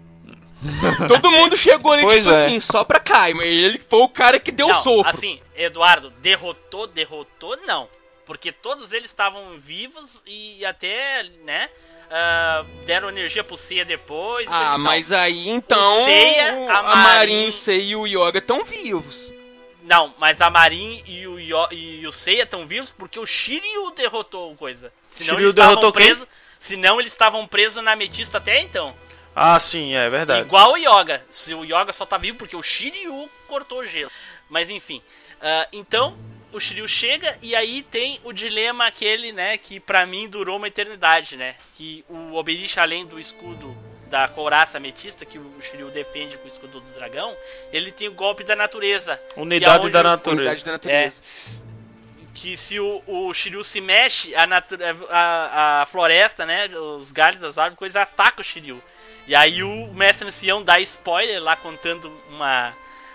Todo 1.09 1.31
mundo 1.31 1.57
chegou 1.57 1.91
ali, 1.93 2.03
Pois 2.03 2.25
tipo 2.25 2.35
é. 2.37 2.45
assim, 2.45 2.61
só 2.61 2.85
pra 2.85 3.01
cá, 3.01 3.23
mas 3.35 3.47
ele 3.47 3.81
foi 3.89 4.01
o 4.01 4.09
cara 4.11 4.39
que 4.39 4.53
deu 4.53 4.69
o 4.69 4.75
sopro. 4.75 5.11
Assim, 5.11 5.41
Eduardo, 5.57 6.11
derrotou, 6.21 6.87
derrotou, 6.87 7.57
não. 7.67 7.89
Porque 8.27 8.53
todos 8.53 8.93
eles 8.93 9.07
estavam 9.11 9.59
vivos 9.59 10.23
e 10.27 10.63
até, 10.67 11.25
né? 11.47 11.69
Ah, 12.11 12.65
deram 12.87 13.09
energia 13.09 13.45
pro 13.45 13.57
Seiya 13.57 13.85
depois. 13.85 14.47
Ah, 14.51 14.77
mas 14.79 15.13
aí 15.13 15.49
então 15.49 16.01
O 16.03 16.05
Seiya, 16.05 16.55
o- 16.61 16.69
a 16.71 16.79
a 16.79 16.83
Marin, 16.83 17.03
Marin- 17.03 17.49
o 17.49 17.53
Sei 17.53 17.89
e 17.91 17.97
o 17.97 18.07
Yoga 18.07 18.39
estão 18.39 18.65
vivos. 18.65 19.33
Não, 19.83 20.15
mas 20.19 20.41
a 20.41 20.51
Marin 20.51 21.03
e 21.07 21.27
o, 21.27 21.39
Yo- 21.41 21.69
e 21.73 22.07
o 22.07 22.13
Seiya 22.13 22.43
estão 22.45 22.67
vivos 22.67 22.91
porque 22.91 23.19
o 23.19 23.27
Shiryu 23.27 23.91
derrotou 23.97 24.53
o 24.53 24.57
coisa. 24.57 24.93
Senão 25.11 25.35
Shiryu 25.35 25.41
eles 25.47 25.51
estavam 25.51 25.71
derrotou 25.75 25.93
quem? 25.93 26.07
presos. 26.07 26.29
Senão 26.59 27.01
eles 27.01 27.13
estavam 27.13 27.47
presos 27.47 27.83
na 27.83 27.93
ametista 27.93 28.39
até 28.39 28.61
então. 28.61 28.95
Ah, 29.35 29.59
sim, 29.59 29.95
é 29.95 30.11
verdade. 30.11 30.43
Igual 30.43 30.73
o 30.73 30.77
Yoga. 30.77 31.25
Se 31.31 31.55
o 31.55 31.65
Yoga 31.65 31.93
só 31.93 32.05
tá 32.05 32.19
vivo 32.19 32.37
porque 32.37 32.55
o 32.55 32.63
Shiryu 32.63 33.31
cortou 33.49 33.79
o 33.79 33.87
gelo. 33.87 34.11
Mas 34.49 34.69
enfim. 34.69 35.01
ah, 35.41 35.67
então, 35.73 36.17
o 36.53 36.61
Shiryu 36.61 36.89
chega 36.89 37.39
e 37.43 37.55
aí 37.55 37.83
tem 37.83 38.21
o 38.25 38.33
dilema 38.33 38.87
aquele, 38.87 39.33
né? 39.33 39.57
Que 39.57 39.81
pra 39.81 40.07
mim 40.07 40.29
durou 40.29 40.57
uma 40.57 40.69
eternidade, 40.69 41.37
né? 41.37 41.55
Que 41.75 42.05
o 42.09 42.35
Oberish, 42.35 42.79
além 42.79 43.07
do 43.07 43.19
escudo 43.19 43.77
da 44.09 44.27
couraça 44.27 44.79
ametista, 44.79 45.25
que 45.25 45.39
o 45.39 45.61
Shiryu 45.61 45.91
defende 45.91 46.37
com 46.37 46.45
o 46.45 46.49
escudo 46.49 46.81
do 46.81 46.95
dragão, 46.95 47.37
ele 47.73 47.93
tem 47.93 48.09
o 48.09 48.13
golpe 48.13 48.43
da 48.43 48.57
natureza. 48.57 49.21
Unidade 49.37 49.87
é 49.87 49.91
da 49.91 50.03
natureza. 50.03 50.41
Unidade 50.41 50.65
da 50.65 50.73
natureza. 50.73 51.21
É, 51.67 51.71
que 52.35 52.57
se 52.57 52.81
o, 52.81 53.03
o 53.07 53.33
Shiryu 53.33 53.63
se 53.63 53.81
mexe, 53.81 54.35
a, 54.35 54.45
a, 55.11 55.83
a 55.83 55.87
floresta, 55.87 56.45
né? 56.45 56.69
Os 56.69 57.13
galhos 57.13 57.41
das 57.41 57.57
árvores, 57.57 57.79
coisa 57.79 58.03
ataca 58.03 58.41
o 58.41 58.45
Shiryu. 58.45 58.83
E 59.27 59.35
aí 59.35 59.63
o 59.63 59.93
mestre 59.95 60.27
ancião 60.27 60.63
dá 60.63 60.81
spoiler 60.81 61.41
lá 61.41 61.55
contando 61.55 62.11
uma, 62.29 62.75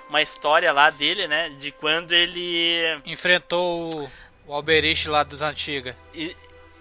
uma 0.10 0.22
história 0.22 0.72
lá 0.72 0.90
dele, 0.90 1.28
né? 1.28 1.50
De 1.60 1.72
quando 1.72 2.12
ele. 2.12 3.02
Enfrentou 3.06 4.10
o, 4.48 4.54
Alberish 4.54 5.08
lá 5.08 5.24
dos 5.24 5.42
antigos. 5.42 5.94
e- 6.14 6.36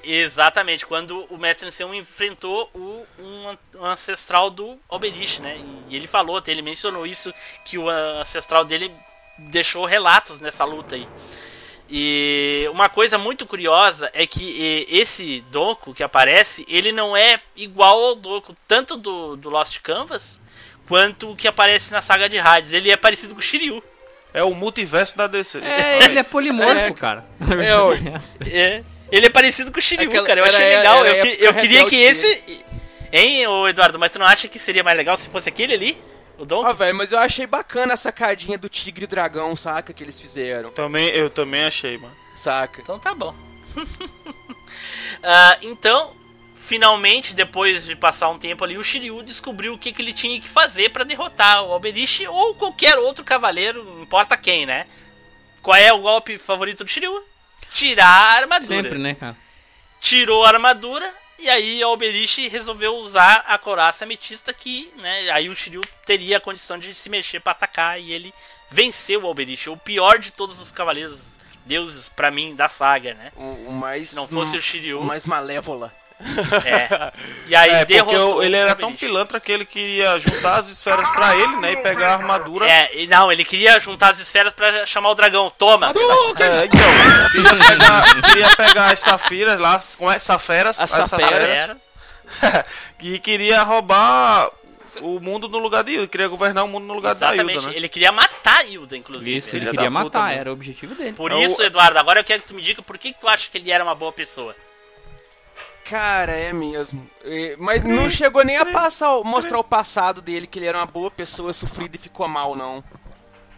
Exatamente, 0.07 0.85
quando 0.85 1.25
o 1.31 1.39
mestre 1.39 1.66
ancião 1.66 1.95
enfrentou 1.95 2.70
o, 2.75 3.07
um, 3.18 3.57
um 3.77 3.85
ancestral 3.87 4.51
do 4.51 4.79
Alberish, 4.87 5.39
né? 5.39 5.57
E 5.89 5.97
ele 5.97 6.07
falou, 6.07 6.37
até 6.37 6.51
ele 6.51 6.61
mencionou 6.61 7.07
isso, 7.07 7.33
que 7.64 7.79
o 7.79 7.89
ancestral 7.89 8.66
dele 8.66 8.93
deixou 9.39 9.87
relatos 9.87 10.41
nessa 10.41 10.62
luta 10.62 10.95
aí. 10.95 11.09
E 11.89 12.66
uma 12.70 12.89
coisa 12.89 13.16
muito 13.16 13.47
curiosa 13.47 14.11
é 14.12 14.27
que 14.27 14.87
esse 14.91 15.43
Doku 15.51 15.95
que 15.95 16.03
aparece, 16.03 16.64
ele 16.68 16.93
não 16.93 17.16
é 17.16 17.41
igual 17.57 17.99
ao 18.05 18.14
Doku 18.14 18.55
tanto 18.68 18.97
do, 18.97 19.37
do 19.37 19.49
Lost 19.49 19.81
Canvas 19.81 20.41
quanto 20.89 21.30
o 21.30 21.37
que 21.37 21.49
aparece 21.49 21.93
na 21.93 22.01
saga 22.03 22.28
de 22.28 22.39
Hades. 22.39 22.72
Ele 22.72 22.91
é 22.91 22.97
parecido 22.97 23.35
com 23.35 23.41
o 23.41 23.43
Shiryu. 23.43 23.82
É 24.32 24.43
o 24.43 24.55
multiverso 24.55 25.16
da 25.16 25.26
DC. 25.26 25.59
É, 25.59 26.05
ele 26.05 26.18
é 26.18 26.22
polimorfo, 26.22 26.76
É, 26.76 26.91
cara. 26.93 27.24
é. 27.41 28.49
É, 28.51 28.85
ele 29.12 29.26
é 29.26 29.30
parecido 29.30 29.70
com 29.70 29.78
o 29.78 29.82
Shiryu, 29.82 30.09
Aquela- 30.09 30.26
cara. 30.26 30.41
Eu 30.41 30.45
era- 30.45 30.55
achei 30.55 30.66
era- 30.66 30.78
legal. 30.78 31.05
era 31.07 31.14
eu, 31.16 31.20
a 31.20 31.22
que- 31.22 31.28
época 31.32 31.45
eu 31.45 31.55
queria 31.55 31.85
que 31.87 31.97
esse. 31.97 32.64
Hein, 33.12 33.47
ô 33.47 33.68
Eduardo, 33.68 33.99
mas 33.99 34.11
tu 34.11 34.18
não 34.18 34.26
acha 34.26 34.49
que 34.49 34.59
seria 34.59 34.82
mais 34.82 34.97
legal 34.97 35.16
se 35.16 35.28
fosse 35.28 35.49
aquele 35.49 35.72
ali? 35.74 36.03
O 36.37 36.45
Donkey? 36.45 36.68
Ah, 36.68 36.72
velho, 36.72 36.97
mas 36.97 37.12
eu 37.12 37.18
achei 37.20 37.47
bacana 37.47 37.95
a 37.95 37.97
sacadinha 37.97 38.59
do 38.59 38.68
tigre 38.68 39.05
e 39.05 39.07
dragão, 39.07 39.55
saca? 39.55 39.93
Que 39.93 40.03
eles 40.03 40.18
fizeram, 40.18 40.70
Também, 40.70 41.11
eu 41.11 41.30
também 41.30 41.62
achei, 41.64 41.97
mano. 41.97 42.12
saca? 42.35 42.80
Então 42.80 42.99
tá 42.99 43.14
bom. 43.14 43.32
Ah, 45.22 45.57
então, 45.62 46.12
finalmente, 46.65 47.35
depois 47.35 47.85
de 47.85 47.95
passar 47.95 48.31
um 48.31 48.39
tempo 48.39 48.65
ali, 48.65 48.79
o 48.79 48.83
Shiryu 48.83 49.23
descobriu 49.23 49.75
o 49.75 49.79
que, 49.79 49.93
que 49.93 50.01
ele 50.01 50.12
tinha 50.12 50.41
que 50.41 50.49
fazer 50.49 50.91
pra 50.91 51.05
derrotar 51.05 51.62
o 51.62 51.73
Alberish 51.73 52.27
ou 52.27 52.55
qualquer 52.55 52.99
outro 52.99 53.23
cavaleiro, 53.23 53.85
não 53.85 54.03
importa 54.03 54.37
quem, 54.37 54.65
né? 54.65 54.87
Qual 55.62 55.77
é 55.77 55.93
o 55.93 56.01
golpe 56.01 56.39
favorito 56.39 56.83
do 56.83 56.91
Shiryu? 56.91 57.23
Tirar 57.71 58.07
a 58.07 58.33
armadura. 58.33 58.83
Sempre, 58.83 58.99
né, 58.99 59.15
cara? 59.15 59.37
Tirou 60.01 60.45
a 60.45 60.49
armadura 60.49 61.09
e 61.39 61.49
aí 61.51 61.85
o 61.85 61.89
Alberish 61.89 62.49
resolveu 62.49 62.97
usar 62.97 63.45
a 63.47 63.59
coraça 63.59 64.05
ametista 64.05 64.53
que, 64.53 64.93
né, 64.97 65.31
aí 65.31 65.49
o 65.49 65.57
Shiryu 65.57 65.83
teria 66.07 66.39
a 66.39 66.41
condição 66.41 66.79
de 66.79 66.95
se 66.95 67.09
mexer 67.09 67.41
pra 67.41 67.53
atacar 67.53 68.01
e 68.01 68.12
ele 68.12 68.33
venceu 68.71 69.23
o 69.23 69.27
Alberish, 69.27 69.69
o 69.69 69.77
pior 69.77 70.19
de 70.19 70.33
todos 70.33 70.61
os 70.61 70.73
cavaleiros 70.73 71.35
deuses 71.67 72.09
pra 72.09 72.31
mim 72.31 72.55
da 72.55 72.69
saga, 72.69 73.15
né? 73.15 73.33
O, 73.37 73.69
o 73.69 73.73
mais. 73.73 74.11
Se 74.11 74.17
não 74.17 74.29
fosse 74.29 74.57
o 74.57 74.62
Shiryu. 74.62 75.01
O 75.01 75.05
mais 75.05 75.25
malévola. 75.25 75.95
É. 76.64 77.12
E 77.47 77.55
aí 77.55 77.70
é, 77.70 77.79
porque 77.81 77.93
derrotou 77.95 78.37
o- 78.37 78.43
ele 78.43 78.57
era 78.57 78.75
tão 78.75 78.93
pilantra 78.95 79.39
que 79.39 79.53
ele 79.53 79.64
queria 79.66 80.18
juntar 80.18 80.61
as 80.61 80.68
esferas 80.68 81.09
pra 81.11 81.37
ele, 81.37 81.57
né? 81.57 81.72
E 81.72 81.77
pegar 81.77 82.11
a 82.11 82.14
armadura. 82.14 82.66
É, 82.70 82.91
e 83.03 83.07
não, 83.07 83.31
ele 83.31 83.45
queria 83.45 83.79
juntar 83.79 84.11
as 84.11 84.18
esferas 84.18 84.53
pra 84.53 84.87
chamar 84.87 85.11
o 85.11 85.14
dragão. 85.14 85.51
Toma! 85.51 85.89
É, 85.89 86.64
então, 86.64 87.31
queria 87.31 87.68
pegar, 87.68 88.22
queria 88.22 88.57
pegar 88.57 88.93
as 88.93 89.01
safiras 89.01 89.61
lá, 89.61 89.81
como 89.99 90.11
é? 90.11 90.18
Saferas? 90.18 90.81
As 90.81 90.91
saferas. 90.91 91.49
Era. 91.51 91.77
e 93.01 93.18
queria 93.18 93.62
roubar 93.62 94.51
o 95.01 95.20
mundo 95.20 95.49
no 95.49 95.59
lugar 95.59 95.85
de 95.85 95.93
Hilda, 95.93 96.07
queria 96.07 96.29
governar 96.29 96.64
o 96.64 96.68
mundo 96.68 96.87
no 96.87 96.95
lugar 96.95 97.14
da 97.14 97.29
Exatamente. 97.35 97.57
Hilda, 97.59 97.70
né? 97.70 97.77
Ele 97.77 97.89
queria 97.89 98.12
matar 98.12 98.59
a 98.61 98.64
Hilda, 98.64 98.97
inclusive. 98.97 99.39
Isso, 99.39 99.55
ele 99.55 99.66
queria 99.66 99.91
da 99.91 99.99
puta, 99.99 100.05
matar, 100.05 100.29
mano. 100.29 100.41
era 100.41 100.51
o 100.51 100.53
objetivo 100.53 100.95
dele. 100.95 101.12
Por 101.12 101.33
É 101.33 101.35
o- 101.35 101.43
isso, 101.43 101.62
Eduardo, 101.62 101.99
agora 101.99 102.20
eu 102.20 102.25
quero 102.25 102.43
que 102.43 102.49
tu 102.49 102.55
me 102.55 102.62
diga 102.62 102.81
por 102.81 102.97
que 102.97 103.12
que 103.12 103.20
tu 103.20 103.29
acha 103.29 103.51
que 103.51 103.59
ele 103.59 103.70
era 103.70 103.85
uma 103.85 103.95
boa 103.95 104.12
pessoa. 104.12 104.55
Cara, 105.95 106.32
é 106.32 106.53
mesmo. 106.53 107.09
É, 107.24 107.55
mas 107.57 107.84
não 107.84 108.11
chegou 108.11 108.45
nem 108.45 108.57
a 108.57 108.66
passar, 108.66 109.22
mostrar 109.22 109.61
o 109.61 109.62
passado 109.62 110.20
dele, 110.20 110.45
que 110.45 110.59
ele 110.59 110.66
era 110.66 110.78
uma 110.78 110.86
boa 110.86 111.09
pessoa 111.09 111.53
sofrida 111.53 111.95
e 111.95 112.01
ficou 112.01 112.26
mal, 112.26 112.57
não. 112.57 112.82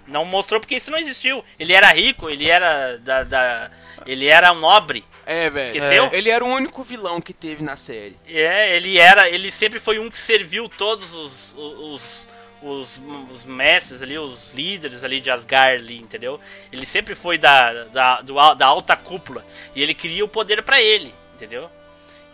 Não 0.06 0.22
mostrou 0.22 0.60
porque 0.60 0.76
isso 0.76 0.90
não 0.90 0.98
existiu. 0.98 1.42
Ele 1.58 1.72
era 1.72 1.86
rico, 1.88 2.28
ele 2.28 2.46
era 2.46 2.98
da, 2.98 3.22
da- 3.24 3.70
ele 4.04 4.26
era 4.26 4.52
um 4.52 4.60
nobre. 4.60 5.02
É, 5.24 5.48
velho. 5.48 5.64
Esqueceu? 5.64 6.10
Ele 6.12 6.28
era 6.28 6.44
o 6.44 6.48
único 6.48 6.82
vilão 6.84 7.22
que 7.22 7.32
teve 7.32 7.64
na 7.64 7.74
série. 7.74 8.18
É, 8.28 8.76
ele 8.76 8.98
era, 8.98 9.30
ele 9.30 9.50
sempre 9.50 9.80
foi 9.80 9.98
um 9.98 10.10
que 10.10 10.18
serviu 10.18 10.68
todos 10.68 11.14
os 11.14 11.54
os, 11.58 12.28
os, 12.62 13.00
os 13.30 13.44
mestres 13.44 14.02
ali, 14.02 14.18
os 14.18 14.52
líderes 14.52 15.02
ali 15.02 15.22
de 15.22 15.30
Asgard 15.30 15.82
ali, 15.82 15.96
entendeu? 15.98 16.38
Ele 16.70 16.84
sempre 16.84 17.14
foi 17.14 17.38
da, 17.38 17.84
da, 17.84 18.20
do 18.20 18.34
da 18.54 18.66
alta 18.66 18.94
cúpula 18.94 19.42
e 19.74 19.82
ele 19.82 19.94
queria 19.94 20.22
o 20.22 20.28
poder 20.28 20.62
pra 20.62 20.82
ele, 20.82 21.14
entendeu? 21.34 21.70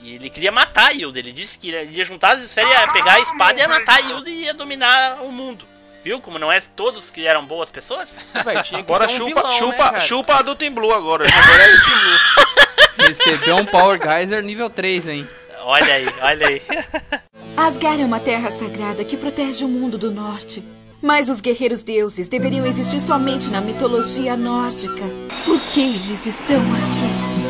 E 0.03 0.17
ele 0.17 0.29
queria 0.29 0.51
matar 0.51 0.89
a 0.89 0.93
Hilda. 0.93 1.19
Ele 1.19 1.33
disse 1.33 1.57
que 1.57 1.71
ele 1.71 1.97
ia 1.97 2.05
juntar 2.05 2.33
as 2.33 2.41
esferas, 2.41 2.71
ia 2.71 2.89
pegar 2.89 3.15
a 3.15 3.21
espada 3.21 3.59
e 3.59 3.63
ia 3.63 3.69
matar 3.69 3.97
a 3.97 4.01
Hilda 4.01 4.29
e 4.29 4.45
ia 4.45 4.55
dominar 4.55 5.23
o 5.23 5.31
mundo. 5.31 5.65
Viu 6.05 6.21
como 6.21 6.39
não 6.39 6.51
é 6.51 6.61
todos 6.61 7.11
que 7.11 7.27
eram 7.27 7.47
boas 7.47 7.71
pessoas? 7.71 8.17
Véi, 8.45 8.61
tinha 8.65 8.83
ter 8.83 8.93
um 8.93 9.09
chupa, 9.09 9.43
vilão, 9.43 9.53
chupa, 9.53 9.93
né, 9.93 10.01
chupa 10.01 10.35
a 10.35 10.43
do 10.43 10.57
Team 10.57 10.75
Blue 10.75 10.93
agora. 10.93 11.25
Agora 11.33 11.63
é 11.63 11.71
Blue. 11.77 13.09
Recebeu 13.09 13.57
um 13.57 13.67
Power 13.67 14.01
Geyser 14.03 14.43
nível 14.43 14.69
3, 14.69 15.07
hein? 15.07 15.29
Olha 15.61 15.95
aí, 15.95 16.09
olha 16.21 16.49
aí. 16.49 16.63
Asgard 17.57 18.03
é 18.03 18.05
uma 18.05 18.19
terra 18.19 18.51
sagrada 18.57 19.05
que 19.05 19.17
protege 19.17 19.65
o 19.65 19.69
mundo 19.69 19.97
do 19.97 20.11
norte. 20.11 20.65
Mas 21.01 21.29
os 21.29 21.41
guerreiros 21.41 21.85
deuses 21.85 22.29
deveriam 22.29 22.67
existir 22.67 23.01
somente 23.01 23.51
na 23.51 23.61
mitologia 23.61 24.37
nórdica. 24.37 25.05
Por 25.45 25.61
que 25.73 25.81
eles 25.81 26.27
estão 26.27 26.63
aqui? 26.75 27.42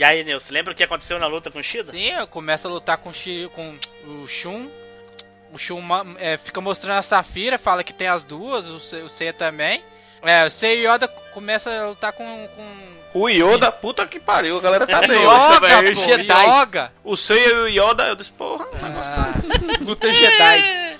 E 0.00 0.04
aí, 0.04 0.24
Nilson, 0.24 0.54
lembra 0.54 0.72
o 0.72 0.74
que 0.74 0.82
aconteceu 0.82 1.18
na 1.18 1.26
luta 1.26 1.50
com 1.50 1.58
o 1.58 1.62
Shida? 1.62 1.92
Sim, 1.92 2.10
começa 2.30 2.66
a 2.66 2.70
lutar 2.70 2.96
com 2.96 3.10
o, 3.10 3.14
Shiryu, 3.14 3.50
com 3.50 3.76
o 4.06 4.26
Shun. 4.26 4.66
o 5.52 5.58
Shun 5.58 5.82
é, 6.18 6.38
fica 6.38 6.58
mostrando 6.58 6.96
a 6.98 7.02
Safira, 7.02 7.58
fala 7.58 7.84
que 7.84 7.92
tem 7.92 8.08
as 8.08 8.24
duas, 8.24 8.66
o, 8.66 8.80
Se- 8.80 9.02
o 9.02 9.10
Seiya 9.10 9.34
também. 9.34 9.82
É, 10.22 10.46
o 10.46 10.50
Seiya 10.50 10.74
e 10.74 10.86
o 10.86 10.94
Yoda 10.94 11.06
começa 11.06 11.70
a 11.70 11.88
lutar 11.90 12.14
com. 12.14 12.48
com... 12.56 13.20
O 13.20 13.28
Yoda, 13.28 13.70
puta 13.70 14.06
que 14.06 14.18
pariu, 14.18 14.56
a 14.56 14.60
galera 14.60 14.86
tá 14.86 15.00
bem. 15.00 15.20
Yoga, 15.20 15.60
velho. 15.60 15.94
pô, 15.94 16.02
Jedi. 16.02 16.46
Yoga. 16.46 16.92
O 17.04 17.14
Seiya 17.14 17.48
e 17.48 17.52
o 17.54 17.68
Yoda, 17.68 18.04
eu 18.08 18.16
disse, 18.16 18.32
porra, 18.32 18.66
Ah, 18.82 19.34
Luta 19.84 20.10
Jedi. 20.10 20.96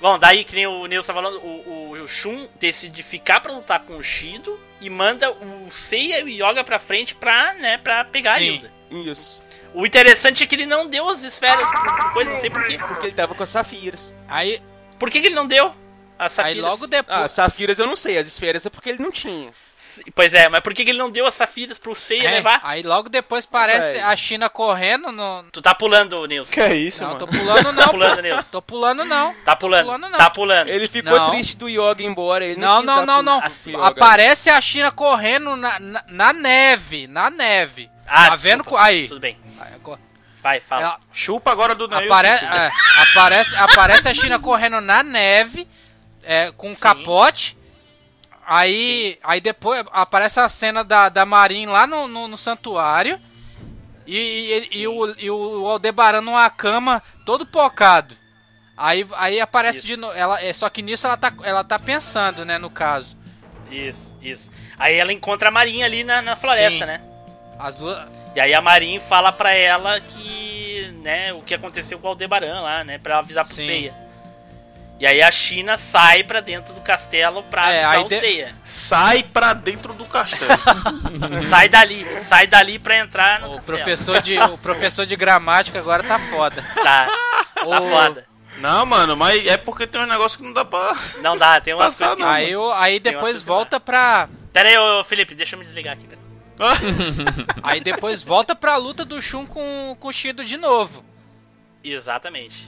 Bom, 0.00 0.18
daí 0.18 0.42
que 0.42 0.56
nem 0.56 0.66
o 0.66 0.86
Nilson 0.86 1.06
tá 1.08 1.14
falando, 1.14 1.38
o, 1.38 1.92
o, 1.92 2.02
o 2.02 2.08
Shun 2.08 2.48
decide 2.58 3.02
ficar 3.04 3.40
pra 3.40 3.52
lutar 3.52 3.80
com 3.80 3.96
o 3.96 4.02
Shido 4.02 4.58
e 4.80 4.88
manda 4.90 5.30
o 5.30 5.68
Seiya 5.70 6.20
e 6.20 6.24
o 6.24 6.28
Yoga 6.48 6.62
pra 6.64 6.78
frente 6.78 7.14
pra, 7.14 7.54
né, 7.54 7.78
pra 7.78 8.04
pegar 8.04 8.34
a 8.34 8.38
Sim. 8.38 8.44
Hilda. 8.54 8.72
Isso. 8.90 9.42
O 9.74 9.84
interessante 9.84 10.42
é 10.42 10.46
que 10.46 10.54
ele 10.54 10.66
não 10.66 10.86
deu 10.86 11.08
as 11.08 11.22
esferas 11.22 11.70
pro, 11.70 11.96
pro 11.96 12.10
coisa, 12.12 12.30
não 12.30 12.38
sei 12.38 12.48
porquê. 12.50 12.78
Porque 12.78 13.06
ele 13.06 13.14
tava 13.14 13.34
com 13.34 13.42
as 13.42 13.50
safiras. 13.50 14.14
aí, 14.26 14.62
Por 14.98 15.10
que, 15.10 15.20
que 15.20 15.26
ele 15.26 15.34
não 15.34 15.46
deu 15.46 15.74
as 16.18 16.38
aí 16.38 16.54
safiras? 16.54 16.62
logo 16.70 16.86
depois. 16.86 17.18
Ah, 17.18 17.24
as 17.24 17.32
safiras 17.32 17.78
eu 17.78 17.86
não 17.86 17.96
sei, 17.96 18.16
as 18.16 18.26
esferas 18.26 18.64
é 18.64 18.70
porque 18.70 18.88
ele 18.88 19.02
não 19.02 19.10
tinha. 19.12 19.52
Pois 20.14 20.32
é, 20.34 20.48
mas 20.48 20.60
por 20.60 20.72
que, 20.74 20.84
que 20.84 20.90
ele 20.90 20.98
não 20.98 21.10
deu 21.10 21.26
as 21.26 21.34
safiras 21.34 21.78
pro 21.78 21.94
Seiya 21.94 22.28
É, 22.28 22.34
levar? 22.34 22.60
Aí 22.62 22.82
logo 22.82 23.08
depois 23.08 23.44
parece 23.46 23.98
a 23.98 24.14
China 24.16 24.48
correndo 24.48 25.10
no. 25.12 25.44
Tu 25.52 25.60
tá 25.62 25.74
pulando, 25.74 26.24
Nilson. 26.26 26.52
Que 26.52 26.60
é 26.60 26.74
isso, 26.74 27.02
Não, 27.02 27.14
mano? 27.14 27.20
tô 27.20 27.26
pulando 27.26 27.72
não. 27.72 27.82
Tá 27.84 27.88
pulando. 27.90 28.22
Nilson. 28.22 28.50
Tô 28.50 28.62
pulando 28.62 29.04
não. 29.04 29.34
Tá 29.44 29.56
pulando, 29.56 29.84
pulando, 29.86 30.08
não. 30.08 30.18
tá 30.18 30.30
pulando. 30.30 30.70
Ele 30.70 30.88
ficou 30.88 31.18
Não. 31.18 31.30
triste 31.30 31.56
do 31.56 31.68
Yoga 31.68 32.02
ir 32.02 32.06
embora. 32.06 32.44
Ele 32.44 32.60
Não, 32.60 32.82
não, 32.82 33.04
não, 33.04 33.22
não. 33.22 33.40
pro 33.40 33.50
Yoga. 33.70 33.86
Aparece 33.86 34.48
a 34.50 34.60
China 34.60 34.90
correndo 34.90 35.56
na, 35.56 35.78
na, 35.78 36.04
na 36.08 36.32
neve. 36.32 37.06
Na 37.06 37.28
neve. 37.30 37.90
Ah, 38.06 38.30
tá 38.30 38.36
vendo? 38.36 38.62
desculpa. 38.62 38.84
Aí. 38.84 39.06
Tudo 39.08 39.20
bem. 39.20 39.36
Aí, 39.60 39.74
agora- 39.74 40.00
Vai, 40.40 40.60
fala. 40.60 40.82
Ela- 40.82 41.00
Chupa 41.12 41.50
agora 41.50 41.74
do 41.74 41.88
Neil. 41.88 42.04
apare- 42.06 42.28
é, 42.28 42.70
aparece, 43.10 43.56
aparece 43.56 44.08
a 44.08 44.14
China 44.14 44.38
correndo 44.38 44.80
na 44.80 45.02
neve. 45.02 45.66
é, 46.22 46.52
com 46.56 46.70
um 46.70 46.74
capote. 46.74 47.57
Aí, 48.50 49.18
aí 49.22 49.42
depois 49.42 49.84
aparece 49.92 50.40
a 50.40 50.48
cena 50.48 50.82
da, 50.82 51.10
da 51.10 51.26
Marin 51.26 51.66
lá 51.66 51.86
no, 51.86 52.08
no, 52.08 52.26
no 52.26 52.38
santuário. 52.38 53.20
E, 54.06 54.16
e, 54.72 54.78
e 54.78 54.88
o, 54.88 55.14
e 55.18 55.30
o 55.30 55.66
Aldebaran 55.66 56.22
numa 56.22 56.48
cama 56.48 57.02
todo 57.26 57.44
pocado. 57.44 58.16
Aí, 58.74 59.06
aí 59.16 59.38
aparece 59.38 59.80
Isso. 59.80 59.86
de 59.88 59.98
novo. 59.98 60.14
Ela, 60.14 60.42
é, 60.42 60.50
só 60.54 60.70
que 60.70 60.80
nisso 60.80 61.06
ela 61.06 61.18
tá, 61.18 61.30
ela 61.42 61.62
tá 61.62 61.78
pensando, 61.78 62.46
né, 62.46 62.56
no 62.56 62.70
caso. 62.70 63.18
Isso, 63.70 64.16
isso. 64.22 64.50
Aí 64.78 64.94
ela 64.94 65.12
encontra 65.12 65.50
a 65.50 65.52
Marinha 65.52 65.84
ali 65.84 66.02
na, 66.02 66.22
na 66.22 66.34
floresta, 66.34 66.86
Sim. 66.86 66.86
né? 66.86 67.02
As 67.58 67.76
duas. 67.76 68.08
E 68.34 68.40
aí 68.40 68.54
a 68.54 68.62
Marin 68.62 68.98
fala 68.98 69.30
pra 69.30 69.52
ela 69.52 70.00
que, 70.00 70.90
né, 71.02 71.34
o 71.34 71.42
que 71.42 71.52
aconteceu 71.52 71.98
com 71.98 72.06
o 72.06 72.10
Aldebaran 72.10 72.62
lá, 72.62 72.82
né, 72.82 72.96
pra 72.96 73.18
avisar 73.18 73.44
pro 73.44 73.54
Sim. 73.54 73.90
E 75.00 75.06
aí 75.06 75.22
a 75.22 75.30
China 75.30 75.78
sai 75.78 76.24
pra 76.24 76.40
dentro 76.40 76.74
do 76.74 76.80
castelo 76.80 77.42
pra 77.44 77.70
É, 77.72 77.84
avisar 77.84 78.04
o 78.04 78.08
Seiya. 78.08 78.54
Sai 78.64 79.22
pra 79.22 79.52
dentro 79.52 79.92
do 79.94 80.04
castelo. 80.04 80.50
sai 81.48 81.68
dali, 81.68 82.04
sai 82.28 82.46
dali 82.48 82.78
pra 82.80 82.98
entrar 82.98 83.40
no 83.40 83.46
O 83.46 83.54
castelo. 83.56 83.76
professor, 83.78 84.20
de, 84.20 84.38
o 84.38 84.58
professor 84.58 85.06
de 85.06 85.14
gramática 85.14 85.78
agora 85.78 86.02
tá 86.02 86.18
foda. 86.18 86.62
Tá, 86.74 87.08
tá 87.54 87.64
O- 87.66 87.88
foda. 87.88 88.26
não, 88.58 88.84
mano, 88.84 89.16
mas 89.16 89.46
é 89.46 89.56
porque 89.56 89.86
tem 89.86 90.00
um 90.00 90.06
negócio 90.06 90.36
que 90.36 90.44
não 90.44 90.52
dá 90.52 90.64
pra. 90.64 90.96
Não 91.22 91.36
dá, 91.36 91.60
tem 91.60 91.74
umas 91.74 91.96
Passar 91.96 92.16
coisas 92.16 92.16
que... 92.16 92.22
não. 92.24 92.30
Aí, 92.30 92.56
o- 92.56 92.72
aí 92.72 92.98
depois 92.98 93.40
volta 93.40 93.78
pra. 93.78 94.28
Pera 94.52 94.68
aí, 94.68 94.76
ô 94.78 95.04
Felipe, 95.04 95.32
deixa 95.34 95.54
eu 95.54 95.60
me 95.60 95.64
desligar 95.64 95.94
aqui. 95.94 96.06
pera. 96.08 96.18
Aí 97.62 97.78
depois 97.80 98.20
volta 98.20 98.52
pra 98.52 98.74
luta 98.76 99.04
do 99.04 99.22
Shun 99.22 99.46
com, 99.46 99.96
com 100.00 100.08
o 100.08 100.12
Shido 100.12 100.44
de 100.44 100.56
novo. 100.56 101.04
Exatamente. 101.84 102.66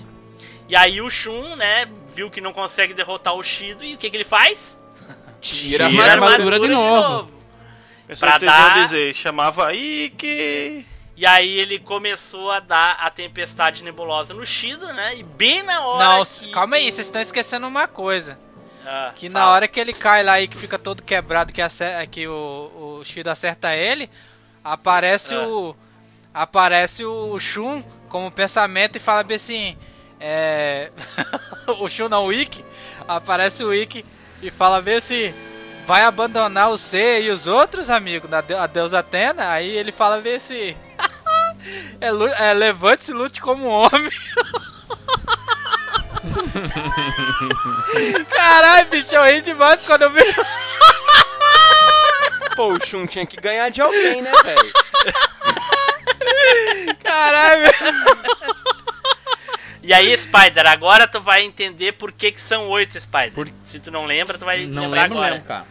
E 0.70 0.76
aí 0.76 1.01
o 1.01 1.10
Shun, 1.10 1.56
né, 1.56 1.86
viu 2.14 2.30
que 2.30 2.40
não 2.40 2.52
consegue 2.52 2.94
derrotar 2.94 3.34
o 3.34 3.42
Shido 3.42 3.84
e 3.84 3.94
o 3.94 3.98
que 3.98 4.09
que 4.09 4.16
ele 4.16 4.24
faz? 4.24 4.78
Tira 5.40 5.86
a 5.86 5.90
Tira 5.90 6.05
a 6.05 6.12
armadura 6.12 6.60
de 6.60 6.68
novo. 6.68 7.30
Pensei 8.06 8.28
Pra 8.28 8.38
que 8.38 8.44
vocês 8.47 8.52
iam 8.52 8.68
dar- 8.68 8.82
dizer, 8.84 9.14
chamava 9.14 9.74
Ike. 9.74 10.86
E 11.16 11.26
aí 11.26 11.59
ele 11.59 11.78
começou 11.78 12.51
a 12.51 12.60
dar 12.60 12.92
a 13.01 13.10
tempestade 13.10 13.82
nebulosa 13.82 14.32
no 14.32 14.47
Shido, 14.47 14.86
né? 14.92 15.16
E 15.16 15.22
bem 15.22 15.62
na 15.64 15.84
hora 15.84 16.18
Não, 16.18 16.24
que 16.24 16.51
calma 16.52 16.76
aí, 16.76 16.88
o- 16.88 16.92
vocês 16.92 17.06
estão 17.09 17.20
esquecendo 17.20 17.66
uma 17.66 17.86
coisa. 17.88 18.38
Ah, 18.86 19.12
Que 19.14 19.28
na 19.28 19.40
fala. 19.40 19.52
hora 19.52 19.68
que 19.68 19.78
ele 19.78 19.92
cai 19.92 20.22
lá 20.22 20.40
e 20.40 20.48
que 20.48 20.56
fica 20.56 20.78
todo 20.78 21.02
quebrado, 21.02 21.52
que, 21.52 21.60
ace- 21.60 22.06
que 22.10 22.26
o, 22.28 23.01
o 23.01 23.05
Shido 23.05 23.28
acerta 23.28 23.74
ele, 23.76 24.09
aparece 24.64 25.34
Ah. 25.34 25.47
o. 25.48 25.76
Aparece 26.32 27.05
o 27.05 27.38
Shun 27.40 27.82
como 28.09 28.30
pensamento 28.30 28.97
e 28.97 29.01
fala 29.01 29.22
bem 29.24 29.34
assim. 29.36 29.76
É. 30.20 30.90
o 31.80 31.88
Shun 31.88 32.09
não, 32.09 32.26
o 32.26 32.32
Ikki. 32.32 32.64
Aparece 33.09 33.64
o 33.64 33.72
Ikki 33.74 34.05
e 34.42 34.51
fala 34.51 34.80
bem 34.82 34.97
assim. 34.97 35.34
Vai 35.86 36.02
abandonar 36.05 36.70
o 36.70 36.78
C 36.78 37.22
e 37.22 37.30
os 37.30 37.47
outros, 37.47 37.88
amigo, 37.90 38.28
da 38.28 38.40
de- 38.42 38.55
a 38.55 38.66
deusa 38.66 38.98
Atena? 39.01 39.51
Aí 39.51 39.70
ele 39.70 39.90
fala 39.90 40.20
bem 40.20 40.36
assim. 40.36 40.76
é, 42.01 42.48
é, 42.48 42.52
levante-se 42.52 43.10
e 43.10 43.14
lute 43.14 43.40
como 43.40 43.66
um 43.66 43.70
homem. 43.70 44.10
Caralho, 48.30 48.88
bicho, 48.90 49.14
eu 49.14 49.24
ri 49.24 49.40
demais 49.40 49.80
quando 49.82 50.02
eu 50.02 50.10
vi. 50.10 50.22
Pô, 52.55 52.74
o 52.74 52.86
Shun 52.86 53.06
tinha 53.06 53.26
que 53.26 53.36
ganhar 53.36 53.70
de 53.70 53.80
alguém, 53.80 54.22
né, 54.22 54.30
velho? 54.44 54.72
Caralho, 57.02 57.72
E 59.82 59.93
aí, 59.94 60.16
Spider, 60.16 60.66
agora 60.66 61.09
tu 61.09 61.20
vai 61.20 61.43
entender 61.43 61.93
por 61.93 62.12
que, 62.12 62.32
que 62.32 62.40
são 62.40 62.69
oito 62.69 63.01
Spider. 63.01 63.32
Por- 63.32 63.51
Se 63.62 63.81
tu 63.81 63.90
não 63.90 64.05
lembra, 64.07 64.36
tu 64.36 64.44
vai 64.44 64.66
Não 64.66 64.82
lembrar 64.82 65.02
lembro 65.02 65.16
agora. 65.19 65.31
mesmo, 65.32 65.47
cara. 65.47 65.66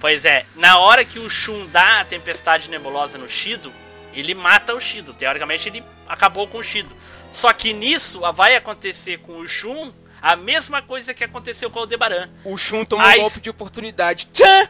Pois 0.00 0.24
é, 0.26 0.44
na 0.54 0.78
hora 0.78 1.02
que 1.04 1.18
o 1.18 1.30
Shun 1.30 1.66
dá 1.68 2.00
a 2.00 2.04
tempestade 2.04 2.68
nebulosa 2.68 3.16
no 3.16 3.26
Shido, 3.28 3.72
ele 4.12 4.34
mata 4.34 4.74
o 4.74 4.80
Shido. 4.80 5.14
Teoricamente, 5.14 5.68
ele 5.68 5.82
acabou 6.06 6.46
com 6.46 6.58
o 6.58 6.62
Shido. 6.62 6.94
Só 7.30 7.52
que 7.54 7.72
nisso 7.72 8.20
vai 8.34 8.54
acontecer 8.54 9.18
com 9.20 9.38
o 9.38 9.48
Shun 9.48 9.92
a 10.20 10.36
mesma 10.36 10.82
coisa 10.82 11.14
que 11.14 11.24
aconteceu 11.24 11.70
com 11.70 11.78
o 11.78 11.82
Aldebaran. 11.82 12.28
O 12.44 12.56
Shun 12.58 12.84
tomou 12.84 13.04
Ai, 13.06 13.18
um 13.18 13.22
golpe 13.22 13.40
de 13.40 13.48
oportunidade. 13.50 14.26
Tchan! 14.26 14.68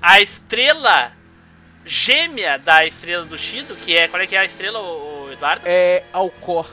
A 0.00 0.20
estrela 0.20 1.12
gêmea 1.84 2.58
da 2.58 2.84
estrela 2.84 3.24
do 3.24 3.38
Shido, 3.38 3.74
que 3.76 3.96
é. 3.96 4.08
Qual 4.08 4.20
é 4.20 4.26
que 4.26 4.34
é 4.34 4.40
a 4.40 4.44
estrela, 4.44 4.80
o, 4.80 5.30
Eduardo? 5.32 5.62
É 5.64 6.02
Alcor. 6.12 6.68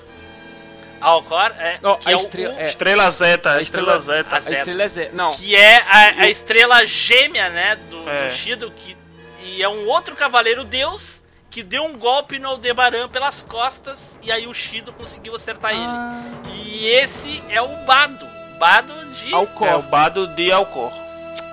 Alcor, 1.02 1.52
é. 1.58 1.80
Não, 1.82 1.96
que 1.98 2.10
a 2.10 2.12
é 2.12 2.16
o- 2.16 2.20
estrela- 2.20 2.54
o- 2.56 2.60
é. 2.60 2.68
Estrela 2.68 3.12
Zeta, 3.12 3.54
A 3.54 3.62
estrela, 3.62 3.98
estrela- 3.98 4.00
Zeta. 4.24 4.36
a 4.36 4.40
A 4.50 4.52
estrela 4.52 4.84
é 4.84 4.88
Zé. 4.90 5.10
Não. 5.14 5.34
que 5.36 5.56
é 5.56 5.78
a, 5.82 6.22
a 6.24 6.30
estrela 6.30 6.86
gêmea, 6.86 7.50
né, 7.50 7.76
do, 7.90 8.04
do 8.04 8.10
É. 8.10 8.30
Shido, 8.30 8.72
que 8.72 8.98
e 9.44 9.64
é 9.64 9.70
um 9.70 9.88
outro 9.88 10.16
cavaleiro 10.16 10.64
deus 10.64 11.24
que 11.50 11.64
deu 11.64 11.84
um 11.84 11.98
golpe 11.98 12.38
no 12.38 12.50
Aldebaran 12.50 13.08
pelas 13.10 13.42
costas 13.42 14.20
e 14.22 14.32
aí 14.32 14.46
o 14.48 14.54
Shido 14.54 14.94
conseguiu 14.94 15.36
acertar 15.36 15.72
ele. 15.74 16.54
E 16.56 16.88
esse 16.90 17.44
é 17.50 17.62
o 17.62 17.68
Bado, 17.86 18.28
Bado 18.60 18.94
de 19.14 19.34
Alcor. 19.34 19.68
É 19.68 19.76
o 19.76 19.82
Bado 19.82 20.28
de 20.36 20.52
Alcor. 20.52 20.92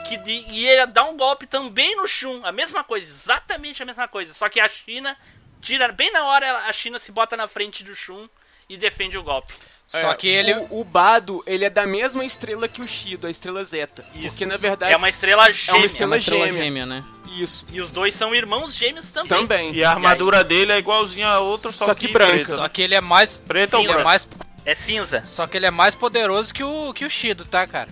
que 0.09 0.17
de- 0.19 0.45
e 0.51 0.69
ele 0.69 0.87
dá 0.87 1.03
um 1.05 1.17
golpe 1.17 1.47
também 1.47 1.97
no 1.97 2.07
Shun, 2.07 2.43
a 2.45 2.53
mesma 2.53 2.85
coisa, 2.85 3.11
exatamente 3.11 3.83
a 3.83 3.87
mesma 3.87 4.07
coisa, 4.07 4.33
só 4.33 4.49
que 4.49 4.61
a 4.61 4.69
China 4.69 5.17
tira 5.61 5.91
bem 5.91 6.13
na 6.13 6.25
hora 6.27 6.49
a 6.69 6.73
China 6.73 6.99
se 7.01 7.11
bota 7.11 7.37
na 7.37 7.49
frente 7.49 7.83
do 7.83 7.93
Shun 7.97 8.29
e 8.69 8.77
defende 8.77 9.17
o 9.19 9.23
golpe. 9.23 9.53
Só 9.87 10.11
É, 10.11 10.15
que 10.17 10.27
ele. 10.27 10.53
O, 10.71 10.81
o 10.81 10.85
Bado, 10.85 11.45
ele 11.47 11.65
é 11.65 11.71
da 11.71 11.87
mesma 11.87 12.25
estrela 12.25 12.67
que 12.67 12.83
o 12.83 12.89
Shido, 12.89 13.29
a 13.29 13.31
estrela 13.31 13.65
Zeta. 13.65 14.05
Isso. 14.17 14.31
Porque 14.31 14.45
na 14.45 14.57
verdade. 14.57 14.93
É 14.93 14.97
uma 14.97 15.09
estrela 15.09 15.49
é 15.49 15.53
gêmea. 15.53 15.77
uma 15.79 15.85
É 15.85 15.87
estrela 15.87 16.11
uma 16.13 16.17
estrela 16.19 16.47
gêmea. 16.47 16.63
gêmea, 16.65 16.87
né? 16.87 17.05
Isso. 17.39 17.65
E 17.71 17.81
os 17.81 17.93
dois 17.93 18.13
são 18.13 18.35
irmãos 18.35 18.75
gêmeos 18.75 19.11
também. 19.11 19.29
Também. 19.29 19.73
E 19.75 19.85
a 19.85 19.91
armadura 19.93 20.43
dele 20.43 20.73
é 20.73 20.79
igualzinha 20.79 21.29
a 21.29 21.39
outra, 21.39 21.71
só, 21.71 21.87
Só 21.87 21.95
que 21.95 22.09
branca. 22.09 22.33
preta, 22.33 22.55
Só 22.57 22.69
que 22.69 22.83
ele 22.83 22.97
é 22.97 23.01
mais. 23.01 23.37
Preta 23.39 23.77
ou 23.77 23.83
ele 23.85 23.91
é 23.93 23.95
branca? 23.95 24.09
mais. 24.09 24.29
É 24.65 24.75
cinza. 24.75 25.23
Só 25.25 25.47
que 25.47 25.57
ele 25.57 25.67
é 25.67 25.71
mais 25.71 25.95
poderoso 25.95 26.53
que 26.53 26.65
o, 26.65 26.93
que 26.93 27.05
o 27.05 27.11
Shido, 27.11 27.45
tá, 27.45 27.65
cara? 27.69 27.89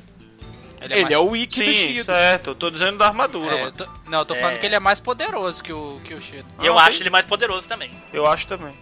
Ele, 0.80 1.02
mais- 1.02 1.14
é 1.14 1.18
o 1.18 1.28
Wiki 1.30 1.60
do 1.60 1.72
Sim, 1.72 1.72
Shido. 1.94 2.05
certo. 2.06 2.51
Eu 2.51 2.55
tô 2.56 2.68
dizendo 2.70 2.98
da 2.98 3.06
armadura, 3.06 3.52
É, 3.52 3.55
eu 3.55 3.64
mano. 3.66 3.72
tô- 3.72 3.88
não, 4.06 4.18
eu 4.18 4.24
tô 4.24 4.34
É. 4.34 4.40
falando 4.40 4.59
que 4.59 4.66
ele 4.66 4.74
é 4.74 4.80
mais 4.80 4.98
poderoso 4.98 5.62
que 5.62 5.72
o, 5.72 6.01
que 6.05 6.12
o 6.12 6.20
Shido. 6.20 6.44
Eu 6.60 6.76
Ah, 6.76 6.82
acho 6.82 6.96
ok. 6.96 7.02
ele 7.05 7.10
mais 7.10 7.24
poderoso 7.24 7.68
também. 7.68 7.90
Eu 8.12 8.26
acho 8.26 8.46
também. 8.48 8.74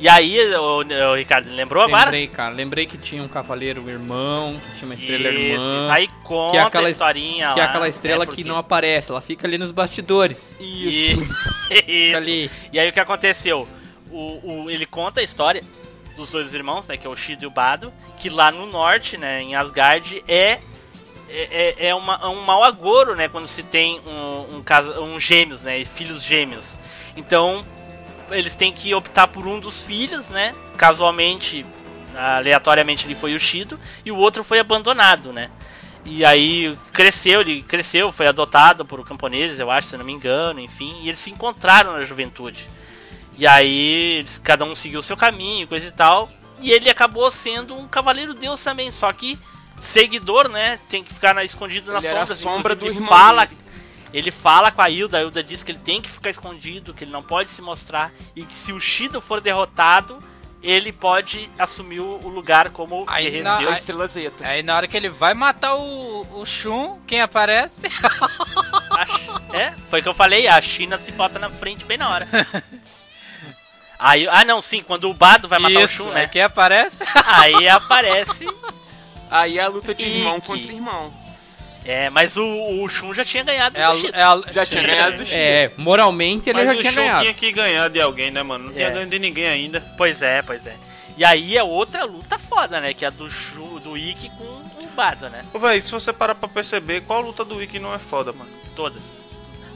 E 0.00 0.08
aí, 0.08 0.38
o, 0.54 0.78
o 0.82 1.14
Ricardo, 1.14 1.50
lembrou 1.54 1.84
agora? 1.84 2.04
Lembrei, 2.06 2.26
cara. 2.26 2.54
Lembrei 2.54 2.86
que 2.86 2.96
tinha 2.96 3.22
um 3.22 3.28
cavaleiro 3.28 3.86
irmão, 3.88 4.52
que 4.54 4.78
tinha 4.78 4.86
uma 4.88 4.94
estrela 4.94 5.28
irmã. 5.28 5.56
isso. 5.82 5.90
Aí 5.90 6.08
conta 6.24 6.52
que 6.52 6.56
é 6.56 6.60
aquela 6.62 6.86
a 6.86 6.90
historinha 6.90 7.52
que 7.52 7.60
é 7.60 7.62
lá, 7.64 7.68
aquela 7.68 7.88
estrela 7.88 8.18
né, 8.20 8.30
que 8.30 8.36
porque- 8.36 8.48
não 8.48 8.56
aparece, 8.56 9.10
ela 9.10 9.20
fica 9.20 9.46
ali 9.46 9.58
nos 9.58 9.70
bastidores. 9.70 10.50
Isso. 10.58 11.22
Isso. 11.86 12.16
ali. 12.16 12.50
E 12.72 12.80
aí 12.80 12.88
o 12.88 12.92
que 12.92 12.98
aconteceu? 13.00 13.68
O, 14.10 14.62
o- 14.64 14.70
ele 14.70 14.86
conta 14.86 15.20
a 15.20 15.22
história 15.22 15.62
dos 16.16 16.30
dois 16.30 16.52
irmãos, 16.54 16.86
né? 16.86 16.96
Que 16.96 17.06
é 17.06 17.10
o 17.10 17.14
Shido 17.14 17.44
e 17.44 17.46
o 17.46 17.50
Bado, 17.50 17.92
que 18.16 18.30
lá 18.30 18.50
no 18.50 18.66
norte, 18.66 19.16
né, 19.18 19.42
em 19.42 19.54
Asgard, 19.54 20.22
é. 20.26 20.58
É, 21.32 21.88
é 21.90 21.94
uma, 21.94 22.18
é 22.20 22.26
um 22.26 22.42
mau 22.42 22.64
agouro, 22.64 23.14
né? 23.14 23.28
Quando 23.28 23.46
se 23.46 23.62
tem 23.62 24.00
um, 24.04 24.56
um, 24.56 25.04
um 25.14 25.20
gêmeos, 25.20 25.62
né? 25.62 25.84
Filhos 25.84 26.24
gêmeos. 26.24 26.74
Então, 27.16 27.64
eles 28.30 28.54
têm 28.54 28.72
que 28.72 28.94
optar 28.94 29.28
por 29.28 29.46
um 29.46 29.58
dos 29.60 29.82
filhos, 29.82 30.28
né? 30.28 30.54
Casualmente, 30.76 31.64
aleatoriamente 32.14 33.06
ele 33.06 33.14
foi 33.14 33.34
o 33.34 33.40
Shido 33.40 33.78
e 34.04 34.10
o 34.10 34.16
outro 34.16 34.42
foi 34.44 34.58
abandonado, 34.58 35.32
né? 35.32 35.50
E 36.04 36.24
aí 36.24 36.76
cresceu, 36.92 37.42
ele 37.42 37.62
cresceu, 37.62 38.10
foi 38.10 38.26
adotado 38.26 38.84
por 38.84 39.04
camponeses, 39.06 39.58
eu 39.58 39.70
acho, 39.70 39.88
se 39.88 39.96
não 39.96 40.04
me 40.04 40.12
engano, 40.12 40.60
enfim, 40.60 41.02
e 41.02 41.08
eles 41.08 41.18
se 41.18 41.30
encontraram 41.30 41.92
na 41.92 42.02
juventude. 42.02 42.68
E 43.36 43.46
aí 43.46 44.18
eles, 44.18 44.38
cada 44.38 44.64
um 44.64 44.74
seguiu 44.74 45.00
o 45.00 45.02
seu 45.02 45.16
caminho, 45.16 45.68
coisa 45.68 45.86
e 45.86 45.92
tal, 45.92 46.30
e 46.60 46.72
ele 46.72 46.88
acabou 46.88 47.30
sendo 47.30 47.74
um 47.74 47.86
cavaleiro 47.86 48.34
deus 48.34 48.60
também, 48.62 48.90
só 48.90 49.12
que 49.12 49.38
seguidor, 49.80 50.48
né, 50.48 50.78
tem 50.88 51.02
que 51.02 51.12
ficar 51.12 51.34
na, 51.34 51.44
escondido 51.44 51.90
Ele 51.90 52.06
era 52.06 52.22
a 52.22 52.26
sombras, 52.26 52.38
sombra 52.38 52.74
inclusive 52.74 52.98
do 52.98 53.04
irmão 53.04 53.18
fala 53.18 53.46
dele. 53.46 53.60
Ele 54.12 54.30
fala 54.30 54.70
com 54.70 54.82
a 54.82 54.90
Hilda, 54.90 55.18
a 55.18 55.22
Hilda 55.22 55.42
diz 55.42 55.62
que 55.62 55.72
ele 55.72 55.78
tem 55.78 56.00
que 56.02 56.10
ficar 56.10 56.30
escondido, 56.30 56.92
que 56.94 57.04
ele 57.04 57.10
não 57.12 57.22
pode 57.22 57.48
se 57.48 57.62
mostrar 57.62 58.12
e 58.34 58.44
que 58.44 58.52
se 58.52 58.72
o 58.72 58.80
Shido 58.80 59.20
for 59.20 59.40
derrotado, 59.40 60.22
ele 60.62 60.92
pode 60.92 61.48
assumir 61.58 62.00
o 62.00 62.28
lugar 62.28 62.70
como 62.70 63.04
Aí 63.06 63.24
guerreiro 63.24 63.44
na- 63.44 63.56
deus. 63.58 63.70
aí- 63.70 63.74
Estrela 63.76 64.06
Zeta. 64.06 64.46
Aí 64.48 64.62
na 64.62 64.76
hora 64.76 64.86
que 64.88 64.96
ele 64.96 65.08
vai 65.08 65.32
matar 65.32 65.74
o, 65.76 66.26
o 66.40 66.44
Shun, 66.44 66.98
quem 67.06 67.20
aparece? 67.20 67.80
É, 69.52 69.72
foi 69.88 70.00
o 70.00 70.02
que 70.02 70.08
eu 70.08 70.14
falei, 70.14 70.46
a 70.46 70.60
China 70.60 70.98
se 70.98 71.10
bota 71.10 71.38
na 71.38 71.48
frente 71.50 71.84
bem 71.84 71.96
na 71.98 72.08
hora. 72.10 72.28
Aí, 73.98 74.26
ah 74.28 74.44
não, 74.44 74.62
sim, 74.62 74.82
quando 74.82 75.10
o 75.10 75.14
Bado 75.14 75.48
vai 75.48 75.58
matar 75.58 75.82
Isso, 75.82 76.02
o 76.02 76.06
Shun, 76.06 76.12
aí 76.12 76.22
né? 76.22 76.28
quem 76.28 76.42
aparece? 76.42 76.96
Aí 77.26 77.68
aparece. 77.68 78.46
Aí 79.30 79.58
é 79.58 79.62
a 79.62 79.68
luta 79.68 79.94
de 79.94 80.04
irmão 80.06 80.38
Ikki. 80.38 80.46
contra 80.46 80.72
irmão. 80.72 81.12
É, 81.84 82.10
mas 82.10 82.36
o, 82.36 82.44
o 82.82 82.88
Shun 82.88 83.14
já 83.14 83.24
tinha 83.24 83.42
ganhado 83.42 83.78
É 83.78 83.86
do 83.88 83.94
Shido. 83.98 84.16
é 84.16 84.22
a- 84.22 84.42
Já 84.52 84.66
tinha 84.66 84.82
ganhado 84.82 85.16
do 85.16 85.24
Shido. 85.24 85.38
É, 85.40 85.72
moralmente 85.78 86.50
ele 86.50 86.58
Mas 86.58 86.66
já 86.66 86.72
o 86.74 86.76
tinha 86.78 86.92
Shun 86.92 87.00
ganhado. 87.00 87.20
tinha 87.22 87.34
que 87.34 87.52
ganhar 87.52 87.88
de 87.88 88.00
alguém, 88.00 88.30
né, 88.30 88.42
mano? 88.42 88.66
Não 88.66 88.72
tinha 88.74 88.88
É. 88.88 88.90
ganho 88.90 89.06
de 89.06 89.18
ninguém 89.18 89.46
ainda. 89.46 89.80
Pois 89.96 90.20
é, 90.20 90.42
pois 90.42 90.64
é. 90.66 90.76
E 91.16 91.24
aí 91.24 91.56
é 91.56 91.62
outra 91.62 92.04
luta 92.04 92.38
foda, 92.38 92.80
né? 92.80 92.92
Que 92.94 93.04
é 93.04 93.08
a 93.08 93.10
do, 93.10 93.30
Shu, 93.30 93.80
do 93.80 93.96
Ikki 93.96 94.28
com 94.30 94.44
o 94.44 94.88
Bado, 94.94 95.28
né? 95.30 95.42
Ô, 95.54 95.58
véi, 95.58 95.80
se 95.80 95.90
você 95.90 96.12
parar 96.12 96.34
pra 96.34 96.48
perceber, 96.48 97.00
qual 97.02 97.20
luta 97.22 97.44
do 97.44 97.56
Wiki 97.56 97.78
não 97.78 97.94
é 97.94 97.98
foda, 97.98 98.32
mano? 98.32 98.50
Todas. 98.76 99.02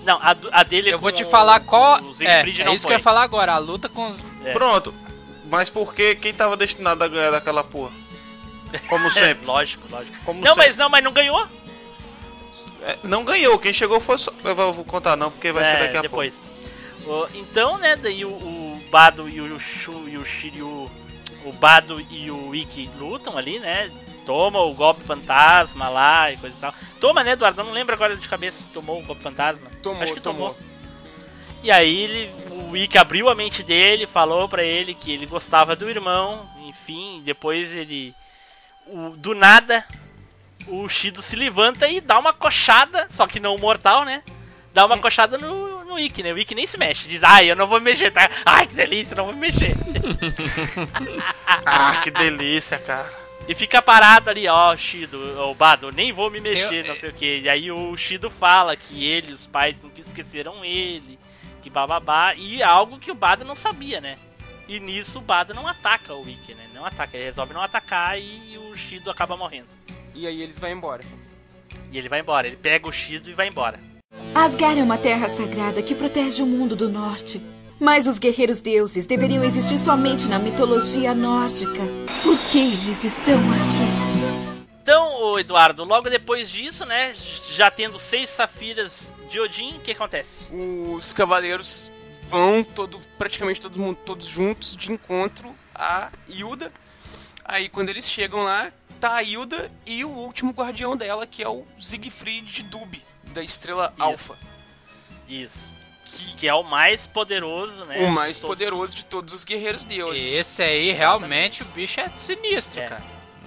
Não, 0.04 0.18
a, 0.20 0.36
a 0.52 0.62
dele 0.62 0.90
Eu 0.92 0.98
vou 0.98 1.10
te 1.12 1.24
falar 1.24 1.60
qual. 1.60 2.02
O 2.02 2.10
É, 2.10 2.14
Siegfried 2.14 2.60
é 2.62 2.64
não 2.66 2.74
isso 2.74 2.82
foi. 2.82 2.90
que 2.90 2.94
eu 2.94 2.98
ia 2.98 3.02
falar 3.02 3.22
agora. 3.22 3.52
A 3.54 3.58
luta 3.58 3.88
com 3.88 4.06
os. 4.10 4.16
É. 4.44 4.52
Pronto. 4.52 4.92
Mas 5.46 5.70
por 5.70 5.94
que 5.94 6.14
quem 6.16 6.34
tava 6.34 6.56
destinado 6.56 7.02
a 7.02 7.08
ganhar 7.08 7.30
daquela 7.30 7.64
porra? 7.64 7.92
Como 8.88 9.08
sempre. 9.12 9.46
lógico, 9.46 9.86
lógico. 9.90 10.16
Como 10.24 10.40
Não, 10.42 10.52
sempre. 10.54 10.66
mas 10.68 10.76
não, 10.76 10.88
mas 10.90 11.04
não 11.04 11.12
ganhou. 11.12 11.46
É, 12.86 12.98
não 13.02 13.24
ganhou, 13.24 13.58
quem 13.58 13.72
chegou 13.72 13.98
foi 14.00 14.18
só. 14.18 14.32
Eu 14.44 14.54
vou 14.54 14.84
contar 14.84 15.16
não, 15.16 15.30
porque 15.30 15.50
vai 15.52 15.64
ser 15.64 15.76
É, 15.76 15.78
daqui 15.80 15.96
a 15.96 16.02
depois. 16.02 16.42
O- 17.06 17.26
então, 17.34 17.78
né, 17.78 17.96
daí 17.96 18.24
o, 18.24 18.30
o 18.30 18.80
Bado 18.90 19.28
e 19.28 19.40
o 19.40 19.58
Shu 19.58 20.08
e 20.08 20.16
o 20.18 20.24
Shiryu. 20.24 20.90
O 21.44 21.52
Bado 21.52 22.00
e 22.10 22.30
o 22.30 22.54
Ikki 22.54 22.90
lutam 22.98 23.36
ali, 23.36 23.58
né? 23.58 23.90
Toma 24.24 24.60
o 24.60 24.72
golpe 24.72 25.02
fantasma 25.02 25.88
lá 25.90 26.32
e 26.32 26.36
coisa 26.38 26.56
e 26.56 26.60
tal. 26.60 26.72
Toma, 26.98 27.22
né, 27.22 27.32
Eduardo? 27.32 27.60
Eu 27.60 27.64
não 27.66 27.72
lembro 27.72 27.94
agora 27.94 28.16
de 28.16 28.26
cabeça 28.26 28.58
se 28.62 28.70
tomou 28.70 29.00
o 29.00 29.04
golpe 29.04 29.22
fantasma. 29.22 29.66
Tomou, 29.82 30.02
Acho 30.02 30.14
que 30.14 30.20
tomou. 30.20 30.54
tomou. 30.54 30.74
E 31.62 31.70
aí 31.70 31.98
ele, 32.02 32.30
o 32.50 32.74
Ikki 32.76 32.96
abriu 32.96 33.28
a 33.28 33.34
mente 33.34 33.62
dele, 33.62 34.06
falou 34.06 34.48
pra 34.48 34.62
ele 34.62 34.94
que 34.94 35.10
ele 35.12 35.26
gostava 35.26 35.74
do 35.76 35.88
irmão, 35.88 36.48
enfim, 36.66 37.20
depois 37.24 37.72
ele 37.74 38.14
o- 38.86 39.10
do 39.16 39.34
nada 39.34 39.84
o 40.66 40.88
Shido 40.88 41.20
se 41.22 41.36
levanta 41.36 41.88
e 41.88 42.00
dá 42.00 42.18
uma 42.18 42.32
coxada, 42.32 43.06
só 43.10 43.26
que 43.26 43.38
não 43.40 43.58
mortal, 43.58 44.04
né? 44.04 44.22
Dá 44.72 44.84
uma 44.86 44.98
coxada 44.98 45.38
no, 45.38 45.84
no 45.84 45.98
Ikki, 45.98 46.22
né? 46.22 46.32
O 46.32 46.38
Ikki 46.38 46.54
nem 46.54 46.66
se 46.66 46.76
mexe, 46.76 47.08
diz: 47.08 47.22
"Ai, 47.22 47.50
eu 47.50 47.54
não 47.56 47.66
vou 47.66 47.78
me 47.78 47.84
mexer, 47.84 48.10
tá? 48.10 48.28
Ai, 48.44 48.66
que 48.66 48.74
delícia, 48.74 49.14
não 49.14 49.26
vou 49.26 49.34
me 49.34 49.40
mexer". 49.40 49.74
Ah, 51.46 52.00
que 52.02 52.10
delícia, 52.10 52.78
cara. 52.78 53.10
E 53.46 53.54
fica 53.54 53.82
parado 53.82 54.30
ali, 54.30 54.48
ó, 54.48 54.74
Shido, 54.76 55.18
o 55.50 55.54
Bado, 55.54 55.92
nem 55.92 56.12
vou 56.12 56.30
me 56.30 56.40
mexer, 56.40 56.84
Eu- 56.84 56.88
não 56.88 56.96
sei 56.96 57.10
o 57.10 57.12
que. 57.12 57.40
E 57.40 57.48
aí 57.48 57.70
o 57.70 57.96
Shido 57.96 58.30
fala 58.30 58.74
que 58.76 59.04
ele, 59.04 59.32
os 59.32 59.46
pais 59.46 59.80
nunca 59.82 60.00
esqueceram 60.00 60.64
ele, 60.64 61.18
que 61.60 61.68
bababá, 61.68 62.34
e 62.34 62.62
é 62.62 62.64
algo 62.64 62.98
que 62.98 63.10
o 63.10 63.14
Bado 63.14 63.44
não 63.44 63.54
sabia, 63.54 64.00
né? 64.00 64.16
E 64.66 64.80
nisso 64.80 65.18
o 65.18 65.22
Bado 65.22 65.52
não 65.52 65.68
ataca 65.68 66.14
o 66.14 66.26
Ikki, 66.28 66.54
né? 66.54 66.66
Não 66.74 66.86
ataca, 66.86 67.16
ele 67.16 67.26
resolve 67.26 67.52
não 67.52 67.60
atacar 67.62 68.18
e 68.18 68.58
o 68.70 68.74
Shido 68.74 69.10
acaba 69.10 69.36
morrendo. 69.36 69.68
E 70.14 70.26
aí 70.26 70.40
eles 70.40 70.58
vão 70.58 70.70
embora. 70.70 71.02
E 71.90 71.98
ele 71.98 72.08
vai 72.08 72.20
embora, 72.20 72.46
ele 72.46 72.56
pega 72.56 72.88
o 72.88 72.92
Shido 72.92 73.30
e 73.30 73.34
vai 73.34 73.48
embora. 73.48 73.80
Asgard 74.34 74.78
é 74.78 74.82
uma 74.82 74.98
terra 74.98 75.34
sagrada 75.34 75.82
que 75.82 75.94
protege 75.94 76.42
o 76.42 76.46
mundo 76.46 76.76
do 76.76 76.88
norte. 76.88 77.42
Mas 77.80 78.06
os 78.06 78.18
guerreiros 78.18 78.62
deuses 78.62 79.04
deveriam 79.04 79.42
existir 79.42 79.78
somente 79.78 80.28
na 80.28 80.38
mitologia 80.38 81.14
nórdica. 81.14 81.82
Por 82.22 82.38
que 82.50 82.58
eles 82.58 83.02
estão 83.02 83.40
aqui? 83.50 84.64
Então, 84.80 85.38
Eduardo, 85.38 85.82
logo 85.82 86.08
depois 86.08 86.48
disso, 86.48 86.84
né, 86.84 87.14
já 87.52 87.70
tendo 87.70 87.98
seis 87.98 88.28
safiras 88.28 89.12
de 89.28 89.40
Odin, 89.40 89.76
o 89.76 89.80
que 89.80 89.92
acontece? 89.92 90.44
Os 90.52 91.12
cavaleiros 91.12 91.90
vão 92.28 92.62
todo, 92.62 93.00
praticamente 93.18 93.60
todo 93.60 93.78
mundo, 93.78 93.98
todos 94.04 94.26
juntos 94.26 94.76
de 94.76 94.92
encontro 94.92 95.54
a 95.74 96.10
Hilda. 96.28 96.70
Aí 97.44 97.68
quando 97.68 97.88
eles 97.88 98.08
chegam 98.08 98.42
lá, 98.42 98.72
tá 99.08 99.14
a 99.16 99.22
Hilda 99.22 99.70
e 99.86 100.04
o 100.04 100.08
último 100.10 100.52
guardião 100.52 100.96
dela, 100.96 101.26
que 101.26 101.42
é 101.42 101.48
o 101.48 101.64
Siegfried 101.80 102.50
de 102.50 102.62
Dub, 102.62 103.02
da 103.32 103.42
estrela 103.42 103.92
Isso. 103.94 104.02
Alpha. 104.02 104.38
Isso. 105.28 105.58
Que, 106.04 106.36
que 106.36 106.48
é 106.48 106.54
o 106.54 106.62
mais 106.62 107.06
poderoso, 107.06 107.84
né? 107.86 107.98
o 108.06 108.10
mais 108.10 108.36
de 108.36 108.42
todos 108.42 108.56
poderoso 108.56 108.94
de 108.94 109.04
todos 109.04 109.34
os 109.34 109.44
guerreiros 109.44 109.84
deuses. 109.84 110.32
Esse 110.32 110.62
aí, 110.62 110.92
realmente, 110.92 111.62
o 111.62 111.66
bicho 111.66 111.98
é 112.00 112.08
sinistro, 112.16 112.80
É. 112.80 112.88
cara. 112.88 113.02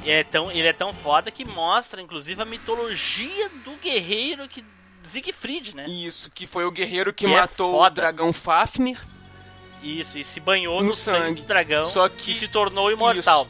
é 0.05 0.23
tão, 0.23 0.51
ele 0.51 0.67
é 0.67 0.73
tão 0.73 0.91
foda 0.93 1.31
que 1.31 1.45
mostra, 1.45 2.01
inclusive, 2.01 2.41
a 2.41 2.45
mitologia 2.45 3.49
do 3.63 3.71
guerreiro 3.81 4.47
que 4.47 4.63
Siegfried, 5.03 5.73
né? 5.75 5.87
Isso, 5.87 6.29
que 6.31 6.45
foi 6.45 6.65
o 6.65 6.71
guerreiro 6.71 7.13
que, 7.13 7.25
Que 7.25 7.31
é 7.33 7.37
matou 7.39 7.69
o 7.69 7.77
foda. 7.77 7.95
dragão 8.01 8.33
Fafnir. 8.33 8.99
Isso, 9.81 10.17
e 10.17 10.23
se 10.23 10.39
banhou 10.39 10.81
No 10.81 10.87
no, 10.89 10.93
sangue, 10.93 11.19
sangue. 11.27 11.41
do 11.41 11.47
dragão 11.47 11.85
Só 11.85 12.09
que- 12.09 12.31
e 12.31 12.33
se 12.33 12.47
tornou 12.47 12.91
imortal. 12.91 13.47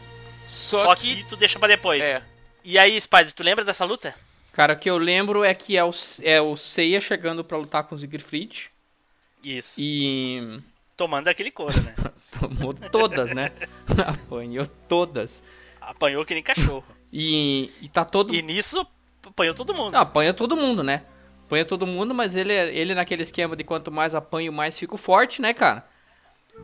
Só, 0.47 0.83
Só, 0.83 0.95
que, 0.95 1.17
que... 1.17 1.23
tu 1.25 1.35
deixa 1.35 1.59
pra 1.59 1.67
depois. 1.67 2.03
é, 2.03 2.21
E 2.63 2.77
aí, 2.77 2.99
Spider, 2.99 3.31
tu 3.33 3.43
lembra 3.43 3.65
dessa 3.65 3.85
luta? 3.85 4.15
Cara, 4.53 4.73
o 4.73 4.79
que 4.79 4.89
eu 4.89 4.97
lembro 4.97 5.43
é 5.43 5.53
que 5.53 5.77
é 5.77 5.83
o, 5.83 5.91
é 6.23 6.41
o 6.41 6.57
Seiya 6.57 6.99
chegando 6.99 7.43
pra 7.43 7.57
lutar 7.57 7.83
com 7.83 7.93
o 7.93 7.97
Siegfried 7.97 8.69
Isso. 9.43 9.73
e 9.77 10.59
Tomando 10.95 11.27
aquele 11.27 11.51
couro, 11.51 11.79
né? 11.79 11.93
tomou 12.39 12.73
todas, 12.73 13.31
né? 13.31 13.51
Apanhou 14.07 14.65
todas. 14.87 15.43
Apanhou 15.79 16.25
que 16.25 16.33
nem 16.33 16.41
cachorro. 16.41 16.83
E, 17.13 17.71
e 17.81 17.87
tá 17.89 18.03
todo 18.03 18.33
E 18.33 18.41
nisso, 18.41 18.85
apanhou 19.23 19.53
todo 19.53 19.75
mundo. 19.75 19.93
Não, 19.93 20.01
apanha 20.01 20.33
todo 20.33 20.57
mundo, 20.57 20.83
né? 20.83 21.03
Apanha 21.45 21.63
todo 21.63 21.85
mundo, 21.87 22.13
mas 22.15 22.35
ele, 22.35 22.51
é- 22.51 22.75
ele 22.75 22.95
naquele 22.95 23.21
esquema 23.21 23.55
de 23.55 23.63
quanto 23.63 23.91
mais 23.91 24.15
apanho, 24.15 24.51
mais 24.51 24.77
fico 24.77 24.97
forte, 24.97 25.41
né, 25.41 25.53
cara? 25.53 25.87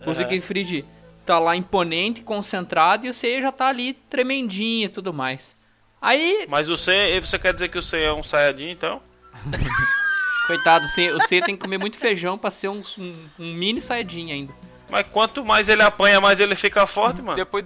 O 0.06 0.10
Aham. 0.10 0.16
Siegfried 0.16 0.84
tá 1.26 1.40
lá 1.40 1.56
imponente, 1.56 2.22
concentrado, 2.22 3.06
e 3.06 3.10
o 3.10 3.14
Seiya 3.14 3.42
já 3.42 3.52
tá 3.52 3.68
ali 3.68 3.94
tremendinho 4.10 4.86
e 4.86 4.90
tudo 4.90 5.14
mais. 5.14 5.56
Aí, 6.02 6.46
Mas 6.50 6.70
o 6.70 6.76
C, 6.76 7.20
você 7.22 7.40
quer 7.40 7.54
dizer 7.54 7.70
que 7.70 7.78
o 7.78 7.82
C 7.82 7.98
é 8.04 8.14
um 8.14 8.22
Saiyajin, 8.24 8.72
então? 8.72 9.02
coitado, 10.48 10.86
o 10.86 10.88
Seiya, 10.90 11.16
o 11.16 11.22
Seiya 11.22 11.44
tem 11.46 11.56
que 11.56 11.62
comer 11.62 11.78
muito 11.78 11.98
feijão 11.98 12.38
pra 12.38 12.52
ser 12.52 12.68
um, 12.68 12.84
um, 12.98 13.30
um 13.40 13.54
mini 13.54 13.80
saiyajin 13.82 14.32
ainda. 14.32 14.54
Mas 14.90 15.08
quanto 15.08 15.44
mais 15.46 15.70
ele 15.70 15.82
apanha, 15.82 16.20
mais 16.20 16.40
ele 16.40 16.56
fica 16.56 16.86
forte, 16.86 17.22
mano. 17.22 17.36
depois 17.38 17.64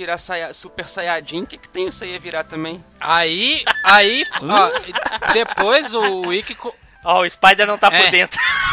virar 0.00 0.18
Saia- 0.18 0.52
Super 0.52 0.86
Saiyajin, 0.88 1.42
o 1.44 1.46
que, 1.46 1.56
que 1.56 1.68
tem 1.68 1.86
o 1.86 1.92
Seiya 1.92 2.18
virar 2.18 2.44
também? 2.44 2.84
Aí, 3.00 3.64
aí, 3.84 4.24
ó, 4.42 5.32
depois 5.32 5.94
o 5.94 6.32
Ikki... 6.32 6.54
co- 6.54 6.74
Ó, 7.04 7.22
o 7.22 7.30
Spider 7.30 7.66
não 7.68 7.78
tá 7.78 7.86
É. 7.92 8.02
por 8.02 8.10
dentro. 8.10 8.40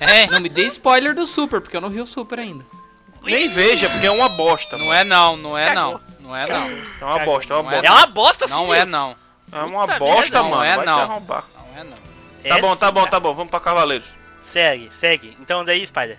É, 0.00 0.26
Não 0.26 0.40
me 0.40 0.48
dê 0.48 0.66
spoiler 0.66 1.14
do 1.14 1.26
Super, 1.26 1.60
porque 1.60 1.76
eu 1.76 1.80
não 1.80 1.90
vi 1.90 2.00
o 2.00 2.06
Super 2.06 2.38
ainda. 2.38 2.64
Nem 3.22 3.48
veja, 3.48 3.88
porque 3.90 4.06
é 4.06 4.10
uma 4.10 4.28
bosta. 4.30 4.76
não 4.78 4.92
é 4.94 5.02
não, 5.04 5.36
não 5.36 5.58
é 5.58 5.66
Cagou. 5.66 5.92
não. 5.92 6.00
Não 6.28 6.36
é 6.36 6.46
não. 6.46 6.66
É 7.00 7.04
uma 7.04 7.18
bosta, 7.20 7.54
é 7.54 7.56
uma 7.56 7.70
é 7.70 7.74
bosta. 7.74 7.86
É 7.86 7.90
uma 7.92 8.06
bosta, 8.06 8.46
Não 8.48 8.74
é 8.74 8.84
não. 8.84 9.16
É 9.52 9.60
uma 9.62 9.86
bosta, 9.86 9.98
merda, 9.98 10.42
não 10.42 10.50
mano. 10.50 10.64
é 10.64 10.76
não. 10.84 11.08
Não 11.08 11.80
é 11.80 11.84
não. 11.84 11.96
É 12.44 12.48
Tá 12.48 12.58
bom, 12.60 12.76
tá 12.76 12.90
bom, 12.90 13.06
tá 13.06 13.20
bom. 13.20 13.34
Vamos 13.34 13.50
pra 13.50 13.60
Cavaleiros. 13.60 14.06
Segue, 14.44 14.90
segue. 15.00 15.36
Então 15.40 15.64
daí, 15.64 15.86
Spider. 15.86 16.18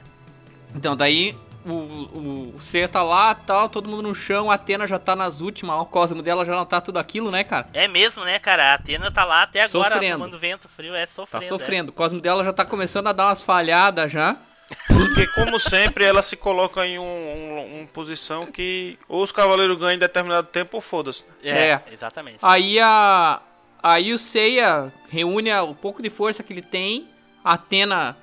Então, 0.76 0.96
daí 0.96 1.36
o, 1.74 2.56
o, 2.56 2.88
tá 2.92 3.04
lá, 3.04 3.36
tal, 3.36 3.70
todo 3.70 3.90
mundo 3.90 4.04
no 4.04 4.16
chão, 4.16 4.50
a 4.50 4.56
Atena 4.56 4.88
já 4.88 4.98
tá 5.00 5.16
nas 5.16 5.42
últimas, 5.42 5.80
o 5.82 5.86
cosmo 5.86 6.22
dela 6.22 6.46
já 6.46 6.54
não 6.54 6.66
tá 6.66 6.80
tudo 6.82 6.98
aquilo, 7.00 7.30
né, 7.32 7.44
cara? 7.44 7.68
É 7.74 7.88
mesmo, 7.88 8.24
né, 8.24 8.40
cara? 8.40 8.72
A 8.72 8.74
Atena 8.76 9.12
tá 9.12 9.24
lá 9.26 9.44
até 9.44 9.64
agora 9.64 9.92
Sofrendo. 9.96 10.18
tomando 10.18 10.40
vento 10.40 10.70
frio, 10.70 10.96
é 10.96 11.06
Tá 11.06 11.12
sofrendo. 11.12 11.46
é. 11.46 11.48
sofrendo. 11.48 11.90
O 11.90 11.94
cosmo 11.94 12.20
dela 12.22 12.44
já 12.44 12.54
tá 12.54 12.66
começando 12.66 13.08
a 13.08 13.14
dar 13.14 13.28
umas 13.28 13.42
falhadas 13.42 14.12
já. 14.12 14.38
Porque, 14.86 15.26
como 15.28 15.58
sempre, 15.62 16.04
ela 16.04 16.22
se 16.22 16.36
coloca 16.36 16.86
em 16.86 17.00
um, 17.00 17.04
um, 17.04 17.78
uma 17.80 17.88
posição 17.88 18.46
que 18.46 19.00
ou 19.08 19.24
os 19.24 19.32
cavaleiros 19.32 19.80
ganham 19.80 19.94
em 19.96 20.00
determinado 20.00 20.48
tempo 20.48 20.76
ou 20.78 20.82
foda-se. 20.82 21.24
É, 21.42 21.70
É. 21.70 21.82
exatamente. 21.92 22.40
Aí 22.42 22.78
a. 22.80 23.40
Aí 23.82 24.12
o 24.12 24.18
Seiya 24.18 24.92
reúne 25.10 25.54
o 25.54 25.74
pouco 25.74 26.02
de 26.02 26.10
força 26.10 26.44
que 26.44 26.52
ele 26.52 26.62
tem. 26.62 27.08
A 27.44 27.54
Atena 27.54 28.18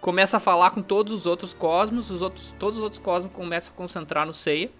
começa 0.00 0.36
a 0.36 0.40
falar 0.40 0.70
com 0.70 0.82
todos 0.82 1.12
os 1.12 1.26
outros 1.26 1.52
cosmos. 1.52 2.10
Os 2.10 2.22
outros, 2.22 2.54
todos 2.58 2.78
os 2.78 2.84
outros 2.84 3.02
cosmos 3.02 3.32
começam 3.32 3.72
a 3.72 3.76
concentrar 3.76 4.26
no 4.26 4.34
Seiya. 4.34 4.70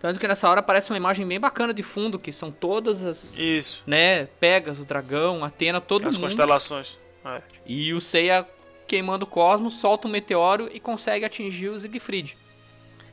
Tanto 0.00 0.20
que 0.20 0.28
nessa 0.28 0.48
hora 0.50 0.60
aparece 0.60 0.90
uma 0.90 0.96
imagem 0.98 1.26
bem 1.26 1.40
bacana 1.40 1.72
de 1.72 1.82
fundo, 1.82 2.18
que 2.18 2.30
são 2.32 2.50
todas 2.50 3.02
as. 3.02 3.36
Isso. 3.38 3.82
Né? 3.86 4.26
Pegas, 4.38 4.78
o 4.78 4.84
dragão, 4.84 5.42
Atena, 5.44 5.80
todo 5.80 6.06
As 6.06 6.16
mundo. 6.16 6.24
constelações. 6.26 6.98
É. 7.24 7.40
E 7.64 7.94
o 7.94 8.00
Seiya 8.00 8.46
queimando 8.86 9.24
o 9.24 9.26
cosmos, 9.28 9.76
solta 9.80 10.06
um 10.06 10.10
meteoro 10.10 10.68
e 10.70 10.78
consegue 10.78 11.24
atingir 11.24 11.70
o 11.70 11.80
Siegfried. 11.80 12.36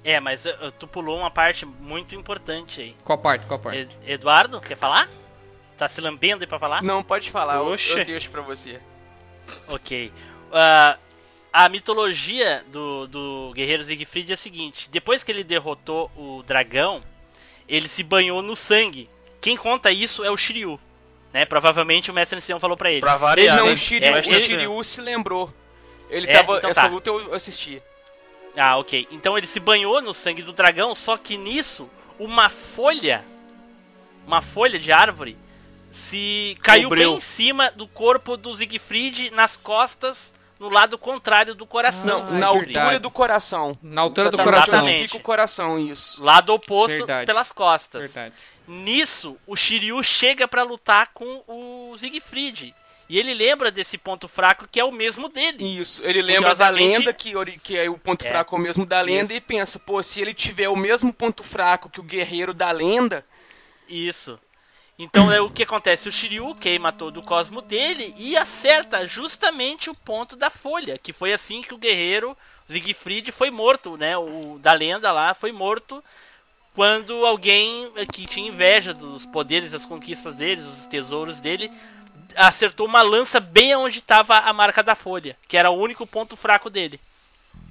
É, 0.03 0.19
mas 0.19 0.45
uh, 0.45 0.71
tu 0.77 0.85
pulou 0.85 1.17
uma 1.19 1.31
parte 1.31 1.65
muito 1.65 2.13
importante 2.13 2.81
aí. 2.81 2.95
Qual 3.05 3.17
parte? 3.17 3.45
Qual 3.45 3.57
parte? 3.59 3.79
Ed- 3.79 3.95
Eduardo, 4.05 4.59
quer 4.59 4.75
falar? 4.75 5.09
Tá 5.77 5.87
se 5.87 6.01
lambendo 6.01 6.43
aí 6.43 6.47
pra 6.47 6.59
falar? 6.59 6.83
Não, 6.83 7.01
pode 7.03 7.31
falar, 7.31 7.55
eu, 7.55 7.67
Oxe. 7.67 7.97
eu 7.97 8.03
deixo 8.03 8.29
pra 8.29 8.41
você. 8.41 8.81
Ok. 9.67 10.11
Ah, 10.51 10.97
a 11.53 11.67
mitologia 11.69 12.63
do, 12.71 13.07
do 13.07 13.51
guerreiro 13.53 13.83
Siegfried 13.83 14.31
é 14.31 14.33
a 14.33 14.37
seguinte: 14.37 14.89
depois 14.89 15.23
que 15.23 15.31
ele 15.31 15.43
derrotou 15.43 16.09
o 16.15 16.43
dragão, 16.43 17.01
ele 17.67 17.87
se 17.87 18.03
banhou 18.03 18.41
no 18.41 18.55
sangue. 18.55 19.09
Quem 19.39 19.57
conta 19.57 19.91
isso 19.91 20.23
é 20.23 20.29
o 20.31 20.37
Shiryu. 20.37 20.79
Né? 21.33 21.45
Provavelmente 21.45 22.11
o 22.11 22.13
mestre 22.13 22.37
ancião 22.37 22.59
falou 22.59 22.75
pra 22.77 22.91
ele. 22.91 23.01
Pra 23.01 23.17
variar, 23.17 23.57
não, 23.57 23.67
né? 23.67 23.71
o 23.73 23.77
Shiryu, 23.77 24.05
É, 24.07 24.11
o 24.11 24.17
ele- 24.17 24.39
Shiryu 24.39 24.83
se 24.83 25.01
lembrou. 25.01 25.51
Ele 26.09 26.27
É, 26.29 26.33
tava. 26.33 26.57
então 26.57 26.69
essa 26.69 26.81
tá. 26.81 26.87
luta 26.87 27.09
eu 27.09 27.33
assisti. 27.33 27.81
Ah, 28.57 28.77
ok. 28.77 29.07
Então 29.11 29.37
ele 29.37 29.47
se 29.47 29.59
banhou 29.61 30.01
no 30.01 30.13
sangue 30.13 30.41
do 30.41 30.51
dragão, 30.51 30.93
só 30.93 31.15
que 31.17 31.37
nisso, 31.37 31.89
uma 32.19 32.49
folha, 32.49 33.23
uma 34.27 34.41
folha 34.41 34.77
de 34.77 34.91
árvore, 34.91 35.37
se 35.89 36.57
caiu 36.61 36.89
Cobriu. 36.89 37.09
bem 37.11 37.17
em 37.17 37.21
cima 37.21 37.71
do 37.71 37.87
corpo 37.87 38.35
do 38.35 38.53
Siegfried, 38.53 39.31
nas 39.31 39.55
costas, 39.55 40.33
no 40.61 40.69
lado 40.69 40.95
contrário 40.95 41.55
do 41.55 41.65
coração. 41.65 42.23
Não, 42.25 42.37
na 42.37 42.45
altura 42.45 42.99
do 42.99 43.09
coração. 43.09 43.75
Na 43.81 44.01
altura 44.01 44.29
do 44.29 44.37
coração. 44.37 44.73
Exatamente. 44.75 45.03
Fica 45.07 45.17
o 45.17 45.21
coração, 45.21 45.79
isso. 45.79 46.23
Lado 46.23 46.53
oposto 46.53 46.97
Verdade. 46.97 47.25
pelas 47.25 47.51
costas. 47.51 48.01
Verdade. 48.13 48.35
Nisso, 48.67 49.35
o 49.47 49.55
Shiryu 49.55 50.03
chega 50.03 50.47
pra 50.47 50.61
lutar 50.61 51.09
com 51.15 51.43
o 51.47 51.97
Siegfried. 51.97 52.75
E 53.09 53.17
ele 53.17 53.33
lembra 53.33 53.71
desse 53.71 53.97
ponto 53.97 54.27
fraco 54.27 54.67
que 54.71 54.79
é 54.79 54.85
o 54.85 54.91
mesmo 54.91 55.29
dele. 55.29 55.79
Isso, 55.81 55.99
ele 56.05 56.21
lembra 56.21 56.53
da 56.53 56.69
lenda, 56.69 57.11
que, 57.11 57.33
que 57.63 57.75
é 57.75 57.89
o 57.89 57.97
ponto 57.97 58.23
É, 58.23 58.29
fraco 58.29 58.55
é 58.55 58.59
o 58.59 58.61
mesmo 58.61 58.85
da 58.85 59.01
lenda, 59.01 59.33
isso. 59.33 59.37
e 59.37 59.41
pensa, 59.41 59.79
pô, 59.79 60.01
se 60.03 60.21
ele 60.21 60.33
tiver 60.33 60.69
o 60.69 60.75
mesmo 60.75 61.11
ponto 61.11 61.43
fraco 61.43 61.89
que 61.89 61.99
o 61.99 62.03
guerreiro 62.03 62.53
da 62.53 62.69
lenda, 62.69 63.25
Isso. 63.89 64.39
Então 64.99 65.31
é 65.31 65.41
o 65.41 65.49
que 65.49 65.63
acontece? 65.63 66.07
O 66.07 66.11
Shiryu 66.11 66.53
queima 66.55 66.91
todo 66.91 67.17
o 67.17 67.23
cosmo 67.23 67.61
dele 67.61 68.13
e 68.17 68.37
acerta 68.37 69.07
justamente 69.07 69.89
o 69.89 69.95
ponto 69.95 70.35
da 70.35 70.49
folha, 70.49 70.97
que 70.97 71.11
foi 71.11 71.33
assim 71.33 71.61
que 71.61 71.73
o 71.73 71.77
guerreiro 71.77 72.37
Siegfried 72.67 73.31
foi 73.31 73.49
morto, 73.49 73.97
né? 73.97 74.17
O 74.17 74.59
da 74.59 74.73
lenda 74.73 75.11
lá 75.11 75.33
foi 75.33 75.51
morto 75.51 76.03
quando 76.73 77.25
alguém 77.25 77.91
que 78.13 78.25
tinha 78.25 78.47
inveja 78.47 78.93
dos 78.93 79.25
poderes, 79.25 79.71
das 79.71 79.85
conquistas 79.85 80.35
deles, 80.35 80.65
os 80.65 80.85
tesouros 80.85 81.39
dele, 81.39 81.69
acertou 82.35 82.87
uma 82.87 83.01
lança 83.01 83.39
bem 83.39 83.75
onde 83.75 83.99
estava 83.99 84.37
a 84.37 84.53
marca 84.53 84.81
da 84.81 84.95
folha, 84.95 85.35
que 85.47 85.57
era 85.57 85.69
o 85.69 85.77
único 85.77 86.07
ponto 86.07 86.37
fraco 86.37 86.69
dele. 86.69 86.99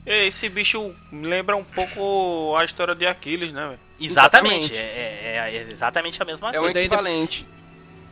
Esse 0.04 0.48
bicho 0.48 0.94
lembra 1.12 1.56
um 1.56 1.64
pouco 1.64 2.54
a 2.56 2.64
história 2.64 2.94
de 2.94 3.06
Aquiles, 3.06 3.52
né, 3.52 3.66
velho? 3.68 3.80
Exatamente, 4.00 4.72
Exatamente. 4.72 4.76
É, 4.76 5.50
é- 5.50 5.56
é 5.56 5.70
exatamente 5.70 6.22
a 6.22 6.24
mesma 6.24 6.50
é 6.50 6.58
coisa. 6.58 6.78
equivalente. 6.78 7.46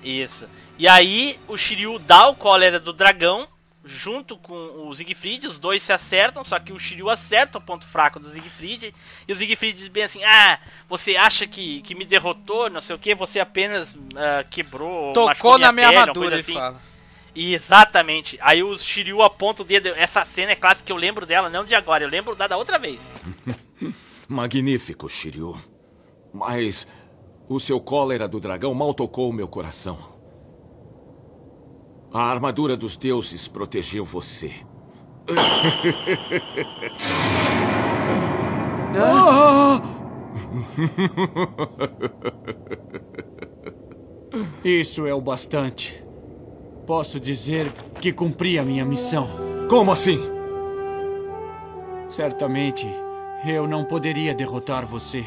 Isso. 0.03 0.49
E 0.79 0.87
aí 0.87 1.37
o 1.49 1.57
Shiryu 1.57 1.99
dá 1.99 2.29
o 2.29 2.35
cólera 2.37 2.79
do 2.79 2.93
dragão 2.93 3.49
junto 3.85 4.37
com 4.37 4.55
o 4.87 4.95
Siegfried, 4.95 5.47
os 5.47 5.59
dois 5.59 5.83
se 5.83 5.93
acertam, 5.93 6.45
só 6.45 6.59
que 6.59 6.73
o 6.73 6.79
Shiryu 6.79 7.09
acerta 7.09 7.57
o 7.57 7.61
ponto 7.61 7.87
fraco 7.87 8.21
do 8.21 8.29
Siegfried 8.29 8.95
e 9.27 9.33
o 9.33 9.37
Siegfried 9.37 9.79
diz 9.79 9.89
bem 9.89 10.05
assim: 10.05 10.23
"Ah, 10.25 10.59
você 10.89 11.17
acha 11.17 11.47
que, 11.47 11.81
que 11.83 11.95
me 11.95 12.05
derrotou, 12.05 12.69
não 12.69 12.83
sei 12.83 12.95
o 12.95 12.99
que, 12.99 13.15
você 13.15 13.41
apenas 13.41 13.97
ah, 14.15 14.45
quebrou, 14.51 15.15
Tocou 15.15 15.59
na 15.59 15.73
minha 15.73 15.87
pele, 15.89 15.97
uma 15.97 16.01
armadura, 16.03 16.29
coisa 16.31 16.35
ele 16.37 16.43
assim." 16.43 16.53
fala. 16.53 16.81
Exatamente. 17.41 18.37
Aí 18.41 18.65
o 18.65 18.77
Shiryu 18.77 19.23
aponta 19.23 19.63
o 19.63 19.65
dedo. 19.65 19.91
Essa 19.91 20.25
cena 20.25 20.51
é 20.51 20.57
clássica 20.57 20.87
que 20.87 20.93
eu 20.93 20.97
lembro 20.97 21.25
dela, 21.25 21.49
não 21.49 21.65
de 21.65 21.73
agora, 21.73 22.03
eu 22.03 22.09
lembro 22.09 22.35
da 22.35 22.49
da 22.49 22.57
outra 22.57 22.81
vez. 22.81 23.01
Magnífico, 24.27 25.09
Shiryu. 25.09 25.57
Mas 26.33 26.89
o 27.49 27.61
seu 27.61 27.81
cólera 27.81 28.27
do 28.27 28.41
dragão 28.41 28.75
mal 28.75 28.93
tocou 28.93 29.31
o 29.31 29.33
meu 29.33 29.47
coração. 29.47 30.19
A 32.13 32.23
armadura 32.23 32.77
dos 32.77 32.97
deuses 32.97 33.47
protegeu 33.47 34.05
você. 34.05 34.53
Isso 44.65 45.07
é 45.07 45.15
o 45.15 45.21
bastante. 45.21 46.08
Posso 46.89 47.21
dizer 47.21 47.75
que 48.01 48.15
cumpri 48.15 48.59
a 48.59 48.65
minha 48.65 48.83
missão. 48.83 49.29
Como 49.69 49.93
assim? 49.93 50.19
Certamente 52.09 52.89
eu 53.45 53.69
não 53.69 53.85
poderia 53.85 54.35
derrotar 54.35 54.87
você, 54.87 55.23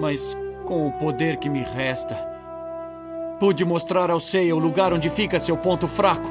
mas 0.00 0.34
com 0.64 0.88
o 0.88 0.92
poder 0.92 1.36
que 1.36 1.50
me 1.50 1.60
resta, 1.60 2.16
pude 3.38 3.62
mostrar 3.62 4.10
ao 4.10 4.18
Seiya 4.18 4.56
o 4.56 4.58
lugar 4.58 4.94
onde 4.94 5.10
fica 5.10 5.38
seu 5.38 5.54
ponto 5.54 5.86
fraco. 5.86 6.30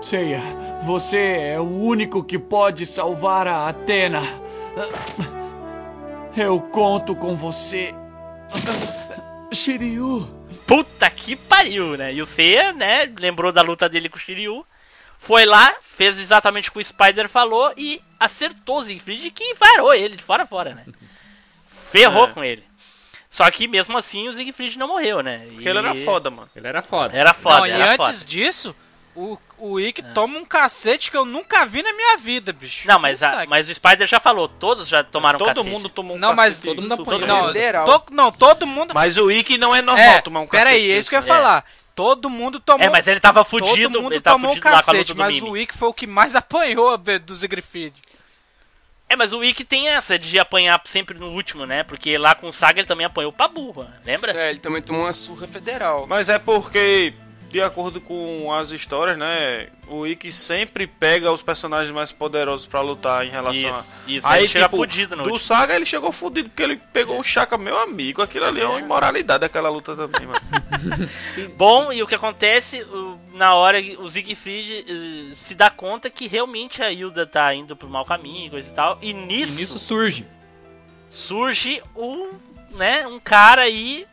Seiya, 0.00 0.40
você 0.86 1.52
é 1.52 1.60
o 1.60 1.68
único 1.68 2.24
que 2.24 2.38
pode 2.38 2.86
salvar 2.86 3.46
a 3.46 3.68
Atena. 3.68 4.22
Eu 6.34 6.58
conto 6.60 7.14
com 7.14 7.36
você. 7.36 7.94
Shiryu. 9.52 10.37
Puta 10.68 11.10
que 11.10 11.34
pariu, 11.34 11.96
né? 11.96 12.12
E 12.14 12.22
o 12.22 12.26
Seiya, 12.26 12.72
né, 12.72 13.10
lembrou 13.18 13.50
da 13.50 13.62
luta 13.62 13.88
dele 13.88 14.08
com 14.08 14.16
o 14.16 14.20
Shiryu, 14.20 14.64
foi 15.18 15.44
lá, 15.44 15.74
fez 15.82 16.18
exatamente 16.18 16.68
o 16.68 16.72
que 16.72 16.78
o 16.78 16.84
Spider 16.84 17.28
falou 17.28 17.72
e 17.76 18.00
acertou 18.20 18.78
o 18.78 18.84
Siegfried 18.84 19.30
que 19.32 19.54
varou 19.54 19.92
ele 19.94 20.14
de 20.14 20.22
fora 20.22 20.44
a 20.44 20.46
fora, 20.46 20.74
né? 20.74 20.84
Ferrou 21.90 22.26
É. 22.28 22.32
com 22.32 22.44
ele. 22.44 22.62
Só 23.30 23.50
que 23.50 23.66
mesmo 23.66 23.96
assim 23.98 24.28
o 24.28 24.34
Siegfried 24.34 24.78
não 24.78 24.88
morreu, 24.88 25.22
né? 25.22 25.46
Porque 25.52 25.68
ele 25.68 25.78
era 25.78 25.94
foda, 25.96 26.30
mano. 26.30 26.48
Ele 26.54 26.66
era 26.66 26.82
foda. 26.82 27.16
Era 27.16 27.34
foda, 27.34 27.58
não, 27.60 27.66
e 27.66 27.70
era 27.70 27.92
antes 27.92 28.18
foda. 28.20 28.24
disso, 28.26 28.76
o, 29.18 29.38
o 29.58 29.80
Ikki 29.80 30.02
toma 30.14 30.38
um 30.38 30.44
cacete 30.44 31.10
que 31.10 31.16
eu 31.16 31.24
nunca 31.24 31.64
vi 31.66 31.82
na 31.82 31.92
minha 31.92 32.16
vida, 32.16 32.52
bicho. 32.52 32.86
Não, 32.86 32.98
mas, 32.98 33.22
a- 33.22 33.44
mas 33.48 33.68
o 33.68 33.74
Spider 33.74 34.06
já 34.06 34.20
falou, 34.20 34.48
todos 34.48 34.86
já 34.88 35.02
tomaram 35.02 35.38
Todo 35.38 35.48
cacete. 35.48 35.68
mundo 35.68 35.88
tomou 35.88 36.16
um 36.16 36.20
Não, 36.20 36.34
mas 36.34 36.54
cacete 36.56 36.66
todo 36.76 36.82
mundo 36.82 36.94
apanhou. 36.94 37.26
Não, 37.26 37.84
to- 37.84 38.04
não, 38.14 38.32
todo 38.32 38.66
mundo. 38.66 38.94
Mas 38.94 39.16
o 39.16 39.30
Ikki 39.30 39.58
não 39.58 39.74
é 39.74 39.82
normal 39.82 40.04
é, 40.04 40.20
tomar 40.20 40.40
um 40.40 40.46
pera 40.46 40.64
cacete 40.66 40.82
aí, 40.84 40.90
é 40.92 40.98
isso 40.98 41.08
que 41.10 41.16
eu 41.16 41.18
ia 41.18 41.22
desse. 41.22 41.34
falar. 41.36 41.64
Todo 41.94 42.30
mundo 42.30 42.60
tomou. 42.60 42.86
É, 42.86 42.88
mas 42.88 43.08
ele 43.08 43.18
tava 43.18 43.42
fudido, 43.44 43.90
todo 43.94 44.02
mundo 44.02 44.12
ele 44.12 44.20
tava 44.20 44.36
tomou 44.36 44.50
um 44.52 44.54
fudido 44.54 44.68
lá 44.68 44.74
com 44.74 44.78
a 44.90 44.94
cacete, 44.94 44.98
luta 45.10 45.14
do 45.14 45.18
mas 45.18 45.34
Mimi. 45.34 45.50
o 45.50 45.56
Ikki 45.56 45.76
foi 45.76 45.88
o 45.88 45.92
que 45.94 46.06
mais 46.06 46.34
apanhou 46.36 46.96
be- 46.96 47.18
do 47.18 47.34
Siegfried. 47.34 47.92
É, 49.08 49.16
mas 49.16 49.32
o 49.32 49.42
Ikki 49.42 49.64
tem 49.64 49.88
essa 49.88 50.18
de 50.18 50.38
apanhar 50.38 50.80
sempre 50.84 51.18
no 51.18 51.30
último, 51.32 51.64
né? 51.66 51.82
Porque 51.82 52.16
lá 52.18 52.34
com 52.34 52.48
o 52.48 52.52
Saga 52.52 52.78
ele 52.80 52.86
também 52.86 53.06
apanhou 53.06 53.32
pra 53.32 53.48
burra, 53.48 53.92
lembra? 54.04 54.32
É, 54.38 54.50
ele 54.50 54.58
também 54.60 54.82
tomou 54.82 55.02
uma 55.02 55.12
surra 55.14 55.48
federal. 55.48 56.06
Mas 56.06 56.28
é 56.28 56.38
porque, 56.38 57.14
de 57.50 57.62
acordo 57.62 58.00
com 58.00 58.52
as 58.52 58.70
histórias, 58.70 59.16
né? 59.16 59.68
O 59.86 60.06
Ikki 60.06 60.30
sempre 60.30 60.86
pega 60.86 61.32
os 61.32 61.40
personagens 61.40 61.90
mais 61.90 62.12
poderosos 62.12 62.66
pra 62.66 62.82
lutar 62.82 63.24
em 63.26 63.30
relação 63.30 63.70
Isso, 63.70 63.78
a. 64.06 64.10
isso, 64.10 64.26
aí 64.26 64.40
ele 64.40 64.48
chega 64.48 64.68
fudido 64.68 65.16
no 65.16 65.24
Do 65.24 65.30
último. 65.32 65.46
Saga 65.48 65.74
ele 65.74 65.86
chegou 65.86 66.12
fudido 66.12 66.50
porque 66.50 66.62
ele 66.62 66.76
pegou 66.92 67.18
o 67.18 67.24
Shaka, 67.24 67.56
meu 67.56 67.78
amigo. 67.78 68.20
Aquilo 68.20 68.44
ali 68.44 68.60
é 68.60 68.66
uma 68.66 68.80
imoralidade 68.80 69.44
aquela 69.46 69.70
luta 69.70 69.96
também, 69.96 70.26
mano. 70.26 70.40
Bom, 71.56 71.90
e 71.92 72.02
o 72.02 72.06
que 72.06 72.14
acontece, 72.14 72.86
na 73.32 73.54
hora 73.54 73.82
que 73.82 73.96
o 73.96 74.08
Siegfried 74.08 74.84
eh, 74.86 75.34
se 75.34 75.54
dá 75.54 75.70
conta 75.70 76.10
que 76.10 76.26
realmente 76.28 76.82
a 76.82 76.92
Hilda 76.92 77.26
tá 77.26 77.54
indo 77.54 77.74
pro 77.74 77.88
mau 77.88 78.04
caminho, 78.04 78.50
coisa 78.50 78.68
e 78.68 78.72
tal, 78.74 78.98
e 79.00 79.10
E 79.10 79.12
nisso, 79.14 79.58
nisso 79.58 79.78
surge. 79.78 80.26
surge 81.08 81.82
um, 81.96 82.28
né, 82.72 83.06
um 83.06 83.18
cara 83.18 83.62
aí 83.62 84.06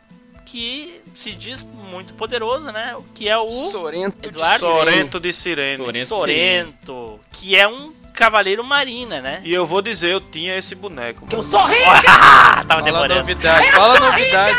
que 0.46 1.02
se 1.20 1.32
diz 1.32 1.62
muito 1.62 2.14
poderoso, 2.14 2.66
né, 2.72 2.96
que 3.14 3.28
é 3.28 3.36
o 3.36 3.50
Sorento 3.50 4.28
Eduardo 4.28 4.58
de 4.58 4.60
Sirene. 4.60 4.80
Sorento 4.84 5.20
de 5.20 5.32
Sirene. 5.32 5.76
Sorento. 5.76 6.06
Sorento, 6.08 7.20
que 7.32 7.56
é 7.56 7.66
um 7.68 7.92
cavaleiro 8.12 8.64
marina, 8.64 9.20
né? 9.20 9.40
E 9.44 9.52
eu 9.52 9.66
vou 9.66 9.82
dizer, 9.82 10.12
eu 10.12 10.20
tinha 10.20 10.56
esse 10.56 10.74
boneco. 10.74 11.26
Eu 11.30 11.38
mano. 11.38 11.50
sou 11.50 11.64
rico! 11.66 11.84
Tava 11.84 12.64
Fala 12.66 12.82
demorando. 12.82 13.14
novidade, 13.20 13.70
fala 13.72 14.00
novidade. 14.00 14.58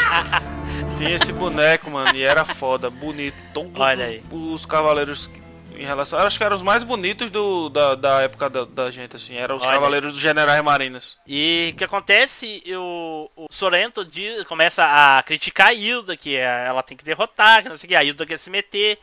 Tinha 0.97 1.15
esse 1.15 1.31
boneco, 1.31 1.91
mano, 1.91 2.15
e 2.15 2.23
era 2.23 2.45
foda, 2.45 2.89
bonito. 2.89 3.35
Todos 3.53 3.79
Olha 3.79 4.05
aí. 4.05 4.23
os, 4.31 4.61
os 4.61 4.65
cavaleiros 4.65 5.29
em 5.77 5.85
relação. 5.85 6.19
Acho 6.19 6.37
que 6.37 6.43
eram 6.43 6.55
os 6.55 6.61
mais 6.61 6.83
bonitos 6.83 7.29
do, 7.31 7.69
da, 7.69 7.95
da 7.95 8.21
época 8.21 8.49
da, 8.49 8.65
da 8.65 8.91
gente, 8.91 9.15
assim. 9.15 9.35
Eram 9.35 9.57
os 9.57 9.63
Olha 9.63 9.73
cavaleiros 9.73 10.13
dos 10.13 10.21
generais 10.21 10.61
marinos. 10.63 11.17
E 11.27 11.71
o 11.73 11.77
que 11.77 11.83
acontece? 11.83 12.63
O, 12.77 13.29
o 13.35 13.47
Sorento 13.49 14.03
diz- 14.03 14.43
começa 14.43 14.83
a 14.85 15.21
criticar 15.23 15.67
a 15.67 15.73
Hilda, 15.73 16.15
que 16.17 16.35
é- 16.35 16.65
ela 16.67 16.83
tem 16.83 16.97
que 16.97 17.03
derrotar, 17.05 17.63
que 17.63 17.69
não 17.69 17.77
sei 17.77 17.87
o 17.87 17.89
que. 17.89 17.95
A 17.95 18.03
Hilda 18.03 18.25
quer 18.25 18.37
se 18.39 18.49
meter. 18.49 18.97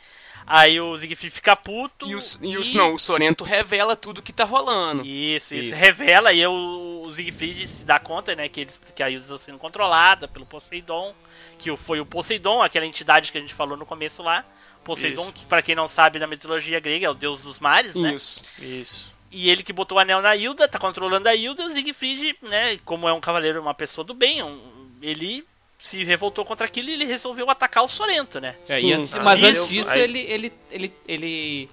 Aí 0.47 0.79
o 0.79 0.95
Siegfried 0.99 1.33
fica 1.35 1.57
puto. 1.57 2.07
E, 2.07 2.15
os, 2.15 2.39
e 2.43 2.59
os, 2.59 2.71
não, 2.75 2.95
o 2.95 2.99
Sorento 2.99 3.45
revela 3.45 3.97
tudo 3.97 4.21
que 4.21 4.31
tá 4.33 4.45
rolando. 4.45 5.01
Isso, 5.07 5.55
isso, 5.55 5.69
Isso. 5.69 5.75
Revela 5.75 6.33
e 6.35 6.47
o, 6.47 6.51
o 6.53 6.95
o 7.07 7.13
Siegfried 7.13 7.69
se 7.69 7.85
dá 7.85 7.99
conta, 7.99 8.35
né, 8.35 8.49
que, 8.49 8.63
eles, 8.63 8.81
que 8.95 9.03
a 9.03 9.09
Hilda 9.11 9.25
está 9.35 9.39
sendo 9.39 9.59
controlada 9.59 10.27
pelo 10.27 10.45
Poseidon, 10.47 11.15
que 11.59 11.71
o- 11.71 11.77
foi 11.77 12.01
o 12.01 12.07
Poseidon, 12.07 12.63
aquela 12.63 12.85
entidade 12.87 13.31
que 13.31 13.37
a 13.39 13.41
gente 13.41 13.53
falou 13.55 13.77
no 13.77 13.85
começo 13.87 14.23
lá. 14.23 14.45
Poseidon, 14.85 15.25
Isso. 15.25 15.33
que 15.33 15.47
pra 15.47 15.63
quem 15.63 15.75
não 15.75 15.89
sabe 15.89 16.19
da 16.19 16.27
mitologia 16.27 16.79
grega 16.79 17.07
é 17.07 17.11
o 17.11 17.15
deus 17.15 17.41
dos 17.41 17.59
mares, 17.59 17.95
né? 17.95 18.15
Isso. 18.15 18.43
Isso. 18.61 19.13
E 19.33 19.51
ele 19.51 19.63
que 19.65 19.73
botou 19.73 19.97
o 19.97 20.01
anel 20.01 20.23
na 20.23 20.37
Hilda, 20.37 20.69
tá 20.69 20.79
controlando 20.79 21.29
a 21.29 21.35
Hilda, 21.35 21.63
e 21.65 21.67
o 21.67 21.73
Siegfried, 21.73 22.37
né, 22.43 22.79
como 22.85 23.09
é 23.09 23.13
um 23.13 23.21
cavaleiro, 23.21 23.61
uma 23.61 23.75
pessoa 23.75 24.05
do 24.05 24.15
bem, 24.15 24.43
um- 24.43 24.61
ele 25.03 25.45
se 25.79 26.05
revoltou 26.05 26.45
contra 26.45 26.67
aquilo 26.67 26.89
e 26.89 26.93
ele 26.93 27.05
resolveu 27.05 27.51
atacar 27.51 27.83
o 27.85 27.89
Sorento, 27.89 28.41
né? 28.41 28.55
É, 28.69 28.79
Sim, 28.81 28.93
antes- 28.93 29.11
mas 29.11 29.41
isso, 29.41 29.49
antes 29.63 29.69
disso, 29.69 29.91
aí- 29.91 30.01
ele, 30.03 30.19
ele, 30.21 30.53
ele, 30.71 30.95
ele. 31.09 31.71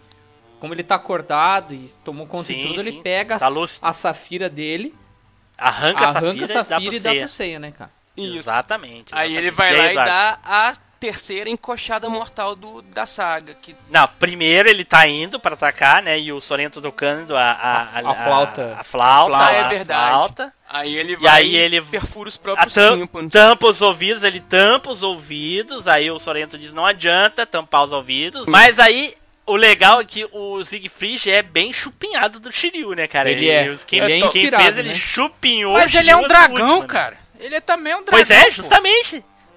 Como 0.59 0.73
ele 0.73 0.83
tá 0.83 0.95
acordado 0.95 1.73
e 1.73 1.91
tomou 2.03 2.25
conta 2.27 2.45
Sim, 2.47 2.55
de 2.61 2.67
tudo, 2.67 2.81
ele 2.81 3.01
pega 3.01 3.37
Tá 3.39 3.47
a, 3.47 3.89
a 3.89 3.93
safira 3.93 4.49
dele, 4.49 4.93
Arranca, 5.57 6.05
arranca 6.05 6.05
a 6.05 6.13
safira, 6.13 6.61
a 6.61 6.65
safira 6.65 6.95
e 6.95 6.99
dá 6.99 7.15
pro 7.15 7.27
Seiya, 7.27 7.59
né, 7.59 7.71
cara? 7.71 7.91
Isso. 8.17 8.37
Exatamente. 8.37 9.07
Aí 9.11 9.35
ele 9.37 9.47
exatamente. 9.47 9.55
vai 9.55 9.73
E 9.73 9.77
lá 9.77 9.83
aí, 9.83 9.91
e 9.91 9.95
dá 9.95 10.39
a 10.43 10.73
terceira 11.01 11.49
encoxada 11.49 12.07
mortal 12.07 12.55
do, 12.55 12.81
da 12.83 13.05
saga. 13.07 13.55
Que 13.59 13.75
Não, 13.89 14.07
primeiro 14.19 14.69
ele 14.69 14.85
tá 14.85 15.07
indo 15.07 15.39
pra 15.39 15.55
atacar, 15.55 16.01
né? 16.03 16.19
E 16.19 16.31
o 16.31 16.39
Sorento 16.39 16.79
tocando 16.79 17.35
a, 17.35 17.41
a, 17.51 17.81
A- 17.81 18.11
a 18.11 18.15
flauta. 18.23 18.75
A, 18.79 18.83
flauta. 18.83 19.37
Ah, 19.37 19.51
é 19.51 19.59
a 19.61 19.67
verdade. 19.67 20.09
flauta. 20.09 20.53
aí 20.69 20.95
ele 20.95 21.13
E 21.13 21.15
vai 21.15 21.41
aí 21.41 21.55
ele 21.57 21.81
perfura 21.81 22.29
os 22.29 22.35
A 22.35 22.39
próprios 22.39 22.73
tam- 22.75 22.99
tímpanos. 22.99 23.31
tampa 23.31 23.67
os 23.67 23.81
ouvidos, 23.81 24.21
ele 24.21 24.39
tampa 24.39 24.91
os 24.91 25.01
ouvidos. 25.01 25.87
Aí 25.87 26.11
o 26.11 26.19
Sorento 26.19 26.55
diz: 26.57 26.71
não 26.71 26.85
adianta 26.85 27.45
tampar 27.47 27.83
os 27.83 27.91
ouvidos. 27.91 28.45
Mas 28.45 28.77
aí. 28.79 29.13
O 29.43 29.55
legal 29.55 29.99
é 29.99 30.05
que 30.05 30.25
o 30.31 30.63
Siegfried 30.63 31.29
é 31.29 31.41
bem 31.41 31.73
chupinhado 31.73 32.39
do 32.39 32.51
Shiryu, 32.51 32.93
né, 32.93 33.07
cara? 33.07 33.29
Ele 33.29 33.49
é. 33.49 33.75
Quem, 33.87 33.99
Ele 33.99 34.23
é 34.23 34.29
quem 34.29 34.49
fez, 34.51 34.77
ele 34.77 34.89
né? 34.89 34.93
chupinhou 34.93 35.73
Mas 35.73 35.91
o 35.93 35.97
ele 35.97 36.11
é 36.11 36.15
um 36.15 36.27
dragão, 36.27 36.61
último, 36.61 36.81
né? 36.81 36.87
cara. 36.87 37.17
Ele 37.39 37.55
é 37.55 37.59
também 37.59 37.93
um 37.95 38.03
dragão. 38.03 38.11
Pois 38.25 38.29
é, 38.29 38.51
pô. 38.51 38.51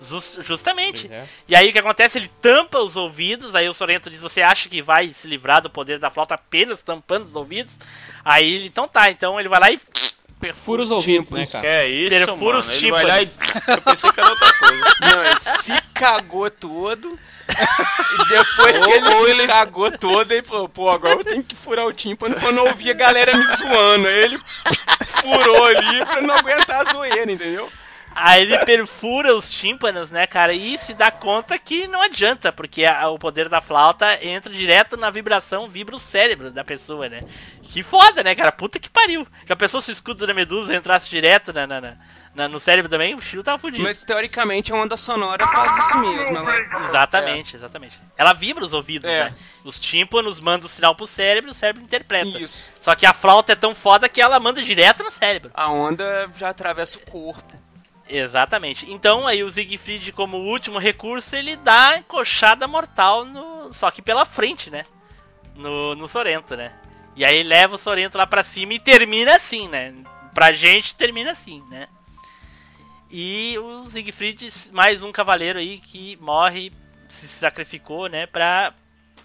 Justamente. 0.09 0.37
Jus- 0.37 0.47
justamente. 0.47 1.13
É. 1.13 1.25
E 1.49 1.55
aí 1.57 1.69
o 1.69 1.73
que 1.73 1.79
acontece? 1.79 2.19
Ele 2.19 2.31
tampa 2.41 2.79
os 2.81 2.97
ouvidos, 2.97 3.55
aí 3.55 3.69
o 3.69 3.75
Sorento 3.75 4.09
diz: 4.11 4.21
Você 4.21 4.43
acha 4.43 4.69
que 4.69 4.81
vai 4.83 5.13
se 5.13 5.27
livrar 5.27 5.61
do 5.63 5.71
poder 5.71 5.99
da 5.99 6.11
flauta 6.11 6.35
apenas 6.35 6.83
tampando 6.83 7.25
os 7.25 7.35
ouvidos? 7.37 7.75
Aí 8.25 8.55
ele, 8.55 8.67
então 8.67 8.87
tá, 8.89 9.11
então 9.11 9.39
ele 9.39 9.49
vai 9.49 9.61
lá 9.61 9.71
e 9.71 9.81
Perfura 10.41 10.83
os 10.83 10.91
ouvidos, 10.91 11.31
né, 11.31 11.47
Que 11.47 11.53
cara? 11.53 11.67
é 11.67 11.89
isso, 11.89 12.11
Perfura 12.11 12.37
mano. 12.39 12.59
os 12.59 12.69
Ele 12.69 12.91
vai 12.91 13.05
lá 13.07 13.23
e... 13.23 13.27
tímpanos. 13.27 13.63
Eu 13.69 13.83
pensei 13.83 14.13
que 14.13 14.21
era 14.21 14.31
outra 14.31 14.53
coisa. 14.53 14.85
Não, 15.01 15.25
ele 15.25 15.37
se 15.41 15.81
cagou 15.95 16.51
todo. 16.51 17.19
E 17.49 18.29
depois 18.29 18.79
que 18.79 18.91
ele 18.91 19.09
Ou 19.09 19.25
se 19.25 19.31
ele- 19.31 19.47
cagou 19.47 19.91
todo, 19.93 20.33
ele 20.33 20.43
falou, 20.43 20.69
pô, 20.69 20.91
agora 20.91 21.15
eu 21.21 21.25
tenho 21.25 21.43
que 21.45 21.55
furar 21.55 21.87
o 21.87 21.93
tímpano 21.95 22.35
pra 22.35 22.53
não 22.53 22.67
ouvir 22.67 22.91
a 22.91 22.95
galera 22.95 23.35
me 23.35 23.47
zoando. 23.47 24.07
Aí 24.09 24.19
ele 24.25 24.39
furou 25.23 25.65
ali 25.65 26.05
pra 26.05 26.21
não 26.21 26.35
aguentar 26.35 26.81
a 26.81 26.93
zoeira, 26.93 27.31
entendeu? 27.31 27.71
Aí 28.15 28.43
ele 28.43 28.59
perfura 28.65 29.35
os 29.35 29.51
tímpanos, 29.51 30.11
né, 30.11 30.27
cara? 30.27 30.53
E 30.53 30.79
se 30.79 30.95
dá 30.95 31.11
conta 31.11 31.59
que 31.59 31.87
não 31.89 32.01
adianta, 32.03 32.53
porque 32.53 32.85
a- 32.85 33.09
o 33.11 33.19
poder 33.19 33.49
da 33.49 33.61
flauta 33.61 34.25
entra 34.25 34.53
direto 34.53 34.97
na 34.97 35.11
vibração, 35.11 35.69
vibra 35.69 35.97
o 35.97 36.01
cérebro 36.01 36.51
da 36.51 36.63
pessoa, 36.65 37.09
né? 37.09 37.23
Que 37.63 37.83
foda, 37.83 38.23
né, 38.23 38.35
cara? 38.35 38.53
Puta 38.53 38.79
que 38.79 38.89
pariu. 38.89 39.27
Já 39.47 39.57
pensou 39.57 39.81
se 39.81 39.91
o 39.91 39.93
escudo 39.93 40.27
da 40.27 40.33
medusa 40.35 40.75
entrasse 40.75 41.11
direto 41.11 41.53
na, 41.53 41.67
na- 41.67 41.81
na- 41.81 41.97
na- 42.35 42.49
no 42.49 42.61
cérebro 42.61 42.89
também? 42.91 43.15
O 43.15 43.21
Shiryu 43.21 43.43
tava 43.43 43.59
fudido. 43.59 43.83
Mas 43.83 44.05
teoricamente 44.05 44.73
a 44.73 44.77
onda 44.77 44.97
sonora 44.97 45.47
faz 45.49 45.85
isso 45.87 45.99
mesmo. 45.99 46.37
Ela... 46.37 46.87
Exatamente, 46.89 47.57
exatamente. 47.57 47.99
Ela 48.17 48.33
vibra 48.33 48.65
os 48.65 48.73
ouvidos, 48.73 49.09
É. 49.11 49.25
né? 49.25 49.35
Os 49.65 49.79
tímpanos 49.79 50.39
mandam 50.39 50.67
o 50.67 50.69
sinal 50.69 50.95
pro 50.95 51.07
cérebro 51.07 51.51
e 51.51 51.53
o 51.53 51.55
cérebro 51.55 51.83
interpreta. 51.83 52.39
Isso. 52.39 52.71
Só 52.81 52.95
que 52.95 53.07
a 53.07 53.13
flauta 53.13 53.53
é 53.53 53.57
tão 53.57 53.75
foda 53.75 54.09
que 54.09 54.21
ela 54.21 54.39
manda 54.39 54.63
direto 54.63 55.03
no 55.03 55.11
cérebro. 55.11 55.51
A 55.55 55.69
onda 55.71 56.31
já 56.39 56.51
atravessa 56.51 56.99
o 56.99 57.01
corpo. 57.11 57.64
Exatamente. 58.09 58.91
Então 58.91 59.27
aí 59.27 59.43
o 59.43 59.51
Siegfried, 59.51 60.13
como 60.13 60.37
último 60.37 60.79
recurso, 60.79 61.35
ele 61.35 61.57
dá 61.57 61.97
encoxada 61.99 62.67
mortal 62.67 63.25
no. 63.25 63.73
Só 63.73 63.91
que 63.91 64.03
pela 64.03 64.25
frente, 64.25 64.71
né? 64.71 64.85
No, 65.55 65.95
no 65.95 66.09
Sorento, 66.09 66.57
né? 66.57 66.73
E 67.17 67.25
aí 67.25 67.43
leva 67.43 67.77
o 67.77 67.79
Sorento 67.79 68.19
lá 68.19 68.27
pra 68.27 68.45
cima 68.45 68.75
e 68.75 68.79
termina 68.79 69.37
assim, 69.37 69.69
né? 69.69 69.95
Pra 70.35 70.53
gente 70.53 70.95
termina 70.97 71.31
assim, 71.31 71.63
né? 71.71 71.89
E 73.11 73.57
o 73.59 73.89
Siegfried, 73.89 74.53
mais 74.73 75.03
um 75.03 75.13
cavaleiro 75.13 75.59
aí 75.59 75.79
que 75.79 76.17
morre, 76.21 76.73
se 77.09 77.29
sacrificou, 77.29 78.09
né? 78.09 78.27
Pra, 78.27 78.75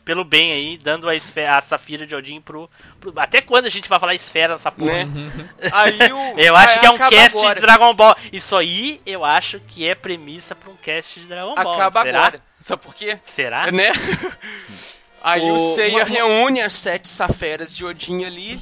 pelo 0.09 0.23
bem 0.23 0.51
aí, 0.53 0.75
dando 0.75 1.07
a, 1.07 1.15
esfera, 1.15 1.59
a 1.59 1.61
Safira 1.61 2.03
de 2.07 2.15
Odin 2.15 2.41
pro, 2.41 2.67
pro- 2.99 3.13
Até 3.15 3.41
quando 3.41 3.67
a 3.67 3.69
gente 3.69 3.87
vai 3.87 3.99
falar 3.99 4.15
esfera 4.15 4.53
nessa 4.53 4.71
porra? 4.71 5.05
Né? 5.05 5.31
Aí 5.71 5.99
o. 6.11 6.33
Eu 6.39 6.55
acho 6.55 6.73
aí 6.73 6.79
que 6.79 6.85
é 6.87 6.89
um 6.89 6.97
cast 6.97 7.37
agora. 7.37 7.53
de 7.55 7.61
Dragon 7.61 7.93
Ball. 7.93 8.15
Isso 8.33 8.55
aí 8.55 8.99
eu 9.05 9.23
acho 9.23 9.59
que 9.59 9.87
é 9.87 9.93
premissa 9.93 10.55
pra 10.55 10.71
um 10.71 10.75
cast 10.77 11.19
de 11.19 11.27
Dragon 11.27 11.53
Ball. 11.53 11.73
Acaba 11.75 12.01
Será? 12.01 12.19
agora. 12.21 12.39
Sabe 12.59 12.81
por 12.81 12.95
quê? 12.95 13.19
Será? 13.23 13.71
Né? 13.71 13.91
Aí 15.21 15.41
o, 15.51 15.53
O- 15.55 15.59
Seiya 15.59 15.97
uma- 15.97 16.05
reúne 16.05 16.59
as 16.61 16.73
sete 16.73 17.07
saferas 17.07 17.75
de 17.75 17.85
Odin 17.85 18.23
ali, 18.25 18.59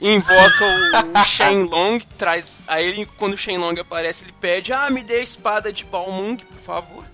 invoca 0.00 0.64
o, 0.64 1.20
o 1.20 1.24
Shenlong, 1.24 2.00
traz. 2.16 2.62
Aí 2.66 2.86
ele, 2.88 3.06
quando 3.18 3.34
o 3.34 3.36
Shenlong 3.36 3.78
aparece, 3.78 4.24
ele 4.24 4.32
pede: 4.40 4.72
Ah, 4.72 4.88
me 4.88 5.02
dê 5.02 5.16
a 5.16 5.22
espada 5.22 5.70
de 5.72 5.84
Balmung, 5.84 6.36
por 6.38 6.62
favor. 6.62 7.04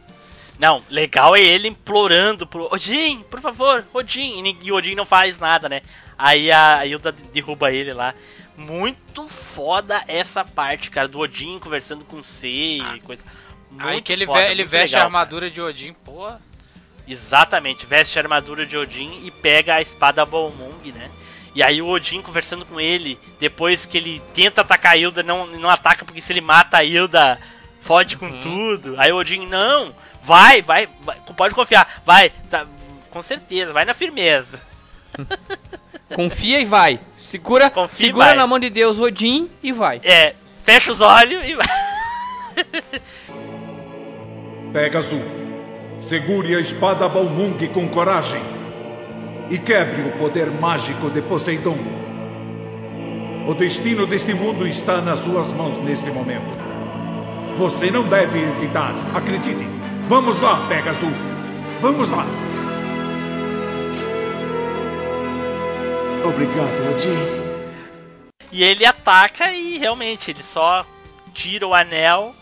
Não, 0.59 0.83
legal 0.89 1.37
é 1.37 1.41
ele 1.41 1.69
implorando 1.69 2.47
pro 2.47 2.73
Odin, 2.73 3.23
por 3.31 3.41
favor, 3.41 3.87
Odin. 3.93 4.57
E 4.63 4.73
o 4.73 4.75
Odin 4.77 4.95
não 4.95 5.05
faz 5.05 5.39
nada, 5.39 5.69
né? 5.69 5.83
Aí 6.19 6.51
a 6.51 6.85
Hilda 6.87 7.13
derruba 7.13 7.71
ele 7.73 7.93
lá. 7.93 8.15
Muito 8.57 9.29
foda 9.29 10.03
essa 10.09 10.43
parte, 10.45 10.91
cara, 10.91 11.07
do 11.09 11.19
Odin 11.19 11.59
conversando 11.59 12.05
com 12.07 12.17
o 12.17 12.23
Seiya 12.25 12.97
e 12.97 13.01
coisa. 13.01 13.23
Muito 13.71 13.87
Aí 13.87 14.01
que 14.01 14.13
ele, 14.13 14.25
foda, 14.25 14.41
ve- 14.41 14.51
ele 14.51 14.65
veste 14.65 14.95
legal, 14.95 15.03
a 15.03 15.05
armadura 15.05 15.51
de 15.51 15.61
Odin, 15.61 15.93
porra. 15.93 16.31
cara. 16.33 16.41
Exatamente, 17.07 17.85
veste 17.87 18.19
a 18.19 18.23
armadura 18.23 18.65
de 18.67 18.77
Odin 18.77 19.21
e 19.25 19.31
pega 19.31 19.75
a 19.75 19.83
espada 19.83 20.25
Balmung, 20.25 20.91
né? 20.93 21.11
E 21.55 21.63
aí 21.63 21.81
o 21.81 21.87
Odin 21.89 22.21
conversando 22.21 22.65
com 22.67 22.81
ele, 22.81 23.19
depois 23.39 23.85
que 23.87 23.97
ele 23.97 24.21
tenta 24.35 24.63
atacar 24.63 24.93
a 24.93 24.97
Hilda, 24.97 25.23
não, 25.23 25.47
não 25.47 25.71
ataca 25.71 26.05
porque 26.05 26.21
se 26.21 26.33
ele 26.33 26.41
mata 26.41 26.79
a 26.79 26.85
Hilda, 26.85 27.39
fode 27.81 28.17
com 28.17 28.41
tudo. 28.41 28.95
Aí 28.99 29.13
o 29.13 29.17
Odin, 29.17 29.47
não, 29.47 29.95
vai, 30.27 30.61
vai, 30.61 30.89
vai, 31.03 31.17
pode 31.37 31.55
confiar, 31.55 32.03
vai, 32.05 32.31
tá, 32.51 32.67
com 33.11 33.23
certeza, 33.23 33.73
vai 33.73 33.85
na 33.85 33.95
firmeza. 33.95 34.61
Confia 36.15 36.61
e 36.61 36.65
vai. 36.65 36.99
Segura, 37.17 37.71
Confia 37.71 38.07
e 38.07 38.09
segura 38.09 38.27
vai. 38.27 38.37
na 38.37 38.47
mão 38.47 38.59
de 38.59 38.69
Deus 38.69 38.99
Odin 38.99 39.49
e 39.63 39.73
vai. 39.73 40.01
É, 40.03 40.35
fecha 40.65 40.91
os 40.91 41.01
olhos 41.01 41.49
e 41.49 41.55
vai. 41.55 41.67
Pegasus, 44.73 45.23
segure 46.01 46.57
a 46.57 46.61
espada 46.61 47.09
Balmung 47.09 47.57
com 47.73 47.89
coragem 47.89 48.43
e 49.49 49.59
quebre 49.59 50.03
o 50.03 50.19
poder 50.19 50.51
mágico 50.51 51.09
de 51.09 51.23
Poseidon. 51.23 51.79
O 53.47 53.55
destino 53.55 54.09
deste 54.09 54.35
mundo 54.35 54.67
está 54.67 55.01
nas 55.01 55.21
suas 55.21 55.53
mãos 55.53 55.79
neste 55.79 56.11
momento. 56.11 56.51
Você 57.57 57.91
não 57.91 58.03
deve 58.03 58.41
hesitar, 58.41 58.93
acredite. 59.15 59.76
Vamos 60.09 60.41
lá, 60.41 60.57
Pegasus. 60.69 61.09
Vamos 61.81 62.11
lá. 62.11 62.25
Obrigado, 66.25 66.91
Odin. 66.93 67.47
E 68.53 68.63
ele 68.63 68.87
ataca 68.87 69.51
e 69.53 69.79
realmente 69.79 70.31
ele 70.31 70.45
só 70.45 70.87
tira 71.35 71.67
o 71.67 71.75
anel. 71.75 72.35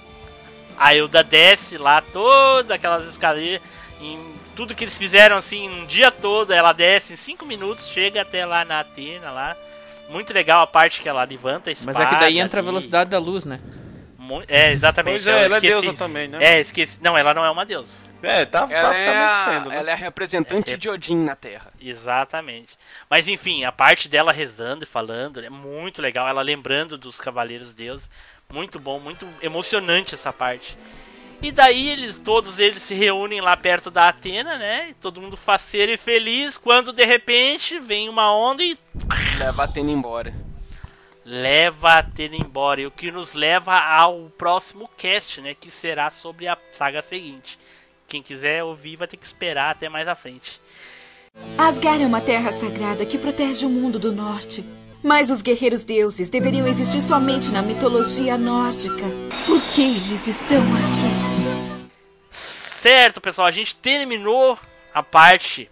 A 0.76 0.94
Hilda 0.94 1.22
desce 1.22 1.78
lá 1.78 2.02
toda 2.02 2.74
aquelas 2.74 3.08
escadinhas. 3.08 3.62
Em 4.00 4.34
tudo 4.54 4.74
que 4.74 4.84
eles 4.84 4.98
fizeram 4.98 5.36
assim 5.36 5.68
um 5.68 5.86
dia 5.86 6.10
todo, 6.10 6.52
ela 6.52 6.72
desce 6.72 7.14
em 7.14 7.16
5 7.16 7.46
minutos, 7.46 7.88
chega 7.88 8.20
até 8.20 8.44
lá 8.44 8.64
na 8.64 8.80
Atena 8.80 9.30
lá. 9.30 9.56
Muito 10.10 10.34
legal 10.34 10.60
a 10.60 10.66
parte 10.66 11.00
que 11.00 11.08
ela 11.08 11.24
levanta 11.24 11.70
a 11.70 11.72
espada. 11.72 11.98
Mas 11.98 12.08
é 12.08 12.10
que 12.14 12.20
daí 12.20 12.38
entra 12.38 12.60
a 12.60 12.64
velocidade 12.64 13.08
da 13.08 13.18
luz, 13.18 13.44
né? 13.46 13.58
É, 14.48 14.72
exatamente. 14.72 15.24
Pois 15.24 15.26
é, 15.26 15.44
ela 15.44 15.56
é 15.56 15.60
deusa 15.60 15.88
isso. 15.88 15.96
também, 15.96 16.28
né? 16.28 16.38
É, 16.40 16.60
esqueci. 16.60 16.98
Não, 17.00 17.16
ela 17.16 17.34
não 17.34 17.44
é 17.44 17.50
uma 17.50 17.64
deusa. 17.64 17.92
É, 18.24 18.46
tá 18.46 18.66
Ela 18.70 18.72
é, 18.72 18.82
praticamente 18.82 19.18
a, 19.18 19.44
sendo, 19.44 19.68
né? 19.68 19.76
ela 19.76 19.90
é 19.90 19.92
a 19.92 19.96
representante 19.96 20.76
de 20.78 20.88
Odin 20.88 21.24
na 21.24 21.36
Terra. 21.36 21.70
Exatamente. 21.78 22.70
Mas 23.08 23.28
enfim, 23.28 23.64
a 23.64 23.72
parte 23.72 24.08
dela 24.08 24.32
rezando 24.32 24.84
e 24.84 24.86
falando 24.86 25.44
é 25.44 25.50
muito 25.50 26.00
legal. 26.00 26.26
Ela 26.26 26.40
lembrando 26.40 26.96
dos 26.96 27.20
Cavaleiros 27.20 27.74
Deuses. 27.74 28.08
Muito 28.52 28.78
bom, 28.78 28.98
muito 28.98 29.28
emocionante 29.42 30.14
essa 30.14 30.32
parte. 30.32 30.76
E 31.42 31.52
daí 31.52 31.90
eles, 31.90 32.18
todos 32.20 32.58
eles 32.58 32.82
se 32.82 32.94
reúnem 32.94 33.40
lá 33.40 33.54
perto 33.56 33.90
da 33.90 34.08
Atena, 34.08 34.56
né? 34.56 34.88
E 34.90 34.94
todo 34.94 35.20
mundo 35.20 35.36
faceiro 35.36 35.92
e 35.92 35.96
feliz. 35.98 36.56
Quando 36.56 36.92
de 36.92 37.04
repente 37.04 37.78
vem 37.78 38.08
uma 38.08 38.34
onda 38.34 38.62
e 38.62 38.78
Leva 39.38 39.62
a 39.62 39.64
Atena 39.66 39.90
embora. 39.90 40.32
Leva 41.24 41.90
a 41.90 41.98
Atena 41.98 42.36
embora. 42.36 42.80
E 42.80 42.86
o 42.86 42.90
que 42.90 43.10
nos 43.10 43.32
leva 43.32 43.78
ao 43.78 44.30
próximo 44.36 44.88
cast, 44.96 45.40
né? 45.40 45.54
Que 45.54 45.70
será 45.70 46.10
sobre 46.10 46.46
a 46.46 46.58
saga 46.72 47.02
seguinte. 47.02 47.58
Quem 48.06 48.22
quiser 48.22 48.62
ouvir 48.62 48.96
vai 48.96 49.08
ter 49.08 49.16
que 49.16 49.26
esperar 49.26 49.70
até 49.70 49.88
mais 49.88 50.06
à 50.06 50.14
frente. 50.14 50.60
Asgard 51.58 52.02
é 52.02 52.06
uma 52.06 52.20
terra 52.20 52.56
sagrada 52.56 53.04
que 53.04 53.18
protege 53.18 53.66
o 53.66 53.70
mundo 53.70 53.98
do 53.98 54.12
norte. 54.12 54.64
Mas 55.02 55.30
os 55.30 55.42
guerreiros 55.42 55.84
deuses 55.84 56.30
deveriam 56.30 56.66
existir 56.66 57.02
somente 57.02 57.52
na 57.52 57.60
mitologia 57.60 58.38
nórdica. 58.38 59.04
Por 59.44 59.60
que 59.74 59.82
eles 59.82 60.26
estão 60.26 60.62
aqui? 60.74 61.88
Certo, 62.30 63.20
pessoal, 63.20 63.46
a 63.46 63.50
gente 63.50 63.76
terminou 63.76 64.58
a 64.94 65.02
parte 65.02 65.70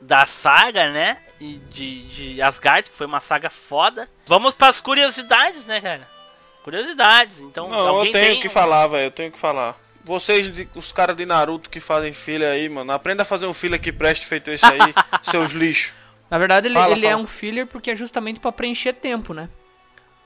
da 0.00 0.24
saga, 0.26 0.90
né? 0.90 1.18
E 1.40 1.60
De, 1.70 2.02
de 2.08 2.42
Asgard, 2.42 2.88
que 2.90 2.96
foi 2.96 3.06
uma 3.06 3.20
saga 3.20 3.48
foda. 3.50 4.08
Vamos 4.26 4.54
pras 4.54 4.80
curiosidades, 4.80 5.66
né, 5.66 5.80
cara? 5.80 6.06
Curiosidades. 6.64 7.40
Então, 7.40 7.68
Não, 7.68 7.78
alguém 7.78 8.06
eu 8.08 8.12
tenho 8.12 8.32
tem 8.32 8.40
que 8.40 8.48
falar, 8.48 8.86
velho. 8.88 9.06
Eu 9.06 9.10
tenho 9.10 9.32
que 9.32 9.38
falar. 9.38 9.76
Vocês, 10.04 10.52
de- 10.52 10.68
os 10.74 10.90
caras 10.92 11.16
de 11.16 11.24
Naruto 11.26 11.68
que 11.70 11.80
fazem 11.80 12.12
filha 12.12 12.50
aí, 12.50 12.68
mano, 12.68 12.92
aprenda 12.92 13.22
a 13.22 13.26
fazer 13.26 13.46
um 13.46 13.54
filha 13.54 13.78
que 13.78 13.92
preste 13.92 14.26
feito 14.26 14.50
esse 14.50 14.64
aí, 14.64 14.78
seus 15.30 15.52
lixos. 15.52 15.92
Na 16.30 16.38
verdade, 16.38 16.66
ele, 16.66 16.74
Fala, 16.74 16.92
ele 16.96 17.06
é 17.06 17.10
fala. 17.10 17.22
um 17.22 17.26
filler 17.26 17.66
porque 17.66 17.90
é 17.90 17.96
justamente 17.96 18.38
pra 18.40 18.52
preencher 18.52 18.92
tempo, 18.94 19.32
né? 19.32 19.48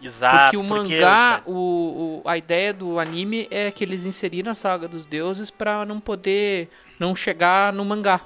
Exato. 0.01 0.44
porque 0.44 0.56
o 0.56 0.64
porque 0.68 0.94
mangá, 0.97 1.43
o, 1.47 2.22
o- 2.24 2.28
a 2.28 2.36
ideia 2.36 2.72
do 2.72 2.98
anime 2.98 3.47
é 3.52 3.70
que 3.70 3.84
eles 3.84 4.05
inseriram 4.05 4.51
a 4.51 4.55
saga 4.55 4.89
dos 4.89 5.06
deuses 5.06 5.48
pra 5.48 5.84
não 5.84 6.01
poder 6.01 6.68
não 6.98 7.14
chegar 7.14 7.72
no 7.72 7.84
mangá. 7.84 8.20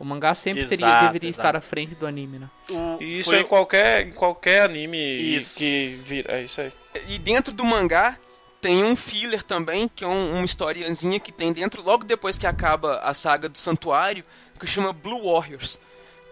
O 0.00 0.04
mangá 0.04 0.34
sempre 0.34 0.66
teria, 0.66 0.86
Exato, 0.86 1.06
deveria 1.08 1.28
exato. 1.28 1.46
estar 1.48 1.56
à 1.58 1.60
frente 1.60 1.94
do 1.94 2.06
anime, 2.06 2.38
né? 2.38 2.48
o- 2.70 2.96
E 3.02 3.20
isso 3.20 3.24
foi 3.28 3.36
é 3.36 3.40
em 3.42 3.44
qualquer, 3.44 4.06
em 4.08 4.12
qualquer 4.12 4.62
anime 4.62 4.96
Isso. 5.36 5.58
que 5.58 6.00
vira. 6.02 6.32
É 6.38 6.42
isso 6.42 6.58
aí. 6.62 6.72
E 7.06 7.18
dentro 7.18 7.52
do 7.52 7.62
mangá 7.66 8.16
tem 8.62 8.82
um 8.82 8.96
filler 8.96 9.42
também, 9.42 9.88
que 9.94 10.02
é 10.02 10.06
um- 10.08 10.36
uma 10.36 10.44
historiazinha 10.44 11.20
que 11.20 11.30
tem 11.30 11.52
dentro, 11.52 11.82
logo 11.82 12.04
depois 12.04 12.38
que 12.38 12.46
acaba 12.46 12.96
a 13.00 13.12
saga 13.12 13.46
do 13.46 13.58
Santuário, 13.58 14.24
que 14.58 14.66
chama 14.66 14.90
Blue 14.92 15.30
Warriors. 15.30 15.78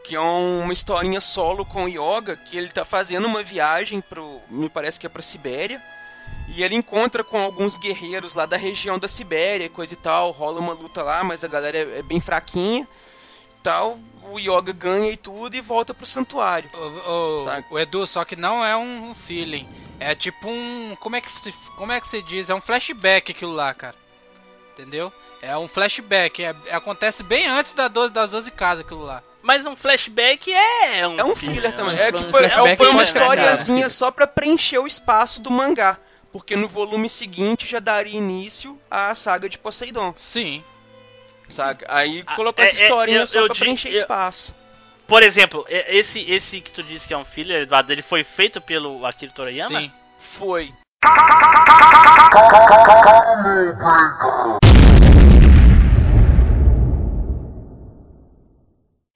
Que 0.03 0.17
é 0.17 0.21
um- 0.21 0.61
uma 0.63 0.73
historinha 0.73 1.21
solo 1.21 1.63
com 1.67 1.85
o 1.85 1.89
Yoga, 1.89 2.37
que 2.37 2.57
ele 2.57 2.69
tá 2.69 2.87
fazendo 2.87 3.27
uma 3.27 3.43
viagem 3.43 4.01
pro. 4.01 4.41
Me 4.49 4.71
parece 4.71 4.99
que 4.99 5.05
é 5.05 5.11
pra 5.11 5.21
Sibéria. 5.21 5.79
E 6.57 6.63
ele 6.63 6.75
encontra 6.75 7.23
com 7.23 7.39
alguns 7.39 7.77
guerreiros 7.77 8.35
lá 8.35 8.47
da 8.47 8.57
região 8.57 8.99
da 8.99 9.09
Sibéria, 9.09 9.67
e 9.67 9.69
coisa 9.69 9.93
e 9.93 9.97
tal. 9.97 10.31
Rola 10.31 10.59
uma 10.59 10.73
luta 10.73 11.03
lá, 11.03 11.23
mas 11.23 11.45
a 11.45 11.49
galera 11.49 11.77
é, 11.77 11.99
é 11.99 12.03
bem 12.03 12.19
fraquinha. 12.21 12.89
Tal, 13.69 13.99
o 14.23 14.39
Yoga 14.39 14.73
ganha 14.73 15.11
e 15.13 15.17
tudo 15.19 15.55
e 15.55 15.61
volta 15.61 15.93
pro 15.93 16.07
santuário. 16.07 16.71
O, 16.73 17.43
o, 17.43 17.75
o 17.75 17.79
Edu, 17.79 18.07
só 18.07 18.25
que 18.25 18.35
não 18.35 18.65
é 18.65 18.75
um 18.75 19.15
feeling. 19.15 19.69
É 20.01 20.15
tipo 20.15 20.49
um. 20.49 20.97
Como 20.99 21.17
é 21.17 21.21
que 21.21 21.31
se, 21.39 21.53
como 21.77 21.93
é 21.93 22.01
que 22.01 22.09
se 22.09 22.23
diz? 22.23 22.49
É 22.49 22.55
um 22.55 22.63
flashback 22.63 23.31
aquilo 23.33 23.53
lá, 23.53 23.75
cara. 23.75 23.95
Entendeu? 24.73 25.13
É 25.43 25.55
um 25.59 25.69
flashback. 25.69 26.43
é- 26.43 26.55
acontece 26.71 27.23
bem 27.23 27.47
antes 27.47 27.75
da 27.75 27.89
do- 27.89 28.09
das 28.09 28.31
12 28.31 28.51
casas 28.53 28.87
aquilo 28.87 29.03
lá. 29.05 29.23
Mas 29.43 29.67
um 29.67 29.77
flashback 29.77 30.51
é 30.51 31.07
um, 31.07 31.21
É 31.21 31.25
um 31.25 31.37
filler, 31.37 31.75
também. 31.75 31.95
né? 31.95 32.09
É 32.09 32.13
que 32.13 32.19
Um 32.25 32.31
foi, 32.31 32.45
é- 32.47 32.75
foi 32.75 32.89
uma 32.89 32.99
pode 33.01 33.13
carregar. 33.13 33.35
historiazinha 33.35 33.91
só 33.91 34.11
pra 34.11 34.27
preencher 34.27 34.79
o 34.79 34.87
espaço 34.87 35.43
do 35.43 35.51
mangá. 35.51 35.99
Porque 36.33 36.57
no 36.57 36.69
volume 36.69 37.09
seguinte 37.09 37.67
já 37.67 37.81
daria 37.81 38.17
início 38.17 38.79
à 38.91 39.15
saga 39.15 39.47
de 39.47 39.59
Poseidon. 39.59 40.15
Sim. 40.17 40.65
Saca? 41.49 41.87
Aí 41.89 42.23
Ah, 42.27 42.37
colocou 42.37 42.63
é- 42.65 42.69
essa 42.69 42.81
é- 42.81 42.83
historinha 42.85 43.19
eu- 43.21 43.27
só 43.27 43.39
eu 43.41 43.47
pra 43.47 43.55
di- 43.55 43.61
preencher 43.61 43.89
eu- 43.89 44.01
espaço. 44.03 44.55
Por 45.07 45.23
exemplo, 45.23 45.65
e- 45.69 45.85
esse, 45.99 46.21
esse 46.31 46.61
que 46.61 46.71
tu 46.71 46.83
disse 46.83 47.09
que 47.09 47.15
é 47.15 47.17
um 47.17 47.25
filler, 47.25 47.63
Eduardo, 47.63 47.91
ele 47.93 48.03
foi 48.03 48.23
feito 48.23 48.61
pelo 48.61 49.07
Akira 49.07 49.33
Toriyama? 49.33 49.81
Sim. 49.81 49.93
Foi. 50.21 50.71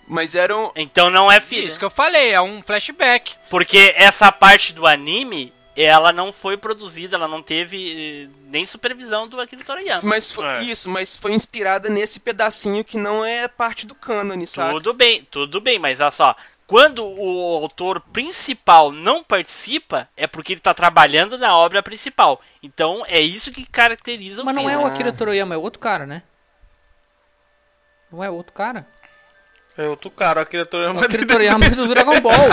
Mas 0.07 0.35
eram. 0.35 0.73
Então 0.77 1.11
não 1.11 1.31
é 1.31 1.41
filler. 1.41 1.67
Isso 1.69 1.79
que 1.79 1.85
eu 1.85 1.91
falei, 1.91 2.33
é 2.33 2.41
um 2.41 2.63
flashback. 2.63 3.35
Porque 3.49 3.95
essa 3.97 4.31
parte 4.33 4.73
do 4.73 4.87
anime, 4.87 5.53
ela 5.77 6.13
não 6.13 6.33
foi 6.33 6.57
produzida, 6.57 7.17
ela 7.17 7.29
não 7.29 7.43
teve 7.43 8.25
eh, 8.25 8.29
nem 8.49 8.67
supervisão 8.67 9.27
do 9.27 9.41
Akira 9.41 9.65
Toriyama. 9.65 10.03
Mas 10.05 10.31
foi, 10.31 10.47
É. 10.47 10.63
Isso, 10.63 10.91
mas 10.91 11.17
foi 11.17 11.33
inspirada 11.33 11.89
nesse 11.89 12.21
pedacinho 12.21 12.85
que 12.85 12.99
não 12.99 13.25
é 13.25 13.49
parte 13.49 13.87
do 13.87 13.95
cânone, 13.95 14.47
sabe? 14.47 14.75
Tudo 14.75 14.93
bem, 14.93 15.27
tudo 15.31 15.61
bem, 15.61 15.79
mas 15.79 16.01
olha 16.01 16.11
só. 16.11 16.37
Quando 16.67 17.05
o 17.05 17.57
autor 17.57 18.01
principal 18.01 18.93
não 18.93 19.23
participa, 19.23 20.09
é 20.17 20.27
porque 20.27 20.55
ele 20.55 20.61
tá 20.61 20.73
trabalhando 20.73 21.37
na 21.37 21.57
obra 21.57 21.83
principal. 21.83 22.41
Então 22.63 23.05
é 23.07 23.21
isso 23.21 23.53
que 23.53 23.67
caracteriza 23.67 24.43
o 24.43 24.45
Mas 24.45 24.55
não 24.55 24.71
é 24.71 24.79
o 24.79 24.87
Akira 24.87 25.13
Toriyama, 25.13 25.55
é 25.55 25.59
outro 25.59 25.81
cara, 25.81 26.07
né? 26.07 26.23
Não 28.11 28.23
é 28.23 28.31
outro 28.31 28.53
cara? 28.53 28.87
É 29.77 29.89
outro 29.89 30.11
cara, 30.11 30.43
aquele 30.43 30.65
Toriyama. 30.65 31.01
O 31.01 31.05
Akira 31.05 31.27
Toriyama 31.27 31.65
é 31.67 31.71
do 31.71 31.89
Dragon 31.89 32.21
Ball. 32.21 32.51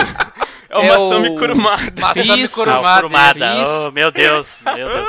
É 0.70 0.78
o 0.78 0.82
É 0.82 0.88
Masami 0.88 1.28
o- 1.30 1.34
Kurumada. 1.34 1.92
Masami 2.00 2.42
Isso. 2.42 2.52
Ah, 2.52 2.54
Kurumada. 2.54 2.96
Kurumada. 3.02 3.62
isso. 3.62 3.86
Oh, 3.88 3.90
meu 3.90 4.10
Deus, 4.12 4.46
meu 4.64 4.88
Deus. 4.88 5.08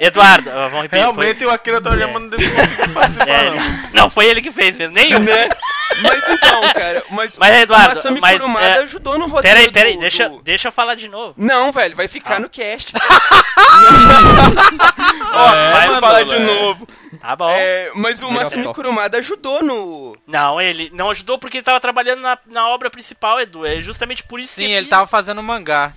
Eduardo, 0.00 0.50
vamos 0.50 0.82
repetir. 0.82 0.98
Realmente 1.00 1.44
o 1.44 1.50
Akira 1.50 1.80
não 1.80 1.90
conseguiu 2.30 2.88
participar, 2.94 3.28
É, 3.28 3.50
não. 3.50 3.90
não, 3.92 4.10
foi 4.10 4.26
ele 4.26 4.40
que 4.40 4.50
fez 4.50 4.76
mesmo, 4.76 4.94
nenhum. 4.94 5.18
Né? 5.20 5.48
Mas 6.02 6.28
então, 6.28 6.60
cara, 6.72 7.04
mas, 7.10 7.38
Mas, 7.38 7.56
Eduardo, 7.62 7.86
o 7.86 7.88
Masami 7.96 8.20
mas, 8.20 8.36
Kurumada 8.40 8.66
é, 8.66 8.78
ajudou 8.78 9.18
no 9.18 9.26
roteiro 9.26 9.56
Peraí, 9.56 9.72
peraí, 9.72 9.94
do- 9.94 10.00
deixa, 10.00 10.28
do- 10.28 10.42
deixa 10.42 10.68
eu 10.68 10.72
falar 10.72 10.94
de 10.94 11.08
novo. 11.08 11.34
Não, 11.36 11.70
velho, 11.72 11.94
vai 11.96 12.08
ficar 12.08 12.36
Ah. 12.36 12.40
no 12.40 12.48
cast. 12.48 12.92
Ó, 15.34 15.48
vai 15.72 15.86
Manolo, 15.86 16.00
falar 16.00 16.24
de 16.24 16.34
é. 16.34 16.38
novo. 16.38 16.88
Tá 17.20 17.36
bom. 17.36 17.48
É, 17.50 17.90
mas 17.94 18.22
o 18.22 18.30
Masami 18.30 18.64
top. 18.64 18.74
Kurumada 18.76 19.18
ajudou 19.18 19.62
no... 19.62 20.16
Não, 20.26 20.60
ele 20.60 20.90
não 20.92 21.10
ajudou 21.10 21.38
porque 21.38 21.58
ele 21.58 21.64
tava 21.64 21.80
trabalhando 21.80 22.20
na, 22.20 22.38
na 22.46 22.68
obra 22.68 22.90
principal, 22.90 23.40
Edu. 23.40 23.64
É 23.66 23.80
justamente 23.80 24.22
por 24.22 24.40
isso 24.40 24.54
Sim, 24.54 24.66
que 24.66 24.72
ele 24.72 24.86
tava 24.88 25.06
fazendo 25.06 25.42
mangá. 25.42 25.92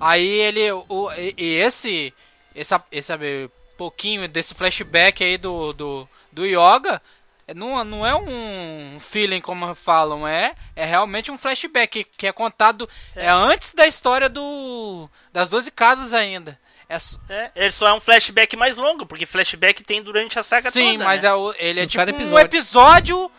Aí 0.00 0.26
ele. 0.26 0.70
O, 0.88 1.10
e, 1.16 1.34
e 1.36 1.54
esse. 1.56 2.14
Esse, 2.54 2.74
esse 2.92 3.06
sabe, 3.08 3.50
pouquinho 3.76 4.28
desse 4.28 4.54
flashback 4.54 5.24
aí 5.24 5.36
do, 5.38 5.72
do, 5.72 6.08
do 6.30 6.46
Yoga. 6.46 7.00
É, 7.46 7.54
Não, 7.54 7.82
não 7.84 8.06
é 8.06 8.14
um 8.14 8.98
feeling 9.00 9.40
como 9.40 9.74
falam, 9.74 10.26
é, 10.26 10.54
é 10.76 10.84
realmente 10.84 11.30
um 11.30 11.38
flashback 11.38 12.04
que 12.04 12.26
é 12.26 12.32
contado 12.32 12.88
é. 13.16 13.28
antes 13.28 13.72
da 13.74 13.86
história 13.86 14.28
do 14.28 15.08
das 15.32 15.48
12 15.48 15.70
casas 15.70 16.12
ainda. 16.14 16.58
É, 16.88 16.96
É, 17.30 17.50
ele 17.56 17.72
só 17.72 17.88
é 17.88 17.92
um 17.94 18.00
flashback 18.00 18.54
mais 18.56 18.76
longo, 18.76 19.06
porque 19.06 19.24
flashback 19.24 19.82
tem 19.82 20.02
durante 20.02 20.38
a 20.38 20.42
saga 20.42 20.70
sim, 20.70 20.92
toda. 20.92 21.04
mas 21.04 21.22
né? 21.22 21.28
é 21.30 21.34
o- 21.34 21.54
ele 21.58 21.80
é 21.80 21.84
Em 21.84 21.86
tipo 21.86 21.98
cada 22.04 22.12
um 22.12 22.16
episódio. 22.16 22.44
episódio. 22.46 23.30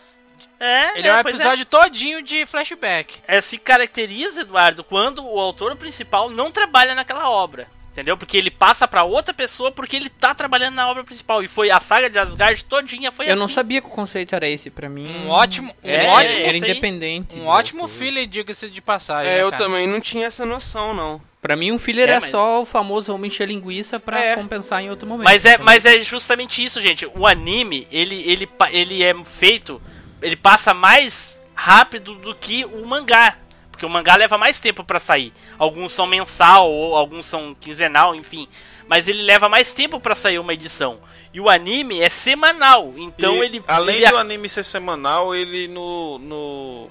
É, 0.58 0.98
Ele 0.98 1.08
é, 1.08 1.16
um 1.16 1.22
pois 1.22 1.34
episódio 1.34 1.66
todinho 1.66 2.22
de 2.22 2.46
flashback. 2.46 3.20
É, 3.26 3.40
se 3.40 3.58
caracteriza, 3.58 4.40
Eduardo, 4.42 4.82
quando 4.84 5.24
o 5.24 5.38
autor 5.38 5.76
principal 5.76 6.30
não 6.30 6.50
trabalha 6.50 6.94
naquela 6.94 7.28
obra. 7.28 7.66
Entendeu? 7.94 8.16
Porque 8.16 8.36
ele 8.36 8.50
passa 8.50 8.88
pra 8.88 9.04
outra 9.04 9.32
pessoa 9.32 9.70
porque 9.70 9.94
ele 9.94 10.08
tá 10.08 10.34
trabalhando 10.34 10.74
na 10.74 10.90
obra 10.90 11.04
principal. 11.04 11.44
E 11.44 11.46
foi 11.46 11.70
a 11.70 11.78
saga 11.78 12.10
de 12.10 12.18
Asgard 12.18 12.64
todinha 12.64 13.12
foi 13.12 13.30
Eu 13.30 13.36
não 13.36 13.44
assim. 13.46 13.54
sabia 13.54 13.80
que 13.80 13.86
o 13.86 13.90
conceito 13.90 14.34
era 14.34 14.48
esse, 14.48 14.68
pra 14.68 14.88
mim. 14.88 15.06
Um 15.24 15.28
ótimo, 15.28 15.72
um 15.80 15.88
É, 15.88 16.08
ótimo, 16.08 16.40
Era 16.40 16.56
independente. 16.56 17.36
um 17.36 17.46
ótimo 17.46 17.86
feeling, 17.86 18.26
diga-se 18.28 18.68
de 18.68 18.82
passagem. 18.82 19.30
É, 19.30 19.36
né, 19.36 19.42
eu 19.44 19.50
cara? 19.52 19.62
também 19.62 19.86
não 19.86 20.00
tinha 20.00 20.26
essa 20.26 20.44
noção, 20.44 20.92
não. 20.92 21.22
Pra 21.40 21.54
mim, 21.54 21.70
um 21.70 21.78
filler 21.78 22.08
É, 22.08 22.12
é, 22.14 22.20
mas- 22.20 22.30
só 22.32 22.62
o 22.62 22.66
famoso 22.66 23.12
vamos 23.12 23.28
encher 23.28 23.46
linguiça 23.46 24.00
pra 24.00 24.18
É. 24.18 24.34
compensar 24.34 24.82
em 24.82 24.90
outro 24.90 25.06
momento. 25.06 25.26
Mas 25.26 25.44
é, 25.44 25.56
mas 25.58 25.84
é 25.84 26.00
justamente 26.00 26.64
isso, 26.64 26.80
gente. 26.80 27.06
O 27.14 27.24
anime, 27.28 27.86
ele, 27.92 28.28
ele, 28.28 28.48
ele 28.72 29.04
é 29.04 29.14
feito. 29.24 29.80
Ele 30.20 30.34
passa 30.34 30.74
mais 30.74 31.38
rápido 31.54 32.16
do 32.16 32.34
que 32.34 32.64
o 32.64 32.84
mangá. 32.84 33.36
Porque 33.74 33.84
o 33.84 33.90
mangá 33.90 34.14
leva 34.14 34.38
mais 34.38 34.60
tempo 34.60 34.84
pra 34.84 35.00
sair. 35.00 35.32
Alguns 35.58 35.90
são 35.90 36.06
mensal, 36.06 36.70
ou 36.70 36.96
alguns 36.96 37.26
são 37.26 37.56
quinzenal, 37.58 38.14
enfim. 38.14 38.46
Mas 38.86 39.08
ele 39.08 39.20
leva 39.20 39.48
mais 39.48 39.72
tempo 39.72 39.98
pra 39.98 40.14
sair 40.14 40.38
uma 40.38 40.54
edição. 40.54 41.00
E 41.32 41.40
o 41.40 41.50
anime 41.50 42.00
é 42.00 42.08
semanal. 42.08 42.94
Então 42.96 43.42
E, 43.42 43.46
ele. 43.46 43.64
Além 43.66 43.96
ele 43.96 44.08
do 44.08 44.16
anime 44.16 44.48
ser 44.48 44.64
semanal, 44.64 45.34
ele 45.34 45.66
no. 45.66 46.18
no 46.18 46.90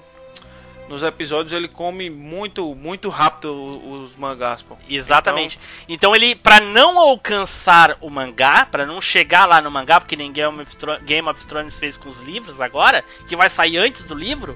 nos 0.86 1.02
episódios 1.02 1.54
ele 1.54 1.66
come 1.66 2.10
muito 2.10 2.74
muito 2.74 3.08
rápido 3.08 3.50
os 3.90 4.14
mangás, 4.14 4.60
pô. 4.60 4.76
Exatamente. 4.86 5.58
Então, 5.88 6.14
ele, 6.14 6.34
pra 6.36 6.60
não 6.60 7.00
alcançar 7.00 7.96
o 8.02 8.10
mangá, 8.10 8.66
pra 8.66 8.84
não 8.84 9.00
chegar 9.00 9.46
lá 9.46 9.62
no 9.62 9.70
mangá, 9.70 9.98
porque 9.98 10.14
nem 10.14 10.30
Game 10.30 10.60
of, 10.60 10.76
Game 11.04 11.26
of 11.26 11.46
Thrones 11.46 11.78
fez 11.78 11.96
com 11.96 12.10
os 12.10 12.20
livros 12.20 12.60
agora, 12.60 13.02
que 13.26 13.34
vai 13.34 13.48
sair 13.48 13.78
antes 13.78 14.04
do 14.04 14.14
livro, 14.14 14.54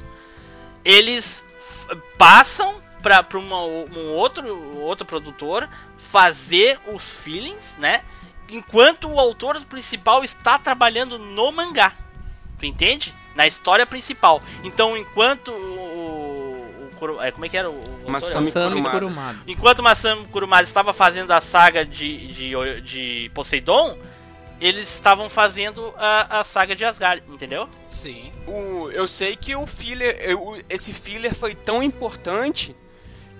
eles 0.85 1.43
passam 2.17 2.83
pra 3.03 3.25
uma- 3.35 3.65
um 3.65 4.13
outro, 4.15 4.77
outro 4.81 5.07
produtor 5.07 5.69
fazer 6.11 6.79
os 6.93 7.17
feelings, 7.17 7.77
né? 7.79 8.03
Enquanto 8.49 9.09
o 9.09 9.19
autor 9.21 9.61
principal 9.67 10.25
está 10.25 10.59
trabalhando 10.59 11.19
no 11.19 11.53
mangá. 11.53 11.93
Tu 12.59 12.67
entende? 12.67 13.15
Na 13.37 13.47
história 13.47 13.87
principal. 13.87 14.43
Então, 14.65 14.97
enquanto 14.97 15.53
o. 15.53 16.91
o, 17.01 17.07
o 17.17 17.23
é, 17.23 17.31
como 17.31 17.45
é 17.45 17.49
que 17.49 17.57
era 17.57 17.71
o. 17.71 17.75
o 17.75 17.79
autor? 17.79 18.11
Masami 18.11 18.47
Masami 18.47 18.71
Kurumada. 18.83 18.91
Kurumada. 18.99 19.39
Enquanto 19.47 19.83
Masami 19.83 20.25
Kurumada 20.27 20.63
estava 20.65 20.93
fazendo 20.93 21.31
a 21.31 21.41
saga 21.41 21.85
de, 21.85 22.27
de, 22.29 22.81
de 22.81 23.31
Poseidon, 23.35 23.97
eles 24.61 24.93
estavam 24.93 25.31
fazendo 25.31 25.93
a, 25.97 26.41
a 26.41 26.45
saga 26.45 26.75
de 26.75 26.85
Asgard, 26.85 27.23
entendeu? 27.29 27.69
Sim. 27.87 28.33
O, 28.47 28.91
eu 28.91 29.07
sei 29.07 29.37
que 29.37 29.55
o 29.55 29.67
filler, 29.67 30.17
eu- 30.21 30.61
esse 30.69 30.93
filler 30.93 31.35
foi 31.35 31.55
tão 31.55 31.83
importante 31.83 32.75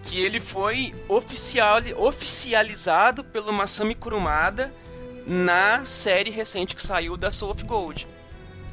que 0.03 0.21
ele 0.21 0.39
foi 0.41 0.95
oficial, 1.09 1.79
oficializado 1.97 3.25
pelo 3.25 3.53
Masami 3.53 3.95
Kurumada 3.95 4.73
na 5.27 5.85
série 5.85 6.31
recente 6.31 6.75
que 6.77 6.83
saiu 6.83 7.17
da 7.17 7.31
Soul 7.31 7.53
of 7.53 7.65
Gold. 7.65 8.07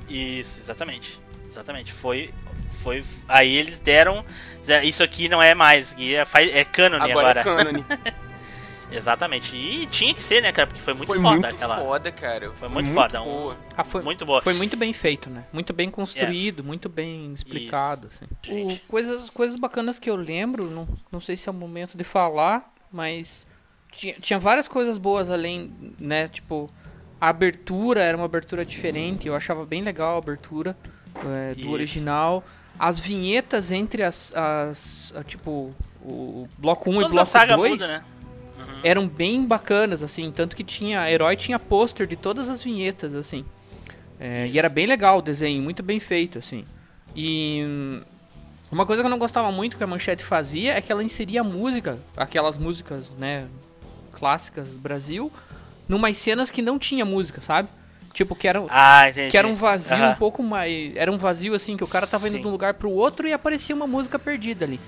Isso, 0.07 0.59
exatamente. 0.59 1.19
Exatamente. 1.49 1.91
Foi. 1.91 2.33
Foi. 2.83 3.03
Aí 3.27 3.55
eles 3.55 3.79
deram. 3.79 4.23
Isso 4.83 5.01
aqui 5.01 5.27
não 5.27 5.41
é 5.41 5.55
mais. 5.55 5.95
É, 5.97 6.23
faz- 6.25 6.53
é 6.53 6.63
cânone 6.63 7.11
Agora 7.11 7.39
agora. 7.39 7.41
é 7.41 7.43
cânone. 7.43 7.85
Exatamente. 8.91 9.55
E 9.55 9.85
tinha 9.87 10.13
que 10.13 10.21
ser, 10.21 10.41
né, 10.41 10.51
cara? 10.51 10.67
Porque 10.67 10.81
foi 10.81 10.93
muito 10.93 11.07
Foi 11.07 11.17
foda 11.19 11.29
muito 11.33 11.45
aquela. 11.45 11.77
foda, 11.77 12.11
cara. 12.11 12.51
Foi 12.51 12.69
muito 12.69 12.91
foda. 12.91 13.21
um- 13.21 13.25
boa. 13.25 13.57
Ah, 13.75 13.83
foi, 13.83 14.01
Muito 14.01 14.25
boa. 14.25 14.41
Foi 14.41 14.53
muito 14.53 14.77
bem 14.77 14.93
feito, 14.93 15.29
né? 15.29 15.43
Muito 15.51 15.73
bem 15.73 15.89
construído, 15.89 16.63
muito 16.63 16.87
bem 16.87 17.33
explicado. 17.33 18.09
assim. 18.13 18.25
O- 18.63 18.77
coisas, 18.87 19.29
coisas 19.29 19.57
bacanas 19.59 19.99
que 19.99 20.09
eu 20.09 20.15
lembro, 20.15 20.69
não, 20.69 20.87
não 21.11 21.19
sei 21.19 21.35
se 21.35 21.49
é 21.49 21.51
o 21.51 21.55
momento 21.55 21.97
de 21.97 22.03
falar, 22.03 22.71
mas 22.91 23.45
tinha, 23.91 24.13
tinha 24.19 24.39
várias 24.39 24.67
coisas 24.67 24.97
boas 24.97 25.29
além, 25.29 25.93
né? 25.99 26.27
Tipo, 26.27 26.69
a 27.19 27.29
abertura 27.29 28.01
era 28.03 28.15
uma 28.15 28.25
abertura 28.25 28.65
diferente, 28.65 29.27
eu 29.27 29.35
achava 29.35 29.65
bem 29.65 29.81
legal 29.83 30.15
a 30.15 30.19
abertura 30.19 30.77
é, 31.23 31.55
do 31.55 31.61
Isso. 31.61 31.69
original. 31.71 32.45
As 32.77 32.99
vinhetas 32.99 33.71
entre 33.71 34.03
as, 34.03 34.33
as 34.35 35.13
tipo, 35.27 35.73
o 36.01 36.47
bloco 36.57 36.89
1 36.91 36.93
e 36.93 36.95
Toda 36.97 37.07
a 37.07 37.09
bloco 37.11 37.25
saga 37.29 37.55
2 37.55 37.71
muda, 37.71 37.87
né? 37.87 38.03
Eram 38.85 39.07
bem 39.07 39.43
bacanas, 39.47 40.03
assim, 40.03 40.31
tanto 40.31 40.55
que 40.55 40.63
tinha 40.63 41.09
herói 41.09 41.35
tinha 41.35 41.57
pôster 41.57 42.05
de 42.05 42.15
todas 42.15 42.49
as 42.49 42.61
vinhetas, 42.61 43.15
assim. 43.15 43.43
É, 44.19 44.47
e 44.47 44.59
era 44.59 44.69
bem 44.69 44.85
legal 44.85 45.17
o 45.17 45.21
desenho, 45.23 45.59
muito 45.63 45.81
bem 45.81 45.99
feito, 45.99 46.37
assim. 46.37 46.63
E 47.15 47.63
hum, 47.65 48.01
uma 48.71 48.85
coisa 48.85 49.01
que 49.01 49.07
eu 49.07 49.09
não 49.09 49.17
gostava 49.17 49.51
muito 49.51 49.75
que 49.75 49.83
a 49.83 49.87
Manchete 49.87 50.23
fazia 50.23 50.73
é 50.73 50.81
que 50.81 50.91
ela 50.91 51.03
inseria 51.03 51.43
música, 51.43 51.97
aquelas 52.15 52.57
músicas, 52.57 53.09
né, 53.17 53.47
clássicas 54.11 54.71
do 54.73 54.77
Brasil, 54.77 55.33
numas 55.89 56.15
cenas 56.19 56.51
que 56.51 56.61
não 56.61 56.77
tinha 56.77 57.03
música, 57.03 57.41
sabe? 57.41 57.67
Tipo, 58.13 58.35
que 58.35 58.47
era, 58.47 58.63
Ah, 58.69 59.11
que 59.11 59.35
era 59.35 59.47
um 59.47 59.55
vazio 59.55 59.95
Aham. 59.95 60.11
um 60.11 60.15
pouco 60.15 60.43
mais. 60.43 60.95
Era 60.95 61.11
um 61.11 61.17
vazio 61.17 61.55
assim, 61.55 61.75
que 61.75 61.83
o 61.83 61.87
cara 61.87 62.05
tava 62.05 62.27
indo 62.27 62.37
Sim. 62.37 62.41
de 62.43 62.47
um 62.47 62.51
lugar 62.51 62.75
pro 62.75 62.91
outro 62.91 63.27
e 63.27 63.33
aparecia 63.33 63.75
uma 63.75 63.87
música 63.87 64.19
perdida 64.19 64.63
ali. 64.63 64.79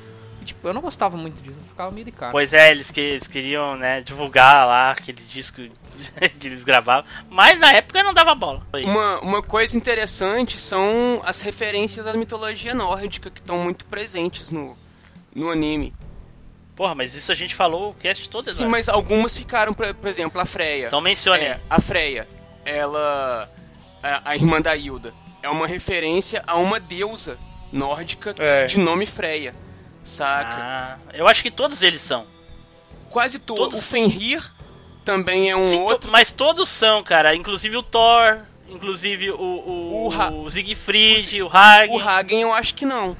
Tipo, 0.47 0.69
eu 0.69 0.73
não 0.73 0.81
gostava 0.81 1.17
muito 1.17 1.41
disso, 1.41 1.57
eu 1.59 1.67
ficava 1.69 1.91
meio 1.91 2.05
de 2.05 2.11
cara. 2.11 2.31
Pois 2.31 2.53
é, 2.53 2.71
eles, 2.71 2.89
que, 2.89 3.01
eles 3.01 3.27
queriam, 3.27 3.75
né, 3.75 4.01
divulgar 4.01 4.65
lá 4.65 4.91
aquele 4.91 5.21
disco 5.21 5.61
que 6.39 6.47
eles 6.47 6.63
gravavam. 6.63 7.09
Mas 7.29 7.59
na 7.59 7.73
época 7.73 8.01
não 8.01 8.13
dava 8.13 8.33
bola. 8.33 8.65
Uma, 8.73 9.19
uma 9.19 9.43
coisa 9.43 9.75
interessante 9.77 10.57
são 10.57 11.21
as 11.25 11.41
referências 11.41 12.07
à 12.07 12.13
mitologia 12.13 12.73
nórdica 12.73 13.29
que 13.29 13.41
estão 13.41 13.57
muito 13.57 13.85
presentes 13.85 14.49
no, 14.51 14.77
no 15.35 15.51
anime. 15.51 15.93
Porra, 16.77 16.95
mas 16.95 17.13
isso 17.13 17.31
a 17.31 17.35
gente 17.35 17.53
falou 17.55 17.89
o 17.89 17.93
cast 17.95 18.29
todo, 18.29 18.45
Sim, 18.45 18.67
mas 18.67 18.87
algumas 18.87 19.35
ficaram, 19.35 19.73
por, 19.73 19.93
por 19.95 20.07
exemplo, 20.07 20.39
a 20.39 20.45
Freya. 20.45 20.87
Então 20.87 21.01
mencione. 21.01 21.43
É, 21.43 21.59
a 21.69 21.81
Freya, 21.81 22.27
ela. 22.63 23.51
A, 24.01 24.31
a 24.31 24.35
irmã 24.35 24.61
da 24.61 24.75
Hilda. 24.75 25.13
É 25.41 25.49
uma 25.49 25.67
referência 25.67 26.43
a 26.45 26.55
uma 26.55 26.79
deusa 26.79 27.37
nórdica 27.71 28.35
É. 28.37 28.65
de 28.65 28.77
nome 28.77 29.05
Freya. 29.05 29.53
Saca? 30.07 30.55
Ah, 30.57 30.97
eu 31.13 31.27
acho 31.27 31.43
que 31.43 31.51
todos 31.51 31.81
eles 31.81 32.01
são. 32.01 32.25
Quase 33.09 33.39
todo. 33.39 33.57
todos- 33.57 33.79
O 33.79 33.81
Fenrir 33.81 34.41
também 35.03 35.49
é 35.51 35.55
um 35.55 35.65
Sim, 35.65 35.77
to- 35.77 35.83
outro. 35.83 36.11
mas 36.11 36.31
todos 36.31 36.69
são, 36.69 37.03
cara. 37.03 37.35
Inclusive 37.35 37.75
o 37.77 37.83
Thor, 37.83 38.39
inclusive 38.69 39.31
o, 39.31 39.35
o, 39.39 40.07
O 40.07 40.43
o 40.43 40.51
Siegfried, 40.51 41.41
o, 41.41 41.49
Hagen. 41.51 41.95
O 41.95 41.99
Hagen 41.99 42.41
eu 42.41 42.53
acho 42.53 42.73
que 42.73 42.85
não. 42.85 43.17